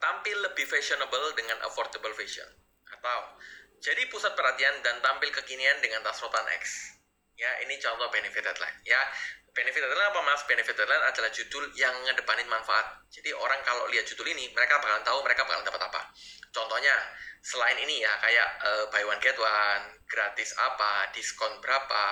Tampil 0.00 0.40
lebih 0.40 0.64
fashionable 0.64 1.36
dengan 1.36 1.60
affordable 1.68 2.16
fashion. 2.16 2.48
Atau 2.88 3.20
jadi 3.84 4.08
pusat 4.08 4.32
perhatian 4.32 4.80
dan 4.80 5.04
tampil 5.04 5.28
kekinian 5.28 5.84
dengan 5.84 6.00
tas 6.00 6.16
rotan 6.24 6.48
X. 6.56 6.96
Ya, 7.36 7.52
ini 7.60 7.76
contoh 7.76 8.08
benefit 8.08 8.40
headline. 8.40 8.80
Ya, 8.88 9.04
benefit 9.52 9.84
headline 9.84 10.08
apa 10.08 10.20
mas? 10.24 10.40
Benefit 10.48 10.72
headline 10.72 11.04
adalah 11.04 11.28
judul 11.28 11.76
yang 11.76 11.92
ngedepanin 12.08 12.48
manfaat. 12.48 13.04
Jadi 13.12 13.36
orang 13.36 13.60
kalau 13.68 13.84
lihat 13.92 14.08
judul 14.08 14.32
ini, 14.32 14.48
mereka 14.56 14.80
bakalan 14.80 15.04
tahu 15.04 15.20
mereka 15.20 15.44
bakalan 15.44 15.60
dapat 15.60 15.92
apa. 15.92 16.08
Contohnya, 16.56 16.96
selain 17.44 17.76
ini 17.84 18.00
ya, 18.00 18.16
kayak 18.24 18.48
uh, 18.64 18.84
buy 18.88 19.04
one 19.04 19.20
get 19.20 19.36
one, 19.36 19.84
gratis 20.08 20.56
apa, 20.56 21.12
diskon 21.12 21.60
berapa, 21.60 22.04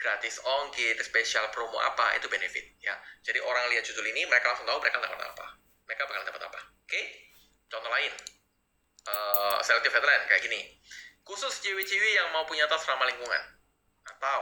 gratis 0.00 0.40
ongkir, 0.40 0.96
spesial 1.04 1.52
promo 1.52 1.76
apa, 1.76 2.16
itu 2.16 2.24
benefit 2.32 2.64
ya. 2.80 2.96
Jadi 3.20 3.36
orang 3.44 3.68
lihat 3.68 3.84
judul 3.84 4.08
ini, 4.08 4.24
mereka 4.24 4.48
langsung 4.48 4.64
tahu 4.64 4.80
mereka 4.80 4.96
dapat 4.96 5.20
apa. 5.20 5.46
Mereka 5.84 6.02
bakal 6.08 6.22
dapat 6.24 6.42
apa. 6.48 6.60
Oke? 6.64 6.88
Okay? 6.88 7.04
Contoh 7.68 7.92
lain, 7.92 8.12
uh, 9.06 9.60
selective 9.60 9.92
headline 9.92 10.24
kayak 10.26 10.42
gini. 10.42 10.80
Khusus 11.22 11.60
ciwi-ciwi 11.62 12.16
yang 12.16 12.32
mau 12.32 12.48
punya 12.48 12.64
tas 12.66 12.82
ramah 12.88 13.06
lingkungan. 13.06 13.42
Atau 14.08 14.40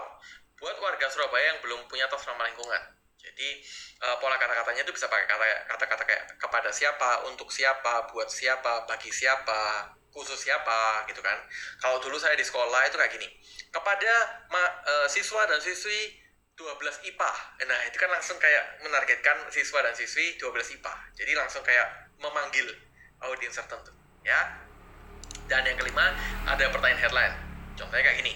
buat 0.62 0.78
warga 0.78 1.10
Surabaya 1.10 1.52
yang 1.52 1.60
belum 1.60 1.90
punya 1.90 2.06
tas 2.06 2.22
ramah 2.24 2.46
lingkungan. 2.46 2.94
Jadi 3.18 3.60
uh, 4.06 4.16
pola 4.22 4.38
kata-katanya 4.38 4.86
itu 4.86 4.94
bisa 4.94 5.10
pakai 5.10 5.26
kata-kata 5.66 6.06
kayak 6.06 6.24
kepada 6.38 6.70
siapa, 6.70 7.26
untuk 7.26 7.50
siapa, 7.50 8.06
buat 8.14 8.30
siapa, 8.30 8.86
bagi 8.86 9.10
siapa, 9.10 9.90
khusus 10.18 10.50
siapa 10.50 11.06
gitu 11.06 11.22
kan. 11.22 11.38
Kalau 11.78 12.02
dulu 12.02 12.18
saya 12.18 12.34
di 12.34 12.42
sekolah 12.42 12.90
itu 12.90 12.98
kayak 12.98 13.14
gini 13.14 13.28
kepada 13.70 14.42
ma, 14.50 14.64
uh, 14.82 15.06
siswa 15.06 15.46
dan 15.46 15.62
siswi 15.62 16.18
12 16.58 17.06
IPA. 17.14 17.30
Nah, 17.70 17.80
itu 17.86 17.96
kan 18.02 18.10
langsung 18.10 18.34
kayak 18.42 18.82
menargetkan 18.82 19.46
siswa 19.54 19.78
dan 19.78 19.94
siswi 19.94 20.34
12 20.42 20.74
IPA. 20.74 20.92
Jadi 21.14 21.32
langsung 21.38 21.62
kayak 21.62 22.10
memanggil 22.18 22.66
audiens 23.22 23.54
tertentu, 23.54 23.94
ya. 24.26 24.58
Dan 25.46 25.62
yang 25.62 25.78
kelima, 25.78 26.10
ada 26.50 26.66
pertanyaan 26.74 26.98
headline. 26.98 27.34
Contohnya 27.78 28.10
kayak 28.10 28.18
gini. 28.26 28.34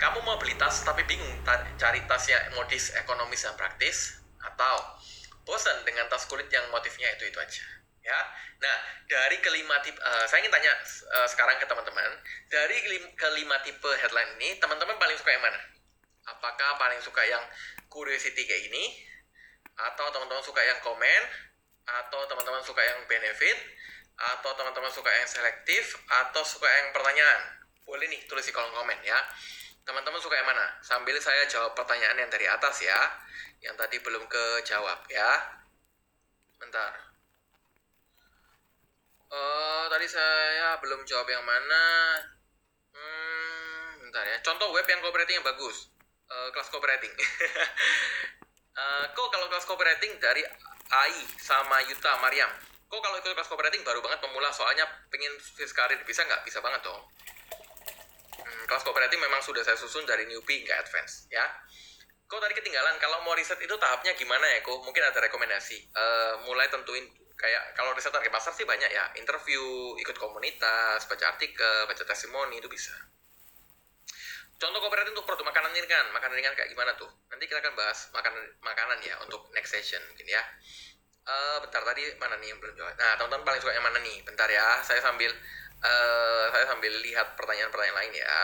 Kamu 0.00 0.22
mau 0.24 0.40
beli 0.40 0.54
tas 0.56 0.80
tapi 0.86 1.04
bingung 1.04 1.28
cari 1.76 2.00
tas 2.08 2.24
yang 2.30 2.40
modis, 2.56 2.94
ekonomis, 2.96 3.44
dan 3.44 3.52
praktis? 3.58 4.16
Atau 4.40 4.74
bosan 5.44 5.84
dengan 5.84 6.08
tas 6.08 6.24
kulit 6.24 6.48
yang 6.48 6.64
motifnya 6.72 7.10
itu-itu 7.18 7.36
aja? 7.36 7.77
Ya. 8.08 8.20
Nah, 8.58 8.76
dari 9.06 9.36
kelima 9.44 9.76
tipe, 9.84 10.00
uh, 10.00 10.24
saya 10.26 10.42
ingin 10.42 10.50
tanya 10.50 10.72
uh, 11.14 11.28
sekarang 11.28 11.60
ke 11.60 11.66
teman-teman, 11.68 12.10
dari 12.48 12.76
kelima 13.14 13.56
tipe 13.62 13.90
headline 14.00 14.34
ini, 14.40 14.56
teman-teman 14.58 14.96
paling 14.96 15.14
suka 15.14 15.30
yang 15.30 15.44
mana? 15.44 15.60
Apakah 16.28 16.80
paling 16.80 17.00
suka 17.04 17.22
yang 17.28 17.44
curiosity 17.92 18.42
kayak 18.48 18.72
ini, 18.72 18.84
atau 19.78 20.10
teman-teman 20.10 20.42
suka 20.42 20.58
yang 20.64 20.80
komen, 20.82 21.22
atau 21.86 22.20
teman-teman 22.26 22.60
suka 22.64 22.82
yang 22.82 22.98
benefit, 23.06 23.58
atau 24.18 24.50
teman-teman 24.58 24.90
suka 24.90 25.08
yang 25.12 25.28
selektif, 25.28 25.94
atau 26.10 26.42
suka 26.42 26.66
yang 26.66 26.90
pertanyaan? 26.90 27.40
Boleh 27.86 28.10
nih 28.10 28.20
tulis 28.28 28.44
di 28.44 28.52
kolom 28.52 28.74
komen 28.74 28.98
ya. 29.06 29.16
Teman-teman 29.86 30.20
suka 30.20 30.36
yang 30.36 30.44
mana? 30.44 30.76
Sambil 30.84 31.16
saya 31.16 31.48
jawab 31.48 31.72
pertanyaan 31.72 32.20
yang 32.20 32.28
dari 32.28 32.44
atas 32.44 32.84
ya, 32.84 32.98
yang 33.64 33.72
tadi 33.78 33.96
belum 34.04 34.28
kejawab 34.28 35.00
ya. 35.08 35.30
Bentar. 36.60 37.07
Uh, 39.28 39.84
tadi 39.92 40.08
saya 40.08 40.80
belum 40.80 41.04
jawab 41.04 41.28
yang 41.28 41.44
mana. 41.44 41.84
Hmm, 42.96 44.00
bentar 44.00 44.24
ya. 44.24 44.40
Contoh 44.40 44.72
web 44.72 44.88
yang 44.88 45.04
cooperating 45.04 45.36
yang 45.40 45.46
bagus. 45.46 45.92
Uh, 46.28 46.48
kelas 46.52 46.72
cooperating. 46.72 47.12
uh, 48.72 49.04
kok 49.16 49.28
kalau 49.28 49.46
kelas 49.52 49.68
cooperating 49.68 50.16
dari 50.16 50.40
AI 50.88 51.28
sama 51.36 51.84
Yuta 51.84 52.16
Mariam. 52.24 52.48
Kok 52.88 53.00
kalau 53.04 53.20
ikut 53.20 53.36
kelas 53.36 53.48
cooperating 53.52 53.84
baru 53.84 54.00
banget 54.00 54.24
pemula 54.24 54.48
soalnya 54.48 54.88
pengen 55.12 55.36
switch 55.44 55.76
karir 55.76 56.00
bisa 56.08 56.24
nggak? 56.24 56.40
Bisa 56.48 56.64
banget 56.64 56.80
dong. 56.80 57.04
Hmm, 58.40 58.62
kelas 58.64 58.80
cooperating 58.80 59.20
memang 59.20 59.44
sudah 59.44 59.60
saya 59.60 59.76
susun 59.76 60.08
dari 60.08 60.24
newbie 60.24 60.64
ke 60.64 60.72
advance 60.72 61.28
ya. 61.28 61.44
Kok 62.28 62.40
tadi 62.40 62.56
ketinggalan? 62.56 62.96
Kalau 62.96 63.24
mau 63.28 63.36
riset 63.36 63.60
itu 63.60 63.72
tahapnya 63.76 64.16
gimana 64.16 64.44
ya? 64.56 64.64
Kok 64.64 64.84
mungkin 64.88 65.04
ada 65.04 65.20
rekomendasi. 65.20 65.92
Uh, 65.92 66.32
mulai 66.48 66.68
tentuin 66.72 67.04
kayak 67.38 67.72
kalau 67.78 67.94
riset 67.94 68.10
target 68.10 68.34
pasar 68.34 68.50
sih 68.50 68.66
banyak 68.66 68.90
ya. 68.90 69.14
Interview 69.14 69.94
ikut 70.02 70.18
komunitas 70.18 71.06
baca 71.06 71.24
artikel 71.30 71.86
baca 71.86 72.02
testimoni 72.02 72.58
itu 72.58 72.66
bisa. 72.66 72.92
Contoh 74.58 74.82
kooperatif 74.82 75.14
untuk 75.14 75.22
produk 75.22 75.46
makanan 75.46 75.70
ini 75.70 75.86
kan 75.86 76.10
makanan 76.10 76.34
ringan 76.34 76.54
kayak 76.58 76.66
gimana 76.74 76.90
tuh? 76.98 77.06
Nanti 77.30 77.46
kita 77.46 77.62
akan 77.62 77.78
bahas 77.78 78.10
makanan 78.10 78.42
makanan 78.58 78.98
ya 79.06 79.14
untuk 79.22 79.46
next 79.54 79.70
session 79.70 80.02
mungkin 80.10 80.26
ya. 80.26 80.42
Uh, 81.28 81.62
bentar 81.62 81.84
tadi 81.86 82.02
mana 82.18 82.34
nih 82.42 82.50
yang 82.50 82.58
belum 82.58 82.74
jawab? 82.74 82.98
Nah 82.98 83.14
teman-teman 83.14 83.46
paling 83.46 83.60
suka 83.62 83.70
yang 83.70 83.86
mana 83.86 84.02
nih? 84.02 84.18
Bentar 84.26 84.50
ya 84.50 84.82
saya 84.82 84.98
sambil 84.98 85.30
uh, 85.78 86.44
saya 86.50 86.66
sambil 86.66 86.90
lihat 87.06 87.38
pertanyaan-pertanyaan 87.38 87.96
lain 88.02 88.12
ya 88.18 88.34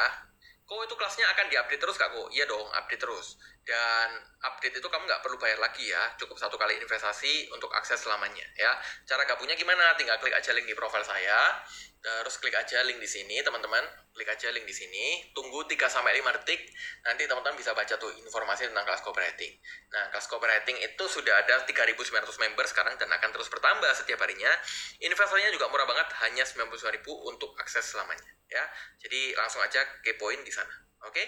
kok 0.65 0.81
itu 0.81 0.95
kelasnya 0.97 1.27
akan 1.37 1.47
diupdate 1.53 1.81
terus 1.81 1.97
kak 2.01 2.09
kok? 2.09 2.29
Iya 2.33 2.45
dong 2.49 2.67
update 2.73 3.03
terus. 3.05 3.37
Dan 3.65 4.09
update 4.41 4.81
itu 4.81 4.89
kamu 4.89 5.05
nggak 5.05 5.21
perlu 5.21 5.37
bayar 5.37 5.61
lagi 5.61 5.85
ya. 5.89 6.13
Cukup 6.17 6.41
satu 6.41 6.57
kali 6.57 6.81
investasi 6.81 7.53
untuk 7.53 7.69
akses 7.77 8.01
selamanya 8.01 8.45
ya. 8.57 8.73
Cara 9.05 9.29
gabungnya 9.29 9.57
gimana? 9.57 9.93
Tinggal 9.97 10.17
klik 10.21 10.33
aja 10.33 10.57
link 10.57 10.65
di 10.65 10.77
profile 10.77 11.05
saya 11.05 11.61
terus 12.05 12.37
klik 12.37 12.53
aja 12.53 12.85
link 12.85 13.01
di 13.01 13.09
sini 13.09 13.41
teman-teman. 13.41 13.81
Klik 14.13 14.29
aja 14.29 14.53
link 14.53 14.69
di 14.69 14.77
sini. 14.77 15.25
Tunggu 15.33 15.65
3 15.65 15.89
sampai 15.89 16.21
5 16.21 16.37
detik 16.37 16.61
nanti 17.01 17.25
teman-teman 17.25 17.57
bisa 17.57 17.73
baca 17.73 17.97
tuh 17.97 18.13
informasi 18.21 18.69
tentang 18.69 18.85
kelas 18.85 19.01
cooperating 19.01 19.57
nah 19.89 20.11
kelas 20.13 20.27
cooperating 20.29 20.77
itu 20.85 21.05
sudah 21.07 21.33
ada 21.47 21.65
3.900 21.65 21.97
member 22.45 22.65
sekarang 22.69 22.95
dan 23.01 23.09
akan 23.09 23.31
terus 23.33 23.49
bertambah 23.49 23.89
setiap 23.97 24.21
harinya. 24.21 24.53
Investasinya 25.01 25.49
juga 25.49 25.73
murah 25.73 25.89
banget 25.89 26.09
hanya 26.29 26.45
99.000 26.45 27.01
untuk 27.25 27.57
akses 27.57 27.97
selamanya 27.97 28.29
ya. 28.53 28.65
Jadi 29.01 29.33
langsung 29.41 29.65
aja 29.65 29.81
kepoin 30.05 30.45
di 30.45 30.53
sana 30.53 30.73
oke? 31.09 31.25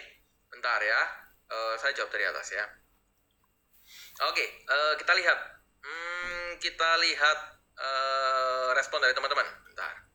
Bentar 0.52 0.78
ya. 0.84 1.00
Uh, 1.46 1.78
saya 1.78 1.94
jawab 1.94 2.10
dari 2.10 2.26
atas 2.26 2.52
ya. 2.52 2.64
Oke 4.28 4.44
uh, 4.68 4.94
kita 5.00 5.16
lihat. 5.16 5.38
Hmm, 5.86 6.58
kita 6.58 6.88
lihat 7.00 7.38
uh, 7.78 8.74
respon 8.76 8.98
dari 9.00 9.14
teman-teman. 9.14 9.46
Bentar 9.70 10.05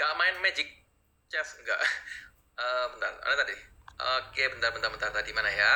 Gak 0.00 0.16
main 0.16 0.32
Magic 0.40 0.64
Chess 1.28 1.60
enggak. 1.60 1.76
Uh, 2.56 2.88
bentar, 2.96 3.12
ada 3.20 3.44
tadi. 3.44 3.52
Oke, 4.16 4.48
bentar, 4.48 4.72
bentar, 4.72 4.88
bentar. 4.88 5.12
Tadi 5.12 5.28
mana 5.36 5.52
ya? 5.52 5.74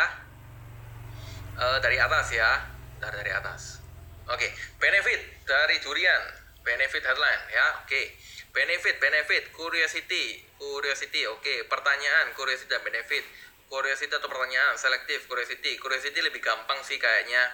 Uh, 1.61 1.77
dari 1.85 2.01
atas 2.01 2.33
ya. 2.33 2.65
Bentar, 2.97 3.13
dari 3.21 3.29
atas. 3.29 3.85
Oke, 4.33 4.49
benefit 4.81 5.45
dari 5.45 5.77
durian. 5.85 6.25
Benefit 6.65 7.05
headline 7.05 7.43
ya. 7.53 7.85
Oke. 7.85 8.17
Benefit, 8.49 8.97
benefit, 8.97 9.53
curiosity, 9.53 10.41
curiosity. 10.57 11.29
Oke, 11.29 11.69
pertanyaan, 11.69 12.33
curiosity 12.33 12.73
dan 12.73 12.81
benefit. 12.81 13.29
Curiosity 13.69 14.09
atau 14.09 14.33
pertanyaan, 14.33 14.81
selektif, 14.81 15.29
curiosity. 15.29 15.77
Curiosity 15.77 16.25
lebih 16.25 16.41
gampang 16.41 16.81
sih 16.81 16.97
kayaknya. 16.97 17.45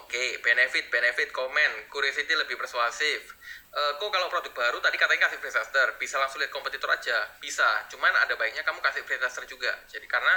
Oke, 0.00 0.40
benefit, 0.40 0.88
benefit, 0.88 1.36
komen. 1.36 1.92
Curiosity 1.92 2.32
lebih 2.32 2.56
persuasif 2.56 3.37
uh, 3.74 3.92
kok 3.96 4.08
kalau 4.08 4.28
produk 4.32 4.52
baru 4.54 4.78
tadi 4.80 4.96
katanya 4.96 5.28
kasih 5.28 5.38
free 5.40 5.52
tester 5.52 5.88
bisa 6.00 6.16
langsung 6.20 6.40
lihat 6.40 6.52
kompetitor 6.52 6.88
aja 6.92 7.28
bisa 7.42 7.66
cuman 7.92 8.12
ada 8.24 8.34
baiknya 8.38 8.62
kamu 8.64 8.80
kasih 8.80 9.02
free 9.04 9.20
tester 9.20 9.44
juga 9.44 9.72
jadi 9.90 10.06
karena 10.08 10.34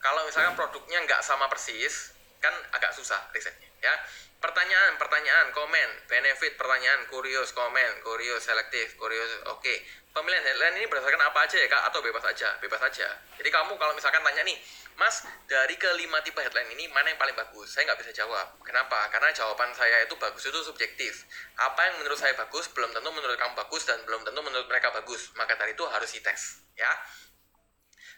kalau 0.00 0.26
misalkan 0.28 0.52
produknya 0.58 1.00
nggak 1.04 1.20
sama 1.24 1.48
persis 1.48 2.12
kan 2.44 2.52
agak 2.76 2.92
susah 2.92 3.24
risetnya 3.32 3.74
ya. 3.84 3.94
Pertanyaan, 4.40 5.00
pertanyaan, 5.00 5.48
komen, 5.56 5.88
benefit, 6.04 6.60
pertanyaan, 6.60 7.08
kurios, 7.08 7.56
komen, 7.56 8.04
kurios, 8.04 8.44
selektif, 8.44 8.92
kurios, 9.00 9.28
oke. 9.48 9.64
Okay. 9.64 9.80
Pemilihan 10.14 10.46
headline 10.46 10.78
ini 10.78 10.86
berdasarkan 10.86 11.26
apa 11.26 11.42
aja 11.42 11.58
ya 11.58 11.66
kak? 11.66 11.90
Atau 11.90 11.98
bebas 11.98 12.22
aja? 12.22 12.54
Bebas 12.62 12.78
aja. 12.86 13.18
Jadi 13.34 13.50
kamu 13.50 13.74
kalau 13.74 13.98
misalkan 13.98 14.22
tanya 14.22 14.46
nih, 14.46 14.54
Mas, 14.94 15.26
dari 15.50 15.74
kelima 15.74 16.22
tipe 16.22 16.38
headline 16.38 16.70
ini 16.70 16.86
mana 16.94 17.10
yang 17.10 17.18
paling 17.18 17.34
bagus? 17.34 17.74
Saya 17.74 17.90
nggak 17.90 17.98
bisa 17.98 18.22
jawab. 18.22 18.54
Kenapa? 18.62 19.10
Karena 19.10 19.34
jawaban 19.34 19.74
saya 19.74 20.06
itu 20.06 20.14
bagus 20.14 20.46
itu 20.46 20.54
subjektif. 20.62 21.26
Apa 21.58 21.90
yang 21.90 21.94
menurut 21.98 22.14
saya 22.14 22.30
bagus 22.38 22.70
belum 22.70 22.94
tentu 22.94 23.10
menurut 23.10 23.34
kamu 23.34 23.58
bagus 23.58 23.90
dan 23.90 23.98
belum 24.06 24.22
tentu 24.22 24.38
menurut 24.38 24.70
mereka 24.70 24.94
bagus. 24.94 25.34
Maka 25.34 25.58
dari 25.58 25.74
itu 25.74 25.82
harus 25.82 26.06
dites, 26.06 26.62
ya. 26.78 26.94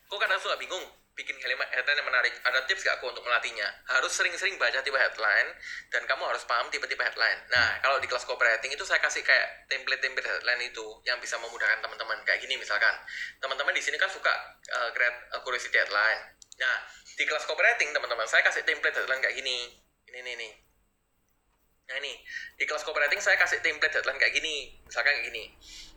Kok 0.07 0.19
kadang 0.23 0.39
suka 0.39 0.55
bingung 0.55 0.87
bikin 1.17 1.35
headline 1.43 1.99
yang 1.99 2.07
menarik? 2.07 2.31
Ada 2.47 2.63
tips 2.69 2.87
gak 2.87 3.03
aku 3.03 3.11
untuk 3.11 3.27
melatihnya? 3.27 3.67
Harus 3.91 4.15
sering-sering 4.15 4.55
baca 4.61 4.79
tipe 4.85 4.95
headline 4.95 5.51
dan 5.91 6.07
kamu 6.07 6.23
harus 6.29 6.47
paham 6.47 6.71
tipe-tipe 6.71 7.01
headline. 7.01 7.41
Nah, 7.51 7.83
kalau 7.83 7.99
di 7.99 8.07
kelas 8.07 8.23
copywriting 8.23 8.71
itu 8.71 8.85
saya 8.87 9.03
kasih 9.03 9.27
kayak 9.27 9.67
template-template 9.67 10.29
headline 10.29 10.63
itu 10.63 10.87
yang 11.09 11.19
bisa 11.19 11.35
memudahkan 11.43 11.83
teman-teman. 11.83 12.23
Kayak 12.23 12.45
gini 12.45 12.55
misalkan, 12.61 12.95
teman-teman 13.43 13.75
di 13.75 13.83
sini 13.83 13.99
kan 13.99 14.13
suka 14.13 14.31
uh, 14.77 14.91
create 14.95 15.19
curiosity 15.43 15.75
headline. 15.75 16.21
Nah, 16.63 16.77
di 17.17 17.25
kelas 17.27 17.49
copywriting 17.49 17.91
teman-teman, 17.91 18.29
saya 18.31 18.47
kasih 18.47 18.63
template 18.63 18.95
headline 18.95 19.19
kayak 19.19 19.35
gini. 19.35 19.75
Ini 20.07 20.23
nih 20.23 20.35
nih. 20.39 20.53
Nah 21.87 21.97
ini, 22.03 22.19
di 22.59 22.65
kelas 22.67 22.83
copywriting 22.87 23.19
saya 23.19 23.41
kasih 23.41 23.59
template 23.59 23.95
headline 23.99 24.21
kayak 24.23 24.35
gini. 24.37 24.79
Misalkan 24.87 25.17
kayak 25.17 25.35
gini 25.35 25.51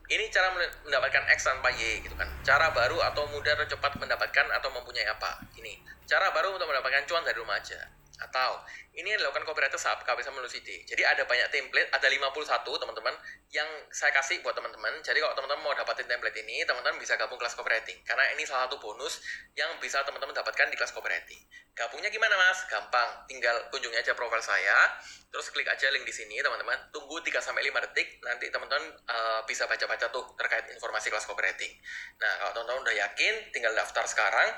ini 0.10 0.26
cara 0.34 0.50
mendapatkan 0.86 1.24
X 1.38 1.46
tanpa 1.46 1.70
Y 1.74 2.02
gitu 2.02 2.18
kan. 2.18 2.26
Cara 2.42 2.74
baru 2.74 2.98
atau 3.02 3.30
mudah 3.30 3.54
atau 3.54 3.78
cepat 3.78 3.98
mendapatkan 4.02 4.46
atau 4.58 4.70
mempunyai 4.74 5.06
apa. 5.06 5.38
Ini 5.54 5.78
cara 6.10 6.34
baru 6.34 6.58
untuk 6.58 6.66
mendapatkan 6.66 7.06
cuan 7.06 7.22
dari 7.22 7.38
rumah 7.38 7.62
aja 7.62 7.99
atau 8.20 8.60
ini 9.00 9.16
yang 9.16 9.20
dilakukan 9.24 9.48
copywriter 9.48 9.80
saat 9.80 10.04
KP 10.04 10.20
sama. 10.20 10.44
Jadi 10.50 11.04
ada 11.06 11.24
banyak 11.24 11.48
template, 11.54 11.90
ada 11.94 12.08
51 12.10 12.66
teman-teman 12.66 13.16
yang 13.54 13.70
saya 13.94 14.12
kasih 14.12 14.42
buat 14.44 14.52
teman-teman. 14.58 15.00
Jadi 15.06 15.22
kalau 15.24 15.36
teman-teman 15.38 15.62
mau 15.62 15.74
dapatin 15.78 16.10
template 16.10 16.36
ini, 16.42 16.66
teman-teman 16.68 17.00
bisa 17.00 17.16
gabung 17.16 17.40
kelas 17.40 17.56
copywriting. 17.56 18.02
Karena 18.04 18.28
ini 18.36 18.44
salah 18.44 18.68
satu 18.68 18.82
bonus 18.82 19.22
yang 19.56 19.72
bisa 19.80 20.02
teman-teman 20.04 20.36
dapatkan 20.36 20.68
di 20.68 20.76
kelas 20.76 20.92
copywriting. 20.92 21.40
Gabungnya 21.78 22.12
gimana 22.12 22.36
mas? 22.36 22.66
Gampang, 22.68 23.24
tinggal 23.30 23.56
kunjungi 23.72 23.96
aja 23.96 24.12
profil 24.18 24.42
saya, 24.44 24.76
terus 25.32 25.48
klik 25.54 25.70
aja 25.70 25.88
link 25.94 26.04
di 26.04 26.12
sini 26.12 26.42
teman-teman. 26.44 26.92
Tunggu 26.92 27.24
3 27.24 27.40
sampai 27.40 27.64
5 27.70 27.86
detik, 27.88 28.20
nanti 28.26 28.52
teman-teman 28.52 28.84
uh, 29.08 29.42
bisa 29.48 29.64
baca-baca 29.70 30.12
tuh 30.12 30.36
terkait 30.36 30.66
informasi 30.76 31.08
kelas 31.08 31.24
copywriting. 31.30 31.72
Nah 32.20 32.32
kalau 32.44 32.52
teman-teman 32.58 32.82
udah 32.90 32.96
yakin, 33.08 33.54
tinggal 33.56 33.72
daftar 33.78 34.04
sekarang, 34.10 34.50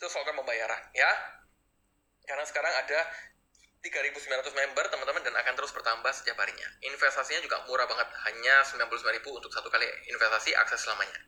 terus 0.00 0.16
lakukan 0.16 0.40
pembayaran 0.40 0.80
ya 0.96 1.12
karena 2.30 2.46
sekarang 2.46 2.70
ada 2.78 3.00
3.900 3.82 4.54
member 4.54 4.84
teman-teman 4.92 5.24
dan 5.24 5.34
akan 5.34 5.54
terus 5.58 5.74
bertambah 5.74 6.12
setiap 6.14 6.38
harinya. 6.38 6.68
Investasinya 6.86 7.42
juga 7.42 7.64
murah 7.66 7.90
banget, 7.90 8.06
hanya 8.30 8.62
99.000 8.62 9.24
untuk 9.34 9.50
satu 9.50 9.66
kali 9.66 9.88
investasi 10.14 10.54
akses 10.54 10.86
selamanya. 10.86 11.18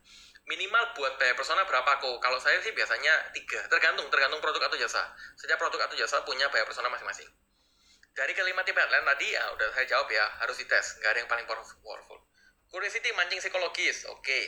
Minimal 0.47 0.95
buat 0.95 1.17
bayar 1.19 1.35
persona 1.35 1.65
berapa 1.67 1.99
kok? 1.99 2.17
Kalau 2.23 2.39
saya 2.39 2.61
sih 2.63 2.71
biasanya 2.77 3.35
tiga, 3.35 3.67
tergantung 3.67 4.07
tergantung 4.13 4.39
produk 4.39 4.69
atau 4.69 4.79
jasa. 4.79 5.01
Setiap 5.35 5.59
produk 5.59 5.91
atau 5.91 5.97
jasa 5.99 6.23
punya 6.23 6.47
bayar 6.53 6.69
persona 6.69 6.93
masing-masing. 6.93 7.31
Dari 8.13 8.37
kelima 8.37 8.61
tipe 8.61 8.77
headline 8.77 9.09
tadi 9.09 9.33
ya 9.33 9.43
udah 9.57 9.73
saya 9.73 9.87
jawab 9.89 10.07
ya, 10.13 10.27
harus 10.45 10.61
dites, 10.61 11.01
nggak 11.01 11.11
ada 11.17 11.19
yang 11.25 11.31
paling 11.33 11.47
powerful. 11.49 12.19
Curiosity 12.69 13.11
mancing 13.17 13.41
psikologis, 13.41 14.05
oke. 14.13 14.21
Okay. 14.21 14.45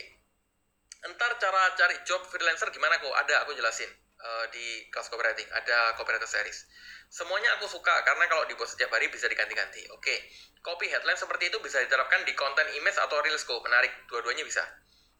Entar 1.09 1.41
cara 1.41 1.73
cari 1.73 1.97
job 2.05 2.21
freelancer 2.29 2.69
gimana 2.69 3.01
kok? 3.01 3.09
Ada, 3.25 3.49
aku 3.49 3.57
jelasin 3.57 4.04
uh, 4.25 4.45
di 4.49 4.89
kelas 4.89 5.07
copywriting 5.13 5.45
ada 5.53 5.93
copywriter 5.93 6.27
series. 6.27 6.65
Semuanya 7.07 7.55
aku 7.55 7.69
suka 7.69 7.93
karena 8.01 8.25
kalau 8.25 8.49
dibuat 8.49 8.67
setiap 8.67 8.89
hari 8.91 9.07
bisa 9.13 9.29
diganti-ganti. 9.29 9.85
Oke 9.93 10.01
okay. 10.01 10.17
copy 10.65 10.89
headline 10.89 11.17
seperti 11.17 11.53
itu 11.53 11.61
bisa 11.61 11.77
diterapkan 11.85 12.25
di 12.25 12.33
konten 12.33 12.65
image 12.73 12.97
atau 12.97 13.21
reels 13.21 13.45
kok 13.45 13.61
menarik 13.61 13.93
dua-duanya 14.09 14.41
bisa. 14.41 14.65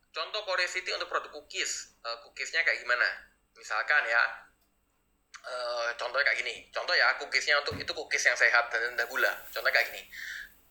Contoh 0.10 0.42
curiosity 0.48 0.90
untuk 0.96 1.12
produk 1.12 1.30
cookies. 1.30 1.96
Uh, 2.02 2.18
cookiesnya 2.26 2.66
kayak 2.66 2.82
gimana? 2.82 3.06
Misalkan 3.54 4.02
ya 4.10 4.22
uh, 5.46 5.90
contohnya 6.00 6.26
kayak 6.26 6.40
gini. 6.42 6.66
Contoh 6.74 6.96
ya 6.98 7.14
cookiesnya 7.22 7.62
untuk 7.62 7.78
itu 7.78 7.92
cookies 7.94 8.26
yang 8.26 8.38
sehat 8.40 8.74
dan 8.74 8.96
rendah 8.96 9.06
gula. 9.06 9.32
Contoh 9.54 9.70
kayak 9.70 9.94
gini. 9.94 10.02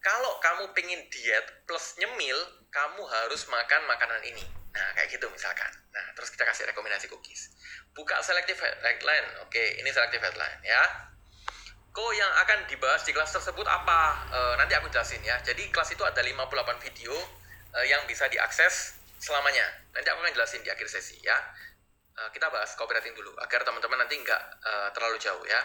Kalau 0.03 0.37
kamu 0.43 0.75
pengen 0.77 1.01
diet 1.09 1.47
plus 1.65 1.97
nyemil 1.97 2.37
kamu 2.69 3.03
harus 3.07 3.49
makan 3.49 3.83
makanan 3.89 4.21
ini 4.27 4.64
Nah, 4.75 4.89
kayak 4.99 5.09
gitu 5.15 5.27
misalkan. 5.31 5.71
Nah, 5.95 6.07
terus 6.19 6.35
kita 6.35 6.43
kasih 6.43 6.67
rekomendasi 6.67 7.07
cookies. 7.07 7.55
Buka 7.95 8.19
selective 8.27 8.59
headline. 8.59 9.39
Oke, 9.47 9.79
ini 9.79 9.87
selective 9.95 10.19
headline 10.19 10.59
ya. 10.67 10.83
Kok 11.95 12.11
yang 12.11 12.33
akan 12.43 12.67
dibahas 12.67 13.07
di 13.07 13.15
kelas 13.15 13.31
tersebut 13.31 13.63
apa? 13.71 14.27
E, 14.27 14.39
nanti 14.59 14.75
aku 14.75 14.91
jelasin 14.91 15.23
ya. 15.23 15.39
Jadi 15.47 15.71
kelas 15.71 15.95
itu 15.95 16.03
ada 16.03 16.19
58 16.19 16.83
video 16.83 17.15
e, 17.71 17.87
yang 17.87 18.03
bisa 18.11 18.27
diakses 18.27 18.99
selamanya. 19.23 19.63
Nanti 19.95 20.11
aku 20.11 20.19
akan 20.27 20.35
jelasin 20.35 20.67
di 20.67 20.75
akhir 20.75 20.91
sesi 20.91 21.23
ya. 21.23 21.39
E, 22.19 22.35
kita 22.35 22.51
bahas 22.51 22.75
copywriting 22.75 23.15
dulu 23.15 23.31
agar 23.39 23.63
teman-teman 23.63 24.03
nanti 24.03 24.19
nggak 24.19 24.43
e, 24.59 24.73
terlalu 24.91 25.23
jauh 25.23 25.47
ya. 25.47 25.63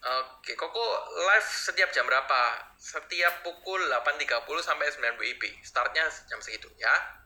Oke, 0.00 0.56
Koko 0.58 0.82
live 1.30 1.44
setiap 1.46 1.94
jam 1.94 2.08
berapa? 2.08 2.40
Setiap 2.80 3.44
pukul 3.44 3.84
8.30 3.86 4.42
sampai 4.64 4.88
9 4.90 5.20
WIB. 5.20 5.62
Startnya 5.62 6.10
jam 6.26 6.42
segitu 6.42 6.66
ya. 6.74 7.19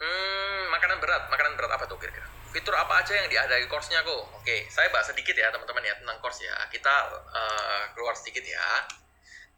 Hmm, 0.00 0.62
makanan 0.72 0.96
berat. 0.98 1.28
Makanan 1.28 1.52
berat 1.60 1.72
apa 1.76 1.84
tuh 1.84 2.00
kira-kira? 2.00 2.24
Fitur 2.50 2.74
apa 2.74 3.04
aja 3.04 3.12
yang 3.14 3.28
diadai 3.28 3.68
course-nya 3.68 4.00
kok? 4.02 4.22
Oke, 4.40 4.66
saya 4.72 4.88
bahas 4.90 5.06
sedikit 5.12 5.36
ya 5.36 5.52
teman-teman 5.52 5.84
ya 5.84 5.94
tentang 6.00 6.18
course 6.24 6.40
ya. 6.42 6.56
Kita 6.72 6.94
uh, 7.30 7.84
keluar 7.94 8.16
sedikit 8.16 8.42
ya 8.42 8.88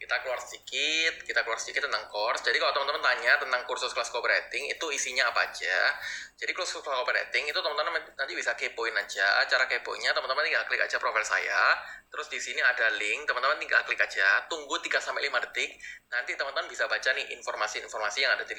kita 0.02 0.18
keluar 0.26 0.42
sedikit, 0.42 1.22
kita 1.22 1.46
keluar 1.46 1.62
sedikit 1.62 1.86
tentang 1.86 2.10
course. 2.10 2.42
Jadi 2.42 2.58
kalau 2.58 2.74
teman-teman 2.74 2.98
tanya 3.06 3.38
tentang 3.38 3.62
kursus 3.70 3.94
kelas 3.94 4.10
copywriting 4.10 4.66
itu 4.74 4.86
isinya 4.90 5.30
apa 5.30 5.46
aja. 5.46 5.94
Jadi 6.34 6.50
kursus 6.58 6.82
kelas 6.82 7.06
copywriting 7.06 7.46
itu 7.46 7.60
teman-teman 7.62 8.02
nanti 8.18 8.34
bisa 8.34 8.58
kepoin 8.58 8.90
aja. 8.98 9.46
Cara 9.46 9.70
kepoinnya 9.70 10.10
teman-teman 10.10 10.42
tinggal 10.42 10.66
klik 10.66 10.82
aja 10.82 10.98
profil 10.98 11.22
saya. 11.22 11.78
Terus 12.10 12.28
di 12.28 12.42
sini 12.42 12.60
ada 12.60 12.92
link, 12.98 13.24
teman-teman 13.24 13.56
tinggal 13.62 13.86
klik 13.86 14.02
aja. 14.02 14.44
Tunggu 14.50 14.76
3 14.82 15.00
sampai 15.00 15.30
5 15.30 15.38
detik. 15.48 15.70
Nanti 16.10 16.34
teman-teman 16.34 16.66
bisa 16.68 16.84
baca 16.90 17.08
nih 17.14 17.38
informasi-informasi 17.38 18.18
yang 18.26 18.34
ada 18.34 18.42
di 18.42 18.52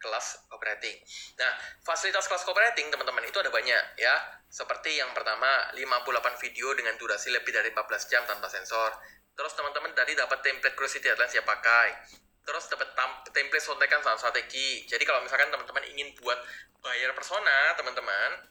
kelas 0.00 0.26
copywriting. 0.48 0.96
Nah, 1.36 1.50
fasilitas 1.82 2.30
kelas 2.30 2.46
copywriting 2.46 2.88
teman-teman 2.94 3.26
itu 3.26 3.36
ada 3.42 3.50
banyak 3.50 3.84
ya. 3.98 4.16
Seperti 4.46 4.96
yang 4.96 5.10
pertama 5.12 5.74
58 5.74 6.40
video 6.40 6.72
dengan 6.72 6.94
durasi 6.96 7.34
lebih 7.34 7.50
dari 7.50 7.74
14 7.74 8.08
jam 8.08 8.22
tanpa 8.24 8.48
sensor 8.48 8.94
Terus 9.36 9.52
teman-teman 9.52 9.92
tadi 9.92 10.16
dapat 10.16 10.40
template 10.40 10.74
curiosity 10.74 11.06
headline 11.12 11.28
siap 11.28 11.44
pakai. 11.44 11.92
Terus 12.46 12.64
dapat 12.72 12.88
template 13.30 13.64
sontekan 13.64 14.00
saat 14.00 14.16
strategi. 14.16 14.88
Jadi 14.88 15.04
kalau 15.04 15.20
misalkan 15.20 15.52
teman-teman 15.52 15.84
ingin 15.92 16.16
buat 16.18 16.40
bayar 16.80 17.12
persona, 17.12 17.76
teman-teman, 17.76 18.48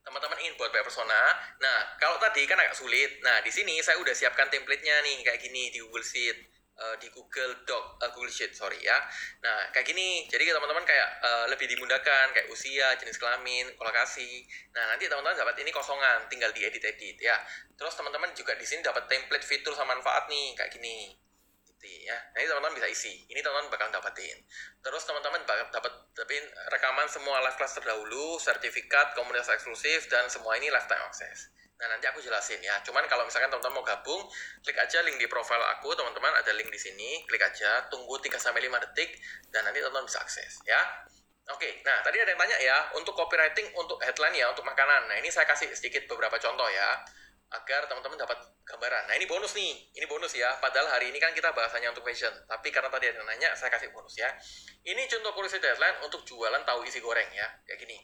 teman-teman 0.00 0.38
ingin 0.40 0.54
buat 0.56 0.72
bayar 0.72 0.86
persona. 0.86 1.20
Nah, 1.60 1.78
kalau 2.00 2.16
tadi 2.16 2.46
kan 2.48 2.56
agak 2.56 2.78
sulit. 2.78 3.20
Nah, 3.20 3.44
di 3.44 3.52
sini 3.52 3.76
saya 3.84 4.00
udah 4.00 4.14
siapkan 4.16 4.48
template-nya 4.48 5.02
nih 5.02 5.26
kayak 5.26 5.40
gini 5.44 5.68
di 5.68 5.82
Google 5.84 6.06
Sheet 6.06 6.55
uh, 6.76 6.96
di 7.00 7.08
Google 7.12 7.64
Doc, 7.64 7.98
uh, 8.00 8.10
Google 8.12 8.32
Sheet, 8.32 8.52
sorry 8.52 8.78
ya. 8.80 8.96
Nah, 9.42 9.68
kayak 9.72 9.88
gini. 9.88 10.24
Jadi 10.28 10.48
teman-teman 10.48 10.84
kayak 10.84 11.08
uh, 11.24 11.44
lebih 11.48 11.66
dimudahkan 11.68 12.32
kayak 12.32 12.48
usia, 12.52 12.94
jenis 13.00 13.16
kelamin, 13.18 13.68
kolokasi. 13.76 14.44
Nah, 14.76 14.94
nanti 14.94 15.08
teman-teman 15.08 15.36
dapat 15.36 15.56
ini 15.60 15.70
kosongan, 15.72 16.28
tinggal 16.28 16.52
diedit-edit 16.52 17.16
ya. 17.18 17.36
Terus 17.74 17.92
teman-teman 17.96 18.32
juga 18.36 18.54
di 18.54 18.64
sini 18.64 18.84
dapat 18.84 19.08
template 19.08 19.44
fitur 19.44 19.72
sama 19.74 19.96
manfaat 19.96 20.28
nih, 20.28 20.54
kayak 20.54 20.70
gini. 20.72 21.25
Ya. 21.86 22.18
Nah, 22.34 22.42
teman-teman 22.42 22.74
bisa 22.74 22.88
isi. 22.90 23.26
Ini 23.30 23.40
teman-teman 23.42 23.70
bakal 23.70 23.88
dapetin. 23.94 24.42
Terus 24.82 25.02
teman-teman 25.06 25.42
bakal 25.46 25.66
dapat 25.70 25.92
dapetin 26.14 26.44
rekaman 26.74 27.06
semua 27.06 27.38
live 27.46 27.56
class 27.58 27.78
terdahulu, 27.78 28.40
sertifikat, 28.42 29.14
komunitas 29.14 29.50
eksklusif 29.52 30.10
dan 30.10 30.26
semua 30.26 30.58
ini 30.58 30.70
lifetime 30.70 31.02
access. 31.06 31.50
Nah, 31.76 31.92
nanti 31.92 32.08
aku 32.08 32.24
jelasin 32.24 32.58
ya. 32.64 32.80
Cuman 32.82 33.04
kalau 33.06 33.28
misalkan 33.28 33.52
teman-teman 33.52 33.80
mau 33.80 33.84
gabung, 33.84 34.24
klik 34.64 34.78
aja 34.80 35.04
link 35.04 35.20
di 35.20 35.28
profile 35.28 35.60
aku, 35.76 35.92
teman-teman 35.92 36.32
ada 36.32 36.50
link 36.56 36.72
di 36.72 36.80
sini, 36.80 37.22
klik 37.28 37.44
aja, 37.44 37.84
tunggu 37.92 38.16
3 38.16 38.40
sampai 38.40 38.64
5 38.64 38.80
detik 38.90 39.12
dan 39.52 39.68
nanti 39.68 39.84
teman-teman 39.84 40.08
bisa 40.08 40.24
akses 40.24 40.64
ya. 40.64 40.80
Oke, 41.46 41.78
nah 41.86 42.02
tadi 42.02 42.18
ada 42.18 42.34
yang 42.34 42.40
tanya 42.42 42.58
ya, 42.58 42.78
untuk 42.98 43.14
copywriting 43.14 43.70
untuk 43.78 44.02
headline 44.02 44.34
ya, 44.34 44.50
untuk 44.50 44.66
makanan. 44.66 45.06
Nah, 45.06 45.16
ini 45.20 45.30
saya 45.30 45.46
kasih 45.46 45.70
sedikit 45.76 46.08
beberapa 46.10 46.40
contoh 46.42 46.66
ya 46.66 47.06
agar 47.56 47.88
teman-teman 47.88 48.20
dapat 48.20 48.38
gambaran. 48.66 49.08
Nah, 49.08 49.14
ini 49.16 49.24
bonus 49.24 49.56
nih. 49.56 49.72
Ini 49.96 50.06
bonus 50.10 50.36
ya. 50.36 50.52
Padahal 50.60 50.92
hari 50.92 51.08
ini 51.08 51.18
kan 51.22 51.32
kita 51.32 51.50
bahasanya 51.56 51.90
untuk 51.90 52.04
fashion. 52.04 52.32
Tapi 52.44 52.68
karena 52.68 52.92
tadi 52.92 53.08
ada 53.08 53.22
yang 53.22 53.28
nanya, 53.28 53.56
saya 53.56 53.72
kasih 53.72 53.90
bonus 53.90 54.14
ya. 54.18 54.28
Ini 54.84 55.02
contoh 55.08 55.32
kursi 55.32 55.58
headline 55.58 56.04
untuk 56.04 56.22
jualan 56.28 56.62
tahu 56.68 56.84
isi 56.84 57.00
goreng 57.00 57.28
ya. 57.32 57.46
Kayak 57.64 57.88
gini 57.88 57.98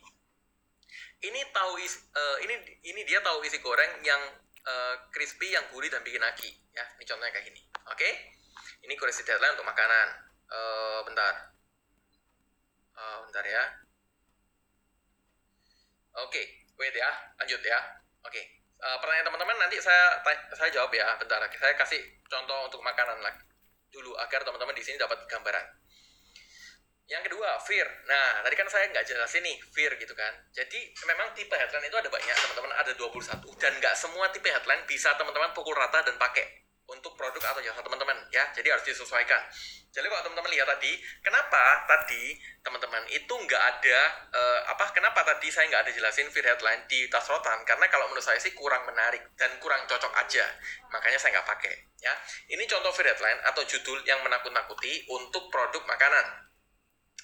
ini 1.23 1.41
tahu 1.55 1.79
is, 1.79 1.95
uh, 2.13 2.37
ini 2.43 2.55
ini 2.83 3.01
dia 3.07 3.23
tahu 3.23 3.43
isi 3.47 3.63
goreng 3.63 4.03
yang 4.03 4.19
uh, 4.67 4.95
crispy 5.15 5.55
yang 5.55 5.63
gurih 5.71 5.87
dan 5.87 6.03
bikin 6.03 6.19
lagi 6.19 6.51
ya 6.75 6.83
ini 6.99 7.05
contohnya 7.07 7.31
kayak 7.31 7.47
gini 7.47 7.63
oke 7.87 7.95
okay? 7.95 8.13
ini 8.83 8.95
kursi 8.99 9.23
deadline 9.23 9.55
untuk 9.55 9.69
makanan 9.69 10.07
uh, 10.51 11.01
bentar 11.07 11.55
uh, 12.99 13.19
bentar 13.23 13.45
ya 13.47 13.65
oke 16.27 16.31
okay, 16.31 16.45
wait 16.75 16.95
ya 16.95 17.11
lanjut 17.39 17.63
ya 17.63 17.79
oke 18.27 18.35
okay. 18.35 18.62
Uh, 18.83 18.97
pertanyaan 18.99 19.27
teman-teman 19.31 19.57
nanti 19.63 19.79
saya 19.79 20.19
saya 20.53 20.71
jawab 20.75 20.91
ya 20.91 21.15
bentar 21.17 21.39
saya 21.47 21.75
kasih 21.79 22.03
contoh 22.27 22.67
untuk 22.67 22.83
makanan 22.83 23.23
lagi. 23.23 23.43
Dulu 23.95 24.19
agar 24.19 24.43
teman-teman 24.43 24.75
di 24.75 24.83
sini 24.83 24.99
dapat 24.99 25.23
gambaran. 25.31 25.67
Yang 27.07 27.29
kedua 27.29 27.61
fear 27.63 27.87
nah 28.09 28.41
tadi 28.43 28.55
kan 28.57 28.69
saya 28.71 28.89
nggak 28.91 29.05
jelasin 29.05 29.43
nih 29.45 29.57
fear 29.71 29.93
gitu 29.99 30.15
kan. 30.17 30.33
Jadi 30.51 30.91
memang 31.07 31.31
tipe 31.37 31.55
headline 31.55 31.87
itu 31.87 31.99
ada 31.99 32.11
banyak 32.11 32.37
teman-teman. 32.37 32.73
Ada 32.83 32.93
21 32.99 33.63
dan 33.63 33.73
nggak 33.79 33.95
semua 33.95 34.27
tipe 34.35 34.49
headline 34.51 34.83
bisa 34.89 35.15
teman-teman 35.15 35.55
pukul 35.55 35.77
rata 35.77 36.03
dan 36.03 36.19
pakai 36.19 36.62
untuk 36.93 37.17
produk 37.17 37.41
atau 37.41 37.65
jasa 37.65 37.81
teman-teman 37.81 38.15
ya. 38.29 38.45
Jadi 38.53 38.69
harus 38.69 38.85
disesuaikan. 38.85 39.41
Jadi 39.93 40.09
kalau 40.09 40.25
teman-teman 40.25 40.53
lihat 40.57 40.69
tadi 40.73 40.93
kenapa 41.21 41.85
tadi 41.85 42.37
teman-teman 42.65 43.05
itu 43.13 43.29
nggak 43.29 43.61
ada 43.61 43.99
uh, 44.33 44.61
apa 44.73 44.89
kenapa 44.97 45.21
tadi 45.21 45.53
saya 45.53 45.69
nggak 45.69 45.85
ada 45.85 45.93
jelasin 45.93 46.33
feed 46.33 46.49
headline 46.49 46.85
di 46.89 47.09
tas 47.13 47.29
rotan? 47.29 47.61
Karena 47.69 47.85
kalau 47.93 48.09
menurut 48.09 48.25
saya 48.25 48.41
sih 48.41 48.57
kurang 48.57 48.89
menarik 48.89 49.21
dan 49.37 49.53
kurang 49.61 49.85
cocok 49.85 50.13
aja. 50.17 50.49
Makanya 50.89 51.21
saya 51.21 51.41
nggak 51.41 51.49
pakai 51.49 51.75
ya. 52.01 52.15
Ini 52.57 52.65
contoh 52.69 52.93
feed 52.93 53.09
headline 53.09 53.41
atau 53.45 53.65
judul 53.69 54.01
yang 54.09 54.25
menakut-nakuti 54.25 55.05
untuk 55.13 55.53
produk 55.53 55.85
makanan. 55.85 56.53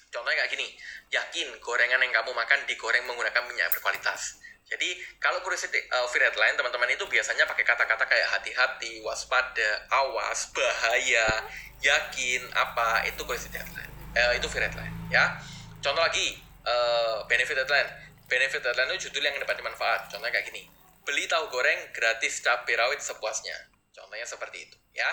Contohnya 0.09 0.41
kayak 0.41 0.51
gini, 0.57 0.67
yakin 1.13 1.47
gorengan 1.61 2.01
yang 2.01 2.09
kamu 2.09 2.33
makan 2.33 2.65
digoreng 2.65 3.05
menggunakan 3.05 3.45
minyak 3.45 3.69
berkualitas. 3.77 4.41
Jadi 4.69 4.89
kalau 5.17 5.41
curiosity 5.41 5.81
uh, 5.89 6.05
feed 6.05 6.21
headline 6.21 6.53
teman-teman 6.53 6.93
itu 6.93 7.01
biasanya 7.09 7.49
pakai 7.49 7.65
kata-kata 7.65 8.05
kayak 8.05 8.27
hati-hati, 8.37 9.01
waspada, 9.01 9.89
awas, 9.89 10.53
bahaya, 10.53 11.49
yakin, 11.81 12.45
apa 12.53 13.01
itu 13.09 13.17
curiosity 13.25 13.57
headline. 13.57 13.89
Uh, 14.13 14.33
itu 14.37 14.45
feed 14.45 14.61
headline 14.61 14.93
ya. 15.09 15.41
Contoh 15.81 16.05
lagi 16.05 16.37
uh, 16.69 17.25
benefit 17.25 17.57
headline. 17.57 17.89
Benefit 18.29 18.61
headline 18.61 18.93
itu 18.93 19.09
judul 19.09 19.25
yang 19.25 19.41
dapat 19.41 19.57
manfaat. 19.65 20.05
Contohnya 20.05 20.37
kayak 20.37 20.53
gini. 20.53 20.69
Beli 21.01 21.25
tahu 21.25 21.49
goreng 21.49 21.89
gratis 21.89 22.45
cabai 22.45 22.77
rawit 22.77 23.01
sepuasnya. 23.01 23.57
Contohnya 23.89 24.29
seperti 24.29 24.69
itu 24.69 24.77
ya. 24.93 25.09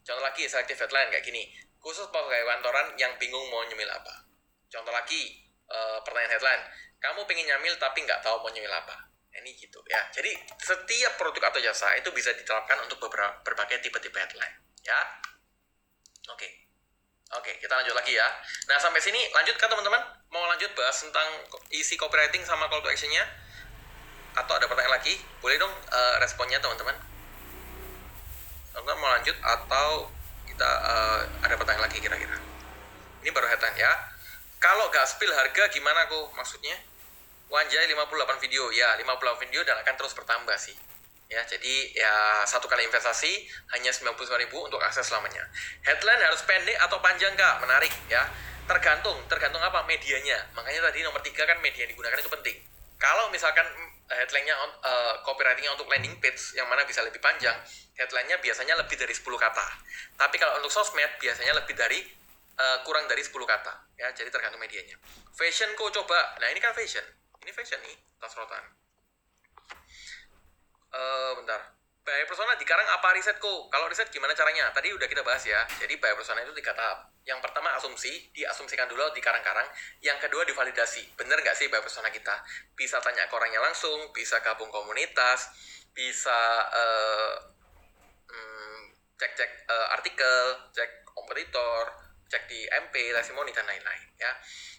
Contoh 0.00 0.24
lagi 0.24 0.48
selective 0.48 0.80
headline 0.80 1.12
kayak 1.12 1.26
gini. 1.28 1.52
Khusus 1.84 2.08
pegawai 2.08 2.48
kantoran 2.48 2.96
yang 2.96 3.12
bingung 3.20 3.44
mau 3.52 3.60
nyemil 3.68 3.92
apa. 3.92 4.24
Contoh 4.72 4.90
lagi 4.90 5.36
uh, 5.68 6.00
pertanyaan 6.00 6.32
headline 6.40 6.62
kamu 7.00 7.20
pengen 7.28 7.46
nyamil 7.52 7.74
tapi 7.76 8.02
nggak 8.02 8.20
tahu 8.24 8.40
mau 8.40 8.50
nyamil 8.50 8.72
apa. 8.72 8.96
Ini 9.36 9.52
gitu 9.52 9.84
ya. 9.92 10.00
Jadi 10.16 10.32
setiap 10.56 11.20
produk 11.20 11.52
atau 11.52 11.60
jasa 11.60 11.92
itu 12.00 12.08
bisa 12.16 12.32
diterapkan 12.32 12.80
untuk 12.80 12.96
beberapa 13.04 13.36
berbagai 13.44 13.84
tipe-tipe 13.84 14.16
headline 14.16 14.56
ya. 14.80 14.96
Oke. 16.32 16.48
Oke 17.36 17.52
kita 17.60 17.72
lanjut 17.76 17.92
lagi 17.92 18.16
ya. 18.16 18.28
Nah 18.72 18.80
sampai 18.80 18.98
sini 19.02 19.20
lanjut 19.36 19.54
kan 19.60 19.68
teman-teman? 19.68 20.00
Mau 20.32 20.42
lanjut 20.48 20.72
bahas 20.72 20.96
tentang 20.96 21.28
isi 21.68 22.00
copywriting 22.00 22.42
sama 22.48 22.64
call 22.72 22.80
to 22.80 22.88
actionnya? 22.88 23.22
Atau 24.36 24.56
ada 24.56 24.64
pertanyaan 24.64 24.96
lagi? 24.96 25.20
Boleh 25.44 25.60
dong 25.60 25.72
uh, 25.72 26.16
responnya 26.20 26.56
teman-teman. 26.56 26.96
Teman-teman 28.72 28.98
mau 29.04 29.10
lanjut 29.20 29.36
atau 29.44 30.08
kita 30.48 30.70
uh, 30.80 31.20
ada 31.44 31.54
pertanyaan 31.60 31.84
lagi 31.84 32.00
kira-kira? 32.00 32.40
Ini 33.20 33.30
baru 33.36 33.52
headline 33.52 33.76
ya 33.76 34.15
kalau 34.58 34.88
gak 34.88 35.06
spill 35.06 35.32
harga 35.32 35.68
gimana 35.70 36.08
kok 36.08 36.32
maksudnya? 36.34 36.76
Wanjai 37.46 37.86
58 37.86 38.42
video. 38.42 38.72
Ya 38.74 38.96
58 38.98 39.44
video 39.46 39.60
dan 39.62 39.78
akan 39.80 39.94
terus 39.94 40.12
bertambah 40.16 40.56
sih. 40.58 40.74
Ya 41.26 41.42
jadi 41.42 41.74
ya 41.94 42.46
satu 42.46 42.70
kali 42.70 42.86
investasi 42.86 43.50
hanya 43.74 43.90
99.000 43.90 44.46
untuk 44.54 44.78
akses 44.82 45.10
selamanya. 45.10 45.42
Headline 45.82 46.22
harus 46.22 46.42
pendek 46.46 46.78
atau 46.78 47.02
panjang 47.02 47.34
kak? 47.34 47.62
Menarik 47.62 47.90
ya. 48.06 48.26
Tergantung 48.66 49.18
tergantung 49.30 49.62
apa 49.62 49.86
medianya. 49.86 50.38
Makanya 50.54 50.90
tadi 50.90 51.02
nomor 51.02 51.22
tiga 51.22 51.46
kan 51.46 51.58
media 51.62 51.86
yang 51.86 51.92
digunakan 51.94 52.18
itu 52.18 52.30
penting. 52.30 52.56
Kalau 52.96 53.28
misalkan 53.30 53.66
eh, 54.08 54.16
headline-nya 54.24 54.54
uh, 54.56 55.14
copywriting-nya 55.22 55.74
untuk 55.74 55.86
landing 55.90 56.16
page 56.18 56.56
yang 56.58 56.66
mana 56.66 56.82
bisa 56.88 57.04
lebih 57.04 57.20
panjang 57.20 57.54
headline-nya 57.96 58.36
biasanya 58.44 58.76
lebih 58.76 58.96
dari 59.00 59.12
10 59.16 59.24
kata. 59.24 59.66
Tapi 60.20 60.36
kalau 60.36 60.60
untuk 60.60 60.72
sosmed 60.72 61.08
biasanya 61.16 61.56
lebih 61.56 61.74
dari 61.74 62.00
uh, 62.56 62.78
kurang 62.82 63.04
dari 63.08 63.22
10 63.22 63.32
kata 63.32 63.74
ya 63.96 64.08
jadi 64.12 64.28
tergantung 64.28 64.60
medianya 64.60 64.96
fashion 65.32 65.70
kok 65.76 65.92
coba 65.92 66.36
nah 66.40 66.48
ini 66.50 66.60
kan 66.60 66.72
fashion 66.72 67.04
ini 67.44 67.52
fashion 67.52 67.80
nih 67.84 67.96
tas 68.20 68.32
rotan 68.36 68.64
uh, 70.92 71.32
bentar 71.40 71.76
Bahaya 72.06 72.22
persona 72.22 72.54
di 72.54 72.62
Karang 72.62 72.86
apa 72.86 73.18
risetku? 73.18 73.66
Kalau 73.66 73.90
riset 73.90 74.06
gimana 74.14 74.30
caranya? 74.30 74.70
Tadi 74.70 74.94
udah 74.94 75.10
kita 75.10 75.26
bahas 75.26 75.42
ya. 75.42 75.58
Jadi 75.82 75.98
bahaya 75.98 76.14
persona 76.14 76.38
itu 76.38 76.54
tiga 76.54 76.70
tahap. 76.70 77.10
Yang 77.26 77.42
pertama 77.42 77.74
asumsi, 77.74 78.30
diasumsikan 78.30 78.86
dulu 78.86 79.10
di 79.10 79.18
Karang-Karang. 79.18 79.66
Yang 79.98 80.30
kedua 80.30 80.46
divalidasi. 80.46 81.18
Bener 81.18 81.42
nggak 81.42 81.58
sih 81.58 81.66
bahaya 81.66 81.82
persona 81.82 82.06
kita? 82.14 82.46
Bisa 82.78 83.02
tanya 83.02 83.26
ke 83.26 83.34
orangnya 83.34 83.58
langsung, 83.58 84.14
bisa 84.14 84.38
gabung 84.38 84.70
komunitas, 84.70 85.50
bisa 85.90 86.38
uh, 86.70 87.34
cek-cek 89.16 89.66
uh, 89.66 89.96
artikel, 89.96 90.70
cek 90.76 91.08
kompetitor, 91.10 91.90
cek 92.26 92.50
di 92.50 92.66
MP, 92.86 93.14
testimoni 93.14 93.54
dan 93.54 93.66
lain-lain 93.66 94.04
ya. 94.18 94.32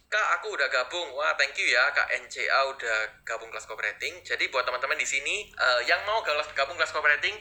Kak, 0.07 0.39
aku 0.39 0.55
udah 0.55 0.71
gabung. 0.71 1.11
Wah, 1.19 1.35
thank 1.35 1.51
you 1.59 1.67
ya 1.67 1.91
Kak 1.91 2.07
NCA 2.15 2.59
udah 2.71 2.97
gabung 3.27 3.51
kelas 3.51 3.67
cooperating. 3.67 4.23
Jadi 4.23 4.47
buat 4.47 4.63
teman-teman 4.63 4.95
di 4.95 5.03
sini 5.03 5.51
uh, 5.59 5.83
yang 5.83 5.99
mau 6.07 6.23
gabung 6.23 6.79
kelas 6.79 6.95
cooperating 6.95 7.35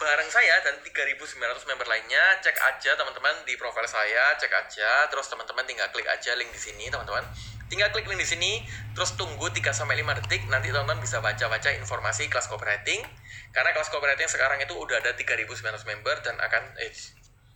bareng 0.00 0.32
saya 0.32 0.64
dan 0.64 0.80
3.900 0.80 1.36
member 1.68 1.84
lainnya, 1.84 2.40
cek 2.40 2.56
aja 2.56 2.96
teman-teman 2.96 3.44
di 3.44 3.52
profile 3.60 3.84
saya, 3.84 4.32
cek 4.40 4.48
aja. 4.48 5.08
Terus 5.12 5.28
teman-teman 5.28 5.64
tinggal 5.68 5.92
klik 5.92 6.08
aja 6.08 6.32
link 6.40 6.48
di 6.52 6.60
sini, 6.60 6.88
teman-teman. 6.88 7.20
Tinggal 7.68 7.92
klik 7.92 8.08
link 8.08 8.20
di 8.20 8.28
sini, 8.28 8.64
terus 8.96 9.16
tunggu 9.16 9.52
3 9.52 9.76
sampai 9.76 10.00
5 10.00 10.18
detik 10.24 10.48
nanti 10.48 10.72
teman-teman 10.72 11.04
bisa 11.04 11.20
baca-baca 11.20 11.68
informasi 11.76 12.32
kelas 12.32 12.48
cooperating. 12.48 13.04
Karena 13.52 13.76
kelas 13.76 13.92
cooperating 13.92 14.28
sekarang 14.28 14.60
itu 14.64 14.72
udah 14.72 15.04
ada 15.04 15.12
3.900 15.12 15.84
member 15.84 16.16
dan 16.24 16.40
akan 16.40 16.62
eh, 16.80 16.92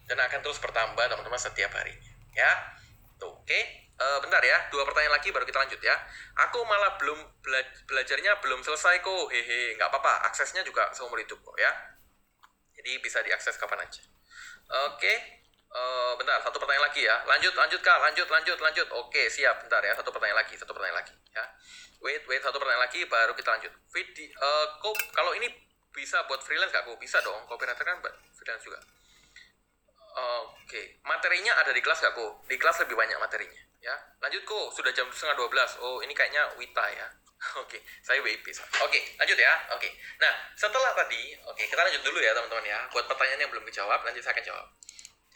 dan 0.04 0.18
akan 0.20 0.38
terus 0.44 0.60
bertambah 0.60 1.04
teman-teman 1.08 1.40
setiap 1.40 1.72
harinya. 1.76 2.12
Ya. 2.36 2.52
Tuh, 3.16 3.30
oke. 3.30 3.46
Okay? 3.46 3.84
Uh, 3.94 4.18
bentar 4.18 4.42
ya, 4.42 4.58
dua 4.74 4.82
pertanyaan 4.82 5.14
lagi 5.14 5.30
baru 5.30 5.46
kita 5.46 5.54
lanjut 5.62 5.78
ya. 5.78 5.94
Aku 6.50 6.66
malah 6.66 6.98
belum 6.98 7.14
bela 7.38 7.62
belajarnya 7.86 8.42
belum 8.42 8.58
selesai 8.66 8.98
kok, 8.98 9.30
hehe, 9.30 9.78
nggak 9.78 9.86
apa-apa, 9.86 10.26
aksesnya 10.26 10.66
juga 10.66 10.90
seumur 10.90 11.22
hidup 11.22 11.38
kok 11.38 11.54
ya. 11.54 11.70
Jadi 12.74 12.98
bisa 12.98 13.22
diakses 13.22 13.54
kapan 13.54 13.86
aja. 13.86 14.02
Oke, 14.90 14.98
okay. 14.98 15.16
uh, 15.70 15.78
eh, 15.78 16.12
bentar, 16.18 16.42
satu 16.42 16.58
pertanyaan 16.58 16.90
lagi 16.90 17.06
ya. 17.06 17.22
Lanjut, 17.22 17.54
lanjut 17.54 17.78
kak, 17.86 18.02
lanjut, 18.02 18.26
lanjut, 18.26 18.58
lanjut. 18.58 18.88
Oke, 18.98 19.30
siap, 19.30 19.62
bentar 19.62 19.78
ya, 19.78 19.94
satu 19.94 20.10
pertanyaan 20.10 20.42
lagi, 20.42 20.58
satu 20.58 20.74
pertanyaan 20.74 20.98
lagi 20.98 21.14
ya. 21.30 21.44
Wait, 22.02 22.26
wait, 22.26 22.42
satu 22.42 22.58
pertanyaan 22.58 22.82
lagi, 22.90 23.06
baru 23.06 23.30
kita 23.38 23.48
lanjut. 23.54 23.72
Video, 23.94 24.26
uh, 24.42 24.66
kalau 25.14 25.38
ini 25.38 25.46
bisa 25.94 26.18
buat 26.26 26.42
freelance 26.42 26.74
gak 26.74 26.82
kok? 26.82 26.98
Bisa 26.98 27.22
dong, 27.22 27.46
copywriter 27.46 27.86
kan 27.86 28.02
freelance 28.34 28.66
juga. 28.66 28.82
Oke, 30.14 30.70
okay. 30.70 30.86
materinya 31.02 31.58
ada 31.58 31.74
di 31.74 31.82
kelas 31.82 31.98
gak 31.98 32.14
kok? 32.14 32.46
Di 32.46 32.54
kelas 32.54 32.86
lebih 32.86 32.94
banyak 32.94 33.18
materinya 33.18 33.64
ya 33.84 33.94
lanjut 34.24 34.40
kok 34.48 34.66
sudah 34.72 34.90
jam 34.96 35.04
setengah 35.12 35.36
12 35.44 35.84
oh 35.84 36.00
ini 36.00 36.16
kayaknya 36.16 36.40
Wita 36.56 36.86
ya 36.88 37.08
Oke, 37.60 37.76
okay, 37.76 37.80
saya 38.00 38.24
WIP. 38.24 38.40
Oke, 38.56 38.64
okay, 38.80 39.02
lanjut 39.20 39.36
ya. 39.36 39.52
Oke. 39.76 39.84
Okay. 39.84 39.92
Nah, 40.16 40.32
setelah 40.56 40.96
tadi, 40.96 41.36
oke, 41.44 41.52
okay, 41.52 41.68
kita 41.68 41.76
lanjut 41.76 42.00
dulu 42.00 42.16
ya 42.16 42.32
teman-teman 42.32 42.64
ya. 42.64 42.80
Buat 42.88 43.04
pertanyaan 43.04 43.44
yang 43.44 43.52
belum 43.52 43.68
dijawab, 43.68 44.00
nanti 44.00 44.24
saya 44.24 44.32
akan 44.32 44.48
jawab. 44.48 44.66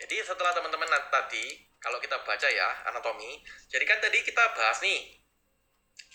Jadi 0.01 0.17
setelah 0.25 0.57
teman-teman 0.57 0.89
tadi, 0.89 1.69
kalau 1.77 2.01
kita 2.01 2.17
baca 2.25 2.49
ya 2.49 2.65
anatomi, 2.89 3.45
jadi 3.69 3.85
kan 3.85 4.01
tadi 4.01 4.25
kita 4.25 4.41
bahas 4.57 4.81
nih 4.81 5.21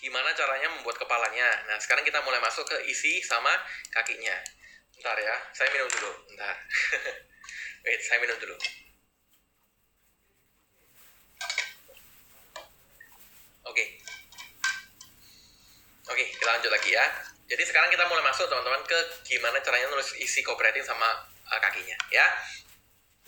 gimana 0.02 0.34
caranya 0.34 0.74
membuat 0.74 0.98
kepalanya. 0.98 1.46
Nah, 1.70 1.78
sekarang 1.78 2.02
kita 2.02 2.18
mulai 2.26 2.42
masuk 2.42 2.66
ke 2.66 2.90
isi 2.90 3.22
sama 3.22 3.54
kakinya. 3.94 4.34
Bentar 4.98 5.14
ya, 5.14 5.36
saya 5.54 5.70
minum 5.70 5.86
dulu. 5.86 6.10
Bentar. 6.26 6.58
Wait, 7.84 8.00
saya 8.00 8.16
minum 8.24 8.40
dulu. 8.40 8.56
Oke. 13.68 13.84
Oke, 16.08 16.24
kita 16.32 16.44
lanjut 16.48 16.72
lagi 16.72 16.96
ya. 16.96 17.04
Jadi 17.44 17.62
sekarang 17.68 17.92
kita 17.92 18.08
mulai 18.08 18.24
masuk 18.24 18.48
teman-teman 18.48 18.80
ke 18.88 18.98
gimana 19.28 19.60
caranya 19.60 19.92
nulis 19.92 20.16
isi 20.16 20.40
copywriting 20.40 20.80
sama 20.80 21.28
uh, 21.52 21.60
kakinya 21.60 21.96
ya. 22.08 22.24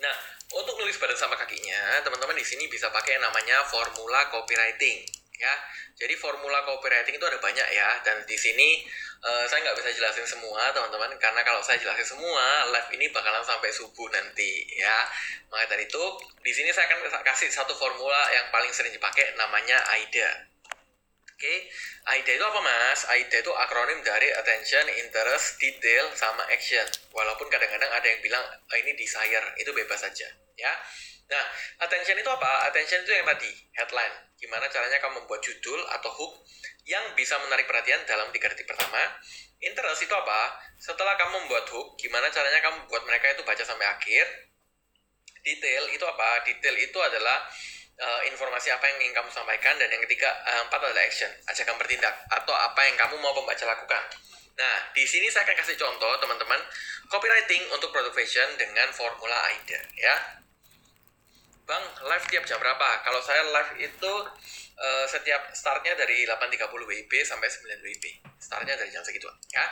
Nah, 0.00 0.16
untuk 0.56 0.80
nulis 0.80 0.96
badan 0.96 1.20
sama 1.20 1.36
kakinya, 1.36 2.00
teman-teman 2.00 2.36
di 2.36 2.44
sini 2.44 2.64
bisa 2.72 2.88
pakai 2.88 3.20
namanya 3.20 3.60
formula 3.68 4.32
copywriting 4.32 5.04
ya. 5.40 5.54
Jadi 5.96 6.14
formula 6.16 6.64
copywriting 6.64 7.16
itu 7.16 7.26
ada 7.26 7.40
banyak 7.40 7.68
ya 7.72 7.88
dan 8.04 8.20
di 8.24 8.36
sini 8.36 8.84
uh, 9.24 9.44
saya 9.48 9.64
nggak 9.64 9.76
bisa 9.80 9.90
jelasin 9.96 10.26
semua 10.28 10.72
teman-teman 10.72 11.12
karena 11.16 11.40
kalau 11.44 11.60
saya 11.64 11.80
jelasin 11.80 12.16
semua 12.16 12.68
live 12.72 12.90
ini 12.96 13.08
bakalan 13.12 13.44
sampai 13.44 13.72
subuh 13.72 14.08
nanti 14.12 14.64
ya. 14.76 15.08
Maka 15.48 15.76
dari 15.76 15.88
itu 15.88 16.04
di 16.44 16.52
sini 16.52 16.72
saya 16.72 16.90
akan 16.92 17.08
kasih 17.24 17.48
satu 17.48 17.72
formula 17.72 18.28
yang 18.32 18.48
paling 18.52 18.72
sering 18.72 18.92
dipakai 18.92 19.36
namanya 19.38 19.80
AIDA. 19.96 20.56
Oke, 21.36 21.68
AIDA 22.08 22.32
itu 22.40 22.44
apa 22.48 22.60
mas? 22.64 23.04
AIDA 23.12 23.44
itu 23.44 23.52
akronim 23.52 24.00
dari 24.00 24.32
attention, 24.32 24.88
interest, 24.88 25.60
detail, 25.60 26.08
sama 26.16 26.48
action. 26.48 26.88
Walaupun 27.12 27.52
kadang-kadang 27.52 27.92
ada 27.92 28.08
yang 28.08 28.24
bilang 28.24 28.40
oh, 28.40 28.76
ini 28.80 28.96
desire, 28.96 29.44
itu 29.60 29.68
bebas 29.76 30.00
saja, 30.00 30.24
ya. 30.56 30.72
Nah, 31.26 31.44
attention 31.82 32.16
itu 32.18 32.30
apa? 32.30 32.70
Attention 32.70 33.02
itu 33.02 33.10
yang 33.10 33.26
tadi, 33.26 33.50
headline. 33.74 34.14
Gimana 34.38 34.70
caranya 34.70 34.98
kamu 35.02 35.24
membuat 35.24 35.42
judul 35.42 35.80
atau 35.90 36.10
hook 36.12 36.32
yang 36.86 37.02
bisa 37.18 37.34
menarik 37.42 37.66
perhatian 37.66 37.98
dalam 38.06 38.30
tiga 38.30 38.46
detik 38.52 38.68
pertama. 38.68 39.00
Interest 39.58 40.06
itu 40.06 40.14
apa? 40.14 40.54
Setelah 40.78 41.18
kamu 41.18 41.48
membuat 41.48 41.66
hook, 41.72 41.98
gimana 41.98 42.30
caranya 42.30 42.62
kamu 42.62 42.86
buat 42.86 43.02
mereka 43.08 43.34
itu 43.34 43.42
baca 43.42 43.64
sampai 43.64 43.86
akhir. 43.90 44.24
Detail 45.42 45.90
itu 45.90 46.04
apa? 46.06 46.46
Detail 46.46 46.76
itu 46.78 46.98
adalah 47.02 47.42
uh, 48.00 48.20
informasi 48.28 48.72
apa 48.72 48.84
yang 48.88 48.96
ingin 49.00 49.14
kamu 49.16 49.30
sampaikan 49.32 49.74
dan 49.80 49.88
yang 49.88 50.02
ketiga 50.04 50.28
uh, 50.44 50.62
empat 50.68 50.80
adalah 50.80 51.04
action 51.04 51.30
ajakan 51.48 51.76
bertindak 51.80 52.14
atau 52.28 52.52
apa 52.52 52.80
yang 52.84 52.96
kamu 52.96 53.16
mau 53.20 53.32
pembaca 53.32 53.64
lakukan 53.64 54.04
nah 54.56 54.76
di 54.96 55.04
sini 55.04 55.28
saya 55.28 55.44
akan 55.44 55.56
kasih 55.60 55.76
contoh 55.76 56.12
teman-teman 56.16 56.60
copywriting 57.12 57.60
untuk 57.76 57.92
produk 57.92 58.12
fashion 58.12 58.48
dengan 58.56 58.88
formula 58.92 59.36
AIDA 59.52 59.80
ya 60.00 60.16
Bang, 61.66 61.82
live 61.82 62.26
tiap 62.30 62.46
jam 62.46 62.62
berapa? 62.62 63.02
Kalau 63.02 63.18
saya 63.18 63.42
live 63.42 63.90
itu 63.90 64.12
uh, 64.78 65.04
setiap 65.10 65.50
startnya 65.50 65.98
dari 65.98 66.22
8.30 66.22 66.62
WIB 66.62 67.12
sampai 67.26 67.50
9 67.50 67.82
WIB. 67.82 68.04
Startnya 68.38 68.78
dari 68.78 68.86
jam 68.94 69.02
segitu, 69.02 69.26
ya. 69.50 69.66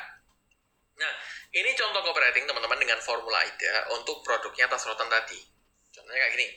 Nah, 0.98 1.12
ini 1.54 1.70
contoh 1.78 2.02
copywriting 2.02 2.50
teman-teman 2.50 2.78
dengan 2.82 2.98
formula 2.98 3.38
AIDA 3.46 3.94
untuk 3.94 4.26
produknya 4.26 4.66
tas 4.66 4.82
rotan 4.90 5.06
tadi. 5.06 5.38
Contohnya 5.94 6.18
kayak 6.26 6.34
gini. 6.34 6.48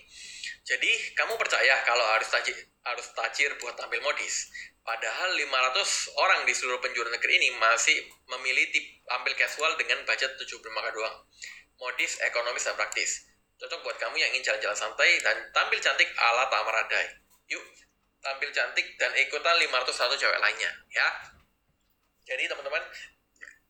Jadi 0.66 0.92
kamu 1.14 1.38
percaya 1.38 1.86
kalau 1.86 2.06
harus 2.18 2.28
tajir, 2.34 2.58
harus 2.82 3.08
tajir 3.14 3.54
buat 3.62 3.78
tampil 3.78 4.02
modis. 4.02 4.50
Padahal 4.82 5.38
500 5.38 6.18
orang 6.18 6.42
di 6.50 6.54
seluruh 6.58 6.82
penjuru 6.82 7.14
negeri 7.14 7.38
ini 7.38 7.50
masih 7.62 7.94
memilih 8.34 8.74
tampil 9.06 9.38
casual 9.38 9.78
dengan 9.78 10.02
budget 10.02 10.34
75 10.34 10.66
doang. 10.98 11.18
Modis, 11.78 12.18
ekonomis, 12.26 12.66
dan 12.66 12.74
praktis. 12.74 13.37
Cocok 13.58 13.80
buat 13.82 13.98
kamu 13.98 14.16
yang 14.22 14.30
ingin 14.38 14.54
jalan-jalan 14.54 14.78
santai 14.78 15.18
dan 15.18 15.34
tampil 15.50 15.82
cantik 15.82 16.06
ala 16.14 16.46
Tamaradai. 16.46 17.10
Yuk, 17.50 17.66
tampil 18.22 18.54
cantik 18.54 18.86
dan 19.02 19.10
ikutan 19.18 19.58
501 19.58 20.14
cewek 20.14 20.38
lainnya, 20.38 20.72
ya. 20.94 21.08
Jadi 22.30 22.46
teman-teman, 22.46 22.84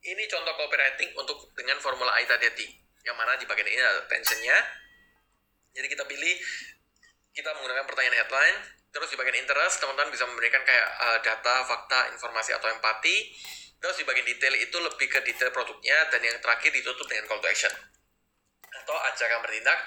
ini 0.03 0.23
contoh 0.27 0.53
copywriting 0.59 1.15
untuk 1.15 1.39
dengan 1.55 1.80
formula 1.80 2.11
A 2.11 2.22
tadi. 2.27 2.68
Yang 3.07 3.15
mana 3.15 3.39
di 3.39 3.47
bagian 3.47 3.69
ini 3.72 3.80
ada 3.80 4.03
tensionnya. 4.11 4.59
Jadi 5.72 5.88
kita 5.88 6.03
pilih 6.03 6.35
kita 7.31 7.53
menggunakan 7.55 7.88
pertanyaan 7.88 8.27
headline, 8.27 8.57
terus 8.91 9.07
di 9.07 9.15
bagian 9.15 9.39
interest 9.39 9.80
teman-teman 9.80 10.11
bisa 10.11 10.27
memberikan 10.27 10.68
kayak 10.68 10.88
uh, 10.99 11.19
data, 11.23 11.64
fakta, 11.64 12.11
informasi 12.11 12.51
atau 12.59 12.68
empati. 12.76 13.31
Terus 13.77 13.95
di 14.01 14.03
bagian 14.03 14.26
detail 14.26 14.51
itu 14.57 14.77
lebih 14.84 15.07
ke 15.07 15.22
detail 15.23 15.53
produknya 15.53 16.11
dan 16.11 16.19
yang 16.19 16.35
terakhir 16.43 16.76
ditutup 16.76 17.07
dengan 17.07 17.30
call 17.30 17.39
to 17.39 17.47
action 17.47 17.72
atau 18.88 18.95
ajakan 19.11 19.43
bertindak 19.43 19.84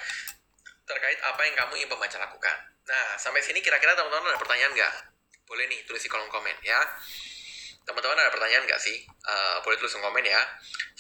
terkait 0.85 1.17
apa 1.25 1.41
yang 1.49 1.57
kamu 1.57 1.73
ingin 1.81 1.89
pembaca 1.89 2.21
lakukan. 2.21 2.57
Nah, 2.85 3.17
sampai 3.17 3.41
sini 3.41 3.65
kira-kira 3.65 3.97
teman-teman 3.97 4.29
ada 4.29 4.37
pertanyaan 4.37 4.77
nggak? 4.77 4.95
Boleh 5.49 5.65
nih 5.73 5.81
tulis 5.89 6.05
di 6.05 6.11
kolom 6.13 6.29
komen 6.29 6.53
ya. 6.61 6.77
Teman-teman 7.89 8.19
ada 8.21 8.29
pertanyaan 8.29 8.69
nggak 8.69 8.77
sih? 8.77 9.01
Uh, 9.25 9.57
boleh 9.65 9.81
tulis 9.81 9.97
di 9.97 10.05
komen 10.05 10.21
ya. 10.27 10.43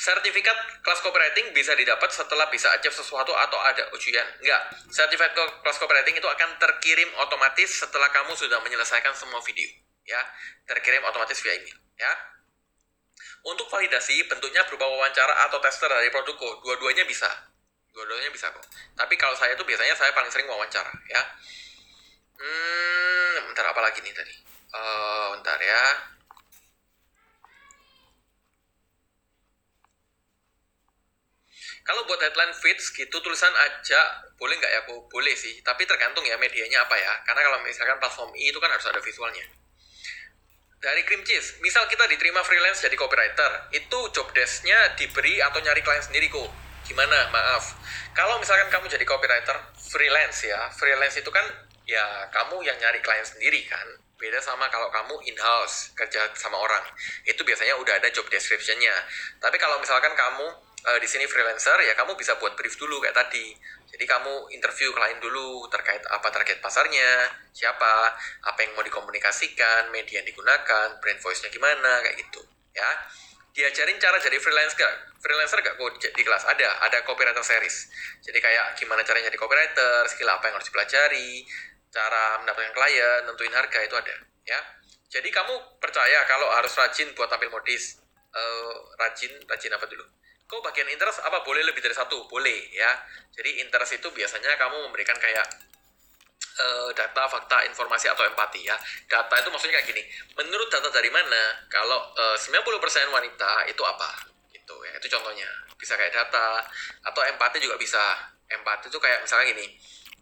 Sertifikat 0.01 0.81
kelas 0.81 1.05
copywriting 1.05 1.52
bisa 1.52 1.77
didapat 1.77 2.09
setelah 2.09 2.48
bisa 2.48 2.72
achieve 2.72 2.97
sesuatu 2.97 3.36
atau 3.36 3.59
ada 3.60 3.85
ujian? 3.93 4.24
Enggak. 4.40 4.62
Sertifikat 4.89 5.36
kelas 5.36 5.77
copywriting 5.77 6.16
itu 6.16 6.24
akan 6.24 6.56
terkirim 6.56 7.10
otomatis 7.20 7.68
setelah 7.85 8.09
kamu 8.09 8.32
sudah 8.32 8.64
menyelesaikan 8.64 9.12
semua 9.12 9.44
video. 9.44 9.68
Ya, 10.09 10.24
terkirim 10.64 11.05
otomatis 11.05 11.36
via 11.44 11.52
email. 11.60 11.77
Ya. 12.01 12.12
Untuk 13.44 13.68
validasi, 13.68 14.24
bentuknya 14.28 14.64
berupa 14.68 14.89
wawancara 14.89 15.48
atau 15.48 15.60
tester 15.60 15.89
dari 15.89 16.09
produkku. 16.09 16.64
Dua-duanya 16.64 17.05
bisa. 17.05 17.49
Dua-duanya 17.90 18.30
bisa 18.30 18.50
kok. 18.54 18.62
Tapi 18.94 19.14
kalau 19.18 19.34
saya 19.34 19.58
tuh 19.58 19.66
biasanya 19.66 19.94
saya 19.98 20.14
paling 20.14 20.30
sering 20.30 20.46
wawancara. 20.46 20.90
Ya. 21.10 21.22
Hmm, 22.40 23.50
bentar 23.50 23.66
apa 23.68 23.80
lagi 23.82 24.00
nih 24.00 24.14
tadi? 24.14 24.34
Uh, 24.70 25.34
bentar 25.36 25.58
ya. 25.58 25.82
Kalau 31.80 32.06
buat 32.06 32.22
headline 32.22 32.54
feeds 32.54 32.94
gitu 32.94 33.18
tulisan 33.18 33.50
aja 33.50 34.00
boleh 34.38 34.54
nggak 34.54 34.72
ya? 34.72 34.80
Boleh 34.86 35.34
sih, 35.34 35.58
tapi 35.66 35.82
tergantung 35.90 36.22
ya 36.22 36.38
medianya 36.38 36.86
apa 36.86 36.94
ya. 36.94 37.12
Karena 37.26 37.42
kalau 37.42 37.58
misalkan 37.66 37.98
platform 37.98 38.30
I 38.38 38.54
itu 38.54 38.62
kan 38.62 38.70
harus 38.70 38.86
ada 38.86 39.02
visualnya. 39.02 39.42
Dari 40.80 41.02
cream 41.04 41.20
cheese, 41.26 41.60
misal 41.60 41.84
kita 41.90 42.08
diterima 42.08 42.40
freelance 42.40 42.80
jadi 42.80 42.96
copywriter, 42.96 43.68
itu 43.76 43.98
job 44.16 44.32
desk-nya 44.32 44.96
diberi 44.96 45.42
atau 45.44 45.60
nyari 45.60 45.84
klien 45.84 46.00
sendiri 46.00 46.32
kok. 46.32 46.69
Gimana? 46.90 47.30
Maaf. 47.30 47.78
Kalau 48.18 48.42
misalkan 48.42 48.66
kamu 48.66 48.90
jadi 48.90 49.06
copywriter 49.06 49.54
freelance 49.78 50.42
ya, 50.42 50.66
freelance 50.74 51.22
itu 51.22 51.30
kan 51.30 51.46
ya 51.86 52.26
kamu 52.34 52.66
yang 52.66 52.74
nyari 52.82 52.98
klien 52.98 53.22
sendiri 53.22 53.62
kan. 53.70 53.86
Beda 54.18 54.42
sama 54.42 54.66
kalau 54.68 54.90
kamu 54.90 55.22
in-house, 55.30 55.94
kerja 55.94 56.26
sama 56.34 56.58
orang. 56.58 56.82
Itu 57.22 57.46
biasanya 57.46 57.78
udah 57.78 57.94
ada 58.02 58.10
job 58.10 58.26
description-nya. 58.26 58.92
Tapi 59.38 59.56
kalau 59.56 59.78
misalkan 59.78 60.12
kamu 60.18 60.50
uh, 60.90 60.98
di 60.98 61.06
sini 61.06 61.30
freelancer 61.30 61.78
ya 61.86 61.94
kamu 61.94 62.18
bisa 62.18 62.34
buat 62.42 62.58
brief 62.58 62.74
dulu 62.74 62.98
kayak 62.98 63.14
tadi. 63.14 63.54
Jadi 63.90 64.04
kamu 64.06 64.50
interview 64.50 64.90
klien 64.90 65.18
dulu 65.22 65.70
terkait 65.70 66.02
apa 66.10 66.26
target 66.30 66.58
pasarnya, 66.58 67.30
siapa, 67.54 68.18
apa 68.50 68.58
yang 68.66 68.74
mau 68.74 68.82
dikomunikasikan, 68.82 69.94
media 69.94 70.22
yang 70.22 70.26
digunakan, 70.26 70.98
brand 70.98 71.20
voice-nya 71.22 71.50
gimana 71.50 71.98
kayak 72.06 72.16
gitu, 72.22 72.38
ya. 72.70 72.90
Diajarin 73.61 74.01
cara 74.01 74.16
jadi 74.16 74.41
freelancer 74.41 74.81
gak? 74.81 75.20
Freelancer 75.20 75.61
gak 75.61 75.77
kok 75.77 76.01
di 76.01 76.23
kelas? 76.24 76.49
Ada, 76.49 76.81
ada 76.89 77.05
copywriter 77.05 77.45
series. 77.45 77.93
Jadi 78.24 78.41
kayak 78.41 78.73
gimana 78.81 79.05
caranya 79.05 79.28
jadi 79.28 79.37
copywriter, 79.37 80.09
skill 80.09 80.32
apa 80.32 80.49
yang 80.49 80.57
harus 80.57 80.69
dipelajari, 80.73 81.45
cara 81.93 82.41
mendapatkan 82.41 82.73
klien, 82.73 83.20
nentuin 83.28 83.53
harga 83.53 83.85
itu 83.85 83.93
ada, 84.01 84.16
ya. 84.49 84.61
Jadi 85.12 85.28
kamu 85.28 85.77
percaya 85.77 86.24
kalau 86.24 86.49
harus 86.57 86.73
rajin 86.73 87.12
buat 87.12 87.28
tampil 87.28 87.53
modis, 87.53 88.01
uh, 88.32 88.97
rajin, 88.97 89.37
rajin 89.45 89.77
apa 89.77 89.85
dulu? 89.85 90.09
kok 90.51 90.66
bagian 90.66 90.91
interest 90.91 91.23
apa 91.23 91.47
boleh 91.47 91.62
lebih 91.62 91.78
dari 91.78 91.95
satu 91.95 92.27
boleh 92.27 92.74
ya 92.74 92.91
jadi 93.31 93.62
interest 93.62 94.03
itu 94.03 94.11
biasanya 94.11 94.59
kamu 94.59 94.82
memberikan 94.91 95.15
kayak 95.23 95.47
uh, 96.60 96.90
data 96.92 97.22
fakta 97.28 97.64
informasi 97.68 98.10
atau 98.10 98.24
empati 98.26 98.66
ya. 98.66 98.76
Data 99.06 99.34
itu 99.40 99.48
maksudnya 99.48 99.80
kayak 99.80 99.88
gini 99.88 100.02
menurut 100.36 100.68
data 100.72 100.88
dari 100.92 101.10
mana 101.12 101.66
kalau 101.68 102.12
eh, 102.16 102.36
uh, 102.36 102.36
90% 102.36 103.10
wanita 103.12 103.68
itu 103.68 103.82
apa? 103.84 104.10
Itu 104.52 104.74
ya 104.84 104.92
itu 104.96 105.06
contohnya. 105.08 105.48
Bisa 105.80 105.96
kayak 105.96 106.12
data 106.12 106.60
atau 107.06 107.22
empati 107.24 107.60
juga 107.60 107.76
bisa. 107.80 108.00
Empati 108.50 108.90
itu 108.90 108.98
kayak 108.98 109.22
misalnya 109.22 109.54
gini 109.54 109.66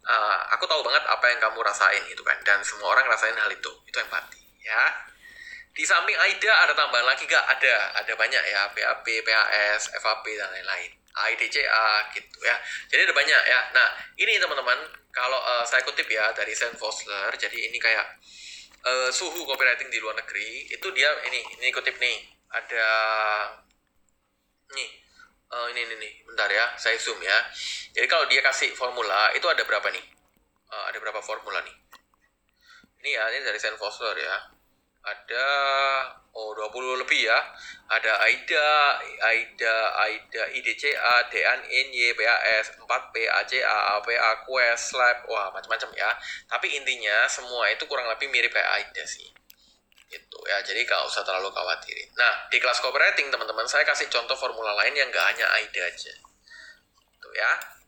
uh, 0.05 0.37
aku 0.53 0.69
tahu 0.69 0.85
banget 0.85 1.01
apa 1.09 1.25
yang 1.33 1.39
kamu 1.41 1.59
rasain 1.65 2.03
itu 2.07 2.21
kan. 2.21 2.37
Dan 2.45 2.61
semua 2.61 2.93
orang 2.93 3.09
rasain 3.09 3.35
hal 3.35 3.49
itu 3.51 3.71
itu 3.87 3.97
empati 3.97 4.39
ya. 4.63 4.83
Di 5.69 5.87
samping 5.87 6.17
AIDA 6.17 6.51
ada 6.51 6.73
tambahan 6.75 7.07
lagi 7.07 7.23
gak? 7.23 7.39
Ada, 7.39 8.03
ada 8.03 8.13
banyak 8.19 8.43
ya, 8.51 8.67
PAP, 8.75 9.05
PAS, 9.23 9.95
FAP 9.95 10.25
dan 10.35 10.51
lain-lain. 10.51 10.98
AIDCA 11.27 11.87
gitu 12.15 12.37
ya. 12.45 12.55
Jadi 12.87 13.01
ada 13.09 13.13
banyak 13.15 13.41
ya. 13.49 13.59
Nah, 13.75 13.87
ini 14.15 14.39
teman-teman, 14.39 14.79
kalau 15.11 15.39
uh, 15.39 15.65
saya 15.65 15.83
kutip 15.83 16.07
ya 16.07 16.31
dari 16.31 16.55
Sam 16.55 16.75
Fosler, 16.77 17.33
jadi 17.35 17.57
ini 17.57 17.77
kayak 17.81 18.05
uh, 18.85 19.09
suhu 19.09 19.43
copywriting 19.43 19.91
di 19.91 19.99
luar 19.99 20.15
negeri, 20.15 20.69
itu 20.69 20.87
dia 20.95 21.09
ini, 21.27 21.39
ini 21.59 21.69
kutip 21.73 21.97
nih. 21.99 22.17
Ada 22.49 22.87
nih, 24.73 24.89
uh, 25.53 25.67
ini, 25.69 25.81
ini, 25.85 25.95
nih, 26.01 26.13
bentar 26.25 26.49
ya, 26.49 26.73
saya 26.77 26.97
zoom 26.97 27.21
ya. 27.21 27.37
Jadi 27.93 28.05
kalau 28.09 28.25
dia 28.25 28.41
kasih 28.41 28.73
formula, 28.73 29.29
itu 29.37 29.45
ada 29.45 29.61
berapa 29.61 29.85
nih? 29.93 30.05
Uh, 30.69 30.85
ada 30.89 30.97
berapa 30.97 31.21
formula 31.21 31.61
nih? 31.61 31.75
Ini 32.99 33.09
ya, 33.15 33.23
ini 33.31 33.45
dari 33.45 33.59
Sam 33.61 33.77
Fosler 33.79 34.17
ya 34.17 34.58
ada 35.03 35.47
oh 36.35 36.51
20 36.55 37.01
lebih 37.03 37.27
ya. 37.27 37.39
Ada 37.89 38.21
AIDA, 38.21 38.69
AIDA, 39.17 39.75
AIDA, 39.97 40.43
IDCA, 40.53 41.13
DAN, 41.33 41.59
NY, 41.65 42.13
PAS, 42.13 42.77
4P, 42.77 43.15
ACA, 43.25 43.77
APA, 43.97 44.31
Quest, 44.45 44.93
Lab, 44.93 45.25
wah 45.25 45.49
macam-macam 45.49 45.89
ya. 45.97 46.11
Tapi 46.45 46.77
intinya 46.77 47.25
semua 47.25 47.65
itu 47.73 47.83
kurang 47.89 48.05
lebih 48.13 48.29
mirip 48.29 48.53
kayak 48.53 48.69
AIDA 48.77 49.03
sih. 49.09 49.25
Itu 50.09 50.39
ya, 50.45 50.61
jadi 50.61 50.85
gak 50.85 51.01
usah 51.05 51.21
terlalu 51.25 51.49
khawatirin. 51.53 52.09
Nah, 52.17 52.49
di 52.49 52.57
kelas 52.57 52.81
copywriting 52.81 53.29
teman-teman, 53.29 53.65
saya 53.65 53.85
kasih 53.85 54.09
contoh 54.09 54.37
formula 54.37 54.73
lain 54.77 54.93
yang 54.93 55.09
gak 55.09 55.25
hanya 55.33 55.45
AIDA 55.57 55.81
aja. 55.85 56.13
Tuh 57.19 57.33
ya. 57.33 57.78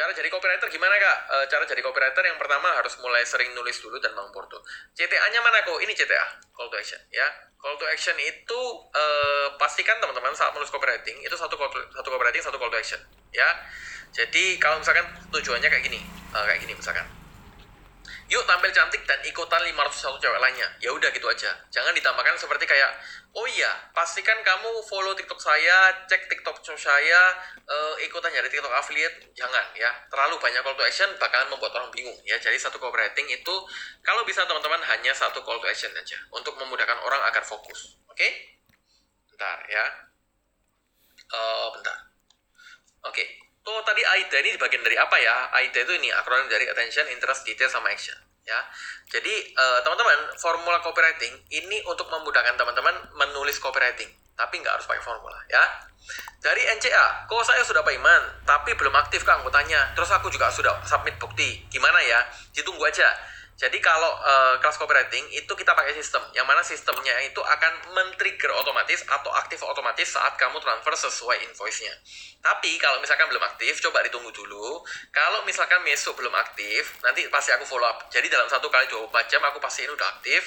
Cara 0.00 0.16
jadi 0.16 0.32
copywriter 0.32 0.64
gimana 0.72 0.96
kak? 0.96 1.18
E, 1.28 1.36
cara 1.52 1.60
jadi 1.68 1.84
copywriter 1.84 2.24
yang 2.24 2.40
pertama 2.40 2.72
harus 2.72 2.96
mulai 3.04 3.20
sering 3.20 3.52
nulis 3.52 3.84
dulu 3.84 4.00
dan 4.00 4.16
mengporto. 4.16 4.56
CTA-nya 4.96 5.44
mana 5.44 5.60
kok? 5.60 5.76
Ini 5.76 5.92
CTA, 5.92 6.40
call 6.56 6.72
to 6.72 6.76
action 6.80 6.96
ya. 7.12 7.28
Call 7.60 7.76
to 7.76 7.84
action 7.84 8.16
itu 8.16 8.60
e, 8.96 9.04
pastikan 9.60 10.00
teman-teman 10.00 10.32
saat 10.32 10.56
menulis 10.56 10.72
copywriting 10.72 11.20
itu 11.20 11.36
satu 11.36 11.52
call 11.60 11.68
satu 11.92 12.08
copywriting 12.08 12.40
satu 12.40 12.56
call 12.56 12.72
to 12.72 12.80
action 12.80 12.96
ya. 13.28 13.44
Jadi 14.08 14.56
kalau 14.56 14.80
misalkan 14.80 15.04
tujuannya 15.36 15.68
kayak 15.68 15.84
gini, 15.84 16.00
e, 16.32 16.38
kayak 16.48 16.64
gini 16.64 16.72
misalkan. 16.72 17.19
Yuk 18.30 18.46
tampil 18.46 18.70
cantik 18.70 19.02
dan 19.10 19.18
ikutan 19.26 19.58
501 19.58 20.22
cewek 20.22 20.38
lainnya. 20.38 20.70
Ya 20.78 20.94
udah 20.94 21.10
gitu 21.10 21.26
aja. 21.26 21.50
Jangan 21.74 21.90
ditambahkan 21.90 22.38
seperti 22.38 22.62
kayak, 22.62 22.94
oh 23.34 23.42
iya, 23.50 23.90
pastikan 23.90 24.38
kamu 24.46 24.70
follow 24.86 25.10
TikTok 25.18 25.42
saya, 25.42 26.06
cek 26.06 26.30
TikTok 26.30 26.62
saya, 26.78 27.20
uh, 27.66 27.94
ikutan 27.98 28.30
nyari 28.30 28.46
TikTok 28.46 28.70
affiliate. 28.70 29.34
Jangan 29.34 29.74
ya. 29.74 29.90
Terlalu 30.06 30.38
banyak 30.38 30.62
call 30.62 30.78
to 30.78 30.86
action 30.86 31.10
bakalan 31.18 31.50
membuat 31.50 31.74
orang 31.74 31.90
bingung 31.90 32.14
ya. 32.22 32.38
Jadi 32.38 32.54
satu 32.54 32.78
copywriting 32.78 33.26
itu 33.34 33.54
kalau 34.06 34.22
bisa 34.22 34.46
teman-teman 34.46 34.78
hanya 34.78 35.10
satu 35.10 35.42
call 35.42 35.58
to 35.58 35.66
action 35.66 35.90
aja 35.90 36.16
untuk 36.30 36.54
memudahkan 36.54 37.02
orang 37.02 37.26
agar 37.26 37.42
fokus. 37.42 37.98
Oke? 38.06 38.14
Okay? 38.14 38.30
Bentar 39.34 39.58
ya. 39.66 39.84
Uh, 41.34 41.66
bentar. 41.74 41.98
Oke. 43.10 43.26
Okay. 43.26 43.49
Tuh 43.60 43.80
tadi 43.84 44.00
AIDA 44.00 44.40
ini 44.40 44.56
bagian 44.56 44.80
dari 44.80 44.96
apa 44.96 45.16
ya? 45.20 45.52
AIDA 45.60 45.84
itu 45.84 45.92
ini 46.00 46.08
akronim 46.10 46.48
dari 46.48 46.64
attention, 46.68 47.06
interest, 47.12 47.44
detail, 47.44 47.68
sama 47.68 47.92
action 47.92 48.16
ya. 48.50 48.60
Jadi 49.10 49.34
eh, 49.54 49.78
teman-teman 49.84 50.34
formula 50.40 50.82
copywriting 50.82 51.34
ini 51.52 51.78
untuk 51.86 52.08
memudahkan 52.10 52.56
teman-teman 52.56 52.94
menulis 53.14 53.62
copywriting, 53.62 54.10
tapi 54.34 54.58
nggak 54.58 54.80
harus 54.80 54.86
pakai 54.88 55.02
formula 55.04 55.38
ya. 55.46 55.62
Dari 56.40 56.64
NCA, 56.64 57.28
kok 57.28 57.44
saya 57.44 57.60
sudah 57.60 57.84
payment, 57.84 58.48
tapi 58.48 58.72
belum 58.72 58.96
aktif 58.96 59.22
ke 59.22 59.30
anggotanya. 59.30 59.92
Terus 59.92 60.08
aku 60.10 60.32
juga 60.32 60.48
sudah 60.48 60.80
submit 60.82 61.20
bukti. 61.20 61.60
Gimana 61.68 62.00
ya? 62.00 62.24
Ditunggu 62.56 62.80
aja. 62.88 63.06
Jadi 63.60 63.76
kalau 63.84 64.08
uh, 64.08 64.56
kelas 64.56 64.80
copywriting 64.80 65.28
itu 65.36 65.52
kita 65.52 65.76
pakai 65.76 65.92
sistem, 65.92 66.24
yang 66.32 66.48
mana 66.48 66.64
sistemnya 66.64 67.12
itu 67.20 67.44
akan 67.44 67.92
men-trigger 67.92 68.48
otomatis 68.56 69.04
atau 69.04 69.28
aktif 69.36 69.60
otomatis 69.60 70.16
saat 70.16 70.32
kamu 70.40 70.56
transfer 70.64 70.96
sesuai 70.96 71.44
invoice-nya. 71.44 71.92
Tapi 72.40 72.80
kalau 72.80 73.04
misalkan 73.04 73.28
belum 73.28 73.44
aktif, 73.44 73.84
coba 73.84 74.00
ditunggu 74.00 74.32
dulu. 74.32 74.80
Kalau 75.12 75.44
misalkan 75.44 75.84
besok 75.84 76.16
belum 76.16 76.32
aktif, 76.40 77.04
nanti 77.04 77.28
pasti 77.28 77.52
aku 77.52 77.68
follow 77.68 77.84
up. 77.84 78.08
Jadi 78.08 78.32
dalam 78.32 78.48
satu 78.48 78.72
kali 78.72 78.88
24 78.88 79.28
jam 79.28 79.44
aku 79.44 79.60
pastiin 79.60 79.92
udah 79.92 80.08
aktif. 80.08 80.40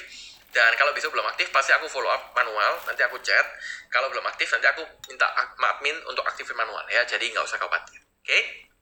Dan 0.50 0.74
kalau 0.74 0.90
besok 0.98 1.14
belum 1.14 1.30
aktif, 1.30 1.54
pasti 1.54 1.70
aku 1.70 1.86
follow 1.86 2.10
up 2.10 2.34
manual. 2.34 2.82
Nanti 2.90 3.02
aku 3.06 3.22
chat. 3.22 3.46
Kalau 3.94 4.10
belum 4.10 4.26
aktif, 4.26 4.50
nanti 4.58 4.66
aku 4.74 4.82
minta 5.06 5.30
admin 5.38 6.02
untuk 6.10 6.26
aktifin 6.26 6.58
manual 6.58 6.82
ya. 6.90 7.06
Jadi 7.06 7.30
nggak 7.30 7.46
usah 7.46 7.62
khawatir. 7.62 8.02
Oke? 8.02 8.26
Okay? 8.26 8.73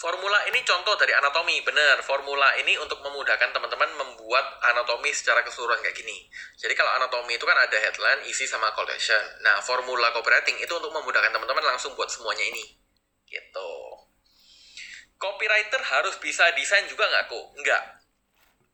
Formula 0.00 0.40
ini 0.48 0.64
contoh 0.64 0.96
dari 0.96 1.12
anatomi, 1.12 1.60
benar. 1.60 2.00
Formula 2.00 2.56
ini 2.56 2.72
untuk 2.80 3.04
memudahkan 3.04 3.52
teman-teman 3.52 4.00
membuat 4.00 4.56
anatomi 4.72 5.12
secara 5.12 5.44
keseluruhan 5.44 5.76
kayak 5.84 5.92
gini. 5.92 6.24
Jadi 6.56 6.72
kalau 6.72 6.88
anatomi 6.96 7.36
itu 7.36 7.44
kan 7.44 7.52
ada 7.60 7.76
headline, 7.76 8.24
isi, 8.24 8.48
sama 8.48 8.72
call 8.72 8.88
action. 8.88 9.20
Nah, 9.44 9.60
formula 9.60 10.08
copywriting 10.16 10.56
itu 10.56 10.72
untuk 10.72 10.88
memudahkan 10.96 11.36
teman-teman 11.36 11.76
langsung 11.76 11.92
buat 11.92 12.08
semuanya 12.08 12.48
ini. 12.48 12.64
Gitu. 13.28 13.72
Copywriter 15.20 15.84
harus 15.84 16.16
bisa 16.16 16.48
desain 16.56 16.88
juga 16.88 17.04
nggak 17.04 17.28
kok? 17.28 17.44
Enggak 17.60 17.99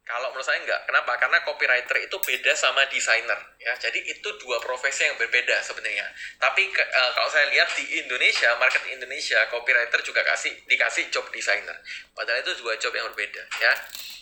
kalau 0.06 0.30
menurut 0.30 0.46
saya 0.46 0.62
enggak. 0.62 0.86
Kenapa? 0.86 1.18
Karena 1.18 1.42
copywriter 1.42 1.98
itu 1.98 2.14
beda 2.22 2.54
sama 2.54 2.86
desainer 2.86 3.58
ya. 3.58 3.74
Jadi 3.74 4.06
itu 4.06 4.28
dua 4.38 4.62
profesi 4.62 5.02
yang 5.02 5.18
berbeda 5.18 5.58
sebenarnya. 5.66 6.06
Tapi 6.38 6.70
ke, 6.70 6.78
uh, 6.78 7.10
kalau 7.10 7.26
saya 7.26 7.50
lihat 7.50 7.66
di 7.74 8.06
Indonesia, 8.06 8.54
market 8.62 8.86
Indonesia, 8.86 9.42
copywriter 9.50 9.98
juga 10.06 10.22
kasih 10.22 10.54
dikasih 10.70 11.10
job 11.10 11.26
designer. 11.34 11.74
Padahal 12.14 12.38
itu 12.38 12.54
dua 12.62 12.78
job 12.78 12.94
yang 12.94 13.10
berbeda 13.10 13.42
ya. 13.58 13.74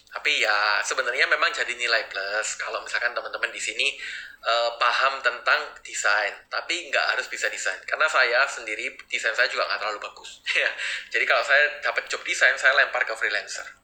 Tapi 0.09 0.40
ya 0.40 0.81
sebenarnya 0.81 1.28
memang 1.28 1.52
jadi 1.52 1.77
nilai 1.77 2.09
plus 2.09 2.56
kalau 2.56 2.81
misalkan 2.81 3.12
teman-teman 3.12 3.52
di 3.52 3.61
sini 3.61 3.93
uh, 4.40 4.81
paham 4.81 5.20
tentang 5.20 5.69
desain, 5.85 6.32
tapi 6.48 6.89
nggak 6.89 7.12
harus 7.12 7.28
bisa 7.28 7.52
desain. 7.52 7.77
Karena 7.85 8.09
saya 8.09 8.48
sendiri 8.48 8.89
desain 9.12 9.36
saya 9.36 9.52
juga 9.52 9.69
nggak 9.69 9.85
terlalu 9.85 10.01
bagus 10.01 10.40
ya. 10.65 10.73
Jadi 11.12 11.28
kalau 11.28 11.44
saya 11.44 11.77
dapat 11.85 12.09
job 12.09 12.24
desain, 12.24 12.56
saya 12.56 12.73
lempar 12.73 13.05
ke 13.05 13.12
freelancer 13.12 13.84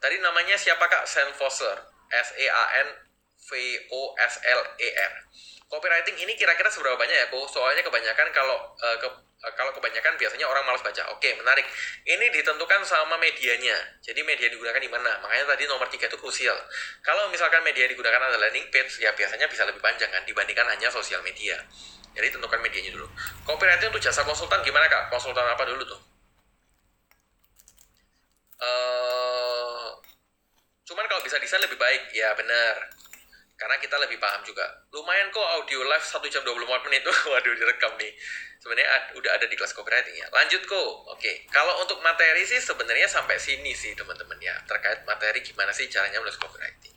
Tadi 0.00 0.16
namanya 0.18 0.56
siapa 0.56 0.88
kak? 0.88 1.04
Sam 1.04 1.28
Foster. 1.36 1.76
S 2.10 2.34
E. 2.40 2.48
Copywriting 5.70 6.18
ini 6.18 6.34
kira-kira 6.34 6.66
seberapa 6.66 6.98
banyak 6.98 7.14
ya, 7.14 7.26
kok? 7.30 7.46
Soalnya 7.46 7.86
kebanyakan 7.86 8.26
kalau 8.34 8.74
uh, 8.74 8.96
ke, 8.98 9.06
uh, 9.06 9.52
kalau 9.54 9.70
kebanyakan 9.70 10.18
biasanya 10.18 10.50
orang 10.50 10.66
malas 10.66 10.82
baca. 10.82 11.06
Oke, 11.14 11.30
menarik. 11.38 11.62
Ini 12.02 12.26
ditentukan 12.34 12.82
sama 12.82 13.14
medianya. 13.22 13.78
Jadi 14.02 14.26
media 14.26 14.50
digunakan 14.50 14.82
di 14.82 14.90
mana? 14.90 15.22
Makanya 15.22 15.54
tadi 15.54 15.70
nomor 15.70 15.86
tiga 15.86 16.10
itu 16.10 16.18
krusial. 16.18 16.58
Kalau 17.06 17.30
misalkan 17.30 17.62
media 17.62 17.86
digunakan 17.86 18.18
adalah 18.18 18.50
landing 18.50 18.66
page, 18.74 18.98
ya 18.98 19.14
biasanya 19.14 19.46
bisa 19.46 19.62
lebih 19.62 19.78
panjang 19.78 20.10
kan 20.10 20.26
dibandingkan 20.26 20.66
hanya 20.66 20.90
sosial 20.90 21.22
media. 21.22 21.54
Jadi 22.18 22.34
tentukan 22.34 22.58
medianya 22.58 22.90
dulu. 22.90 23.06
Copywriting 23.46 23.94
untuk 23.94 24.02
jasa 24.02 24.26
konsultan 24.26 24.66
gimana 24.66 24.90
kak? 24.90 25.06
Konsultan 25.06 25.46
apa 25.46 25.62
dulu 25.70 25.86
tuh? 25.86 26.00
Uh, 28.58 28.99
cuman 30.90 31.06
kalau 31.06 31.22
bisa 31.22 31.38
desain 31.38 31.62
lebih 31.62 31.78
baik, 31.78 32.10
ya 32.10 32.34
benar. 32.34 32.74
Karena 33.54 33.76
kita 33.78 33.94
lebih 34.00 34.16
paham 34.18 34.42
juga. 34.42 34.64
Lumayan 34.90 35.28
kok 35.30 35.44
audio 35.60 35.84
live 35.84 36.02
1 36.02 36.32
jam 36.32 36.42
24 36.42 36.86
menit. 36.88 37.04
Waduh, 37.30 37.54
direkam 37.54 37.92
nih. 38.00 38.08
Sebenarnya 38.56 38.88
udah 39.20 39.30
ada 39.36 39.44
di 39.44 39.52
kelas 39.52 39.76
copywriting 39.76 40.16
ya. 40.16 40.26
Lanjut 40.32 40.64
kok. 40.64 40.90
Oke. 41.12 41.44
Kalau 41.52 41.76
untuk 41.84 42.00
materi 42.00 42.40
sih 42.48 42.56
sebenarnya 42.56 43.04
sampai 43.04 43.36
sini 43.36 43.76
sih 43.76 43.92
teman-teman 43.92 44.40
ya. 44.40 44.56
Terkait 44.64 45.04
materi 45.04 45.44
gimana 45.44 45.76
sih 45.76 45.92
caranya 45.92 46.24
menulis 46.24 46.40
copywriting. 46.40 46.96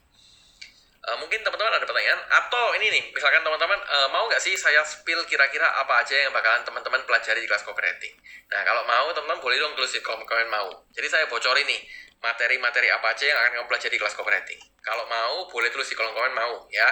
Uh, 1.03 1.19
mungkin 1.19 1.43
teman-teman 1.43 1.67
ada 1.75 1.83
pertanyaan 1.83 2.15
atau 2.31 2.79
ini 2.79 2.87
nih 2.87 3.03
misalkan 3.11 3.43
teman-teman 3.43 3.75
uh, 3.75 4.07
mau 4.07 4.23
nggak 4.31 4.39
sih 4.39 4.55
saya 4.55 4.79
spill 4.87 5.19
kira-kira 5.27 5.67
apa 5.83 5.99
aja 5.99 6.15
yang 6.15 6.31
bakalan 6.31 6.63
teman-teman 6.63 7.03
pelajari 7.03 7.43
di 7.43 7.47
kelas 7.51 7.67
copywriting 7.67 8.15
nah 8.47 8.63
kalau 8.63 8.87
mau 8.87 9.11
teman-teman 9.11 9.43
boleh 9.43 9.59
dong 9.59 9.75
tulis 9.75 9.91
di 9.91 9.99
kolom 9.99 10.23
komen 10.23 10.47
mau 10.47 10.71
jadi 10.95 11.11
saya 11.11 11.27
bocorin 11.27 11.67
nih 11.67 11.83
materi-materi 12.23 12.87
apa 12.87 13.11
aja 13.11 13.27
yang 13.27 13.37
akan 13.37 13.51
kamu 13.59 13.67
pelajari 13.67 13.93
di 13.93 13.99
kelas 13.99 14.15
copywriting 14.15 14.61
kalau 14.79 15.03
mau 15.11 15.45
boleh 15.51 15.69
tulis 15.69 15.91
di 15.91 15.95
kolom 15.99 16.15
komen 16.15 16.31
mau 16.31 16.63
ya 16.71 16.87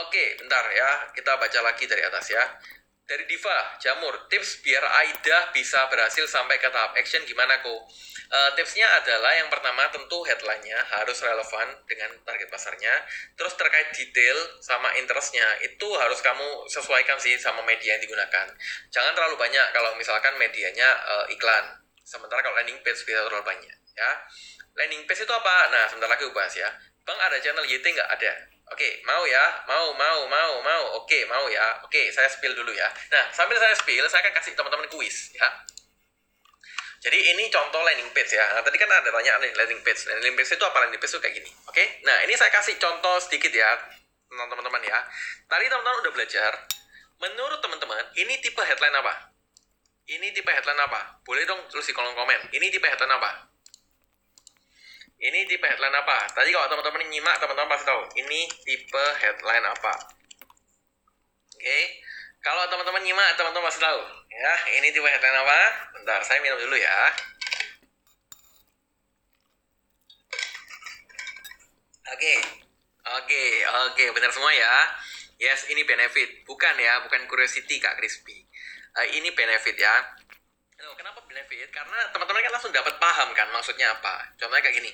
oke 0.00 0.24
bentar 0.40 0.64
ya 0.72 1.12
kita 1.12 1.36
baca 1.36 1.60
lagi 1.60 1.84
dari 1.84 2.02
atas 2.02 2.32
ya 2.32 2.44
dari 3.04 3.28
Diva, 3.28 3.76
Jamur, 3.84 4.16
tips 4.32 4.64
biar 4.64 4.80
Aida 4.80 5.52
bisa 5.52 5.84
berhasil 5.92 6.24
sampai 6.24 6.56
ke 6.56 6.72
tahap 6.72 6.96
action 6.96 7.20
gimana 7.28 7.60
kok? 7.60 7.80
Uh, 8.32 8.50
tipsnya 8.56 8.88
adalah 8.96 9.36
yang 9.36 9.52
pertama 9.52 9.84
tentu 9.92 10.24
headline-nya 10.24 10.80
harus 10.88 11.20
relevan 11.20 11.68
dengan 11.84 12.16
target 12.24 12.48
pasarnya. 12.48 13.04
Terus 13.36 13.52
terkait 13.60 13.92
detail 13.92 14.38
sama 14.64 14.88
interestnya 14.96 15.44
itu 15.60 15.84
harus 16.00 16.24
kamu 16.24 16.64
sesuaikan 16.72 17.20
sih 17.20 17.36
sama 17.36 17.60
media 17.68 17.94
yang 17.94 18.02
digunakan. 18.02 18.48
Jangan 18.88 19.12
terlalu 19.12 19.36
banyak 19.36 19.66
kalau 19.76 19.92
misalkan 20.00 20.40
medianya 20.40 20.88
uh, 21.04 21.28
iklan. 21.28 21.83
Sementara 22.04 22.44
kalau 22.44 22.60
landing 22.60 22.78
page 22.84 23.00
bisa 23.08 23.24
terlalu 23.24 23.42
banyak 23.42 23.76
ya. 23.96 24.08
Landing 24.76 25.08
page 25.08 25.24
itu 25.24 25.32
apa? 25.32 25.72
Nah, 25.72 25.88
sebentar 25.88 26.10
lagi 26.12 26.28
bahas 26.36 26.52
ya. 26.52 26.68
Bang 27.04 27.16
ada 27.16 27.40
channel 27.40 27.64
YT 27.64 27.84
nggak 27.84 28.10
ada? 28.20 28.32
Oke, 28.72 29.00
mau 29.04 29.24
ya? 29.28 29.44
Mau, 29.68 29.92
mau, 29.96 30.20
mau, 30.28 30.52
mau. 30.60 30.84
Oke, 31.00 31.24
mau 31.28 31.48
ya. 31.48 31.80
Oke, 31.84 32.12
saya 32.12 32.28
spill 32.28 32.52
dulu 32.52 32.72
ya. 32.72 32.88
Nah, 33.12 33.28
sambil 33.32 33.56
saya 33.60 33.76
spill, 33.76 34.04
saya 34.08 34.24
akan 34.24 34.34
kasih 34.40 34.56
teman-teman 34.56 34.88
kuis 34.88 35.32
ya. 35.36 35.48
Jadi 37.04 37.20
ini 37.36 37.52
contoh 37.52 37.84
landing 37.84 38.08
page 38.16 38.32
ya. 38.32 38.44
Nah, 38.56 38.64
tadi 38.64 38.80
kan 38.80 38.88
ada 38.88 39.12
tanya 39.12 39.36
landing 39.36 39.84
page. 39.84 40.08
Landing 40.08 40.32
page 40.32 40.56
itu 40.56 40.64
apa? 40.64 40.88
Landing 40.88 41.00
page 41.00 41.12
itu 41.12 41.20
kayak 41.20 41.34
gini. 41.36 41.50
Oke. 41.68 41.84
Nah, 42.08 42.24
ini 42.24 42.32
saya 42.32 42.48
kasih 42.48 42.80
contoh 42.80 43.20
sedikit 43.20 43.52
ya, 43.52 43.68
teman-teman 44.32 44.80
ya. 44.80 45.04
Tadi 45.44 45.68
teman-teman 45.68 46.00
udah 46.00 46.12
belajar. 46.16 46.52
Menurut 47.20 47.60
teman-teman, 47.60 48.04
ini 48.16 48.40
tipe 48.40 48.58
headline 48.64 48.96
apa? 48.96 49.33
Ini 50.04 50.26
tipe 50.36 50.50
headline 50.52 50.80
apa? 50.84 51.24
Boleh 51.24 51.48
dong 51.48 51.64
tulis 51.72 51.88
di 51.88 51.96
kolom 51.96 52.12
komen. 52.12 52.52
Ini 52.52 52.66
tipe 52.68 52.84
headline 52.84 53.16
apa? 53.16 53.30
Ini 55.16 55.48
tipe 55.48 55.64
headline 55.64 55.96
apa? 55.96 56.28
Tadi 56.36 56.52
kalau 56.52 56.68
teman-teman 56.68 57.08
nyimak, 57.08 57.40
teman-teman 57.40 57.72
pasti 57.72 57.88
tahu. 57.88 58.02
Ini 58.20 58.40
tipe 58.68 59.04
headline 59.24 59.64
apa? 59.64 59.92
Oke. 61.56 61.64
Okay. 61.64 61.84
Kalau 62.44 62.68
teman-teman 62.68 63.00
nyimak, 63.00 63.32
teman-teman 63.40 63.72
pasti 63.72 63.80
tahu. 63.80 64.00
Ya, 64.28 64.52
ini 64.76 64.92
tipe 64.92 65.08
headline 65.08 65.40
apa? 65.40 65.60
Bentar, 65.96 66.20
saya 66.20 66.44
minum 66.44 66.60
dulu 66.60 66.76
ya. 66.76 66.92
Oke. 72.12 72.20
Okay. 72.20 72.38
Oke, 73.04 73.28
okay, 73.28 73.48
oke, 73.68 73.92
okay, 73.92 74.08
benar 74.16 74.32
semua 74.32 74.48
ya. 74.48 74.74
Yes, 75.36 75.68
ini 75.68 75.84
benefit. 75.84 76.40
Bukan 76.48 76.72
ya, 76.80 77.04
bukan 77.04 77.28
curiosity 77.28 77.76
Kak 77.76 78.00
Crispy. 78.00 78.43
Uh, 78.94 79.08
ini 79.10 79.28
benefit 79.34 79.74
ya 79.74 79.94
kenapa 80.92 81.20
benefit? 81.24 81.72
Karena 81.72 82.04
teman-teman 82.12 82.44
kan 82.44 82.52
langsung 82.52 82.74
dapat 82.74 82.94
paham 83.00 83.28
kan 83.32 83.48
maksudnya 83.48 83.88
apa. 83.94 84.28
Contohnya 84.36 84.60
kayak 84.60 84.76
gini, 84.82 84.90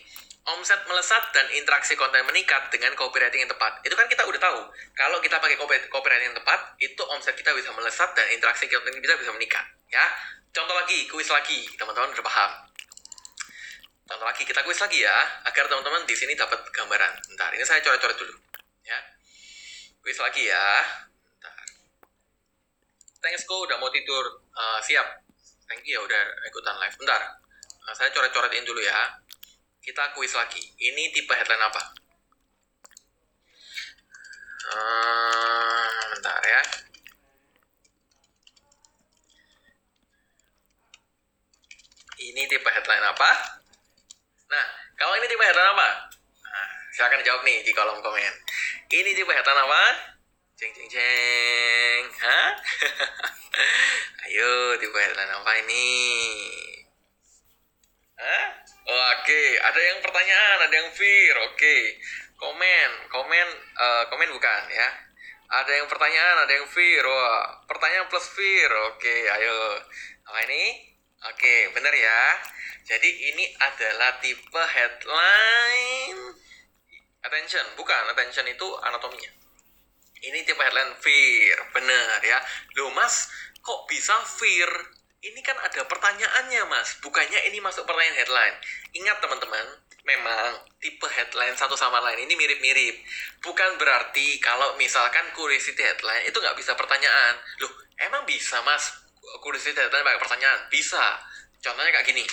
omset 0.46 0.80
melesat 0.86 1.34
dan 1.34 1.46
interaksi 1.58 1.98
konten 1.98 2.22
meningkat 2.26 2.70
dengan 2.70 2.94
copywriting 2.94 3.42
yang 3.42 3.50
tepat. 3.50 3.82
Itu 3.82 3.94
kan 3.98 4.06
kita 4.06 4.22
udah 4.22 4.40
tahu. 4.40 4.60
Kalau 4.94 5.18
kita 5.18 5.42
pakai 5.42 5.56
copywriting 5.90 6.30
yang 6.30 6.38
tepat, 6.38 6.78
itu 6.78 7.02
omset 7.10 7.34
kita 7.34 7.50
bisa 7.56 7.74
melesat 7.74 8.14
dan 8.14 8.26
interaksi 8.30 8.70
konten 8.70 8.94
kita 8.94 9.14
bisa 9.18 9.32
meningkat. 9.34 9.64
Ya, 9.90 10.04
contoh 10.54 10.74
lagi, 10.76 11.10
kuis 11.10 11.26
lagi, 11.26 11.66
teman-teman 11.74 12.14
udah 12.14 12.26
paham. 12.26 12.52
Contoh 14.06 14.26
lagi, 14.26 14.42
kita 14.42 14.62
kuis 14.66 14.78
lagi 14.82 15.02
ya, 15.02 15.16
agar 15.46 15.70
teman-teman 15.70 16.02
di 16.06 16.14
sini 16.14 16.34
dapat 16.34 16.58
gambaran. 16.74 17.12
Bentar, 17.30 17.50
ini 17.54 17.62
saya 17.66 17.82
coret-coret 17.82 18.18
dulu. 18.18 18.34
Ya, 18.86 18.98
kuis 20.02 20.18
lagi 20.18 20.46
ya. 20.50 20.66
Thanks 23.20 23.44
ko 23.44 23.68
udah 23.68 23.76
mau 23.76 23.92
tidur. 23.92 24.24
Uh, 24.56 24.80
siap. 24.80 25.04
Thank 25.68 25.84
you 25.84 25.94
ya 25.94 26.00
udah 26.00 26.22
ikutan 26.48 26.76
live. 26.80 26.96
Bentar. 26.96 27.20
Nah, 27.86 27.94
saya 27.94 28.08
coret-coretin 28.16 28.64
dulu 28.64 28.80
ya. 28.80 29.20
Kita 29.80 30.12
kuis 30.16 30.32
lagi. 30.32 30.60
Ini 30.80 31.12
tipe 31.12 31.32
headline 31.36 31.60
apa? 31.60 31.82
Uh, 34.70 36.16
bentar 36.16 36.40
ya. 36.42 36.62
Ini 42.20 42.42
tipe 42.48 42.68
headline 42.68 43.04
apa? 43.04 43.30
Nah, 44.48 44.66
kalau 44.96 45.14
ini 45.20 45.28
tipe 45.28 45.44
headline 45.44 45.70
apa? 45.76 45.88
Nah, 46.50 46.68
silakan 46.92 47.24
jawab 47.24 47.44
nih 47.44 47.64
di 47.64 47.72
kolom 47.76 48.00
komen. 48.00 48.34
Ini 48.90 49.10
tipe 49.12 49.32
headline 49.32 49.60
apa? 49.60 50.09
Ceng 50.60 50.76
ceng 50.76 50.92
ceng. 50.92 52.04
Hah? 52.20 52.52
Ayo, 54.28 54.76
tipe 54.76 54.92
headline 54.92 55.32
apa 55.32 55.52
ini? 55.64 55.88
Hah? 58.20 58.60
Oke, 58.84 59.56
ada 59.56 59.80
yang 59.80 60.04
pertanyaan, 60.04 60.68
ada 60.68 60.74
yang 60.84 60.92
fear. 60.92 61.32
Oke, 61.48 61.96
komen, 62.36 62.90
komen, 63.08 63.48
uh, 63.72 64.04
komen 64.12 64.28
bukan 64.36 64.62
ya? 64.68 64.88
Ada 65.48 65.80
yang 65.80 65.88
pertanyaan, 65.88 66.44
ada 66.44 66.52
yang 66.52 66.68
fear. 66.68 67.08
Wah, 67.08 67.64
pertanyaan 67.64 68.12
plus 68.12 68.28
fear. 68.28 68.68
Oke, 68.92 69.32
ayo. 69.40 69.80
Apa 70.28 70.44
ini? 70.44 70.92
Oke, 71.24 71.72
benar 71.72 71.96
ya. 71.96 72.36
Jadi 72.84 73.32
ini 73.32 73.48
adalah 73.64 74.20
tipe 74.20 74.60
headline 74.76 76.36
attention, 77.24 77.64
bukan 77.80 78.12
attention 78.12 78.44
itu 78.44 78.68
anatominya. 78.84 79.39
Ini 80.20 80.44
tipe 80.44 80.60
headline 80.60 80.92
fear, 81.00 81.56
benar 81.72 82.20
ya. 82.20 82.38
Loh 82.76 82.92
mas, 82.92 83.32
kok 83.64 83.88
bisa 83.88 84.12
fear? 84.24 84.68
Ini 85.20 85.40
kan 85.44 85.56
ada 85.60 85.84
pertanyaannya 85.84 86.64
mas, 86.68 86.96
bukannya 87.00 87.40
ini 87.52 87.60
masuk 87.60 87.84
pertanyaan 87.84 88.16
headline. 88.24 88.56
Ingat 88.96 89.20
teman-teman, 89.20 89.66
memang 90.04 90.64
tipe 90.80 91.08
headline 91.08 91.56
satu 91.56 91.76
sama 91.76 92.00
lain 92.00 92.24
ini 92.24 92.36
mirip-mirip. 92.36 93.04
Bukan 93.44 93.76
berarti 93.76 94.40
kalau 94.40 94.76
misalkan 94.80 95.28
curiosity 95.36 95.80
headline 95.80 96.24
itu 96.24 96.36
nggak 96.36 96.56
bisa 96.56 96.72
pertanyaan. 96.76 97.36
Loh, 97.60 97.72
emang 98.00 98.24
bisa 98.24 98.60
mas 98.64 98.92
curiosity 99.44 99.76
headline 99.76 100.04
pakai 100.04 100.20
pertanyaan? 100.20 100.60
Bisa. 100.72 101.20
Contohnya 101.60 101.92
kayak 101.92 102.08
gini. 102.08 102.24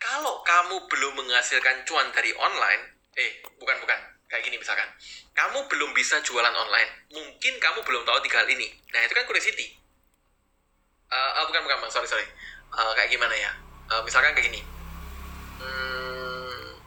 Kalau 0.00 0.40
kamu 0.46 0.88
belum 0.88 1.12
menghasilkan 1.22 1.84
cuan 1.84 2.08
dari 2.14 2.32
online, 2.38 2.82
eh 3.18 3.44
bukan 3.60 3.76
bukan, 3.84 4.00
kayak 4.30 4.46
gini 4.46 4.56
misalkan. 4.56 4.86
Kamu 5.34 5.66
belum 5.66 5.90
bisa 5.92 6.22
jualan 6.22 6.54
online. 6.54 7.10
Mungkin 7.10 7.58
kamu 7.58 7.82
belum 7.82 8.02
tahu 8.06 8.18
tiga 8.24 8.46
hal 8.46 8.48
ini. 8.48 8.70
Nah, 8.94 9.02
itu 9.02 9.12
kan 9.12 9.26
curiosity. 9.26 9.76
Uh, 11.10 11.42
uh, 11.42 11.44
bukan 11.50 11.66
bukan 11.66 11.76
bang, 11.82 11.90
sorry 11.90 12.06
sorry. 12.06 12.26
Uh, 12.70 12.94
kayak 12.94 13.10
gimana 13.10 13.34
ya? 13.34 13.50
Uh, 13.90 14.00
misalkan 14.06 14.30
kayak 14.30 14.46
gini. 14.46 14.62
Hmm, 15.58 16.78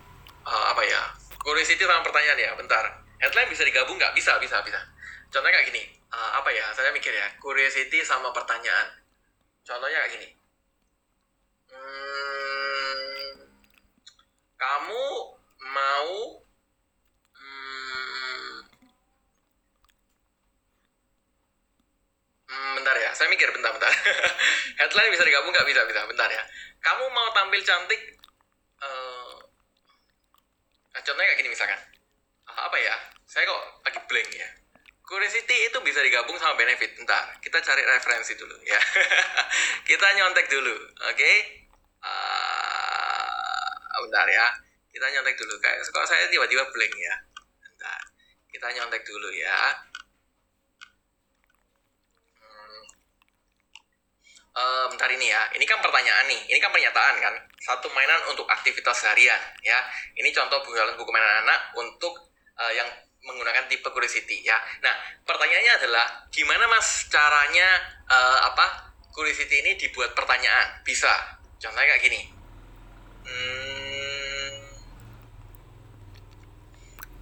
uh, 0.47 0.65
apa 0.71 0.81
ya? 0.87 1.01
Curiosity 1.43 1.83
sama 1.83 1.99
pertanyaan 2.07 2.39
ya, 2.39 2.51
bentar. 2.55 3.03
Headline 3.19 3.51
bisa 3.51 3.67
digabung 3.67 3.99
nggak? 3.99 4.15
Bisa, 4.15 4.39
bisa, 4.39 4.63
bisa. 4.63 4.79
Contohnya 5.27 5.59
kayak 5.59 5.67
gini. 5.75 5.83
Uh, 6.07 6.39
apa 6.39 6.49
ya? 6.55 6.71
Saya 6.71 6.95
mikir 6.95 7.11
ya. 7.11 7.27
Curiosity 7.43 7.99
sama 8.07 8.31
pertanyaan. 8.31 9.03
Contohnya 9.63 9.99
kayak 10.03 10.13
gini 10.19 10.29
Hmm, 11.73 13.49
kamu 14.59 15.05
mau 15.73 16.13
hmm, 17.33 18.61
hmm, 22.53 22.71
bentar 22.77 22.95
ya 23.01 23.09
saya 23.17 23.27
mikir 23.33 23.49
bentar 23.49 23.73
bentar. 23.73 23.89
Headline 24.79 25.09
bisa 25.09 25.25
digabung 25.25 25.49
nggak? 25.49 25.65
Bisa 25.65 25.81
bisa. 25.89 26.05
Bentar 26.05 26.29
ya. 26.29 26.43
Kamu 26.85 27.09
mau 27.09 27.33
tampil 27.33 27.65
cantik 27.65 28.01
uh, 28.85 29.41
contohnya 30.93 31.27
kayak 31.33 31.39
gini 31.41 31.49
misalkan. 31.49 31.81
Uh, 32.45 32.59
apa 32.69 32.77
ya? 32.77 32.93
Saya 33.25 33.49
kok 33.49 33.63
lagi 33.81 33.99
blank 34.05 34.29
ya. 34.37 34.49
Curiosity 35.03 35.73
itu 35.73 35.77
bisa 35.81 35.99
digabung 36.05 36.37
sama 36.37 36.53
benefit. 36.53 36.93
Bentar, 36.93 37.33
kita 37.41 37.57
cari 37.59 37.81
referensi 37.83 38.37
dulu 38.37 38.55
ya. 38.63 38.77
kita 39.89 40.07
nyontek 40.15 40.47
dulu, 40.47 40.73
oke? 41.09 41.17
Okay? 41.17 41.35
uh, 42.05 43.99
bentar 44.05 44.29
ya. 44.29 44.47
Kita 44.93 45.09
nyontek 45.09 45.35
dulu 45.41 45.57
kayak 45.57 45.81
kok 45.81 46.05
saya 46.05 46.29
tiba-tiba 46.29 46.63
blank 46.69 46.93
ya? 46.93 47.15
Bentar 47.65 48.13
kita 48.53 48.69
nyontek 48.69 49.01
dulu 49.01 49.33
ya 49.33 49.57
hmm. 52.37 52.85
Uh, 54.53 54.85
bentar 54.89 55.09
ini 55.09 55.29
ya. 55.29 55.41
Ini 55.53 55.65
kan 55.65 55.81
pertanyaan 55.81 56.25
nih. 56.29 56.41
Ini 56.49 56.59
kan 56.61 56.69
pernyataan 56.69 57.15
kan? 57.19 57.33
Satu 57.59 57.89
mainan 57.91 58.21
untuk 58.29 58.45
aktivitas 58.49 59.05
harian 59.09 59.39
ya. 59.65 59.79
Ini 60.17 60.29
contoh 60.31 60.61
buku 60.63 60.77
buku 60.97 61.11
mainan 61.11 61.45
anak 61.45 61.59
untuk 61.77 62.13
uh, 62.57 62.73
yang 62.73 62.87
menggunakan 63.23 63.65
tipe 63.71 63.87
curiosity 63.89 64.43
ya. 64.43 64.59
Nah 64.83 64.93
pertanyaannya 65.23 65.73
adalah 65.83 66.05
gimana 66.29 66.67
mas 66.67 67.07
caranya 67.07 67.67
uh, 68.11 68.39
apa 68.51 68.93
curiosity 69.13 69.63
ini 69.63 69.79
dibuat 69.79 70.13
pertanyaan? 70.13 70.83
Bisa. 70.85 71.11
Contohnya 71.57 71.95
kayak 71.95 72.03
gini. 72.03 72.21
Hmm, 73.23 74.51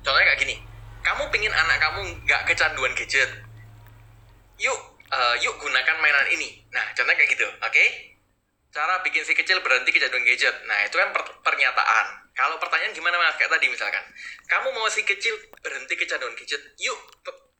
contohnya 0.01 0.25
kayak 0.33 0.41
gini. 0.41 0.55
Kamu 1.01 1.29
pingin 1.29 1.53
anak 1.53 1.77
kamu 1.77 2.25
nggak 2.25 2.41
kecanduan 2.49 2.97
gadget. 2.97 3.29
Yuk 4.57 4.90
uh, 5.11 5.35
yuk 5.43 5.55
gunakan 5.59 5.97
mainan 5.99 6.27
ini 6.31 6.63
nah 6.71 6.83
contohnya 6.95 7.19
kayak 7.19 7.31
gitu 7.35 7.47
oke 7.47 7.69
okay? 7.69 7.87
cara 8.71 9.03
bikin 9.03 9.23
si 9.27 9.35
kecil 9.35 9.59
berhenti 9.59 9.91
kecanduan 9.91 10.23
gadget 10.23 10.55
nah 10.65 10.79
itu 10.87 10.95
kan 10.95 11.11
per 11.11 11.23
pernyataan 11.43 12.05
kalau 12.31 12.55
pertanyaan 12.57 12.95
gimana 12.95 13.19
mas 13.19 13.35
kayak 13.35 13.51
tadi 13.51 13.67
misalkan 13.67 14.03
kamu 14.47 14.71
mau 14.71 14.87
si 14.87 15.03
kecil 15.03 15.35
berhenti 15.59 15.93
kecanduan 15.99 16.33
gadget 16.33 16.61
yuk 16.79 16.99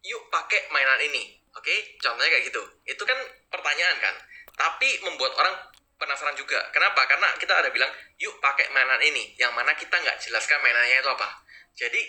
yuk 0.01 0.21
pakai 0.31 0.71
mainan 0.71 0.99
ini 1.11 1.35
oke 1.53 1.63
okay? 1.63 1.99
contohnya 1.99 2.31
kayak 2.31 2.47
gitu 2.47 2.63
itu 2.87 3.03
kan 3.03 3.19
pertanyaan 3.51 3.97
kan 3.99 4.15
tapi 4.55 4.89
membuat 5.03 5.33
orang 5.41 5.55
penasaran 6.01 6.33
juga. 6.33 6.57
Kenapa? 6.73 7.05
Karena 7.05 7.29
kita 7.37 7.53
ada 7.53 7.69
bilang, 7.69 7.93
yuk 8.17 8.41
pakai 8.41 8.73
mainan 8.73 8.97
ini. 9.05 9.37
Yang 9.37 9.53
mana 9.53 9.77
kita 9.77 9.93
nggak 9.93 10.17
jelaskan 10.17 10.57
mainannya 10.65 10.97
itu 10.97 11.09
apa. 11.13 11.29
Jadi, 11.77 12.01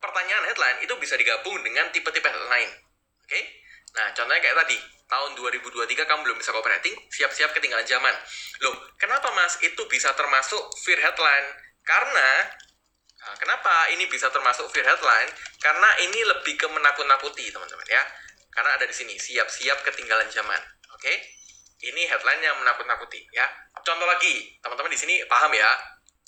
pertanyaan 0.00 0.48
headline 0.48 0.78
itu 0.80 0.94
bisa 0.96 1.20
digabung 1.20 1.60
dengan 1.60 1.92
tipe-tipe 1.92 2.24
headline. 2.24 2.72
Oke? 3.20 3.36
Okay? 3.36 3.42
Nah, 3.98 4.14
contohnya 4.14 4.38
kayak 4.38 4.54
tadi, 4.62 4.78
tahun 5.10 5.34
2023 5.34 6.06
kamu 6.06 6.20
belum 6.22 6.38
bisa 6.38 6.54
copywriting, 6.54 6.94
siap-siap 7.10 7.50
ketinggalan 7.50 7.82
zaman. 7.82 8.14
Loh, 8.62 8.78
kenapa 8.94 9.34
mas? 9.34 9.58
Itu 9.58 9.90
bisa 9.90 10.14
termasuk 10.14 10.62
fear 10.78 11.02
headline. 11.02 11.48
Karena, 11.82 12.46
nah, 13.18 13.34
kenapa 13.42 13.90
ini 13.90 14.06
bisa 14.06 14.30
termasuk 14.30 14.70
fear 14.70 14.86
headline? 14.86 15.26
Karena 15.58 15.88
ini 16.06 16.20
lebih 16.22 16.54
ke 16.54 16.70
menakut-nakuti, 16.70 17.50
teman-teman 17.50 17.88
ya. 17.90 18.06
Karena 18.54 18.78
ada 18.78 18.86
di 18.86 18.94
sini, 18.94 19.18
siap-siap 19.18 19.82
ketinggalan 19.82 20.30
zaman. 20.30 20.62
Oke? 20.94 21.02
Okay? 21.02 21.16
Ini 21.90 22.10
headline 22.10 22.42
yang 22.42 22.58
menakut-nakuti 22.62 23.22
ya. 23.34 23.46
Contoh 23.82 24.06
lagi, 24.06 24.58
teman-teman 24.62 24.94
di 24.94 24.98
sini 24.98 25.14
paham 25.26 25.50
ya? 25.54 25.74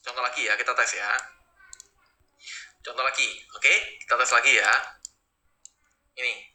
Contoh 0.02 0.22
lagi 0.26 0.42
ya, 0.46 0.58
kita 0.58 0.74
tes 0.74 0.98
ya. 0.98 1.10
Contoh 2.82 3.06
lagi, 3.06 3.30
oke? 3.54 3.74
Kita 4.02 4.14
tes 4.18 4.30
lagi 4.34 4.58
ya. 4.58 4.72
Ini. 6.18 6.49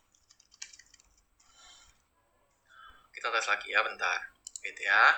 Kita 3.26 3.42
tes 3.42 3.50
lagi 3.50 3.74
ya, 3.74 3.82
bentar. 3.82 4.22
Gitu 4.62 4.86
ya. 4.86 5.18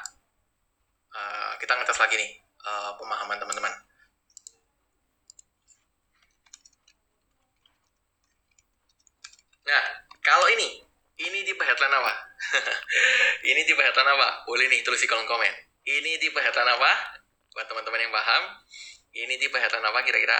Uh, 1.11 1.51
kita 1.59 1.75
ngetes 1.75 1.99
lagi 1.99 2.15
nih 2.15 2.39
uh, 2.63 2.95
pemahaman 2.95 3.35
teman-teman. 3.35 3.67
Nah, 9.67 9.83
kalau 10.23 10.47
ini 10.55 10.87
ini 11.19 11.43
tipe 11.43 11.59
headline 11.59 11.91
apa? 11.99 12.13
ini 13.51 13.67
tipe 13.67 13.83
headline 13.83 14.07
apa? 14.15 14.47
Boleh 14.47 14.71
nih 14.71 14.87
tulis 14.87 15.03
di 15.03 15.07
kolom 15.11 15.27
komen. 15.27 15.51
Ini 15.83 16.15
tipe 16.23 16.39
headline 16.39 16.79
apa? 16.79 16.91
Buat 17.51 17.67
teman-teman 17.67 18.07
yang 18.07 18.15
paham. 18.15 18.55
Ini 19.19 19.35
tipe 19.35 19.59
headline 19.59 19.83
apa 19.83 19.99
kira-kira? 20.07 20.39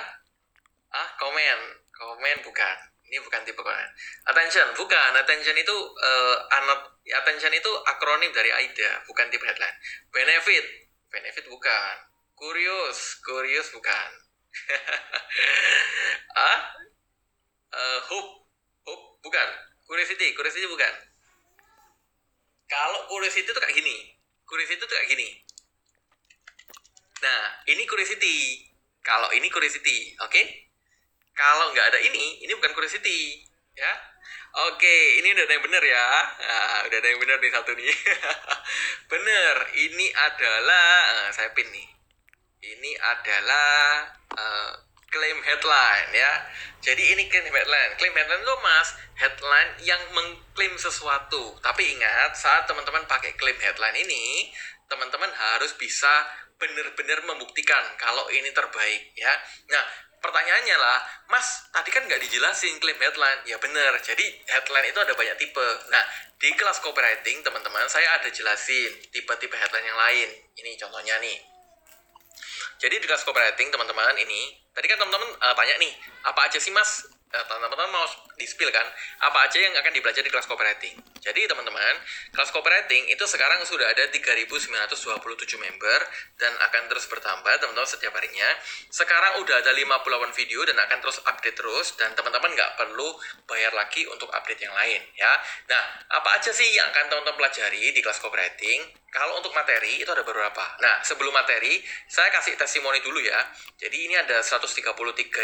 Ah, 0.96 1.20
komen. 1.20 1.60
Komen 1.92 2.48
bukan. 2.48 2.78
Ini 3.08 3.24
bukan 3.24 3.42
tipe 3.48 3.60
komen. 3.60 3.90
Attention, 4.28 4.68
bukan. 4.76 5.12
Attention 5.16 5.56
itu 5.56 5.76
uh, 5.96 6.36
anot 6.60 7.00
attention 7.08 7.56
itu 7.56 7.72
akronim 7.88 8.36
dari 8.36 8.52
AIDA, 8.52 9.08
bukan 9.08 9.32
tipe 9.32 9.48
headline. 9.48 9.78
Benefit, 10.12 10.66
benefit 11.08 11.48
bukan. 11.48 11.96
Curious, 12.36 13.24
curious 13.24 13.72
bukan. 13.72 14.10
ah? 16.52 16.60
Uh, 17.68 18.00
hope, 18.12 18.48
hope 18.88 19.20
bukan 19.24 19.48
Curiosity, 19.88 20.36
curiosity 20.36 20.68
bukan. 20.68 20.94
Kalau 22.68 23.08
curiosity 23.08 23.48
itu 23.48 23.56
kayak 23.56 23.72
gini. 23.72 23.96
Curiosity 24.44 24.84
itu 24.84 24.88
kayak 24.92 25.08
gini. 25.08 25.28
Nah, 27.24 27.64
ini 27.72 27.88
curiosity. 27.88 28.68
Kalau 29.00 29.32
ini 29.32 29.48
curiosity, 29.48 30.12
oke? 30.20 30.28
Okay? 30.28 30.67
Kalau 31.38 31.70
nggak 31.70 31.94
ada 31.94 32.00
ini, 32.02 32.42
ini 32.42 32.52
bukan 32.58 32.74
curiosity. 32.74 33.46
Ya. 33.78 33.94
Oke, 34.74 35.22
ini 35.22 35.38
udah 35.38 35.46
ada 35.46 35.54
yang 35.54 35.66
bener 35.70 35.84
ya. 35.86 36.08
Nah, 36.42 36.78
udah 36.90 36.98
ada 36.98 37.08
yang 37.14 37.22
bener 37.22 37.38
nih 37.38 37.52
satu 37.54 37.72
nih. 37.78 37.94
bener, 39.14 39.56
ini 39.78 40.08
adalah 40.18 40.90
uh, 41.14 41.30
saya 41.30 41.54
pin 41.54 41.70
nih. 41.70 41.88
Ini 42.58 42.92
adalah 42.98 44.10
uh, 44.34 44.72
claim 45.14 45.38
headline 45.46 46.10
ya. 46.10 46.32
Jadi 46.82 47.04
ini 47.14 47.30
claim 47.30 47.54
headline. 47.54 47.92
Claim 48.02 48.14
headline 48.18 48.42
itu 48.42 48.56
mas 48.66 48.90
headline 49.22 49.72
yang 49.86 50.02
mengklaim 50.18 50.74
sesuatu. 50.74 51.54
Tapi 51.62 51.94
ingat 51.94 52.34
saat 52.34 52.66
teman-teman 52.66 53.06
pakai 53.06 53.38
claim 53.38 53.62
headline 53.62 53.94
ini, 53.94 54.50
teman-teman 54.90 55.30
harus 55.30 55.78
bisa 55.78 56.26
benar-benar 56.58 57.22
membuktikan 57.30 57.94
kalau 58.02 58.26
ini 58.34 58.50
terbaik 58.50 59.14
ya. 59.14 59.34
Nah, 59.70 59.86
pertanyaannya 60.22 60.78
lah, 60.78 61.00
Mas, 61.30 61.68
tadi 61.74 61.90
kan 61.94 62.06
nggak 62.06 62.22
dijelasin 62.22 62.78
klaim 62.82 62.98
headline. 62.98 63.42
Ya 63.46 63.58
benar, 63.58 63.98
jadi 64.02 64.26
headline 64.48 64.88
itu 64.90 65.00
ada 65.02 65.14
banyak 65.14 65.36
tipe. 65.38 65.68
Nah, 65.90 66.04
di 66.38 66.50
kelas 66.54 66.80
copywriting, 66.82 67.42
teman-teman, 67.42 67.86
saya 67.90 68.22
ada 68.22 68.30
jelasin 68.30 68.92
tipe-tipe 69.10 69.56
headline 69.58 69.88
yang 69.88 70.00
lain. 70.00 70.30
Ini 70.58 70.78
contohnya 70.78 71.18
nih. 71.22 71.38
Jadi 72.78 72.96
di 73.02 73.06
kelas 73.10 73.26
copywriting, 73.26 73.74
teman-teman, 73.74 74.14
ini, 74.22 74.54
tadi 74.70 74.86
kan 74.86 75.02
teman-teman 75.02 75.34
uh, 75.42 75.54
tanya 75.58 75.76
nih, 75.82 75.94
apa 76.30 76.46
aja 76.46 76.62
sih 76.62 76.70
Mas 76.70 77.17
teman-teman 77.32 77.90
mau 77.92 78.06
di 78.38 78.46
spill 78.48 78.72
kan? 78.72 78.86
Apa 79.24 79.52
aja 79.52 79.58
yang 79.60 79.76
akan 79.76 79.92
dibelajar 79.92 80.24
di 80.24 80.32
kelas 80.32 80.48
copywriting 80.48 81.18
jadi 81.28 81.44
teman-teman 81.44 81.96
kelas 82.32 82.56
copywriting 82.56 83.12
itu 83.12 83.26
sekarang 83.28 83.60
sudah 83.68 83.84
ada 83.92 84.08
3.927 84.08 84.48
member 85.60 86.00
dan 86.40 86.56
akan 86.56 86.88
terus 86.88 87.04
bertambah 87.12 87.52
teman-teman 87.60 87.84
setiap 87.84 88.16
harinya. 88.16 88.48
Sekarang 88.88 89.44
udah 89.44 89.60
ada 89.60 89.76
58 89.76 90.08
video 90.40 90.64
dan 90.64 90.80
akan 90.80 90.98
terus 91.04 91.20
update 91.28 91.60
terus 91.60 92.00
dan 92.00 92.16
teman-teman 92.16 92.56
nggak 92.56 92.80
perlu 92.80 93.12
bayar 93.44 93.76
lagi 93.76 94.08
untuk 94.08 94.32
update 94.32 94.64
yang 94.64 94.72
lain 94.72 95.04
ya. 95.20 95.34
Nah 95.68 95.84
apa 96.16 96.40
aja 96.40 96.56
sih 96.56 96.72
yang 96.72 96.88
akan 96.96 97.12
teman-teman 97.12 97.36
pelajari 97.44 97.92
di 97.92 98.00
kelas 98.00 98.24
copywriting 98.24 98.88
kalau 99.08 99.40
untuk 99.40 99.56
materi 99.56 100.04
itu 100.04 100.12
ada 100.12 100.22
beberapa. 100.22 100.64
Nah, 100.84 101.00
sebelum 101.00 101.32
materi, 101.32 101.80
saya 102.12 102.28
kasih 102.28 102.60
testimoni 102.60 103.00
dulu 103.00 103.24
ya. 103.24 103.40
Jadi 103.80 104.04
ini 104.04 104.20
ada 104.20 104.44
133 104.44 104.84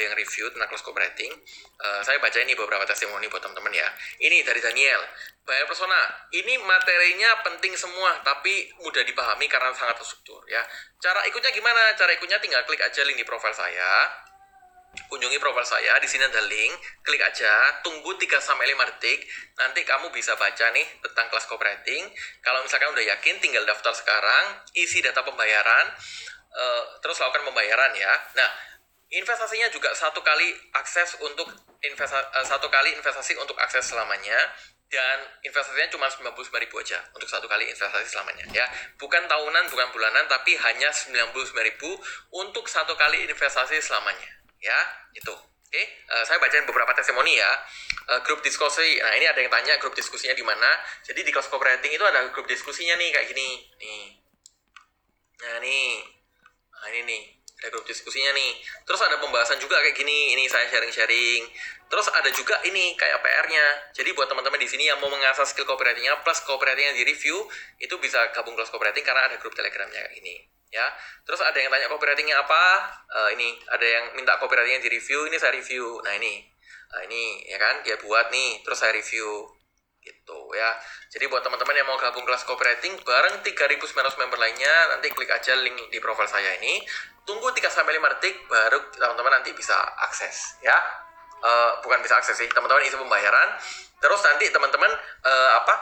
yang 0.03 0.13
review 0.19 0.51
tentang 0.51 0.67
close 0.67 0.83
copywriting. 0.83 1.31
Uh, 1.79 2.03
saya 2.03 2.19
baca 2.19 2.35
ini 2.43 2.53
beberapa 2.59 2.83
testimoni 2.83 3.31
buat 3.31 3.39
teman-teman 3.39 3.71
ya. 3.71 3.87
Ini 4.19 4.43
dari 4.43 4.59
Daniel. 4.59 5.01
Bayar 5.47 5.67
persona, 5.67 5.95
ini 6.35 6.59
materinya 6.59 7.39
penting 7.43 7.75
semua, 7.75 8.19
tapi 8.23 8.71
mudah 8.83 9.03
dipahami 9.03 9.47
karena 9.47 9.75
sangat 9.75 9.99
terstruktur 9.99 10.43
ya. 10.47 10.63
Cara 10.99 11.23
ikutnya 11.27 11.51
gimana? 11.51 11.91
Cara 11.99 12.15
ikutnya 12.15 12.39
tinggal 12.39 12.63
klik 12.63 12.79
aja 12.79 13.03
link 13.03 13.19
di 13.19 13.27
profile 13.27 13.55
saya 13.55 14.23
kunjungi 15.09 15.37
profil 15.41 15.65
saya 15.65 15.97
di 15.97 16.07
sini 16.09 16.25
ada 16.25 16.41
link. 16.45 16.73
Klik 17.01 17.21
aja 17.21 17.81
tunggu 17.81 18.13
3 18.13 18.37
sampai 18.37 18.69
5 18.73 18.89
detik. 18.93 19.25
Nanti 19.57 19.81
kamu 19.81 20.13
bisa 20.13 20.37
baca 20.37 20.69
nih 20.73 20.85
tentang 21.01 21.29
kelas 21.33 21.45
copywriting. 21.49 22.09
Kalau 22.45 22.61
misalkan 22.61 22.93
udah 22.93 23.05
yakin 23.17 23.41
tinggal 23.41 23.65
daftar 23.65 23.93
sekarang 23.93 24.61
isi 24.77 25.01
data 25.01 25.25
pembayaran 25.25 25.85
uh, 26.53 26.83
terus 27.01 27.17
lakukan 27.21 27.45
pembayaran 27.49 27.91
ya. 27.97 28.13
Nah 28.37 28.49
investasinya 29.13 29.69
juga 29.69 29.93
satu 29.93 30.21
kali 30.21 30.49
akses 30.77 31.17
untuk 31.21 31.49
investasi 31.81 32.25
uh, 32.33 32.45
satu 32.45 32.69
kali 32.69 32.93
investasi 32.93 33.33
untuk 33.41 33.57
akses 33.57 33.89
selamanya. 33.89 34.37
Dan 34.93 35.25
investasinya 35.41 35.89
cuma 35.89 36.05
99 36.05 36.37
ribu 36.53 36.77
aja 36.77 37.01
untuk 37.17 37.25
satu 37.25 37.49
kali 37.49 37.65
investasi 37.65 38.05
selamanya 38.05 38.45
ya. 38.53 38.69
Bukan 39.01 39.25
tahunan 39.25 39.73
bukan 39.73 39.89
bulanan 39.89 40.29
tapi 40.29 40.53
hanya 40.53 40.93
99 40.93 41.33
ribu 41.65 41.97
untuk 42.29 42.69
satu 42.69 42.93
kali 42.93 43.25
investasi 43.25 43.81
selamanya 43.81 44.42
ya 44.63 44.79
itu 45.11 45.33
oke 45.35 45.81
uh, 46.07 46.23
saya 46.23 46.39
bacain 46.39 46.63
beberapa 46.63 46.95
testimoni 46.95 47.35
ya. 47.35 47.51
Uh, 48.03 48.19
grup 48.27 48.43
diskusi 48.43 48.99
nah 48.99 49.15
ini 49.15 49.27
ada 49.27 49.39
yang 49.39 49.51
tanya 49.51 49.75
grup 49.79 49.95
diskusinya 49.95 50.35
di 50.35 50.43
mana. 50.43 50.79
Jadi 51.03 51.23
di 51.23 51.31
kelas 51.31 51.51
copywriting 51.51 51.91
itu 51.91 52.03
ada 52.03 52.31
grup 52.31 52.47
diskusinya 52.47 52.95
nih 52.95 53.09
kayak 53.11 53.27
gini. 53.31 53.49
Nih. 53.79 54.05
Nah 55.43 55.55
nih. 55.59 55.91
Nah 56.71 56.87
ini 56.91 57.01
nih 57.07 57.23
ada 57.63 57.67
grup 57.71 57.87
diskusinya 57.87 58.31
nih. 58.35 58.59
Terus 58.83 58.99
ada 59.03 59.19
pembahasan 59.23 59.59
juga 59.59 59.79
kayak 59.79 59.95
gini 59.95 60.35
ini 60.35 60.47
saya 60.51 60.67
sharing-sharing. 60.67 61.47
Terus 61.87 62.07
ada 62.11 62.27
juga 62.33 62.59
ini 62.67 62.97
kayak 62.99 63.21
PR-nya 63.23 63.65
jadi 63.95 64.11
buat 64.17 64.27
teman-teman 64.27 64.59
di 64.59 64.67
sini 64.67 64.89
yang 64.89 64.99
mau 64.99 65.07
mengasah 65.13 65.47
skill 65.47 65.63
copywritingnya 65.69 66.25
plus 66.25 66.43
copywritingnya 66.43 66.97
di 66.97 67.05
review 67.05 67.45
itu 67.79 67.95
bisa 68.01 68.33
gabung 68.33 68.57
kelas 68.57 68.73
copywriting 68.73 69.05
karena 69.05 69.29
ada 69.29 69.37
grup 69.37 69.53
telegramnya 69.53 70.01
kayak 70.01 70.17
gini 70.17 70.41
ya. 70.73 70.89
Terus 71.21 71.39
ada 71.45 71.55
yang 71.55 71.69
tanya 71.69 71.85
copywritingnya 71.87 72.41
apa? 72.41 72.63
Uh, 73.13 73.29
ini 73.37 73.53
ada 73.69 73.85
yang 73.85 74.17
minta 74.17 74.35
copywritingnya 74.41 74.81
di 74.81 74.89
review 74.97 75.29
ini 75.29 75.37
saya 75.37 75.53
review. 75.53 76.01
Nah 76.01 76.17
ini 76.17 76.41
nah, 76.89 77.01
ini 77.05 77.45
ya 77.45 77.57
kan 77.61 77.85
dia 77.85 77.95
buat 78.01 78.33
nih 78.33 78.65
terus 78.65 78.81
saya 78.81 78.91
review 78.97 79.45
gitu 80.03 80.39
ya. 80.57 80.73
Jadi 81.13 81.29
buat 81.29 81.45
teman-teman 81.45 81.77
yang 81.77 81.87
mau 81.87 81.95
gabung 81.95 82.25
kelas 82.27 82.43
copywriting 82.43 82.97
bareng 83.05 83.39
3.900 83.45 84.19
member 84.19 84.37
lainnya 84.41 84.73
nanti 84.91 85.13
klik 85.13 85.31
aja 85.31 85.53
link 85.61 85.77
di 85.93 86.01
profile 86.01 86.27
saya 86.27 86.57
ini. 86.59 86.81
Tunggu 87.23 87.55
3 87.55 87.71
sampai 87.71 87.95
5 88.01 88.13
detik 88.19 88.35
baru 88.51 88.83
teman-teman 88.99 89.39
nanti 89.39 89.55
bisa 89.55 89.77
akses 90.03 90.59
ya. 90.59 90.75
Uh, 91.43 91.75
bukan 91.83 91.99
bisa 91.99 92.19
akses 92.19 92.35
sih 92.39 92.49
teman-teman 92.51 92.83
isi 92.83 92.99
pembayaran. 92.99 93.55
Terus 94.01 94.19
nanti 94.27 94.51
teman-teman 94.51 94.91
uh, 95.23 95.51
apa? 95.63 95.75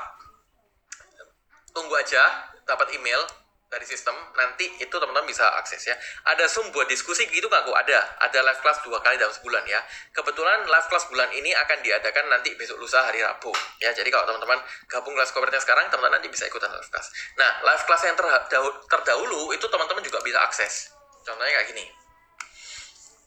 Tunggu 1.72 1.96
aja 1.98 2.52
dapat 2.68 2.94
email 2.94 3.41
dari 3.72 3.88
sistem 3.88 4.12
nanti 4.36 4.68
itu 4.84 4.92
teman-teman 4.92 5.24
bisa 5.24 5.48
akses 5.56 5.88
ya. 5.88 5.96
Ada 6.28 6.44
zoom 6.52 6.76
buat 6.76 6.92
diskusi 6.92 7.24
gitu 7.32 7.48
nggak 7.48 7.64
kok 7.64 7.78
ada. 7.88 8.00
Ada 8.28 8.44
live 8.44 8.60
class 8.60 8.84
dua 8.84 9.00
kali 9.00 9.16
dalam 9.16 9.32
sebulan 9.32 9.64
ya. 9.64 9.80
Kebetulan 10.12 10.68
live 10.68 10.88
class 10.92 11.08
bulan 11.08 11.32
ini 11.32 11.56
akan 11.56 11.80
diadakan 11.80 12.28
nanti 12.28 12.52
besok 12.60 12.84
lusa 12.84 13.00
hari 13.08 13.24
rabu 13.24 13.56
ya. 13.80 13.96
Jadi 13.96 14.12
kalau 14.12 14.28
teman-teman 14.28 14.60
gabung 14.92 15.16
kelas 15.16 15.32
kopernya 15.32 15.64
sekarang 15.64 15.88
teman-teman 15.88 16.20
nanti 16.20 16.28
bisa 16.28 16.52
ikutan 16.52 16.68
live 16.68 16.92
class. 16.92 17.08
Nah 17.40 17.64
live 17.64 17.84
class 17.88 18.04
yang 18.04 18.20
terdahulu, 18.92 19.56
itu 19.56 19.66
teman-teman 19.72 20.04
juga 20.04 20.20
bisa 20.20 20.44
akses. 20.44 20.92
Contohnya 21.24 21.64
kayak 21.64 21.72
gini. 21.72 21.88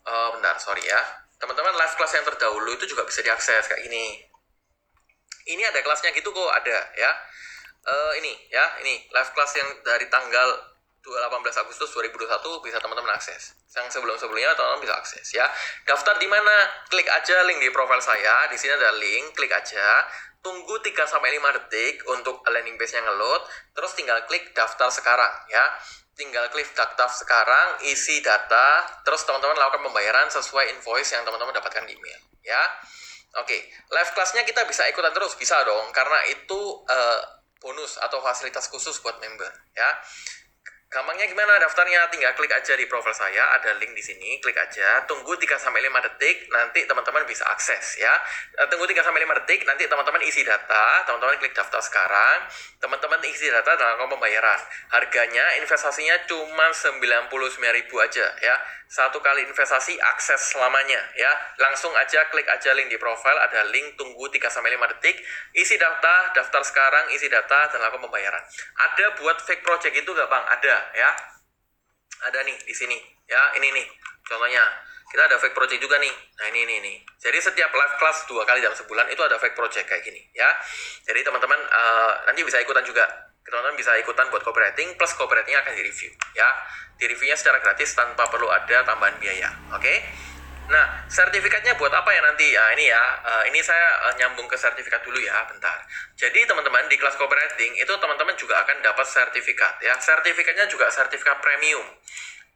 Uh, 0.05 0.29
bentar 0.37 0.61
sorry 0.61 0.85
ya. 0.85 1.01
Teman-teman 1.41 1.73
live 1.73 1.95
class 1.97 2.13
yang 2.21 2.25
terdahulu 2.29 2.69
itu 2.77 2.85
juga 2.85 3.09
bisa 3.09 3.25
diakses 3.25 3.65
kayak 3.65 3.81
gini. 3.81 4.21
Ini 5.57 5.73
ada 5.73 5.81
kelasnya 5.81 6.13
gitu 6.13 6.29
kok. 6.29 6.53
Ada 6.53 6.77
ya 7.01 7.13
uh, 7.85 8.13
ini 8.21 8.33
ya 8.49 8.65
ini 8.85 9.05
live 9.13 9.31
class 9.37 9.57
yang 9.57 9.69
dari 9.85 10.09
tanggal 10.09 10.75
18 11.05 11.29
Agustus 11.61 11.93
2021 11.93 12.65
bisa 12.65 12.81
teman-teman 12.81 13.13
akses. 13.13 13.53
Yang 13.77 14.01
sebelum-sebelumnya 14.01 14.57
teman-teman 14.57 14.89
bisa 14.89 14.97
akses 14.97 15.27
ya. 15.37 15.45
Daftar 15.85 16.17
di 16.17 16.25
mana? 16.25 16.65
Klik 16.89 17.05
aja 17.05 17.45
link 17.45 17.61
di 17.61 17.69
profile 17.69 18.01
saya. 18.01 18.49
Di 18.49 18.57
sini 18.57 18.73
ada 18.73 18.97
link, 18.97 19.37
klik 19.37 19.53
aja. 19.53 20.09
Tunggu 20.41 20.81
3 20.81 21.05
sampai 21.05 21.37
5 21.37 21.57
detik 21.61 22.05
untuk 22.09 22.41
landing 22.49 22.77
page-nya 22.77 23.05
ngeload, 23.05 23.49
terus 23.73 23.97
tinggal 23.97 24.21
klik 24.29 24.53
daftar 24.57 24.89
sekarang 24.89 25.33
ya. 25.53 25.65
Tinggal 26.17 26.49
klik 26.53 26.69
daftar 26.73 27.09
sekarang, 27.09 27.85
isi 27.85 28.25
data, 28.25 28.85
terus 29.05 29.25
teman-teman 29.29 29.57
lakukan 29.61 29.85
pembayaran 29.89 30.29
sesuai 30.33 30.73
invoice 30.73 31.17
yang 31.17 31.25
teman-teman 31.25 31.53
dapatkan 31.53 31.85
di 31.85 31.97
email 31.97 32.21
ya. 32.45 32.61
Oke, 33.41 33.57
live 33.91 34.11
class-nya 34.15 34.47
kita 34.47 34.63
bisa 34.69 34.87
ikutan 34.87 35.11
terus, 35.11 35.35
bisa 35.35 35.59
dong, 35.67 35.91
karena 35.91 36.23
itu 36.31 36.61
uh, 36.87 37.21
bonus 37.65 37.97
atau 37.97 38.21
fasilitas 38.21 38.69
khusus 38.69 39.01
buat 39.01 39.17
member 39.25 39.49
ya. 39.73 39.91
Gampangnya 40.95 41.27
gimana 41.27 41.59
daftarnya? 41.59 42.07
Tinggal 42.07 42.39
klik 42.39 42.55
aja 42.55 42.79
di 42.79 42.87
profil 42.87 43.11
saya, 43.11 43.51
ada 43.59 43.75
link 43.83 43.99
di 43.99 44.05
sini, 44.05 44.39
klik 44.39 44.55
aja, 44.55 45.03
tunggu 45.11 45.35
3 45.35 45.59
sampai 45.59 45.83
5 45.83 45.99
detik, 46.07 46.47
nanti 46.55 46.87
teman-teman 46.87 47.27
bisa 47.27 47.43
akses 47.51 47.99
ya. 47.99 48.15
Eh, 48.63 48.71
tunggu 48.71 48.87
3 48.87 49.03
sampai 49.03 49.27
5 49.27 49.35
detik, 49.43 49.67
nanti 49.67 49.91
teman-teman 49.91 50.23
isi 50.23 50.47
data, 50.47 51.03
teman-teman 51.03 51.35
klik 51.43 51.51
daftar 51.51 51.83
sekarang, 51.83 52.47
teman-teman 52.79 53.19
isi 53.27 53.51
data 53.51 53.75
dan 53.75 53.99
lakukan 53.99 54.15
pembayaran. 54.15 54.61
Harganya 54.95 55.59
investasinya 55.59 56.15
cuma 56.31 56.71
99.000 56.71 57.91
aja 57.99 58.27
ya 58.39 58.55
satu 58.95 59.19
kali 59.19 59.43
investasi 59.49 59.97
akses 60.15 60.55
selamanya 60.55 61.01
ya. 61.19 61.33
Langsung 61.59 61.91
aja 61.99 62.31
klik 62.31 62.47
aja 62.47 62.71
link 62.79 62.93
di 62.93 62.99
profile, 63.01 63.43
ada 63.43 63.67
link 63.73 63.99
tunggu 63.99 64.31
3 64.31 64.47
sampai 64.53 64.77
5 64.77 64.87
detik, 64.95 65.19
isi 65.57 65.75
data, 65.81 66.31
daftar 66.37 66.63
sekarang, 66.63 67.11
isi 67.11 67.27
data 67.27 67.75
dan 67.75 67.83
lakukan 67.83 68.07
pembayaran. 68.07 68.39
Ada 68.79 69.19
buat 69.19 69.43
fake 69.43 69.67
project 69.67 69.95
itu 69.99 70.11
gak 70.15 70.29
Bang? 70.31 70.47
Ada 70.47 70.84
ya. 70.93 71.11
Ada 72.29 72.45
nih 72.45 72.57
di 72.65 72.75
sini 72.77 72.97
ya. 73.25 73.57
Ini 73.57 73.69
nih 73.73 73.87
contohnya. 74.29 74.65
Kita 75.05 75.31
ada 75.31 75.39
fake 75.39 75.55
project 75.55 75.79
juga 75.79 75.95
nih. 76.03 76.11
Nah, 76.11 76.47
ini 76.51 76.67
ini 76.67 76.77
nih. 76.83 76.97
Jadi 77.23 77.39
setiap 77.39 77.71
live 77.71 77.95
class 78.03 78.27
dua 78.27 78.43
kali 78.43 78.59
dalam 78.59 78.75
sebulan 78.75 79.07
itu 79.15 79.23
ada 79.23 79.39
fake 79.39 79.55
project 79.55 79.87
kayak 79.87 80.03
gini 80.03 80.19
ya. 80.35 80.51
Jadi 81.07 81.23
teman-teman 81.23 81.61
uh, 81.71 82.13
nanti 82.27 82.43
bisa 82.43 82.59
ikutan 82.59 82.83
juga 82.83 83.07
teman-teman 83.45 83.77
bisa 83.77 83.93
ikutan 84.01 84.27
buat 84.33 84.41
copywriting 84.41 84.97
plus 84.97 85.13
copywritingnya 85.21 85.61
akan 85.61 85.77
di-review 85.77 86.11
ya 86.33 86.49
di 86.97 87.05
reviewnya 87.05 87.37
secara 87.37 87.61
gratis 87.61 87.93
tanpa 87.93 88.25
perlu 88.33 88.49
ada 88.49 88.83
tambahan 88.89 89.21
biaya 89.21 89.53
oke 89.69 89.85
okay? 89.85 90.01
Nah, 90.65 91.05
sertifikatnya 91.13 91.77
buat 91.77 91.93
apa 91.93 92.09
ya 92.09 92.25
nanti? 92.25 92.57
Nah, 92.57 92.73
ini 92.73 92.89
ya, 92.89 93.03
uh, 93.21 93.45
ini 93.53 93.61
saya 93.61 94.09
uh, 94.09 94.15
nyambung 94.17 94.49
ke 94.49 94.57
sertifikat 94.57 95.05
dulu 95.05 95.21
ya, 95.21 95.45
bentar. 95.45 95.77
Jadi 96.17 96.41
teman-teman 96.49 96.89
di 96.89 96.97
kelas 96.97 97.21
copywriting 97.21 97.77
itu 97.77 97.93
teman-teman 98.01 98.33
juga 98.41 98.65
akan 98.65 98.81
dapat 98.81 99.05
sertifikat 99.05 99.77
ya. 99.85 99.93
Sertifikatnya 100.01 100.65
juga 100.65 100.89
sertifikat 100.89 101.45
premium. 101.45 101.85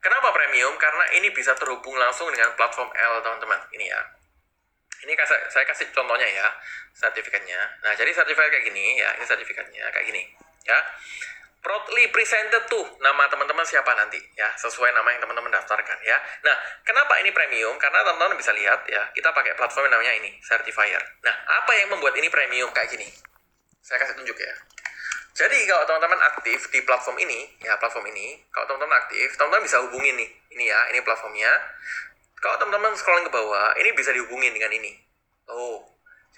Kenapa 0.01 0.32
premium? 0.32 0.72
Karena 0.80 1.05
ini 1.20 1.28
bisa 1.36 1.52
terhubung 1.52 1.98
langsung 2.01 2.32
dengan 2.32 2.56
platform 2.56 2.89
L, 2.97 3.20
teman-teman. 3.20 3.60
Ini 3.76 3.86
ya. 3.93 4.01
ini 4.98 5.14
saya 5.24 5.62
kasih 5.62 5.94
contohnya 5.94 6.26
ya 6.26 6.51
sertifikatnya 6.90 7.59
nah 7.86 7.94
jadi 7.94 8.10
sertifikat 8.10 8.51
kayak 8.51 8.66
gini 8.66 8.98
ya 8.98 9.14
ini 9.14 9.22
sertifikatnya 9.22 9.85
kayak 9.94 10.06
gini 10.10 10.22
ya 10.66 10.78
proudly 11.59 12.06
presented 12.14 12.62
tuh 12.70 12.86
nama 13.02 13.26
teman-teman 13.26 13.66
siapa 13.66 13.90
nanti 13.98 14.18
ya 14.39 14.48
sesuai 14.56 14.94
nama 14.94 15.09
yang 15.10 15.20
teman-teman 15.22 15.51
daftarkan 15.52 15.98
ya 16.06 16.16
nah 16.47 16.56
kenapa 16.86 17.18
ini 17.20 17.35
premium 17.35 17.74
karena 17.76 18.02
teman-teman 18.06 18.39
bisa 18.39 18.55
lihat 18.55 18.86
ya 18.86 19.02
kita 19.12 19.30
pakai 19.35 19.59
platform 19.59 19.90
yang 19.90 19.98
namanya 19.98 20.14
ini 20.18 20.30
certifier 20.43 21.02
nah 21.26 21.35
apa 21.62 21.72
yang 21.78 21.90
membuat 21.93 22.14
ini 22.16 22.30
premium 22.30 22.70
kayak 22.70 22.94
gini 22.94 23.09
saya 23.82 23.98
kasih 24.02 24.16
tunjuk 24.18 24.39
ya 24.39 24.55
jadi 25.39 25.59
kalau 25.70 25.86
teman-teman 25.86 26.18
aktif 26.35 26.66
di 26.70 26.82
platform 26.82 27.18
ini 27.22 27.47
ya 27.62 27.78
platform 27.78 28.06
ini 28.10 28.43
kalau 28.51 28.70
teman-teman 28.70 28.98
aktif 29.02 29.35
teman-teman 29.35 29.64
bisa 29.66 29.78
hubungin 29.82 30.14
nih 30.18 30.30
ini 30.55 30.64
ya 30.70 30.80
ini 30.94 31.02
platformnya 31.02 31.51
kalau 32.39 32.56
teman-teman 32.62 32.94
scrolling 32.94 33.26
ke 33.26 33.32
bawah, 33.35 33.74
ini 33.82 33.90
bisa 33.98 34.14
dihubungin 34.14 34.55
dengan 34.55 34.70
ini. 34.70 34.94
Oh, 35.51 35.82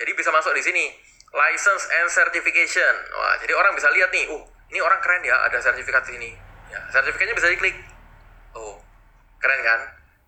jadi 0.00 0.16
bisa 0.16 0.32
masuk 0.32 0.56
di 0.56 0.64
sini. 0.64 0.84
License 1.30 1.84
and 2.02 2.08
certification. 2.08 2.94
Wah, 3.14 3.36
jadi 3.38 3.52
orang 3.54 3.76
bisa 3.76 3.86
lihat 3.92 4.10
nih, 4.10 4.26
uh, 4.32 4.42
ini 4.70 4.78
orang 4.78 5.02
keren 5.02 5.22
ya, 5.26 5.36
ada 5.46 5.58
sertifikat 5.58 6.06
ini. 6.14 6.32
Ya, 6.70 6.80
sertifikatnya 6.94 7.34
bisa 7.34 7.50
diklik. 7.50 7.76
Oh, 8.54 8.78
keren 9.42 9.60
kan? 9.66 9.80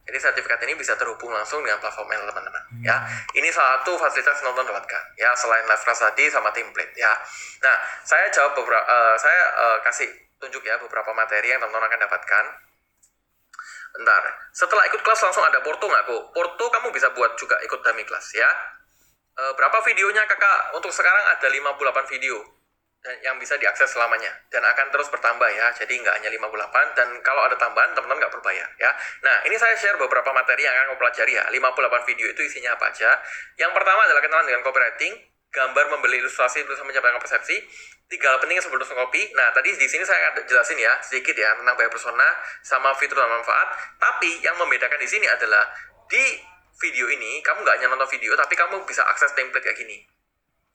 Jadi 0.02 0.18
sertifikat 0.18 0.58
ini 0.66 0.74
bisa 0.74 0.98
terhubung 0.98 1.30
langsung 1.30 1.62
dengan 1.62 1.78
platform 1.78 2.10
teman-teman. 2.10 2.62
Ya, 2.82 3.06
ini 3.38 3.48
salah 3.54 3.80
satu 3.80 3.94
fasilitas 3.94 4.42
nonton 4.42 4.66
dapatkan. 4.66 5.02
Ya, 5.14 5.30
selain 5.38 5.62
live 5.62 5.82
class 5.86 6.02
tadi 6.02 6.26
sama 6.26 6.50
template. 6.50 6.90
Ya, 6.98 7.14
nah 7.62 7.78
saya 8.02 8.26
jawab 8.34 8.58
beberapa, 8.58 8.82
uh, 8.82 9.14
saya 9.14 9.42
uh, 9.54 9.78
kasih 9.86 10.10
tunjuk 10.42 10.66
ya 10.66 10.74
beberapa 10.82 11.14
materi 11.14 11.54
yang 11.54 11.62
teman-teman 11.62 11.86
akan 11.86 12.00
dapatkan 12.10 12.44
Bentar, 13.92 14.24
setelah 14.56 14.88
ikut 14.88 15.04
kelas 15.04 15.20
langsung 15.20 15.44
ada 15.44 15.60
Porto 15.60 15.84
nggak 15.84 16.08
kok? 16.08 16.22
Porto 16.32 16.64
kamu 16.72 16.88
bisa 16.96 17.12
buat 17.12 17.36
juga 17.36 17.60
ikut 17.60 17.84
dummy 17.84 18.08
kelas 18.08 18.26
ya. 18.32 18.48
E, 19.36 19.42
berapa 19.52 19.84
videonya 19.84 20.24
kakak? 20.24 20.72
Untuk 20.72 20.88
sekarang 20.88 21.20
ada 21.28 21.44
58 21.44 21.76
video 22.16 22.40
yang 23.26 23.34
bisa 23.42 23.58
diakses 23.58 23.90
selamanya 23.90 24.30
dan 24.46 24.62
akan 24.62 24.86
terus 24.94 25.10
bertambah 25.10 25.50
ya 25.50 25.74
jadi 25.74 25.90
nggak 25.90 26.14
hanya 26.22 26.30
58 26.38 26.94
dan 26.94 27.08
kalau 27.26 27.42
ada 27.42 27.58
tambahan 27.58 27.90
teman-teman 27.98 28.22
nggak 28.22 28.32
berbayar 28.38 28.68
ya 28.78 28.90
nah 29.26 29.42
ini 29.42 29.58
saya 29.58 29.74
share 29.74 29.98
beberapa 29.98 30.30
materi 30.30 30.62
yang 30.62 30.70
akan 30.70 30.94
kamu 30.94 30.98
pelajari 31.02 31.32
ya 31.34 31.44
58 31.50 32.08
video 32.14 32.26
itu 32.30 32.40
isinya 32.46 32.78
apa 32.78 32.94
aja 32.94 33.10
yang 33.58 33.74
pertama 33.74 34.06
adalah 34.06 34.22
kenalan 34.22 34.46
dengan 34.46 34.62
copywriting 34.62 35.18
gambar 35.50 35.84
membeli 35.98 36.22
ilustrasi 36.22 36.62
berusaha 36.62 36.86
mencapai 36.86 37.18
persepsi 37.18 37.58
tiga 38.12 38.28
hal 38.28 38.38
penting 38.44 38.60
sebelum 38.60 38.84
kopi. 38.84 39.32
Nah, 39.32 39.48
tadi 39.56 39.72
di 39.72 39.88
sini 39.88 40.04
saya 40.04 40.36
akan 40.36 40.44
jelasin 40.44 40.76
ya 40.76 40.92
sedikit 41.00 41.32
ya 41.32 41.56
tentang 41.56 41.72
bayar 41.80 41.88
persona 41.88 42.28
sama 42.60 42.92
fitur 43.00 43.16
dan 43.16 43.32
manfaat. 43.32 43.72
Tapi 43.96 44.44
yang 44.44 44.52
membedakan 44.60 45.00
di 45.00 45.08
sini 45.08 45.24
adalah 45.24 45.64
di 46.12 46.20
video 46.76 47.08
ini 47.08 47.40
kamu 47.40 47.64
nggak 47.64 47.74
hanya 47.80 47.88
nonton 47.88 48.08
video, 48.12 48.36
tapi 48.36 48.52
kamu 48.52 48.84
bisa 48.84 49.00
akses 49.08 49.32
template 49.32 49.64
kayak 49.64 49.80
gini, 49.80 50.04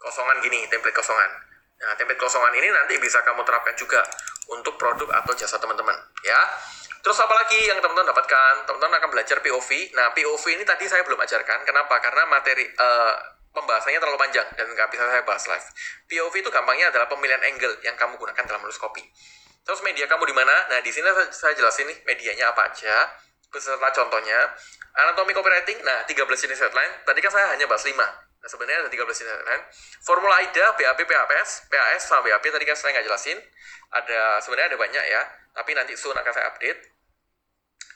kosongan 0.01 0.41
gini, 0.41 0.65
template 0.65 0.97
kosongan. 0.97 1.29
Nah, 1.77 1.93
template 1.93 2.17
kosongan 2.17 2.53
ini 2.57 2.73
nanti 2.73 2.97
bisa 2.97 3.21
kamu 3.21 3.45
terapkan 3.45 3.77
juga 3.77 4.01
untuk 4.49 4.79
produk 4.81 5.21
atau 5.21 5.33
jasa 5.37 5.61
teman-teman, 5.61 5.93
ya. 6.25 6.41
Terus 7.05 7.23
apa 7.23 7.31
lagi 7.37 7.55
yang 7.69 7.79
teman-teman 7.79 8.11
dapatkan? 8.11 8.67
Teman-teman 8.67 8.95
akan 8.99 9.09
belajar 9.13 9.37
POV. 9.39 9.95
Nah, 9.95 10.11
POV 10.11 10.59
ini 10.59 10.67
tadi 10.67 10.89
saya 10.89 11.05
belum 11.07 11.15
ajarkan. 11.23 11.63
Kenapa? 11.63 12.03
Karena 12.03 12.27
materi 12.27 12.67
uh, 12.67 13.15
pembahasannya 13.55 13.95
terlalu 14.01 14.19
panjang 14.19 14.47
dan 14.59 14.67
nggak 14.67 14.91
bisa 14.91 15.07
saya 15.07 15.23
bahas 15.23 15.45
live. 15.47 15.67
POV 16.09 16.33
itu 16.43 16.49
gampangnya 16.51 16.91
adalah 16.91 17.07
pemilihan 17.07 17.39
angle 17.47 17.79
yang 17.85 17.95
kamu 17.95 18.19
gunakan 18.19 18.43
dalam 18.43 18.59
menulis 18.59 18.75
kopi. 18.81 19.01
Terus 19.63 19.79
media 19.87 20.03
kamu 20.11 20.27
di 20.27 20.35
mana? 20.35 20.55
Nah, 20.67 20.79
di 20.83 20.91
sini 20.91 21.07
saya 21.31 21.55
jelasin 21.55 21.87
nih 21.87 21.97
medianya 22.03 22.51
apa 22.51 22.75
aja, 22.75 23.07
beserta 23.47 23.87
contohnya. 23.95 24.51
Anatomi 24.97 25.31
copywriting, 25.31 25.77
nah 25.85 26.03
13 26.09 26.17
jenis 26.25 26.59
headline. 26.59 26.93
Tadi 27.05 27.19
kan 27.21 27.31
saya 27.31 27.53
hanya 27.53 27.69
bahas 27.69 27.85
5. 27.85 27.93
Nah, 28.37 28.47
sebenarnya 28.47 28.85
ada 28.85 28.91
13 28.93 29.17
jenis 29.17 29.33
headline. 29.33 29.63
Formula 30.05 30.33
AIDA, 30.39 30.65
BAP, 30.77 30.99
PAPS, 31.03 31.67
PAS, 31.67 32.01
sama 32.05 32.21
BAP 32.25 32.45
tadi 32.47 32.65
kan 32.65 32.77
saya 32.77 32.95
nggak 32.97 33.05
jelasin. 33.09 33.37
Ada 33.91 34.39
sebenarnya 34.45 34.75
ada 34.75 34.79
banyak 34.79 35.05
ya, 35.09 35.21
tapi 35.57 35.71
nanti 35.73 35.97
soon 35.97 36.13
akan 36.13 36.31
saya 36.31 36.53
update. 36.53 36.97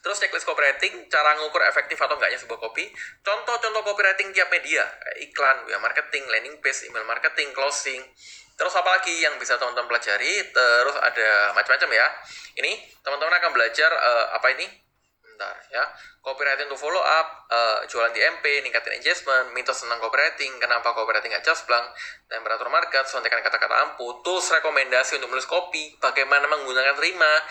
Terus 0.01 0.17
checklist 0.17 0.49
copywriting, 0.49 1.05
cara 1.13 1.37
ngukur 1.37 1.61
efektif 1.61 1.93
atau 2.01 2.17
enggaknya 2.17 2.41
sebuah 2.41 2.57
copy. 2.57 2.89
Contoh-contoh 3.21 3.85
copywriting 3.85 4.33
tiap 4.33 4.49
media, 4.49 4.81
iklan, 5.21 5.61
ya 5.69 5.77
marketing, 5.77 6.25
landing 6.25 6.57
page, 6.57 6.89
email 6.89 7.05
marketing, 7.05 7.53
closing. 7.53 8.01
Terus 8.57 8.73
apa 8.73 8.97
lagi 8.97 9.13
yang 9.21 9.37
bisa 9.37 9.61
teman-teman 9.61 9.85
pelajari? 9.93 10.49
Terus 10.49 10.95
ada 10.97 11.53
macam-macam 11.53 11.89
ya. 11.93 12.07
Ini 12.57 12.71
teman-teman 13.05 13.33
akan 13.45 13.51
belajar 13.53 13.93
uh, 13.93 14.25
apa 14.41 14.57
ini? 14.57 14.65
Bentar 15.41 15.57
ya. 15.73 15.81
Copywriting 16.21 16.69
to 16.69 16.77
follow 16.77 17.01
up, 17.01 17.49
uh, 17.49 17.81
jualan 17.89 18.13
di 18.13 18.21
MP, 18.21 18.61
ningkatin 18.61 18.93
engagement, 18.93 19.49
mitos 19.57 19.81
tentang 19.81 19.97
copywriting, 19.97 20.53
kenapa 20.61 20.93
copywriting 20.93 21.33
gak 21.33 21.41
blank, 21.65 21.97
temperatur 22.29 22.69
market, 22.69 23.09
sontekan 23.09 23.41
kata-kata 23.41 23.73
ampuh, 23.89 24.21
tools 24.21 24.53
rekomendasi 24.53 25.17
untuk 25.17 25.33
menulis 25.33 25.49
copy, 25.49 25.97
bagaimana 25.97 26.45
menggunakan 26.45 26.93
terima, 26.93 27.41